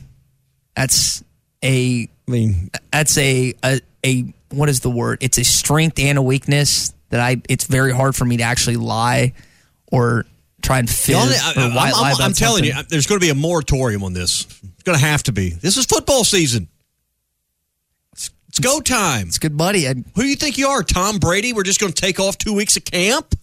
That's 0.75 1.23
a. 1.63 2.07
I 2.27 2.31
mean, 2.31 2.69
that's 2.91 3.17
a 3.17 3.53
a, 3.63 3.81
a 4.05 4.33
what 4.49 4.69
is 4.69 4.81
the 4.81 4.89
word? 4.89 5.19
It's 5.21 5.37
a 5.37 5.43
strength 5.43 5.99
and 5.99 6.17
a 6.17 6.21
weakness 6.21 6.93
that 7.09 7.19
I. 7.19 7.41
It's 7.49 7.65
very 7.65 7.91
hard 7.91 8.15
for 8.15 8.25
me 8.25 8.37
to 8.37 8.43
actually 8.43 8.77
lie 8.77 9.33
or 9.91 10.25
try 10.61 10.79
and 10.79 10.89
only- 11.15 11.35
I, 12.21 12.25
am 12.25 12.33
telling 12.33 12.63
you, 12.65 12.73
there's 12.89 13.07
going 13.07 13.19
to 13.19 13.25
be 13.25 13.31
a 13.31 13.35
moratorium 13.35 14.03
on 14.03 14.13
this. 14.13 14.45
It's 14.45 14.83
going 14.83 14.97
to 14.97 15.03
have 15.03 15.23
to 15.23 15.31
be. 15.31 15.49
This 15.49 15.77
is 15.77 15.85
football 15.85 16.23
season. 16.23 16.67
It's, 18.59 18.67
go 18.67 18.79
time. 18.81 19.27
It's 19.27 19.39
good, 19.39 19.57
buddy. 19.57 19.85
Who 19.85 20.03
do 20.21 20.27
you 20.27 20.35
think 20.35 20.57
you 20.57 20.67
are, 20.67 20.83
Tom 20.83 21.17
Brady? 21.17 21.53
We're 21.53 21.63
just 21.63 21.79
going 21.79 21.91
to 21.93 22.01
take 22.01 22.19
off 22.19 22.37
two 22.37 22.53
weeks 22.53 22.77
of 22.77 22.85
camp. 22.85 23.35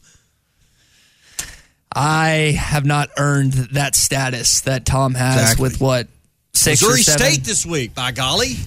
I 1.95 2.55
have 2.59 2.85
not 2.85 3.09
earned 3.17 3.53
that 3.73 3.95
status 3.95 4.61
that 4.62 4.85
Tom 4.85 5.14
has 5.14 5.41
Exactly. 5.41 5.62
with 5.62 5.81
what 5.81 6.09
six 6.53 6.83
Missouri 6.83 7.01
or 7.01 7.03
seven. 7.05 7.27
State 7.33 7.45
this 7.45 7.64
week. 7.64 7.95
By 7.95 8.12
golly, 8.12 8.49
you 8.49 8.59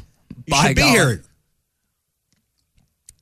By 0.47 0.68
should 0.68 0.76
be 0.76 0.82
here. 0.82 1.22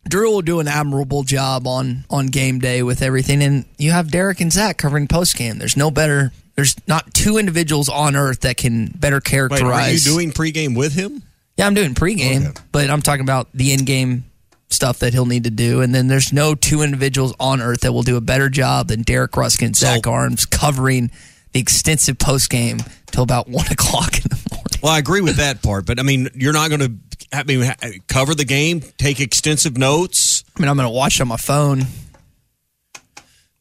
Drew 0.08 0.32
will 0.32 0.42
do 0.42 0.62
an 0.62 0.70
admirable 0.70 1.24
job 1.24 1.68
on 1.68 2.06
on 2.10 2.28
game 2.28 2.60
day 2.60 2.82
with 2.84 3.02
everything, 3.02 3.44
and 3.44 3.66
you 3.78 3.92
have 3.92 4.10
Derek 4.10 4.40
and 4.40 4.54
Zach 4.54 4.78
covering 4.78 5.08
post 5.10 5.36
game. 5.36 5.58
There's 5.58 5.76
no 5.76 5.92
better. 5.92 6.32
There's 6.56 6.76
not 6.88 7.14
two 7.14 7.38
individuals 7.38 7.90
on 7.90 8.16
earth 8.16 8.40
that 8.42 8.56
can 8.56 8.88
better 8.88 9.18
Wait, 9.18 9.26
characterize. 9.26 10.08
are 10.08 10.10
you 10.10 10.16
doing 10.16 10.32
pregame 10.32 10.78
with 10.78 10.94
him? 10.94 11.24
Yeah, 11.58 11.66
I'm 11.66 11.74
doing 11.74 11.96
pregame, 11.96 12.58
but 12.72 12.90
I'm 12.90 13.02
talking 13.02 13.24
about 13.24 13.52
the 13.54 13.74
in-game 13.74 14.26
stuff 14.70 15.00
that 15.00 15.14
he'll 15.14 15.26
need 15.26 15.46
to 15.46 15.50
do. 15.50 15.82
And 15.82 15.94
then 15.94 16.08
there's 16.08 16.32
no 16.32 16.54
two 16.56 16.82
individuals 16.82 17.34
on 17.40 17.62
earth 17.62 17.82
that 17.82 17.94
will 17.94 18.04
do 18.04 18.18
a 18.18 18.22
better 18.22 18.50
job 18.50 18.90
than 18.90 19.02
Derek 19.02 19.36
Ruskin 19.36 19.68
and 19.68 19.76
Zach 19.76 20.06
Arms 20.06 20.46
covering 20.46 21.10
the 21.54 21.60
extensive 21.60 22.18
postgame 22.18 22.88
till 23.08 23.24
about 23.24 23.48
one 23.50 23.68
o'clock 23.68 24.18
in 24.18 24.24
the 24.24 24.50
morning. 24.52 24.80
Well, 24.84 24.92
I 24.92 25.00
agree 25.00 25.22
with 25.22 25.38
that 25.38 25.64
part, 25.64 25.86
but 25.86 26.00
I 26.00 26.04
mean, 26.04 26.30
you're 26.36 26.54
not 26.54 26.70
going 26.70 26.82
to 26.82 26.94
I 27.34 27.44
mean, 27.44 27.74
cover 28.08 28.36
the 28.36 28.46
game, 28.46 28.82
take 28.98 29.20
extensive 29.20 29.78
notes. 29.78 30.44
I 30.56 30.62
mean, 30.62 30.70
I'm 30.70 30.78
going 30.78 30.88
to 30.88 30.94
watch 30.94 31.20
on 31.20 31.28
my 31.28 31.38
phone. 31.38 31.84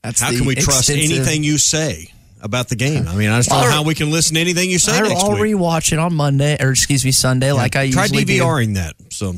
That's 0.03 0.21
How 0.21 0.31
can 0.31 0.45
we 0.45 0.55
trust 0.55 0.89
anything 0.91 1.43
you 1.43 1.59
say 1.59 2.13
about 2.47 2.69
the 2.71 2.77
game? 2.77 3.07
I 3.07 3.15
mean, 3.15 3.29
I 3.29 3.39
just 3.39 3.51
don't 3.51 3.61
know 3.63 3.71
how 3.71 3.83
we 3.83 3.95
can 3.95 4.11
listen 4.11 4.35
to 4.37 4.41
anything 4.41 4.71
you 4.71 4.79
say 4.79 4.93
I'll 4.99 5.03
week. 5.33 5.55
rewatch 5.55 5.93
it 5.93 5.99
on 5.99 6.15
Monday, 6.15 6.57
or 6.59 6.71
excuse 6.71 7.05
me, 7.05 7.11
Sunday, 7.13 7.53
like 7.53 7.77
I 7.77 7.91
Try 7.91 8.05
usually 8.05 8.25
do. 8.25 8.41
DVRing 8.43 8.75
that. 8.77 8.95
So 9.11 9.35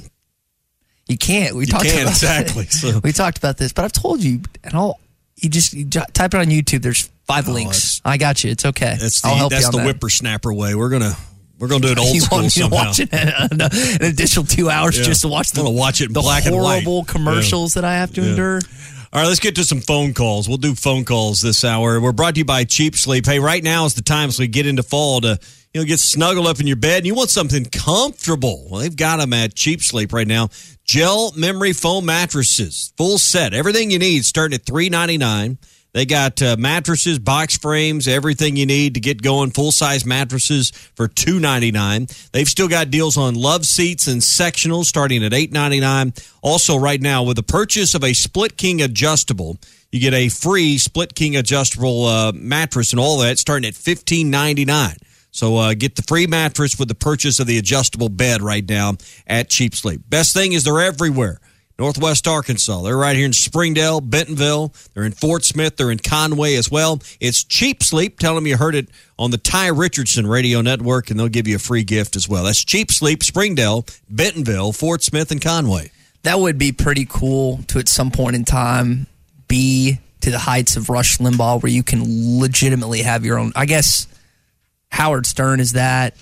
You 1.08 1.16
can't. 1.18 1.56
We 1.56 1.62
You 1.64 1.66
talked 1.72 1.84
can't, 1.86 2.02
about 2.02 2.10
exactly, 2.12 2.66
so- 2.70 3.00
We 3.02 3.12
talked 3.12 3.38
about 3.38 3.56
this, 3.56 3.72
but 3.72 3.84
I've 3.84 3.92
told 3.92 4.22
you, 4.22 4.42
and 4.62 4.74
I'll. 4.74 5.00
You 5.40 5.48
just 5.48 5.72
you 5.72 5.84
type 5.88 6.34
it 6.34 6.34
on 6.34 6.46
YouTube. 6.46 6.82
There's 6.82 7.08
five 7.28 7.48
oh, 7.48 7.52
links. 7.52 8.00
I 8.04 8.16
got 8.16 8.42
you. 8.42 8.50
It's 8.50 8.64
okay. 8.64 8.96
that's 9.00 9.20
the 9.20 9.28
I'll 9.28 9.36
help 9.36 9.50
that's 9.52 9.62
you 9.62 9.66
on 9.68 9.72
the 9.72 9.78
that. 9.78 9.86
whippersnapper 9.86 10.52
way. 10.52 10.74
We're 10.74 10.88
gonna 10.88 11.12
we're 11.60 11.68
gonna 11.68 11.86
do 11.86 11.92
it 11.92 11.98
old 12.00 12.12
you 12.12 12.20
school 12.22 12.38
want 12.40 12.50
somehow. 12.52 12.76
watch 12.76 12.98
it 12.98 13.08
an, 13.12 13.60
an 13.60 14.02
additional 14.04 14.44
two 14.46 14.68
hours 14.68 14.98
Yeah. 14.98 15.04
just 15.04 15.20
to 15.22 15.28
watch 15.28 15.52
the 15.52 15.62
watch 15.70 16.00
it 16.00 16.12
the 16.12 16.20
black 16.22 16.44
and 16.46 16.56
white. 16.56 16.82
horrible 16.82 17.04
commercials 17.04 17.74
that 17.74 17.84
I 17.84 17.94
have 17.98 18.12
to 18.14 18.20
Yeah. 18.20 18.30
endure. 18.30 18.60
All 19.10 19.22
right, 19.22 19.26
let's 19.26 19.40
get 19.40 19.54
to 19.54 19.64
some 19.64 19.80
phone 19.80 20.12
calls. 20.12 20.48
We'll 20.48 20.58
do 20.58 20.74
phone 20.74 21.06
calls 21.06 21.40
this 21.40 21.64
hour. 21.64 21.98
We're 21.98 22.12
brought 22.12 22.34
to 22.34 22.40
you 22.40 22.44
by 22.44 22.64
Cheap 22.64 22.94
Sleep. 22.94 23.24
Hey, 23.24 23.38
right 23.38 23.64
now 23.64 23.86
is 23.86 23.94
the 23.94 24.02
time 24.02 24.28
as 24.28 24.38
we 24.38 24.48
get 24.48 24.66
into 24.66 24.82
fall 24.82 25.22
to 25.22 25.38
you 25.72 25.80
know 25.80 25.86
get 25.86 25.98
snuggled 25.98 26.46
up 26.46 26.60
in 26.60 26.66
your 26.66 26.76
bed 26.76 26.98
and 26.98 27.06
you 27.06 27.14
want 27.14 27.30
something 27.30 27.64
comfortable. 27.64 28.66
Well, 28.70 28.82
they've 28.82 28.94
got 28.94 29.16
them 29.16 29.32
at 29.32 29.54
Cheap 29.54 29.80
Sleep 29.80 30.12
right 30.12 30.26
now. 30.26 30.50
Gel 30.84 31.32
memory 31.34 31.72
foam 31.72 32.04
mattresses, 32.04 32.92
full 32.98 33.16
set, 33.16 33.54
everything 33.54 33.90
you 33.90 33.98
need, 33.98 34.26
starting 34.26 34.54
at 34.54 34.66
three 34.66 34.90
ninety 34.90 35.16
nine. 35.16 35.56
They 35.94 36.04
got 36.04 36.40
uh, 36.42 36.56
mattresses, 36.58 37.18
box 37.18 37.56
frames, 37.56 38.06
everything 38.06 38.56
you 38.56 38.66
need 38.66 38.94
to 38.94 39.00
get 39.00 39.22
going. 39.22 39.50
Full 39.50 39.72
size 39.72 40.04
mattresses 40.04 40.70
for 40.70 41.08
two 41.08 41.40
ninety 41.40 41.72
nine. 41.72 42.06
They've 42.32 42.46
still 42.46 42.68
got 42.68 42.90
deals 42.90 43.16
on 43.16 43.34
love 43.34 43.64
seats 43.64 44.06
and 44.06 44.20
sectionals 44.20 44.84
starting 44.84 45.24
at 45.24 45.32
eight 45.32 45.50
ninety 45.50 45.80
nine. 45.80 46.12
Also, 46.42 46.76
right 46.76 47.00
now 47.00 47.22
with 47.22 47.36
the 47.36 47.42
purchase 47.42 47.94
of 47.94 48.04
a 48.04 48.12
Split 48.12 48.56
King 48.58 48.82
adjustable, 48.82 49.58
you 49.90 49.98
get 49.98 50.12
a 50.14 50.28
free 50.28 50.76
Split 50.76 51.14
King 51.14 51.36
adjustable 51.36 52.04
uh, 52.04 52.32
mattress 52.32 52.92
and 52.92 53.00
all 53.00 53.18
that 53.18 53.38
starting 53.38 53.66
at 53.66 53.74
fifteen 53.74 54.30
ninety 54.30 54.66
nine. 54.66 54.96
So 55.30 55.56
uh, 55.56 55.74
get 55.74 55.96
the 55.96 56.02
free 56.02 56.26
mattress 56.26 56.78
with 56.78 56.88
the 56.88 56.94
purchase 56.94 57.40
of 57.40 57.46
the 57.46 57.58
adjustable 57.58 58.08
bed 58.08 58.42
right 58.42 58.66
now 58.68 58.94
at 59.26 59.48
Cheap 59.48 59.74
Sleep. 59.74 60.02
Best 60.08 60.34
thing 60.34 60.52
is 60.52 60.64
they're 60.64 60.80
everywhere. 60.80 61.40
Northwest 61.78 62.26
Arkansas. 62.26 62.82
They're 62.82 62.96
right 62.96 63.14
here 63.14 63.26
in 63.26 63.32
Springdale, 63.32 64.00
Bentonville. 64.00 64.74
They're 64.94 65.04
in 65.04 65.12
Fort 65.12 65.44
Smith. 65.44 65.76
They're 65.76 65.92
in 65.92 65.98
Conway 65.98 66.56
as 66.56 66.68
well. 66.68 67.00
It's 67.20 67.44
Cheap 67.44 67.84
Sleep. 67.84 68.18
Tell 68.18 68.34
them 68.34 68.48
you 68.48 68.56
heard 68.56 68.74
it 68.74 68.88
on 69.16 69.30
the 69.30 69.38
Ty 69.38 69.68
Richardson 69.68 70.26
Radio 70.26 70.60
Network, 70.60 71.10
and 71.10 71.20
they'll 71.20 71.28
give 71.28 71.46
you 71.46 71.54
a 71.54 71.60
free 71.60 71.84
gift 71.84 72.16
as 72.16 72.28
well. 72.28 72.44
That's 72.44 72.64
Cheap 72.64 72.90
Sleep, 72.90 73.22
Springdale, 73.22 73.86
Bentonville, 74.10 74.72
Fort 74.72 75.04
Smith, 75.04 75.30
and 75.30 75.40
Conway. 75.40 75.92
That 76.24 76.40
would 76.40 76.58
be 76.58 76.72
pretty 76.72 77.06
cool 77.08 77.60
to 77.68 77.78
at 77.78 77.86
some 77.86 78.10
point 78.10 78.34
in 78.34 78.44
time 78.44 79.06
be 79.46 80.00
to 80.20 80.32
the 80.32 80.38
heights 80.38 80.76
of 80.76 80.90
Rush 80.90 81.18
Limbaugh 81.18 81.62
where 81.62 81.70
you 81.70 81.84
can 81.84 82.40
legitimately 82.40 83.02
have 83.02 83.24
your 83.24 83.38
own. 83.38 83.52
I 83.54 83.66
guess 83.66 84.08
Howard 84.90 85.26
Stern 85.26 85.60
is 85.60 85.72
that. 85.72 86.16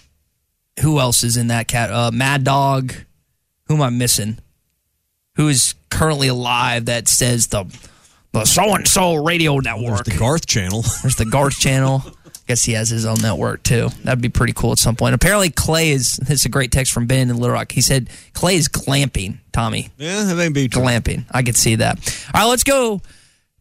Who 0.82 1.00
else 1.00 1.24
is 1.24 1.38
in 1.38 1.46
that 1.46 1.66
cat? 1.66 1.90
Uh, 1.90 2.10
Mad 2.12 2.44
Dog. 2.44 2.92
Who 3.68 3.74
am 3.76 3.82
I 3.82 3.88
missing? 3.88 4.38
Who 5.36 5.48
is 5.48 5.74
currently 5.90 6.28
alive 6.28 6.86
that 6.86 7.08
says 7.08 7.48
the 7.48 7.64
the 8.32 8.44
so 8.44 8.74
and 8.74 8.86
so 8.86 9.14
radio 9.16 9.58
network? 9.58 10.04
There's 10.04 10.16
the 10.16 10.20
Garth 10.20 10.46
Channel. 10.46 10.82
There's 11.02 11.16
the 11.16 11.24
Garth 11.26 11.58
Channel. 11.58 12.02
I 12.06 12.10
guess 12.48 12.64
he 12.64 12.72
has 12.74 12.88
his 12.90 13.04
own 13.06 13.20
network 13.20 13.62
too. 13.64 13.88
That'd 14.04 14.20
be 14.22 14.28
pretty 14.28 14.52
cool 14.52 14.72
at 14.72 14.78
some 14.78 14.94
point. 14.94 15.14
Apparently, 15.14 15.50
Clay 15.50 15.90
is. 15.90 16.16
This 16.16 16.40
is 16.40 16.44
a 16.46 16.48
great 16.48 16.70
text 16.70 16.92
from 16.92 17.06
Ben 17.06 17.28
in 17.30 17.36
Little 17.36 17.54
Rock. 17.54 17.72
He 17.72 17.80
said 17.80 18.08
Clay 18.34 18.56
is 18.56 18.68
glamping. 18.68 19.38
Tommy, 19.52 19.88
Yeah, 19.96 20.22
that 20.24 20.36
may 20.36 20.48
be 20.50 20.68
true. 20.68 20.82
glamping. 20.82 21.24
I 21.30 21.42
could 21.42 21.56
see 21.56 21.76
that. 21.76 21.98
All 22.34 22.42
right, 22.42 22.48
let's 22.48 22.62
go 22.62 23.00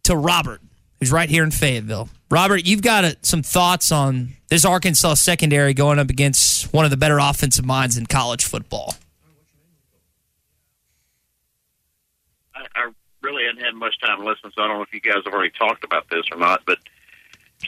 to 0.03 0.15
Robert, 0.15 0.61
who's 0.99 1.11
right 1.11 1.29
here 1.29 1.43
in 1.43 1.51
Fayetteville. 1.51 2.09
Robert, 2.29 2.65
you've 2.67 2.81
got 2.81 3.05
uh 3.05 3.11
some 3.21 3.41
thoughts 3.43 3.91
on 3.91 4.33
this 4.49 4.65
Arkansas 4.65 5.15
secondary 5.15 5.73
going 5.73 5.97
up 5.99 6.09
against 6.09 6.71
one 6.73 6.85
of 6.85 6.91
the 6.91 6.97
better 6.97 7.17
offensive 7.17 7.65
minds 7.65 7.97
in 7.97 8.05
college 8.05 8.45
football. 8.45 8.93
I, 12.55 12.65
I 12.75 12.91
really 13.21 13.43
hadn't 13.45 13.63
had 13.63 13.75
much 13.75 13.99
time 13.99 14.19
to 14.19 14.25
listen, 14.25 14.51
so 14.55 14.63
I 14.63 14.67
don't 14.67 14.77
know 14.77 14.83
if 14.83 14.93
you 14.93 15.01
guys 15.01 15.21
have 15.25 15.33
already 15.33 15.51
talked 15.57 15.83
about 15.83 16.09
this 16.09 16.23
or 16.31 16.37
not. 16.37 16.61
But 16.65 16.79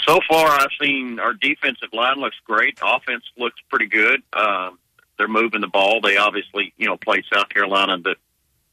so 0.05 0.19
far, 0.29 0.47
I've 0.47 0.69
seen 0.81 1.19
our 1.19 1.33
defensive 1.33 1.89
line 1.93 2.17
looks 2.17 2.38
great. 2.45 2.79
Offense 2.81 3.23
looks 3.38 3.59
pretty 3.69 3.88
good. 3.88 4.21
Um, 4.33 4.79
they're 5.17 5.27
moving 5.27 5.61
the 5.61 5.67
ball. 5.67 5.99
They 6.01 6.17
obviously, 6.17 6.73
you 6.77 6.88
know, 6.88 6.97
played 6.97 7.23
South 7.33 7.49
Carolina. 7.49 7.97
That 8.03 8.17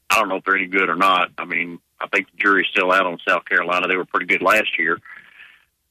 I 0.09 0.19
don't 0.19 0.29
know 0.29 0.37
if 0.37 0.43
they're 0.43 0.57
any 0.57 0.67
good 0.67 0.89
or 0.89 0.95
not. 0.95 1.31
I 1.37 1.45
mean, 1.45 1.79
I 1.99 2.07
think 2.07 2.29
the 2.31 2.37
jury's 2.37 2.67
still 2.71 2.91
out 2.91 3.05
on 3.05 3.17
South 3.27 3.45
Carolina. 3.45 3.87
They 3.87 3.97
were 3.97 4.05
pretty 4.05 4.27
good 4.27 4.41
last 4.41 4.77
year. 4.77 4.99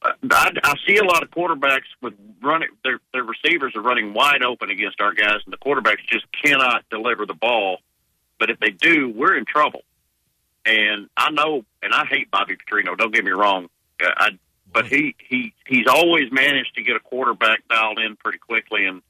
Uh, 0.03 0.13
I, 0.31 0.53
I 0.63 0.75
see 0.87 0.97
a 0.97 1.05
lot 1.05 1.23
of 1.23 1.31
quarterbacks 1.31 1.89
with 2.01 2.15
running. 2.43 2.69
Their 2.85 3.01
their 3.13 3.25
receivers 3.25 3.75
are 3.75 3.83
running 3.83 4.15
wide 4.15 4.43
open 4.43 4.71
against 4.71 5.01
our 5.01 5.13
guys, 5.13 5.39
and 5.45 5.53
the 5.53 5.59
quarterbacks 5.59 6.07
just 6.07 6.27
cannot 6.45 6.85
deliver 6.91 7.27
the 7.27 7.35
ball. 7.35 7.79
But 8.39 8.51
if 8.51 8.61
they 8.61 8.71
do, 8.71 9.13
we're 9.15 9.37
in 9.37 9.45
trouble. 9.45 9.83
And 10.67 11.09
I 11.17 11.31
know, 11.31 11.65
and 11.83 11.93
I 11.93 12.07
hate 12.07 12.31
Bobby 12.31 12.57
Petrino. 12.57 12.97
Don't 12.97 13.13
get 13.15 13.25
me 13.25 13.33
wrong, 13.33 13.69
uh, 14.03 14.11
I, 14.17 14.31
but 14.73 14.87
he 14.87 15.15
he 15.19 15.53
he's 15.67 15.87
always 15.87 16.33
managed 16.33 16.75
to 16.77 16.83
get 16.83 16.97
a 16.97 17.01
quarterback 17.01 17.67
dialed 17.69 17.99
in 17.99 18.17
pretty 18.17 18.39
quickly, 18.39 18.87
and 18.87 19.03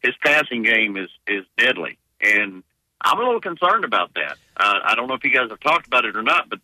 his 0.00 0.14
passing 0.24 0.62
game 0.62 0.96
is 0.96 1.10
is 1.26 1.44
deadly. 1.58 1.98
And 2.20 2.62
I'm 3.02 3.18
a 3.18 3.22
little 3.24 3.40
concerned 3.40 3.84
about 3.84 4.14
that. 4.14 4.38
Uh, 4.56 4.78
I 4.84 4.94
don't 4.94 5.06
know 5.06 5.14
if 5.14 5.22
you 5.24 5.30
guys 5.30 5.50
have 5.50 5.60
talked 5.60 5.86
about 5.86 6.06
it 6.06 6.16
or 6.16 6.22
not, 6.22 6.48
but 6.48 6.60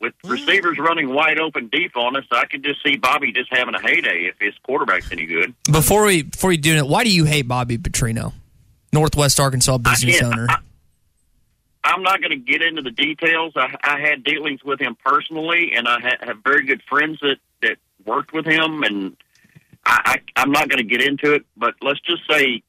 with 0.00 0.12
receivers 0.24 0.78
running 0.78 1.14
wide 1.14 1.38
open 1.40 1.68
deep 1.68 1.96
on 1.96 2.16
us, 2.16 2.24
I 2.30 2.44
could 2.44 2.62
just 2.62 2.82
see 2.82 2.96
Bobby 2.96 3.32
just 3.32 3.48
having 3.50 3.74
a 3.74 3.80
heyday 3.80 4.24
if 4.26 4.34
his 4.38 4.52
quarterback's 4.64 5.10
any 5.12 5.24
good. 5.26 5.54
Before 5.70 6.04
we 6.04 6.22
before 6.24 6.52
you 6.52 6.58
do 6.58 6.76
it, 6.76 6.86
why 6.86 7.04
do 7.04 7.10
you 7.10 7.24
hate 7.24 7.48
Bobby 7.48 7.78
Petrino, 7.78 8.32
Northwest 8.92 9.40
Arkansas 9.40 9.78
business 9.78 10.20
can't- 10.20 10.34
owner? 10.34 10.46
I'm 11.84 12.02
not 12.02 12.20
going 12.20 12.30
to 12.30 12.36
get 12.36 12.62
into 12.62 12.82
the 12.82 12.90
details. 12.90 13.54
I, 13.56 13.74
I 13.82 14.00
had 14.00 14.22
dealings 14.22 14.62
with 14.62 14.80
him 14.80 14.96
personally, 15.04 15.72
and 15.74 15.88
I 15.88 16.00
ha- 16.00 16.16
have 16.20 16.38
very 16.44 16.64
good 16.64 16.82
friends 16.88 17.18
that 17.20 17.38
that 17.62 17.76
worked 18.04 18.32
with 18.32 18.46
him, 18.46 18.82
and 18.82 19.16
I, 19.84 20.00
I 20.36 20.40
I'm 20.40 20.52
not 20.52 20.68
going 20.68 20.78
to 20.78 20.84
get 20.84 21.02
into 21.02 21.32
it. 21.34 21.44
But 21.56 21.74
let's 21.82 22.00
just 22.00 22.22
say 22.30 22.62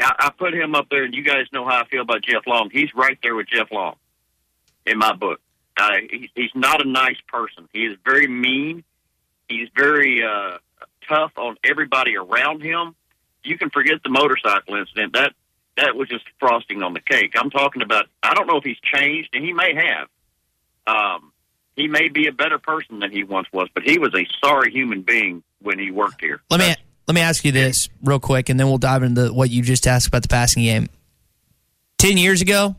I, 0.00 0.14
I 0.18 0.30
put 0.30 0.54
him 0.54 0.74
up 0.74 0.88
there, 0.90 1.04
and 1.04 1.14
you 1.14 1.22
guys 1.22 1.46
know 1.52 1.64
how 1.64 1.80
I 1.80 1.86
feel 1.88 2.02
about 2.02 2.22
Jeff 2.22 2.46
Long. 2.46 2.70
He's 2.72 2.94
right 2.94 3.18
there 3.22 3.34
with 3.34 3.48
Jeff 3.48 3.70
Long 3.70 3.96
in 4.86 4.98
my 4.98 5.14
book. 5.14 5.40
Uh, 5.76 5.92
he, 6.10 6.30
he's 6.34 6.50
not 6.54 6.84
a 6.84 6.88
nice 6.88 7.20
person. 7.28 7.68
He 7.72 7.84
is 7.84 7.96
very 8.04 8.26
mean. 8.26 8.84
He's 9.48 9.68
very 9.76 10.22
uh, 10.24 10.58
tough 11.08 11.32
on 11.36 11.56
everybody 11.64 12.16
around 12.16 12.62
him. 12.62 12.94
You 13.44 13.56
can 13.56 13.70
forget 13.70 14.02
the 14.02 14.10
motorcycle 14.10 14.74
incident. 14.74 15.14
That 15.14 15.32
that 15.78 15.96
was 15.96 16.08
just 16.08 16.24
frosting 16.38 16.82
on 16.82 16.92
the 16.92 17.00
cake. 17.00 17.34
I'm 17.36 17.50
talking 17.50 17.82
about. 17.82 18.06
I 18.22 18.34
don't 18.34 18.46
know 18.46 18.56
if 18.56 18.64
he's 18.64 18.78
changed, 18.80 19.30
and 19.32 19.44
he 19.44 19.52
may 19.52 19.74
have. 19.74 20.08
Um, 20.86 21.32
he 21.76 21.86
may 21.86 22.08
be 22.08 22.26
a 22.26 22.32
better 22.32 22.58
person 22.58 22.98
than 22.98 23.12
he 23.12 23.24
once 23.24 23.46
was, 23.52 23.68
but 23.72 23.84
he 23.84 23.98
was 23.98 24.12
a 24.14 24.26
sorry 24.44 24.72
human 24.72 25.02
being 25.02 25.42
when 25.60 25.78
he 25.78 25.90
worked 25.90 26.20
here. 26.20 26.40
Let 26.50 26.60
me 26.60 26.74
let 27.06 27.14
me 27.14 27.20
ask 27.20 27.44
you 27.44 27.52
this 27.52 27.88
real 28.02 28.18
quick, 28.18 28.48
and 28.48 28.58
then 28.58 28.66
we'll 28.68 28.78
dive 28.78 29.02
into 29.02 29.32
what 29.32 29.50
you 29.50 29.62
just 29.62 29.86
asked 29.86 30.08
about 30.08 30.22
the 30.22 30.28
passing 30.28 30.64
game. 30.64 30.88
Ten 31.96 32.18
years 32.18 32.42
ago, 32.42 32.76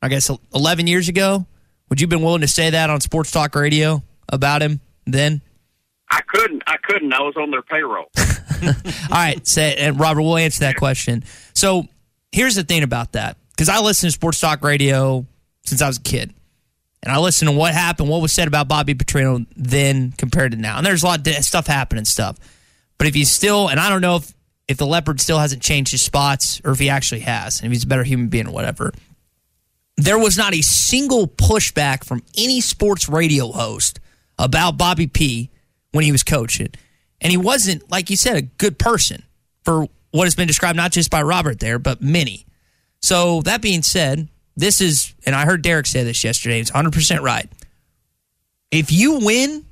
I 0.00 0.08
guess 0.08 0.30
eleven 0.54 0.86
years 0.86 1.08
ago, 1.08 1.46
would 1.88 2.00
you 2.00 2.06
have 2.06 2.10
been 2.10 2.22
willing 2.22 2.40
to 2.40 2.48
say 2.48 2.70
that 2.70 2.90
on 2.90 3.00
Sports 3.00 3.30
Talk 3.30 3.54
Radio 3.54 4.02
about 4.28 4.62
him 4.62 4.80
then? 5.06 5.42
I 6.10 6.20
couldn't. 6.26 6.62
I 6.66 6.76
couldn't. 6.82 7.12
I 7.12 7.20
was 7.20 7.34
on 7.36 7.50
their 7.50 7.62
payroll. 7.62 8.10
All 8.62 8.70
right, 9.10 9.46
say, 9.46 9.76
and 9.76 9.98
Robert, 9.98 10.22
we'll 10.22 10.36
answer 10.36 10.60
that 10.60 10.76
question. 10.76 11.24
So 11.54 11.86
here's 12.32 12.54
the 12.54 12.64
thing 12.64 12.82
about 12.82 13.12
that, 13.12 13.36
because 13.50 13.68
I 13.68 13.80
listened 13.80 14.10
to 14.10 14.14
Sports 14.14 14.40
Talk 14.40 14.64
Radio 14.64 15.26
since 15.64 15.80
I 15.80 15.86
was 15.86 15.98
a 15.98 16.02
kid, 16.02 16.34
and 17.02 17.12
I 17.12 17.18
listened 17.18 17.50
to 17.50 17.56
what 17.56 17.72
happened, 17.74 18.08
what 18.08 18.20
was 18.20 18.32
said 18.32 18.48
about 18.48 18.66
Bobby 18.66 18.94
Petrino 18.94 19.46
then 19.56 20.12
compared 20.12 20.52
to 20.52 20.58
now, 20.58 20.78
and 20.78 20.86
there's 20.86 21.02
a 21.02 21.06
lot 21.06 21.26
of 21.26 21.34
stuff 21.44 21.66
happening 21.66 22.04
stuff. 22.04 22.38
But 22.98 23.06
if 23.06 23.14
he's 23.14 23.30
still, 23.30 23.68
and 23.68 23.78
I 23.78 23.88
don't 23.88 24.00
know 24.00 24.16
if 24.16 24.32
if 24.68 24.76
the 24.78 24.86
leopard 24.86 25.20
still 25.20 25.38
hasn't 25.38 25.60
changed 25.60 25.90
his 25.90 26.02
spots, 26.02 26.60
or 26.64 26.72
if 26.72 26.78
he 26.78 26.88
actually 26.88 27.20
has, 27.20 27.60
and 27.60 27.66
if 27.66 27.72
he's 27.72 27.84
a 27.84 27.86
better 27.86 28.04
human 28.04 28.28
being 28.28 28.46
or 28.46 28.52
whatever. 28.52 28.92
There 29.98 30.18
was 30.18 30.38
not 30.38 30.54
a 30.54 30.62
single 30.62 31.26
pushback 31.26 32.04
from 32.04 32.22
any 32.38 32.60
sports 32.60 33.08
radio 33.08 33.52
host 33.52 34.00
about 34.38 34.78
Bobby 34.78 35.06
P 35.06 35.50
when 35.90 36.04
he 36.04 36.12
was 36.12 36.22
coaching. 36.22 36.68
And 37.20 37.30
he 37.30 37.36
wasn't, 37.36 37.90
like 37.90 38.08
you 38.08 38.16
said, 38.16 38.36
a 38.36 38.42
good 38.42 38.78
person 38.78 39.22
for 39.64 39.88
what 40.12 40.24
has 40.24 40.34
been 40.34 40.46
described 40.46 40.76
not 40.76 40.92
just 40.92 41.10
by 41.10 41.22
Robert 41.22 41.58
there, 41.58 41.78
but 41.78 42.00
many. 42.00 42.46
So 43.00 43.42
that 43.42 43.60
being 43.60 43.82
said, 43.82 44.28
this 44.56 44.80
is, 44.80 45.14
and 45.26 45.34
I 45.34 45.44
heard 45.44 45.62
Derek 45.62 45.86
say 45.86 46.04
this 46.04 46.22
yesterday, 46.22 46.60
it's 46.60 46.70
100% 46.70 47.20
right. 47.20 47.50
If 48.70 48.92
you 48.92 49.18
win 49.18 49.64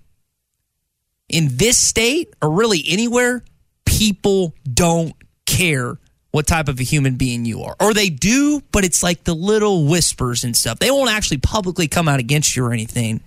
in 1.28 1.57
this 1.57 1.78
state 1.78 2.34
or 2.43 2.51
really 2.51 2.82
anywhere, 2.88 3.45
people 3.84 4.55
don't 4.70 5.14
care 5.47 5.99
what 6.32 6.47
type 6.47 6.68
of 6.68 6.78
a 6.80 6.82
human 6.82 7.16
being 7.16 7.45
you 7.45 7.62
are. 7.62 7.76
Or 7.80 7.93
they 7.93 8.09
do, 8.09 8.62
but 8.72 8.84
it's 8.84 9.03
like 9.03 9.24
the 9.24 9.34
little 9.34 9.86
whispers 9.86 10.45
and 10.45 10.57
stuff. 10.57 10.78
They 10.78 10.91
won't 10.91 11.11
actually 11.11 11.38
publicly 11.38 11.88
come 11.88 12.09
out 12.09 12.20
against 12.20 12.57
you 12.57 12.64
or 12.64 12.72
anything. 12.72 13.20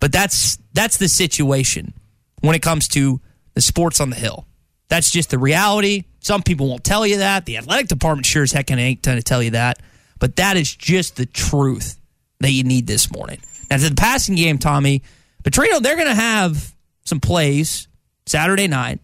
But 0.00 0.12
that's 0.12 0.58
that's 0.74 0.98
the 0.98 1.08
situation 1.08 1.92
when 2.40 2.54
it 2.54 2.62
comes 2.62 2.88
to 2.88 3.20
the 3.54 3.60
sports 3.60 4.00
on 4.00 4.10
the 4.10 4.16
hill. 4.16 4.46
That's 4.88 5.10
just 5.10 5.30
the 5.30 5.38
reality. 5.38 6.04
Some 6.20 6.42
people 6.42 6.68
won't 6.68 6.84
tell 6.84 7.06
you 7.06 7.18
that. 7.18 7.46
The 7.46 7.58
athletic 7.58 7.88
department 7.88 8.26
sure 8.26 8.42
as 8.42 8.52
heck 8.52 8.70
ain't 8.70 9.02
going 9.02 9.18
to 9.18 9.22
tell 9.22 9.42
you 9.42 9.50
that. 9.50 9.80
But 10.18 10.36
that 10.36 10.56
is 10.56 10.74
just 10.74 11.16
the 11.16 11.26
truth 11.26 11.98
that 12.40 12.50
you 12.50 12.64
need 12.64 12.86
this 12.86 13.12
morning. 13.12 13.40
Now, 13.70 13.76
to 13.76 13.88
the 13.88 13.94
passing 13.94 14.34
game, 14.34 14.58
Tommy, 14.58 15.02
Petrino, 15.42 15.80
they're 15.80 15.96
going 15.96 16.08
to 16.08 16.14
have 16.14 16.74
some 17.04 17.20
plays 17.20 17.88
Saturday 18.26 18.66
night 18.66 19.00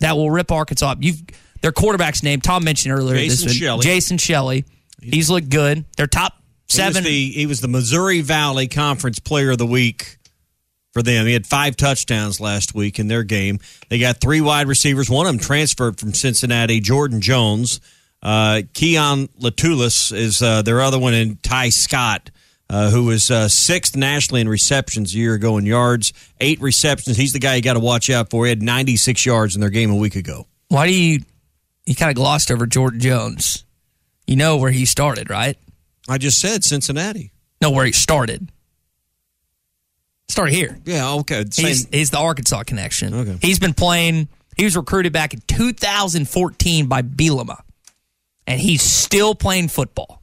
that 0.00 0.16
will 0.16 0.30
rip 0.30 0.50
Arkansas 0.52 0.92
up. 0.92 0.98
You've 1.00 1.22
their 1.62 1.72
quarterback's 1.72 2.22
name, 2.22 2.40
Tom 2.40 2.64
mentioned 2.64 2.92
earlier. 2.92 3.16
Jason 3.16 3.48
this 3.48 3.56
Shelley. 3.56 3.82
Jason 3.84 4.18
Shelley. 4.18 4.64
He's 5.00 5.30
looked 5.30 5.48
good. 5.48 5.84
They're 5.96 6.06
top 6.08 6.34
He 6.36 6.42
was, 6.66 6.74
seven. 6.74 7.04
the, 7.04 7.30
he 7.30 7.46
was 7.46 7.60
the 7.60 7.68
Missouri 7.68 8.20
Valley 8.20 8.66
Conference 8.66 9.18
Player 9.20 9.52
of 9.52 9.58
the 9.58 9.66
Week 9.66 10.18
for 10.92 11.02
them. 11.02 11.26
He 11.26 11.32
had 11.32 11.46
five 11.46 11.76
touchdowns 11.76 12.40
last 12.40 12.74
week 12.74 12.98
in 12.98 13.08
their 13.08 13.22
game. 13.22 13.58
They 13.88 13.98
got 13.98 14.20
three 14.20 14.40
wide 14.40 14.68
receivers. 14.68 15.08
One 15.10 15.26
of 15.26 15.32
them 15.32 15.40
transferred 15.40 15.98
from 15.98 16.12
Cincinnati, 16.14 16.80
Jordan 16.80 17.20
Jones. 17.20 17.80
Uh, 18.22 18.62
Keon 18.74 19.28
Latulis 19.40 20.12
is 20.16 20.42
uh, 20.42 20.62
their 20.62 20.80
other 20.80 20.98
one, 20.98 21.14
and 21.14 21.42
Ty 21.42 21.70
Scott, 21.70 22.30
uh, 22.70 22.90
who 22.90 23.04
was 23.04 23.30
uh, 23.30 23.48
sixth 23.48 23.96
nationally 23.96 24.40
in 24.42 24.48
receptions 24.48 25.12
a 25.14 25.18
year 25.18 25.34
ago 25.34 25.58
in 25.58 25.66
yards, 25.66 26.12
eight 26.40 26.60
receptions. 26.60 27.16
He's 27.16 27.32
the 27.32 27.40
guy 27.40 27.56
you 27.56 27.62
got 27.62 27.74
to 27.74 27.80
watch 27.80 28.10
out 28.10 28.30
for. 28.30 28.44
He 28.44 28.50
had 28.50 28.62
96 28.62 29.26
yards 29.26 29.54
in 29.54 29.60
their 29.60 29.70
game 29.70 29.90
a 29.90 29.96
week 29.96 30.14
ago. 30.14 30.46
Why 30.68 30.86
do 30.86 30.94
you 30.94 31.20
you 31.84 31.96
kind 31.96 32.10
of 32.10 32.16
glossed 32.16 32.50
over 32.50 32.64
Jordan 32.66 33.00
Jones? 33.00 33.64
You 34.26 34.36
know 34.36 34.56
where 34.56 34.70
he 34.70 34.84
started, 34.84 35.28
right? 35.28 35.58
I 36.08 36.18
just 36.18 36.40
said 36.40 36.62
Cincinnati. 36.62 37.32
No, 37.60 37.70
where 37.70 37.84
he 37.84 37.92
started. 37.92 38.50
Started 40.32 40.54
here. 40.54 40.78
Yeah, 40.86 41.12
okay. 41.16 41.44
He's, 41.54 41.86
he's 41.90 42.08
the 42.08 42.16
Arkansas 42.16 42.62
connection. 42.62 43.12
Okay. 43.12 43.36
He's 43.42 43.58
been 43.58 43.74
playing. 43.74 44.28
He 44.56 44.64
was 44.64 44.74
recruited 44.74 45.12
back 45.12 45.34
in 45.34 45.42
2014 45.46 46.86
by 46.86 47.02
Bielema, 47.02 47.60
and 48.46 48.58
he's 48.58 48.80
still 48.80 49.34
playing 49.34 49.68
football. 49.68 50.22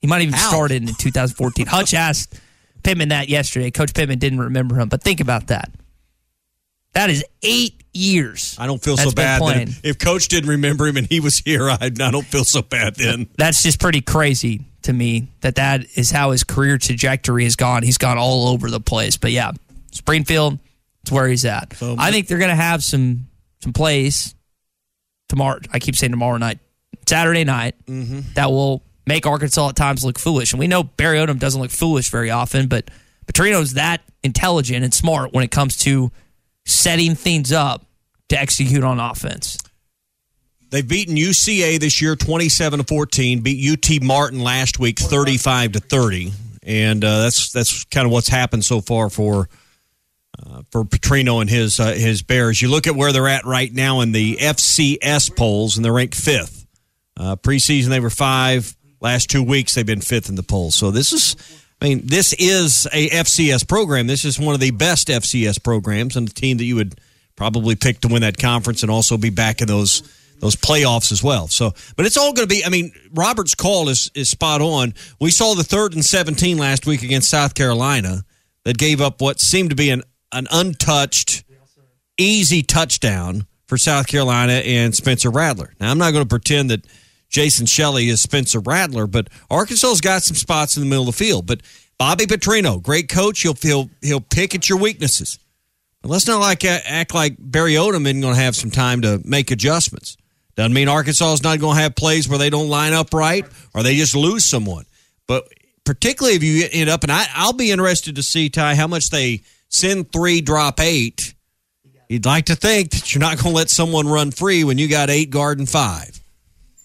He 0.00 0.08
might 0.08 0.16
have 0.16 0.22
even 0.22 0.34
How? 0.34 0.48
started 0.48 0.82
in 0.82 0.92
2014. 0.96 1.66
Hutch 1.66 1.94
asked 1.94 2.34
Pittman 2.82 3.10
that 3.10 3.28
yesterday. 3.28 3.70
Coach 3.70 3.94
Pittman 3.94 4.18
didn't 4.18 4.40
remember 4.40 4.74
him, 4.74 4.88
but 4.88 5.04
think 5.04 5.20
about 5.20 5.46
that. 5.46 5.70
That 6.94 7.10
is 7.10 7.24
eight 7.44 7.80
years. 7.92 8.56
I 8.58 8.66
don't 8.66 8.82
feel 8.82 8.96
so 8.96 9.12
bad. 9.12 9.40
if, 9.40 9.84
if 9.84 9.98
Coach 10.00 10.26
didn't 10.26 10.50
remember 10.50 10.88
him 10.88 10.96
and 10.96 11.06
he 11.06 11.20
was 11.20 11.38
here, 11.38 11.70
I, 11.70 11.78
I 11.80 11.90
don't 11.90 12.26
feel 12.26 12.44
so 12.44 12.60
bad 12.60 12.96
then. 12.96 13.28
That's 13.38 13.62
just 13.62 13.78
pretty 13.78 14.00
crazy 14.00 14.64
to 14.84 14.92
me 14.92 15.28
that 15.40 15.56
that 15.56 15.84
is 15.96 16.10
how 16.10 16.30
his 16.30 16.44
career 16.44 16.78
trajectory 16.78 17.44
has 17.44 17.56
gone. 17.56 17.82
He's 17.82 17.98
gone 17.98 18.18
all 18.18 18.48
over 18.48 18.70
the 18.70 18.80
place. 18.80 19.16
But 19.16 19.32
yeah, 19.32 19.52
Springfield, 19.92 20.58
it's 21.02 21.12
where 21.12 21.26
he's 21.28 21.44
at. 21.44 21.74
I 21.98 22.10
think 22.10 22.28
they're 22.28 22.38
going 22.38 22.50
to 22.50 22.56
have 22.56 22.82
some 22.82 23.26
some 23.60 23.72
plays 23.72 24.34
tomorrow. 25.28 25.60
I 25.72 25.78
keep 25.78 25.96
saying 25.96 26.12
tomorrow 26.12 26.36
night, 26.36 26.58
Saturday 27.06 27.44
night, 27.44 27.74
mm-hmm. 27.86 28.20
that 28.34 28.50
will 28.50 28.82
make 29.06 29.26
Arkansas 29.26 29.70
at 29.70 29.76
times 29.76 30.04
look 30.04 30.18
foolish. 30.18 30.52
And 30.52 30.60
we 30.60 30.66
know 30.66 30.82
Barry 30.82 31.18
Odom 31.18 31.38
doesn't 31.38 31.60
look 31.60 31.70
foolish 31.70 32.10
very 32.10 32.30
often, 32.30 32.68
but 32.68 32.90
Petrino's 33.26 33.74
that 33.74 34.02
intelligent 34.22 34.84
and 34.84 34.92
smart 34.92 35.32
when 35.32 35.44
it 35.44 35.50
comes 35.50 35.76
to 35.78 36.10
setting 36.66 37.14
things 37.14 37.52
up 37.52 37.84
to 38.28 38.38
execute 38.38 38.84
on 38.84 39.00
offense. 39.00 39.58
They've 40.74 40.88
beaten 40.88 41.14
UCA 41.14 41.78
this 41.78 42.02
year 42.02 42.16
27 42.16 42.80
to 42.80 42.84
14, 42.84 43.42
beat 43.42 43.78
UT 43.94 44.02
Martin 44.02 44.40
last 44.40 44.80
week 44.80 44.98
35 44.98 45.70
to 45.70 45.78
30. 45.78 46.32
And 46.64 47.04
uh, 47.04 47.20
that's 47.20 47.52
that's 47.52 47.84
kind 47.84 48.06
of 48.06 48.10
what's 48.10 48.26
happened 48.26 48.64
so 48.64 48.80
far 48.80 49.08
for 49.08 49.48
uh, 50.36 50.62
for 50.72 50.82
Petrino 50.82 51.40
and 51.40 51.48
his 51.48 51.78
uh, 51.78 51.92
his 51.92 52.22
Bears. 52.22 52.60
You 52.60 52.72
look 52.72 52.88
at 52.88 52.96
where 52.96 53.12
they're 53.12 53.28
at 53.28 53.44
right 53.44 53.72
now 53.72 54.00
in 54.00 54.10
the 54.10 54.34
FCS 54.34 55.36
polls, 55.36 55.76
and 55.76 55.84
they're 55.84 55.92
ranked 55.92 56.16
fifth. 56.16 56.66
Uh, 57.16 57.36
preseason 57.36 57.90
they 57.90 58.00
were 58.00 58.10
five. 58.10 58.74
Last 59.00 59.30
two 59.30 59.44
weeks 59.44 59.76
they've 59.76 59.86
been 59.86 60.00
fifth 60.00 60.28
in 60.28 60.34
the 60.34 60.42
polls. 60.42 60.74
So 60.74 60.90
this 60.90 61.12
is, 61.12 61.36
I 61.80 61.84
mean, 61.84 62.00
this 62.04 62.32
is 62.32 62.88
a 62.92 63.10
FCS 63.10 63.68
program. 63.68 64.08
This 64.08 64.24
is 64.24 64.40
one 64.40 64.54
of 64.54 64.60
the 64.60 64.72
best 64.72 65.06
FCS 65.06 65.62
programs, 65.62 66.16
and 66.16 66.28
a 66.28 66.32
team 66.32 66.56
that 66.56 66.64
you 66.64 66.74
would 66.74 66.96
probably 67.36 67.76
pick 67.76 68.00
to 68.00 68.08
win 68.08 68.22
that 68.22 68.38
conference 68.38 68.82
and 68.82 68.90
also 68.90 69.16
be 69.16 69.30
back 69.30 69.60
in 69.60 69.68
those 69.68 70.02
those 70.40 70.56
playoffs 70.56 71.12
as 71.12 71.22
well. 71.22 71.48
So, 71.48 71.72
but 71.96 72.06
it's 72.06 72.16
all 72.16 72.32
going 72.32 72.48
to 72.48 72.54
be. 72.54 72.64
I 72.64 72.68
mean, 72.68 72.92
Robert's 73.12 73.54
call 73.54 73.88
is 73.88 74.10
is 74.14 74.28
spot 74.28 74.60
on. 74.60 74.94
We 75.20 75.30
saw 75.30 75.54
the 75.54 75.64
third 75.64 75.94
and 75.94 76.04
seventeen 76.04 76.58
last 76.58 76.86
week 76.86 77.02
against 77.02 77.30
South 77.30 77.54
Carolina 77.54 78.24
that 78.64 78.78
gave 78.78 79.00
up 79.00 79.20
what 79.20 79.40
seemed 79.40 79.70
to 79.70 79.76
be 79.76 79.90
an 79.90 80.02
an 80.32 80.46
untouched, 80.50 81.44
easy 82.18 82.62
touchdown 82.62 83.46
for 83.66 83.78
South 83.78 84.06
Carolina 84.06 84.54
and 84.54 84.94
Spencer 84.94 85.30
Rattler. 85.30 85.74
Now, 85.80 85.90
I'm 85.90 85.98
not 85.98 86.12
going 86.12 86.24
to 86.24 86.28
pretend 86.28 86.70
that 86.70 86.84
Jason 87.28 87.66
Shelley 87.66 88.08
is 88.08 88.20
Spencer 88.20 88.60
Rattler, 88.60 89.06
but 89.06 89.28
Arkansas's 89.50 90.00
got 90.00 90.22
some 90.22 90.36
spots 90.36 90.76
in 90.76 90.82
the 90.82 90.88
middle 90.88 91.08
of 91.08 91.16
the 91.16 91.24
field. 91.24 91.46
But 91.46 91.62
Bobby 91.98 92.26
Petrino, 92.26 92.82
great 92.82 93.08
coach, 93.08 93.40
he'll 93.42 93.54
he'll 93.54 93.90
he'll 94.02 94.20
pick 94.20 94.54
at 94.54 94.68
your 94.68 94.78
weaknesses. 94.78 95.38
But 96.02 96.10
let's 96.10 96.26
not 96.26 96.40
like 96.40 96.64
act 96.64 97.14
like 97.14 97.36
Barry 97.38 97.72
Odom 97.72 98.04
isn't 98.04 98.20
going 98.20 98.34
to 98.34 98.40
have 98.40 98.54
some 98.54 98.70
time 98.70 99.00
to 99.02 99.20
make 99.24 99.50
adjustments. 99.50 100.16
Doesn't 100.56 100.72
mean 100.72 100.88
Arkansas 100.88 101.32
is 101.32 101.42
not 101.42 101.58
going 101.58 101.76
to 101.76 101.82
have 101.82 101.96
plays 101.96 102.28
where 102.28 102.38
they 102.38 102.50
don't 102.50 102.68
line 102.68 102.92
up 102.92 103.12
right 103.12 103.44
or 103.74 103.82
they 103.82 103.96
just 103.96 104.14
lose 104.14 104.44
someone. 104.44 104.84
But 105.26 105.48
particularly 105.84 106.36
if 106.36 106.42
you 106.42 106.68
end 106.70 106.90
up, 106.90 107.02
and 107.02 107.10
I, 107.12 107.26
I'll 107.34 107.52
be 107.52 107.70
interested 107.70 108.16
to 108.16 108.22
see 108.22 108.48
Ty 108.50 108.74
how 108.74 108.86
much 108.86 109.10
they 109.10 109.42
send 109.68 110.12
three, 110.12 110.40
drop 110.40 110.80
eight. 110.80 111.34
You'd 112.08 112.26
like 112.26 112.46
to 112.46 112.54
think 112.54 112.90
that 112.90 113.14
you're 113.14 113.20
not 113.20 113.38
going 113.38 113.52
to 113.52 113.56
let 113.56 113.70
someone 113.70 114.06
run 114.06 114.30
free 114.30 114.62
when 114.62 114.78
you 114.78 114.88
got 114.88 115.10
eight 115.10 115.30
guard 115.30 115.58
and 115.58 115.68
five. 115.68 116.20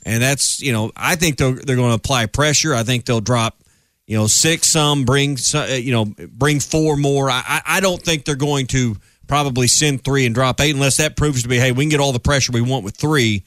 And 0.04 0.24
that's, 0.24 0.62
you 0.62 0.72
know, 0.72 0.92
I 0.96 1.16
think 1.16 1.38
they're, 1.38 1.54
they're 1.54 1.76
going 1.76 1.90
to 1.90 1.96
apply 1.96 2.26
pressure. 2.26 2.74
I 2.74 2.84
think 2.84 3.06
they'll 3.06 3.22
drop, 3.22 3.62
you 4.08 4.18
know, 4.18 4.28
six 4.28 4.68
some, 4.68 5.06
bring, 5.06 5.38
you 5.70 5.92
know, 5.92 6.06
bring 6.30 6.60
four 6.60 6.96
more. 6.98 7.30
I, 7.30 7.62
I 7.66 7.80
don't 7.80 8.02
think 8.02 8.26
they're 8.26 8.36
going 8.36 8.68
to 8.68 8.96
probably 9.30 9.68
send 9.68 10.04
three 10.04 10.26
and 10.26 10.36
drop 10.36 10.60
eight 10.60 10.74
unless 10.74 10.98
that 10.98 11.16
proves 11.16 11.44
to 11.44 11.48
be, 11.48 11.58
hey, 11.58 11.72
we 11.72 11.84
can 11.84 11.90
get 11.90 12.02
all 12.02 12.12
the 12.12 12.20
pressure 12.20 12.52
we 12.52 12.62
want 12.62 12.84
with 12.84 12.98
three. 12.98 13.46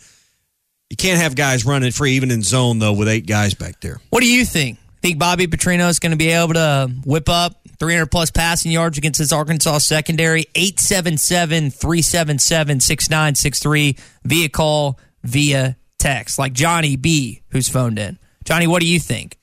You 0.88 0.96
can't 0.96 1.20
have 1.20 1.34
guys 1.34 1.66
running 1.66 1.90
free, 1.90 2.12
even 2.12 2.30
in 2.30 2.42
zone, 2.42 2.78
though, 2.78 2.92
with 2.92 3.08
eight 3.08 3.26
guys 3.26 3.52
back 3.54 3.80
there. 3.80 4.00
What 4.10 4.20
do 4.20 4.32
you 4.32 4.44
think? 4.46 4.78
Think 5.02 5.18
Bobby 5.18 5.48
Petrino 5.48 5.88
is 5.90 5.98
going 5.98 6.12
to 6.12 6.16
be 6.16 6.28
able 6.28 6.54
to 6.54 6.90
whip 7.04 7.28
up 7.28 7.60
300 7.80 8.06
plus 8.06 8.30
passing 8.30 8.70
yards 8.70 8.96
against 8.96 9.18
his 9.18 9.32
Arkansas 9.32 9.78
secondary? 9.78 10.46
877 10.54 11.70
377 11.70 12.80
6963 12.80 13.96
via 14.24 14.48
call, 14.48 15.00
via 15.24 15.76
text, 15.98 16.38
like 16.38 16.52
Johnny 16.52 16.94
B, 16.94 17.42
who's 17.48 17.68
phoned 17.68 17.98
in. 17.98 18.18
Johnny, 18.44 18.68
what 18.68 18.80
do 18.80 18.86
you 18.86 19.00
think? 19.00 19.36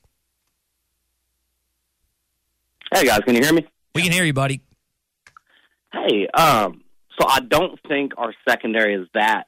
Hey, 2.94 3.04
guys, 3.04 3.20
can 3.24 3.34
you 3.34 3.42
hear 3.42 3.52
me? 3.52 3.66
We 3.94 4.02
can 4.02 4.12
hear 4.12 4.24
you, 4.24 4.32
buddy. 4.32 4.62
Hey, 5.92 6.28
um, 6.28 6.82
so 7.18 7.26
I 7.28 7.40
don't 7.40 7.78
think 7.88 8.12
our 8.16 8.32
secondary 8.48 8.94
is 8.94 9.08
that 9.14 9.44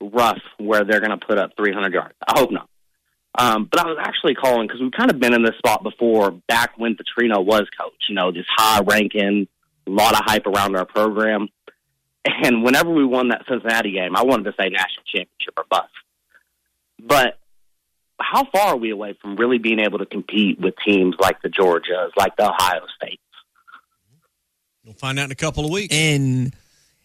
rough 0.00 0.40
where 0.58 0.84
they're 0.84 1.00
going 1.00 1.18
to 1.18 1.26
put 1.26 1.38
up 1.38 1.52
300 1.56 1.92
yards. 1.92 2.14
I 2.26 2.38
hope 2.38 2.50
not. 2.50 2.68
Um, 3.38 3.66
but 3.70 3.80
I 3.80 3.86
was 3.86 3.96
actually 3.98 4.34
calling 4.34 4.66
because 4.66 4.80
we've 4.80 4.92
kind 4.92 5.10
of 5.10 5.18
been 5.18 5.32
in 5.32 5.42
this 5.42 5.56
spot 5.56 5.82
before 5.82 6.32
back 6.48 6.72
when 6.76 6.96
Petrino 6.96 7.44
was 7.44 7.62
coach, 7.80 7.94
you 8.08 8.14
know, 8.14 8.30
just 8.30 8.48
high 8.54 8.82
ranking, 8.82 9.48
a 9.86 9.90
lot 9.90 10.12
of 10.12 10.20
hype 10.24 10.46
around 10.46 10.76
our 10.76 10.84
program. 10.84 11.48
And 12.24 12.62
whenever 12.62 12.90
we 12.90 13.04
won 13.04 13.28
that 13.28 13.44
Cincinnati 13.48 13.92
game, 13.92 14.16
I 14.16 14.22
wanted 14.22 14.44
to 14.44 14.52
say 14.52 14.68
national 14.68 15.04
championship 15.06 15.54
or 15.56 15.64
bust. 15.70 15.88
But 17.00 17.38
how 18.20 18.44
far 18.44 18.68
are 18.68 18.76
we 18.76 18.90
away 18.90 19.16
from 19.20 19.36
really 19.36 19.58
being 19.58 19.80
able 19.80 19.98
to 19.98 20.06
compete 20.06 20.60
with 20.60 20.74
teams 20.84 21.16
like 21.18 21.42
the 21.42 21.48
Georgias, 21.48 22.10
like 22.16 22.36
the 22.36 22.48
Ohio 22.48 22.86
States? 22.96 23.22
We'll 24.84 24.94
find 24.94 25.18
out 25.18 25.26
in 25.26 25.30
a 25.30 25.36
couple 25.36 25.64
of 25.64 25.70
weeks. 25.70 25.94
And 25.94 26.54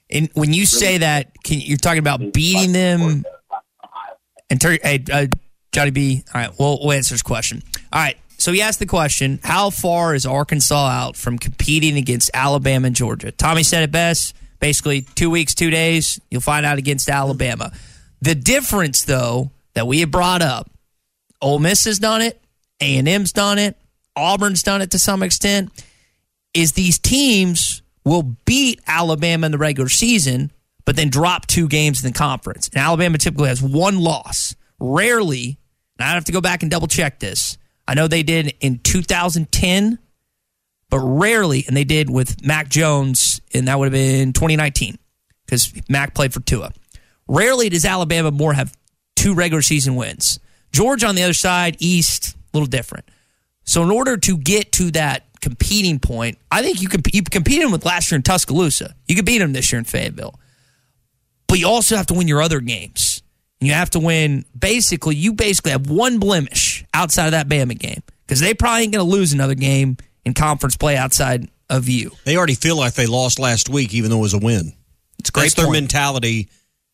and 0.09 0.29
when 0.33 0.53
you 0.53 0.65
say 0.65 0.99
that, 0.99 1.31
can, 1.43 1.59
you're 1.59 1.77
talking 1.77 1.99
about 1.99 2.33
beating 2.33 2.71
them. 2.71 3.23
And 4.49 4.61
ter- 4.61 4.79
hey, 4.81 5.03
uh, 5.11 5.27
Johnny 5.71 5.91
B. 5.91 6.23
All 6.33 6.41
right, 6.41 6.51
we'll, 6.57 6.79
we'll 6.81 6.93
answer 6.93 7.13
his 7.13 7.21
question. 7.21 7.61
All 7.91 8.01
right, 8.01 8.17
so 8.37 8.51
he 8.51 8.61
asked 8.61 8.79
the 8.79 8.85
question: 8.85 9.39
How 9.43 9.69
far 9.69 10.15
is 10.15 10.25
Arkansas 10.25 10.87
out 10.87 11.15
from 11.15 11.37
competing 11.37 11.97
against 11.97 12.31
Alabama 12.33 12.87
and 12.87 12.95
Georgia? 12.95 13.31
Tommy 13.31 13.63
said 13.63 13.83
it 13.83 13.91
best. 13.91 14.35
Basically, 14.59 15.01
two 15.01 15.29
weeks, 15.29 15.53
two 15.53 15.69
days, 15.69 16.19
you'll 16.31 16.41
find 16.41 16.65
out 16.65 16.79
against 16.79 17.09
Alabama. 17.09 17.71
The 18.21 18.33
difference, 18.33 19.03
though, 19.03 19.51
that 19.75 19.85
we 19.85 19.99
have 19.99 20.09
brought 20.09 20.41
up, 20.41 20.71
Ole 21.41 21.59
Miss 21.59 21.85
has 21.85 21.99
done 21.99 22.23
it, 22.23 22.41
A 22.81 22.97
and 22.97 23.07
M's 23.07 23.31
done 23.31 23.59
it, 23.59 23.77
Auburn's 24.15 24.63
done 24.63 24.81
it 24.81 24.89
to 24.91 24.99
some 24.99 25.21
extent, 25.21 25.71
is 26.57 26.71
these 26.71 26.97
teams 26.97 27.84
will 28.03 28.23
beat 28.45 28.81
Alabama 28.88 29.45
in 29.45 29.51
the 29.51 29.57
regular 29.59 29.89
season, 29.89 30.51
but 30.85 30.95
then 30.95 31.09
drop 31.09 31.45
two 31.45 31.67
games 31.67 32.03
in 32.03 32.11
the 32.11 32.17
conference. 32.17 32.67
And 32.69 32.77
Alabama 32.77 33.19
typically 33.19 33.49
has 33.49 33.61
one 33.61 33.99
loss. 33.99 34.55
Rarely, 34.79 35.59
and 35.99 36.07
I 36.07 36.13
have 36.13 36.25
to 36.25 36.31
go 36.31 36.41
back 36.41 36.63
and 36.63 36.71
double 36.71 36.88
check 36.88 37.19
this. 37.19 37.57
I 37.88 37.93
know 37.93 38.07
they 38.07 38.23
did 38.23 38.55
in 38.59 38.79
2010, 38.79 39.99
but 40.89 40.99
rarely, 40.99 41.63
and 41.67 41.77
they 41.77 41.84
did 41.84 42.09
with 42.09 42.43
Mac 42.45 42.69
Jones, 42.69 43.39
and 43.53 43.67
that 43.67 43.77
would 43.77 43.85
have 43.85 43.93
been 43.93 44.34
2019 44.34 44.97
because 45.45 45.71
Mac 45.89 46.13
played 46.13 46.34
for 46.34 46.39
Tua. 46.39 46.71
Rarely 47.27 47.69
does 47.69 47.85
Alabama 47.85 48.31
more 48.31 48.53
have 48.53 48.75
two 49.15 49.34
regular 49.34 49.61
season 49.61 49.95
wins. 49.95 50.39
Georgia 50.71 51.07
on 51.07 51.15
the 51.15 51.23
other 51.23 51.34
side, 51.34 51.77
East, 51.79 52.35
a 52.35 52.38
little 52.57 52.67
different. 52.67 53.09
So 53.63 53.84
in 53.84 53.91
order 53.91 54.17
to 54.17 54.38
get 54.38 54.71
to 54.73 54.91
that 54.91 55.26
competing 55.41 55.99
point, 55.99 56.38
I 56.51 56.61
think 56.61 56.81
you 56.81 56.89
can 56.89 57.01
you 57.14 57.23
competed 57.23 57.72
with 57.72 57.85
last 57.85 58.11
year 58.11 58.18
in 58.18 58.23
Tuscaloosa. 58.23 58.95
You 59.07 59.15
could 59.15 59.26
beat 59.26 59.39
them 59.39 59.53
this 59.53 59.72
year 59.72 59.80
in 59.80 59.85
Fayetteville, 59.85 60.39
but 61.47 61.59
you 61.59 61.68
also 61.68 61.95
have 61.95 62.07
to 62.07 62.14
win 62.14 62.27
your 62.27 62.41
other 62.41 62.59
games. 62.59 63.22
You 63.59 63.73
have 63.73 63.89
to 63.91 63.99
win. 63.99 64.45
Basically, 64.57 65.15
you 65.15 65.34
basically 65.34 65.72
have 65.72 65.89
one 65.89 66.19
blemish 66.19 66.85
outside 66.93 67.26
of 67.26 67.31
that 67.31 67.47
Bama 67.47 67.77
game 67.77 68.03
because 68.26 68.39
they 68.39 68.53
probably 68.53 68.84
ain't 68.84 68.93
going 68.93 69.05
to 69.05 69.11
lose 69.11 69.34
another 69.34 69.55
game 69.55 69.97
in 70.26 70.34
conference 70.34 70.77
play 70.77 70.95
outside 70.95 71.49
of 71.69 71.89
you. 71.89 72.11
They 72.23 72.38
already 72.38 72.55
feel 72.55 72.77
like 72.77 72.93
they 72.93 73.07
lost 73.07 73.39
last 73.39 73.69
week, 73.69 73.93
even 73.93 74.11
though 74.11 74.19
it 74.19 74.22
was 74.22 74.34
a 74.34 74.39
win. 74.39 74.73
It's 75.19 75.30
great 75.30 75.43
That's 75.43 75.55
their 75.55 75.72
mentality 75.72 76.49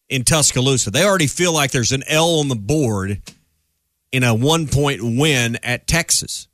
in 0.09 0.23
Tuscaloosa. 0.23 0.91
They 0.91 1.03
already 1.03 1.27
feel 1.27 1.53
like 1.53 1.71
there's 1.71 1.91
an 1.91 2.03
L 2.07 2.39
on 2.39 2.47
the 2.47 2.55
board 2.55 3.21
in 4.11 4.23
a 4.23 4.33
one 4.33 4.67
point 4.67 5.01
win 5.03 5.57
at 5.63 5.87
Texas. 5.87 6.47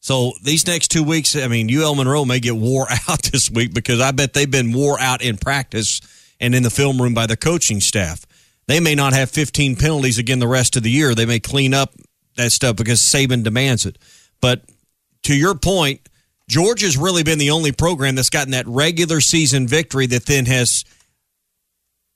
So 0.00 0.32
these 0.42 0.66
next 0.66 0.88
two 0.88 1.04
weeks, 1.04 1.36
I 1.36 1.46
mean, 1.46 1.68
UL 1.74 1.94
Monroe 1.94 2.24
may 2.24 2.40
get 2.40 2.56
wore 2.56 2.86
out 3.08 3.22
this 3.24 3.50
week 3.50 3.72
because 3.74 4.00
I 4.00 4.10
bet 4.10 4.32
they've 4.32 4.50
been 4.50 4.72
wore 4.72 4.98
out 4.98 5.22
in 5.22 5.36
practice 5.36 6.00
and 6.40 6.54
in 6.54 6.62
the 6.62 6.70
film 6.70 7.00
room 7.00 7.14
by 7.14 7.26
the 7.26 7.36
coaching 7.36 7.80
staff. 7.80 8.24
They 8.66 8.80
may 8.80 8.94
not 8.94 9.12
have 9.12 9.30
15 9.30 9.76
penalties 9.76 10.18
again 10.18 10.38
the 10.38 10.48
rest 10.48 10.76
of 10.76 10.82
the 10.82 10.90
year. 10.90 11.14
They 11.14 11.26
may 11.26 11.40
clean 11.40 11.74
up 11.74 11.94
that 12.36 12.52
stuff 12.52 12.76
because 12.76 13.00
Saban 13.00 13.42
demands 13.42 13.84
it. 13.84 13.98
But 14.40 14.62
to 15.24 15.34
your 15.34 15.54
point, 15.54 16.08
Georgia's 16.48 16.96
really 16.96 17.22
been 17.22 17.38
the 17.38 17.50
only 17.50 17.72
program 17.72 18.14
that's 18.14 18.30
gotten 18.30 18.52
that 18.52 18.66
regular 18.66 19.20
season 19.20 19.68
victory 19.68 20.06
that 20.06 20.26
then 20.26 20.46
has 20.46 20.84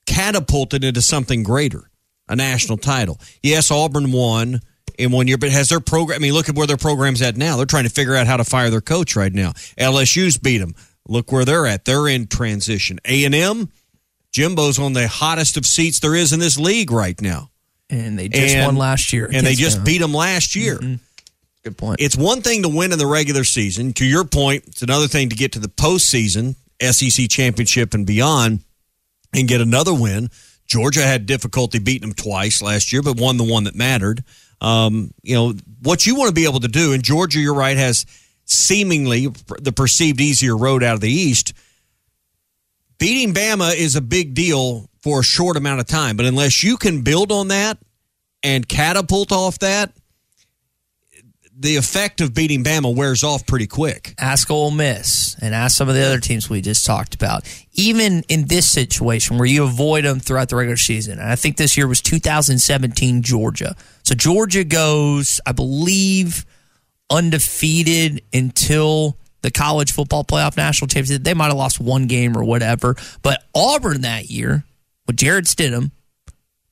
catapulted 0.06 0.84
into 0.84 1.02
something 1.02 1.42
greater, 1.42 1.90
a 2.28 2.36
national 2.36 2.78
title. 2.78 3.20
Yes, 3.42 3.70
Auburn 3.70 4.10
won 4.10 4.60
in 4.98 5.10
one 5.10 5.26
year, 5.28 5.38
but 5.38 5.50
has 5.50 5.68
their 5.68 5.80
program? 5.80 6.16
I 6.16 6.20
mean, 6.20 6.32
look 6.32 6.48
at 6.48 6.54
where 6.54 6.66
their 6.66 6.76
program's 6.76 7.22
at 7.22 7.36
now. 7.36 7.56
They're 7.56 7.66
trying 7.66 7.84
to 7.84 7.90
figure 7.90 8.14
out 8.14 8.26
how 8.26 8.36
to 8.36 8.44
fire 8.44 8.70
their 8.70 8.80
coach 8.80 9.16
right 9.16 9.32
now. 9.32 9.52
LSU's 9.78 10.38
beat 10.38 10.58
them. 10.58 10.74
Look 11.08 11.32
where 11.32 11.44
they're 11.44 11.66
at. 11.66 11.84
They're 11.84 12.08
in 12.08 12.26
transition. 12.26 12.98
A 13.04 13.24
and 13.24 13.34
M, 13.34 13.70
Jimbo's 14.32 14.78
on 14.78 14.94
the 14.94 15.06
hottest 15.06 15.56
of 15.56 15.66
seats 15.66 16.00
there 16.00 16.14
is 16.14 16.32
in 16.32 16.40
this 16.40 16.58
league 16.58 16.90
right 16.90 17.20
now, 17.20 17.50
and 17.90 18.18
they 18.18 18.28
just 18.28 18.56
won 18.56 18.76
last 18.76 19.12
year, 19.12 19.28
and 19.32 19.46
they 19.46 19.54
just 19.54 19.76
them. 19.76 19.84
beat 19.84 19.98
them 19.98 20.14
last 20.14 20.56
year. 20.56 20.78
Mm-hmm. 20.78 20.94
Good 21.64 21.78
point. 21.78 22.00
It's 22.00 22.16
one 22.16 22.42
thing 22.42 22.62
to 22.62 22.68
win 22.68 22.92
in 22.92 22.98
the 22.98 23.06
regular 23.06 23.44
season. 23.44 23.92
To 23.94 24.04
your 24.04 24.24
point, 24.24 24.64
it's 24.66 24.82
another 24.82 25.08
thing 25.08 25.30
to 25.30 25.36
get 25.36 25.52
to 25.52 25.58
the 25.58 25.68
postseason, 25.68 26.56
SEC 26.80 27.28
championship 27.30 27.94
and 27.94 28.06
beyond, 28.06 28.60
and 29.34 29.48
get 29.48 29.60
another 29.60 29.94
win. 29.94 30.30
Georgia 30.66 31.02
had 31.02 31.26
difficulty 31.26 31.78
beating 31.78 32.08
them 32.08 32.14
twice 32.14 32.62
last 32.62 32.92
year, 32.92 33.02
but 33.02 33.18
won 33.18 33.36
the 33.36 33.44
one 33.44 33.64
that 33.64 33.74
mattered. 33.74 34.24
Um, 34.64 35.12
you 35.22 35.34
know 35.34 35.52
what 35.82 36.06
you 36.06 36.14
want 36.14 36.28
to 36.28 36.34
be 36.34 36.44
able 36.44 36.60
to 36.60 36.68
do, 36.68 36.94
and 36.94 37.02
Georgia, 37.02 37.38
you're 37.38 37.54
right, 37.54 37.76
has 37.76 38.06
seemingly 38.46 39.26
the 39.60 39.72
perceived 39.72 40.22
easier 40.22 40.56
road 40.56 40.82
out 40.82 40.94
of 40.94 41.00
the 41.02 41.10
East. 41.10 41.52
beating 42.98 43.34
Bama 43.34 43.74
is 43.74 43.94
a 43.94 44.00
big 44.00 44.32
deal 44.34 44.88
for 45.02 45.20
a 45.20 45.22
short 45.22 45.58
amount 45.58 45.80
of 45.80 45.86
time, 45.86 46.16
but 46.16 46.24
unless 46.24 46.62
you 46.62 46.78
can 46.78 47.02
build 47.02 47.30
on 47.30 47.48
that 47.48 47.76
and 48.42 48.66
catapult 48.66 49.32
off 49.32 49.58
that, 49.58 49.92
the 51.56 51.76
effect 51.76 52.22
of 52.22 52.32
beating 52.32 52.64
Bama 52.64 52.94
wears 52.94 53.22
off 53.22 53.46
pretty 53.46 53.66
quick. 53.66 54.14
Ask 54.18 54.50
Ole 54.50 54.70
Miss 54.70 55.36
and 55.42 55.54
ask 55.54 55.76
some 55.76 55.90
of 55.90 55.94
the 55.94 56.04
other 56.04 56.20
teams 56.20 56.48
we 56.48 56.62
just 56.62 56.86
talked 56.86 57.14
about. 57.14 57.44
Even 57.72 58.22
in 58.28 58.46
this 58.46 58.68
situation 58.68 59.36
where 59.36 59.46
you 59.46 59.62
avoid 59.62 60.04
them 60.04 60.20
throughout 60.20 60.48
the 60.48 60.56
regular 60.56 60.78
season, 60.78 61.18
and 61.18 61.28
I 61.28 61.36
think 61.36 61.58
this 61.58 61.76
year 61.76 61.86
was 61.86 62.00
2017 62.00 63.22
Georgia. 63.22 63.76
So 64.04 64.14
Georgia 64.14 64.64
goes, 64.64 65.40
I 65.44 65.52
believe, 65.52 66.46
undefeated 67.10 68.22
until 68.32 69.16
the 69.42 69.50
college 69.50 69.92
football 69.92 70.24
playoff 70.24 70.56
national 70.56 70.88
championship. 70.88 71.24
They 71.24 71.34
might 71.34 71.48
have 71.48 71.56
lost 71.56 71.80
one 71.80 72.06
game 72.06 72.36
or 72.36 72.44
whatever, 72.44 72.96
but 73.22 73.44
Auburn 73.54 74.02
that 74.02 74.30
year 74.30 74.64
with 75.06 75.16
Jarrett 75.16 75.46
Stidham 75.46 75.90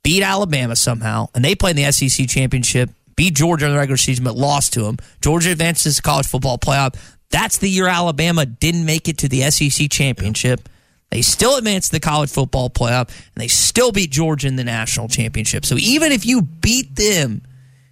beat 0.03 0.23
Alabama 0.23 0.77
somehow, 0.77 1.29
and 1.35 1.45
they 1.45 1.55
played 1.55 1.79
in 1.79 1.85
the 1.85 1.93
SEC 1.93 2.29
championship 2.29 2.91
beat 3.17 3.35
Georgia 3.35 3.67
in 3.67 3.73
the 3.73 3.79
regular 3.79 3.97
season, 3.97 4.25
but 4.25 4.37
lost 4.37 4.73
to 4.75 4.83
them. 4.83 4.97
Georgia 5.21 5.51
advances 5.51 5.97
to 5.97 6.03
the 6.03 6.07
college 6.07 6.27
football 6.27 6.59
playoff. 6.59 6.95
That's 7.31 7.59
the 7.59 7.69
year 7.69 7.87
Alabama 7.87 8.47
didn't 8.47 8.85
make 8.85 9.09
it 9.09 9.19
to 9.19 9.29
the 9.29 9.51
SEC 9.51 9.91
championship. 9.91 10.69
They 11.13 11.21
still 11.21 11.59
advanced 11.59 11.89
to 11.89 11.97
the 11.97 12.01
college 12.01 12.31
football 12.31 12.71
playoff, 12.71 13.09
and 13.09 13.37
they 13.37 13.47
still 13.47 13.93
beat 13.93 14.11
Georgia 14.11 14.49
in 14.49 14.57
the 14.57 14.65
national 14.65 15.09
championship. 15.09 15.67
So 15.67 15.77
even 15.77 16.11
if 16.11 16.25
you 16.25 16.41
beat 16.41 16.97
them 16.97 17.43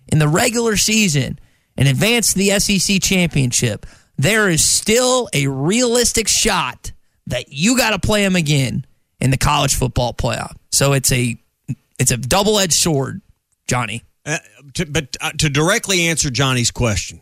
in 0.09 0.19
the 0.19 0.27
regular 0.27 0.79
season 0.79 1.39
and 1.77 1.87
advance 1.87 2.33
to 2.33 2.39
the 2.39 2.59
SEC 2.59 3.03
championship, 3.03 3.85
there 4.17 4.49
is 4.49 4.67
still 4.67 5.29
a 5.35 5.49
realistic 5.49 6.29
shot 6.29 6.93
that 7.27 7.51
you 7.51 7.77
got 7.77 7.91
to 7.91 7.99
play 7.99 8.23
them 8.25 8.37
again 8.37 8.87
in 9.21 9.31
the 9.31 9.37
college 9.37 9.75
football 9.75 10.15
playoff. 10.15 10.57
So 10.73 10.95
it's 10.95 11.13
a 11.13 11.39
it's 11.99 12.13
a 12.13 12.17
double 12.17 12.59
edged 12.59 12.73
sword, 12.73 13.21
Johnny. 13.67 14.03
Uh, 14.25 14.39
to, 14.75 14.87
but 14.87 15.15
uh, 15.21 15.33
to 15.33 15.51
directly 15.51 16.07
answer 16.07 16.31
Johnny's 16.31 16.71
question, 16.71 17.21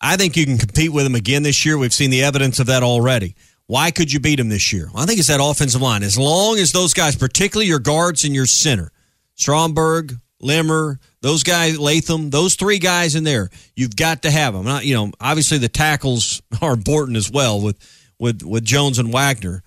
I 0.00 0.16
think 0.16 0.36
you 0.36 0.44
can 0.44 0.58
compete 0.58 0.92
with 0.92 1.04
them 1.04 1.14
again 1.14 1.44
this 1.44 1.64
year. 1.64 1.78
We've 1.78 1.94
seen 1.94 2.10
the 2.10 2.24
evidence 2.24 2.58
of 2.58 2.66
that 2.66 2.82
already. 2.82 3.36
Why 3.66 3.90
could 3.90 4.12
you 4.12 4.20
beat 4.20 4.36
them 4.36 4.48
this 4.48 4.72
year? 4.72 4.88
Well, 4.92 5.02
I 5.02 5.06
think 5.06 5.18
it's 5.18 5.28
that 5.28 5.40
offensive 5.42 5.82
line. 5.82 6.02
As 6.02 6.18
long 6.18 6.58
as 6.58 6.72
those 6.72 6.94
guys, 6.94 7.16
particularly 7.16 7.66
your 7.66 7.80
guards 7.80 8.24
and 8.24 8.34
your 8.34 8.46
center, 8.46 8.92
Stromberg, 9.34 10.14
Limmer, 10.40 11.00
those 11.20 11.42
guys, 11.42 11.78
Latham, 11.78 12.30
those 12.30 12.54
three 12.54 12.78
guys 12.78 13.14
in 13.14 13.24
there, 13.24 13.50
you've 13.74 13.96
got 13.96 14.22
to 14.22 14.30
have 14.30 14.54
them. 14.54 14.64
Not, 14.64 14.84
you 14.84 14.94
know, 14.94 15.10
obviously 15.20 15.58
the 15.58 15.68
tackles 15.68 16.42
are 16.62 16.72
important 16.72 17.16
as 17.16 17.30
well 17.30 17.60
with 17.60 17.76
with 18.18 18.42
with 18.42 18.64
Jones 18.64 18.98
and 18.98 19.12
Wagner 19.12 19.62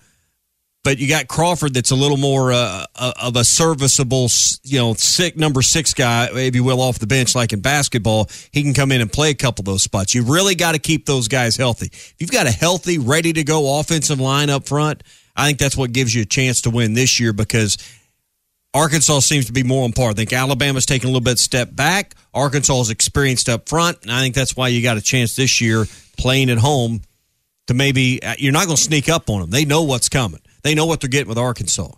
but 0.82 0.98
you 0.98 1.08
got 1.08 1.28
Crawford 1.28 1.74
that's 1.74 1.90
a 1.90 1.96
little 1.96 2.16
more 2.16 2.52
uh, 2.52 2.86
uh 2.94 3.12
of 3.20 3.36
a 3.36 3.44
serviceable, 3.44 4.28
you 4.62 4.78
know, 4.78 4.94
sick 4.94 5.36
number 5.36 5.62
six 5.62 5.92
guy, 5.92 6.28
if 6.32 6.54
you 6.54 6.64
will, 6.64 6.80
off 6.80 6.98
the 6.98 7.06
bench, 7.06 7.34
like 7.34 7.52
in 7.52 7.60
basketball. 7.60 8.28
He 8.52 8.62
can 8.62 8.72
come 8.72 8.92
in 8.92 9.00
and 9.00 9.12
play 9.12 9.30
a 9.30 9.34
couple 9.34 9.62
of 9.62 9.66
those 9.66 9.82
spots. 9.82 10.14
You 10.14 10.22
really 10.22 10.54
got 10.54 10.72
to 10.72 10.78
keep 10.78 11.06
those 11.06 11.28
guys 11.28 11.56
healthy. 11.56 11.86
If 11.86 12.16
you've 12.18 12.30
got 12.30 12.46
a 12.46 12.50
healthy, 12.50 12.98
ready 12.98 13.32
to 13.34 13.44
go 13.44 13.78
offensive 13.78 14.20
line 14.20 14.48
up 14.48 14.66
front, 14.66 15.02
I 15.36 15.46
think 15.46 15.58
that's 15.58 15.76
what 15.76 15.92
gives 15.92 16.14
you 16.14 16.22
a 16.22 16.26
chance 16.26 16.62
to 16.62 16.70
win 16.70 16.94
this 16.94 17.20
year 17.20 17.32
because 17.32 17.76
Arkansas 18.72 19.20
seems 19.20 19.46
to 19.46 19.52
be 19.52 19.62
more 19.62 19.84
on 19.84 19.92
par. 19.92 20.10
I 20.10 20.14
think 20.14 20.32
Alabama's 20.32 20.86
taking 20.86 21.08
a 21.08 21.12
little 21.12 21.24
bit 21.24 21.38
step 21.38 21.74
back. 21.74 22.14
Arkansas 22.32 22.80
is 22.82 22.90
experienced 22.90 23.48
up 23.48 23.68
front, 23.68 23.98
and 24.02 24.12
I 24.12 24.20
think 24.20 24.34
that's 24.34 24.56
why 24.56 24.68
you 24.68 24.82
got 24.82 24.96
a 24.96 25.02
chance 25.02 25.34
this 25.34 25.60
year 25.60 25.86
playing 26.16 26.50
at 26.50 26.58
home 26.58 27.02
to 27.66 27.74
maybe 27.74 28.22
uh, 28.22 28.34
you're 28.38 28.52
not 28.52 28.66
going 28.66 28.76
to 28.76 28.82
sneak 28.82 29.08
up 29.08 29.28
on 29.28 29.40
them. 29.40 29.50
They 29.50 29.64
know 29.64 29.82
what's 29.82 30.08
coming. 30.08 30.40
They 30.62 30.74
know 30.74 30.86
what 30.86 31.00
they're 31.00 31.08
getting 31.08 31.28
with 31.28 31.38
Arkansas. 31.38 31.90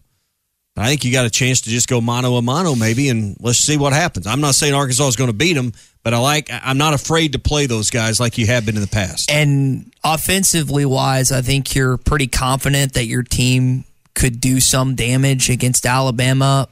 I 0.77 0.89
think 0.89 1.05
you 1.05 1.13
got 1.13 1.27
a 1.27 1.31
chance 1.31 1.61
to 1.63 1.71
just 1.71 1.87
go 1.87 2.01
mano 2.01 2.37
a 2.37 2.43
mano 2.43 2.75
maybe, 2.75 3.11
and 3.11 3.37
let's 3.41 3.59
see 3.59 3.77
what 3.77 3.93
happens. 3.93 4.27
I'm 4.27 4.41
not 4.41 4.55
saying 4.55 4.73
Arkansas 4.73 5.07
is 5.09 5.17
going 5.17 5.29
to 5.29 5.37
beat 5.37 5.53
them, 5.53 5.73
but 6.03 6.15
I 6.15 6.19
like. 6.19 6.49
I'm 6.51 6.79
not 6.79 6.95
afraid 6.95 7.33
to 7.33 7.39
play 7.39 7.67
those 7.67 7.91
guys 7.91 8.19
like 8.19 8.39
you 8.39 8.47
have 8.47 8.65
been 8.65 8.77
in 8.77 8.81
the 8.81 8.89
past. 8.89 9.31
And 9.31 9.93
offensively 10.03 10.87
wise, 10.87 11.31
I 11.31 11.43
think 11.43 11.75
you're 11.75 11.99
pretty 11.99 12.27
confident 12.27 12.95
that 12.95 13.05
your 13.05 13.23
team 13.23 13.85
could 14.15 14.41
do 14.41 14.61
some 14.61 14.95
damage 14.95 15.51
against 15.51 15.85
Alabama. 15.85 16.69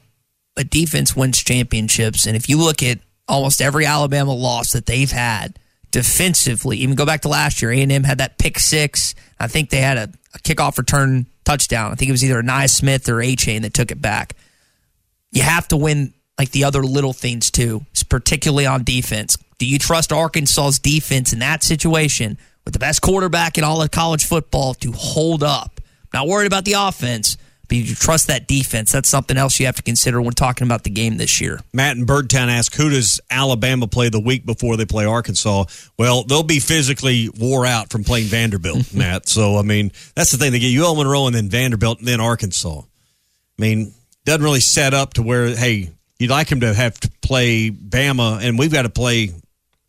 But 0.57 0.71
defense 0.71 1.15
wins 1.15 1.39
championships, 1.39 2.27
and 2.27 2.37
if 2.37 2.49
you 2.49 2.59
look 2.59 2.83
at 2.83 3.01
almost 3.29 3.61
every 3.61 3.85
Alabama 3.85 4.33
loss 4.33 4.73
that 4.73 4.87
they've 4.87 5.11
had 5.11 5.59
defensively, 5.91 6.79
even 6.79 6.95
go 6.95 7.07
back 7.07 7.23
to 7.23 7.29
last 7.29 7.63
year, 7.63 7.73
A 7.73 7.83
and 7.83 7.93
M 7.93 8.05
had 8.05 8.19
that 8.19 8.39
pick 8.39 8.59
six. 8.59 9.15
I 9.39 9.47
think 9.47 9.71
they 9.71 9.81
had 9.81 9.97
a, 9.97 10.11
a 10.35 10.39
kickoff 10.39 10.79
return 10.79 11.27
touchdown. 11.45 11.93
I 11.93 11.95
think 11.95 12.09
it 12.09 12.13
was 12.13 12.25
either 12.25 12.43
Ainias 12.43 12.71
Smith 12.71 13.09
or 13.09 13.17
Achane 13.17 13.63
that 13.63 13.75
took 13.75 13.91
it 13.91 14.01
back. 14.01 14.35
You 15.33 15.43
have 15.43 15.69
to 15.69 15.77
win 15.77 16.13
like 16.39 16.51
the 16.51 16.65
other 16.65 16.83
little 16.83 17.13
things 17.13 17.51
too, 17.51 17.85
particularly 18.09 18.67
on 18.67 18.85
defense. 18.85 19.37
Do 19.59 19.67
you 19.67 19.79
trust 19.79 20.11
Arkansas's 20.11 20.79
defense 20.79 21.33
in 21.33 21.41
that 21.41 21.63
situation 21.63 22.39
with 22.65 22.73
the 22.73 22.81
best 22.81 23.03
quarterback 23.03 23.59
in 23.59 23.65
all 23.65 23.83
of 23.83 23.91
college 23.91 24.25
football 24.25 24.75
to 24.75 24.93
hold 24.93 25.43
up? 25.43 25.81
Not 26.15 26.27
worried 26.27 26.47
about 26.47 26.65
the 26.65 26.75
offense, 26.75 27.37
but 27.71 27.77
you 27.77 27.95
trust 27.95 28.27
that 28.27 28.49
defense. 28.49 28.91
That's 28.91 29.09
something 29.09 29.37
else 29.37 29.61
you 29.61 29.67
have 29.67 29.77
to 29.77 29.83
consider 29.83 30.21
when 30.21 30.33
talking 30.33 30.67
about 30.67 30.83
the 30.83 30.91
game 30.91 31.19
this 31.19 31.41
year. 31.41 31.61
Matt 31.73 31.97
in 31.97 32.05
Birdtown 32.05 32.49
asked, 32.49 32.75
who 32.75 32.91
does 32.91 33.21
Alabama 33.31 33.87
play 33.87 34.09
the 34.09 34.19
week 34.19 34.45
before 34.45 34.77
they 34.77 34.85
play 34.85 35.05
Arkansas? 35.05 35.67
Well, 35.97 36.25
they'll 36.25 36.43
be 36.43 36.59
physically 36.59 37.29
wore 37.39 37.65
out 37.65 37.93
from 37.93 38.03
playing 38.03 38.27
Vanderbilt, 38.27 38.93
Matt. 38.95 39.29
So, 39.29 39.57
I 39.57 39.63
mean, 39.63 39.93
that's 40.17 40.33
the 40.33 40.37
thing. 40.37 40.51
They 40.51 40.59
get 40.59 40.77
UL 40.77 40.97
Monroe 40.97 41.27
and 41.27 41.35
then 41.35 41.49
Vanderbilt 41.49 42.01
and 42.01 42.09
then 42.09 42.21
Arkansas. 42.21 42.81
I 42.81 42.83
mean, 43.57 43.95
doesn't 44.25 44.43
really 44.43 44.59
set 44.59 44.93
up 44.93 45.15
to 45.15 45.23
where, 45.23 45.55
hey, 45.55 45.91
you'd 46.19 46.31
like 46.31 46.51
him 46.51 46.61
to 46.61 46.75
have 46.75 46.99
to 47.01 47.11
play 47.23 47.71
Bama, 47.71 48.43
and 48.43 48.59
we've 48.59 48.73
got 48.73 48.83
to 48.83 48.91
play 48.91 49.31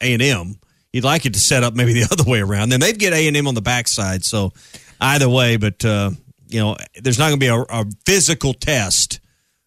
A&M. 0.02 0.56
You'd 0.94 1.04
like 1.04 1.26
it 1.26 1.34
to 1.34 1.40
set 1.40 1.64
up 1.64 1.74
maybe 1.74 1.94
the 1.94 2.04
other 2.12 2.30
way 2.30 2.42
around. 2.42 2.70
Then 2.70 2.80
they'd 2.80 3.00
get 3.00 3.14
A&M 3.14 3.48
on 3.48 3.56
the 3.56 3.62
backside. 3.62 4.24
So, 4.24 4.54
either 5.00 5.28
way, 5.28 5.58
but 5.58 5.84
uh, 5.84 6.12
you 6.54 6.60
know, 6.60 6.76
there's 7.02 7.20
not 7.20 7.30
going 7.30 7.40
to 7.40 7.44
be 7.44 7.48
a, 7.48 7.62
a 7.62 7.86
physical 8.06 8.54
test 8.54 9.20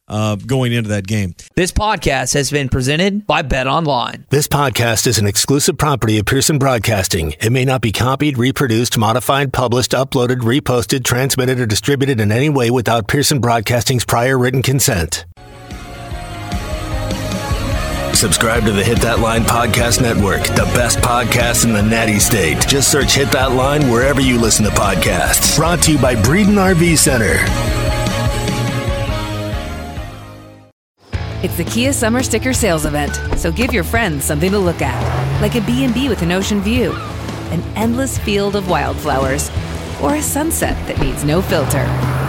uh, 0.09 0.37
going 0.37 0.73
into 0.73 0.91
that 0.91 1.07
game. 1.07 1.35
This 1.57 1.73
podcast 1.73 2.35
has 2.35 2.51
been 2.51 2.69
presented 2.69 3.27
by 3.27 3.43
Bet 3.43 3.67
Online. 3.67 4.27
This 4.31 4.49
podcast 4.49 5.07
is 5.07 5.19
an 5.19 5.27
exclusive 5.27 5.79
property 5.79 6.19
of 6.19 6.27
Pearson 6.27 6.59
Broadcasting. 6.59 7.35
It 7.41 7.51
may 7.51 7.65
not 7.65 7.81
be 7.81 7.93
copied, 7.93 8.37
reproduced, 8.37 8.99
modified, 8.99 9.53
published, 9.53 9.93
uploaded, 9.93 10.41
reposted, 10.41 11.05
transmitted, 11.05 11.59
or 11.59 11.67
distributed 11.67 12.21
in 12.21 12.31
any 12.31 12.49
way 12.49 12.71
without 12.71 13.09
Pearson 13.09 13.41
Broadcasting's 13.41 14.05
prior 14.05 14.39
written 14.39 14.63
consent. 14.63 15.25
Subscribe 18.15 18.65
to 18.65 18.73
the 18.73 18.83
Hit 18.83 19.01
That 19.01 19.19
Line 19.19 19.43
Podcast 19.43 20.01
Network, 20.01 20.43
the 20.45 20.71
best 20.75 20.99
podcast 20.99 21.65
in 21.65 21.73
the 21.73 21.83
natty 21.83 22.19
state. 22.19 22.59
Just 22.67 22.91
search 22.91 23.15
Hit 23.15 23.31
That 23.33 23.53
Line 23.53 23.91
wherever 23.91 24.21
you 24.21 24.41
listen 24.41 24.65
to 24.65 24.71
podcasts. 24.71 25.57
Brought 25.57 25.83
to 25.83 25.93
you 25.93 25.99
by 25.99 26.15
Breeden 26.15 26.55
RV 26.55 26.97
Center. 26.97 27.35
It's 31.45 31.57
the 31.57 31.65
Kia 31.65 31.93
Summer 31.93 32.23
Sticker 32.23 32.55
Sales 32.55 32.87
Event, 32.87 33.15
so 33.39 33.53
give 33.53 33.75
your 33.75 33.85
friends 33.85 34.25
something 34.25 34.51
to 34.51 34.59
look 34.59 34.81
at, 34.81 35.43
like 35.43 35.57
a 35.57 35.61
B&B 35.61 36.09
with 36.09 36.23
an 36.23 36.33
ocean 36.33 36.61
view, 36.63 36.95
an 37.51 37.61
endless 37.77 38.17
field 38.19 38.57
of 38.57 38.71
wildflowers, 38.71 39.51
or 40.05 40.17
a 40.17 40.23
sunset 40.23 40.77
that 40.87 41.01
needs 41.01 41.25
no 41.25 41.41
filter. 41.41 41.85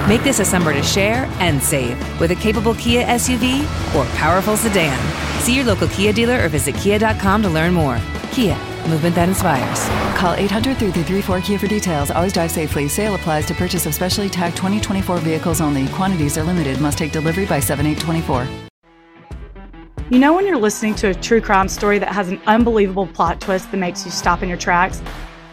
Make 0.08 0.24
this 0.24 0.40
a 0.40 0.46
summer 0.46 0.72
to 0.72 0.82
share 0.82 1.26
and 1.40 1.62
save 1.62 1.98
with 2.20 2.32
a 2.32 2.36
capable 2.36 2.74
Kia 2.76 3.06
SUV 3.06 3.62
or 3.94 4.06
powerful 4.16 4.56
sedan. 4.56 4.98
See 5.42 5.56
your 5.56 5.66
local 5.66 5.90
Kia 5.90 6.14
dealer 6.14 6.44
or 6.44 6.48
visit 6.48 6.76
kia.com 6.76 7.44
to 7.44 7.50
learn 7.50 7.74
more. 7.74 8.00
Kia, 8.32 8.58
movement 8.88 9.16
that 9.16 9.28
inspires. 9.28 9.84
Call 10.18 10.34
800 10.36 10.78
334 10.78 11.42
Kia 11.42 11.60
for 11.60 11.68
details. 11.68 12.12
Always 12.12 12.34
drive 12.34 12.52
safely. 12.52 12.88
Sale 12.88 13.16
applies 13.16 13.46
to 13.48 13.54
purchase 13.54 13.86
of 13.86 13.94
specially 13.94 14.30
tagged 14.30 14.56
2024 14.56 15.18
vehicles 15.18 15.60
only. 15.60 15.88
Quantities 15.90 16.38
are 16.38 16.44
limited. 16.44 16.80
Must 16.80 16.98
take 16.98 17.12
delivery 17.12 17.46
by 17.46 17.60
7824. 17.60 18.48
You 20.12 20.20
know 20.20 20.34
when 20.34 20.46
you're 20.46 20.58
listening 20.58 20.94
to 20.96 21.10
a 21.10 21.16
true 21.16 21.42
crime 21.42 21.68
story 21.68 21.98
that 21.98 22.10
has 22.10 22.30
an 22.30 22.40
unbelievable 22.46 23.08
plot 23.08 23.42
twist 23.42 23.72
that 23.72 23.78
makes 23.78 24.06
you 24.06 24.12
stop 24.12 24.44
in 24.44 24.50
your 24.50 24.58
tracks? 24.58 25.02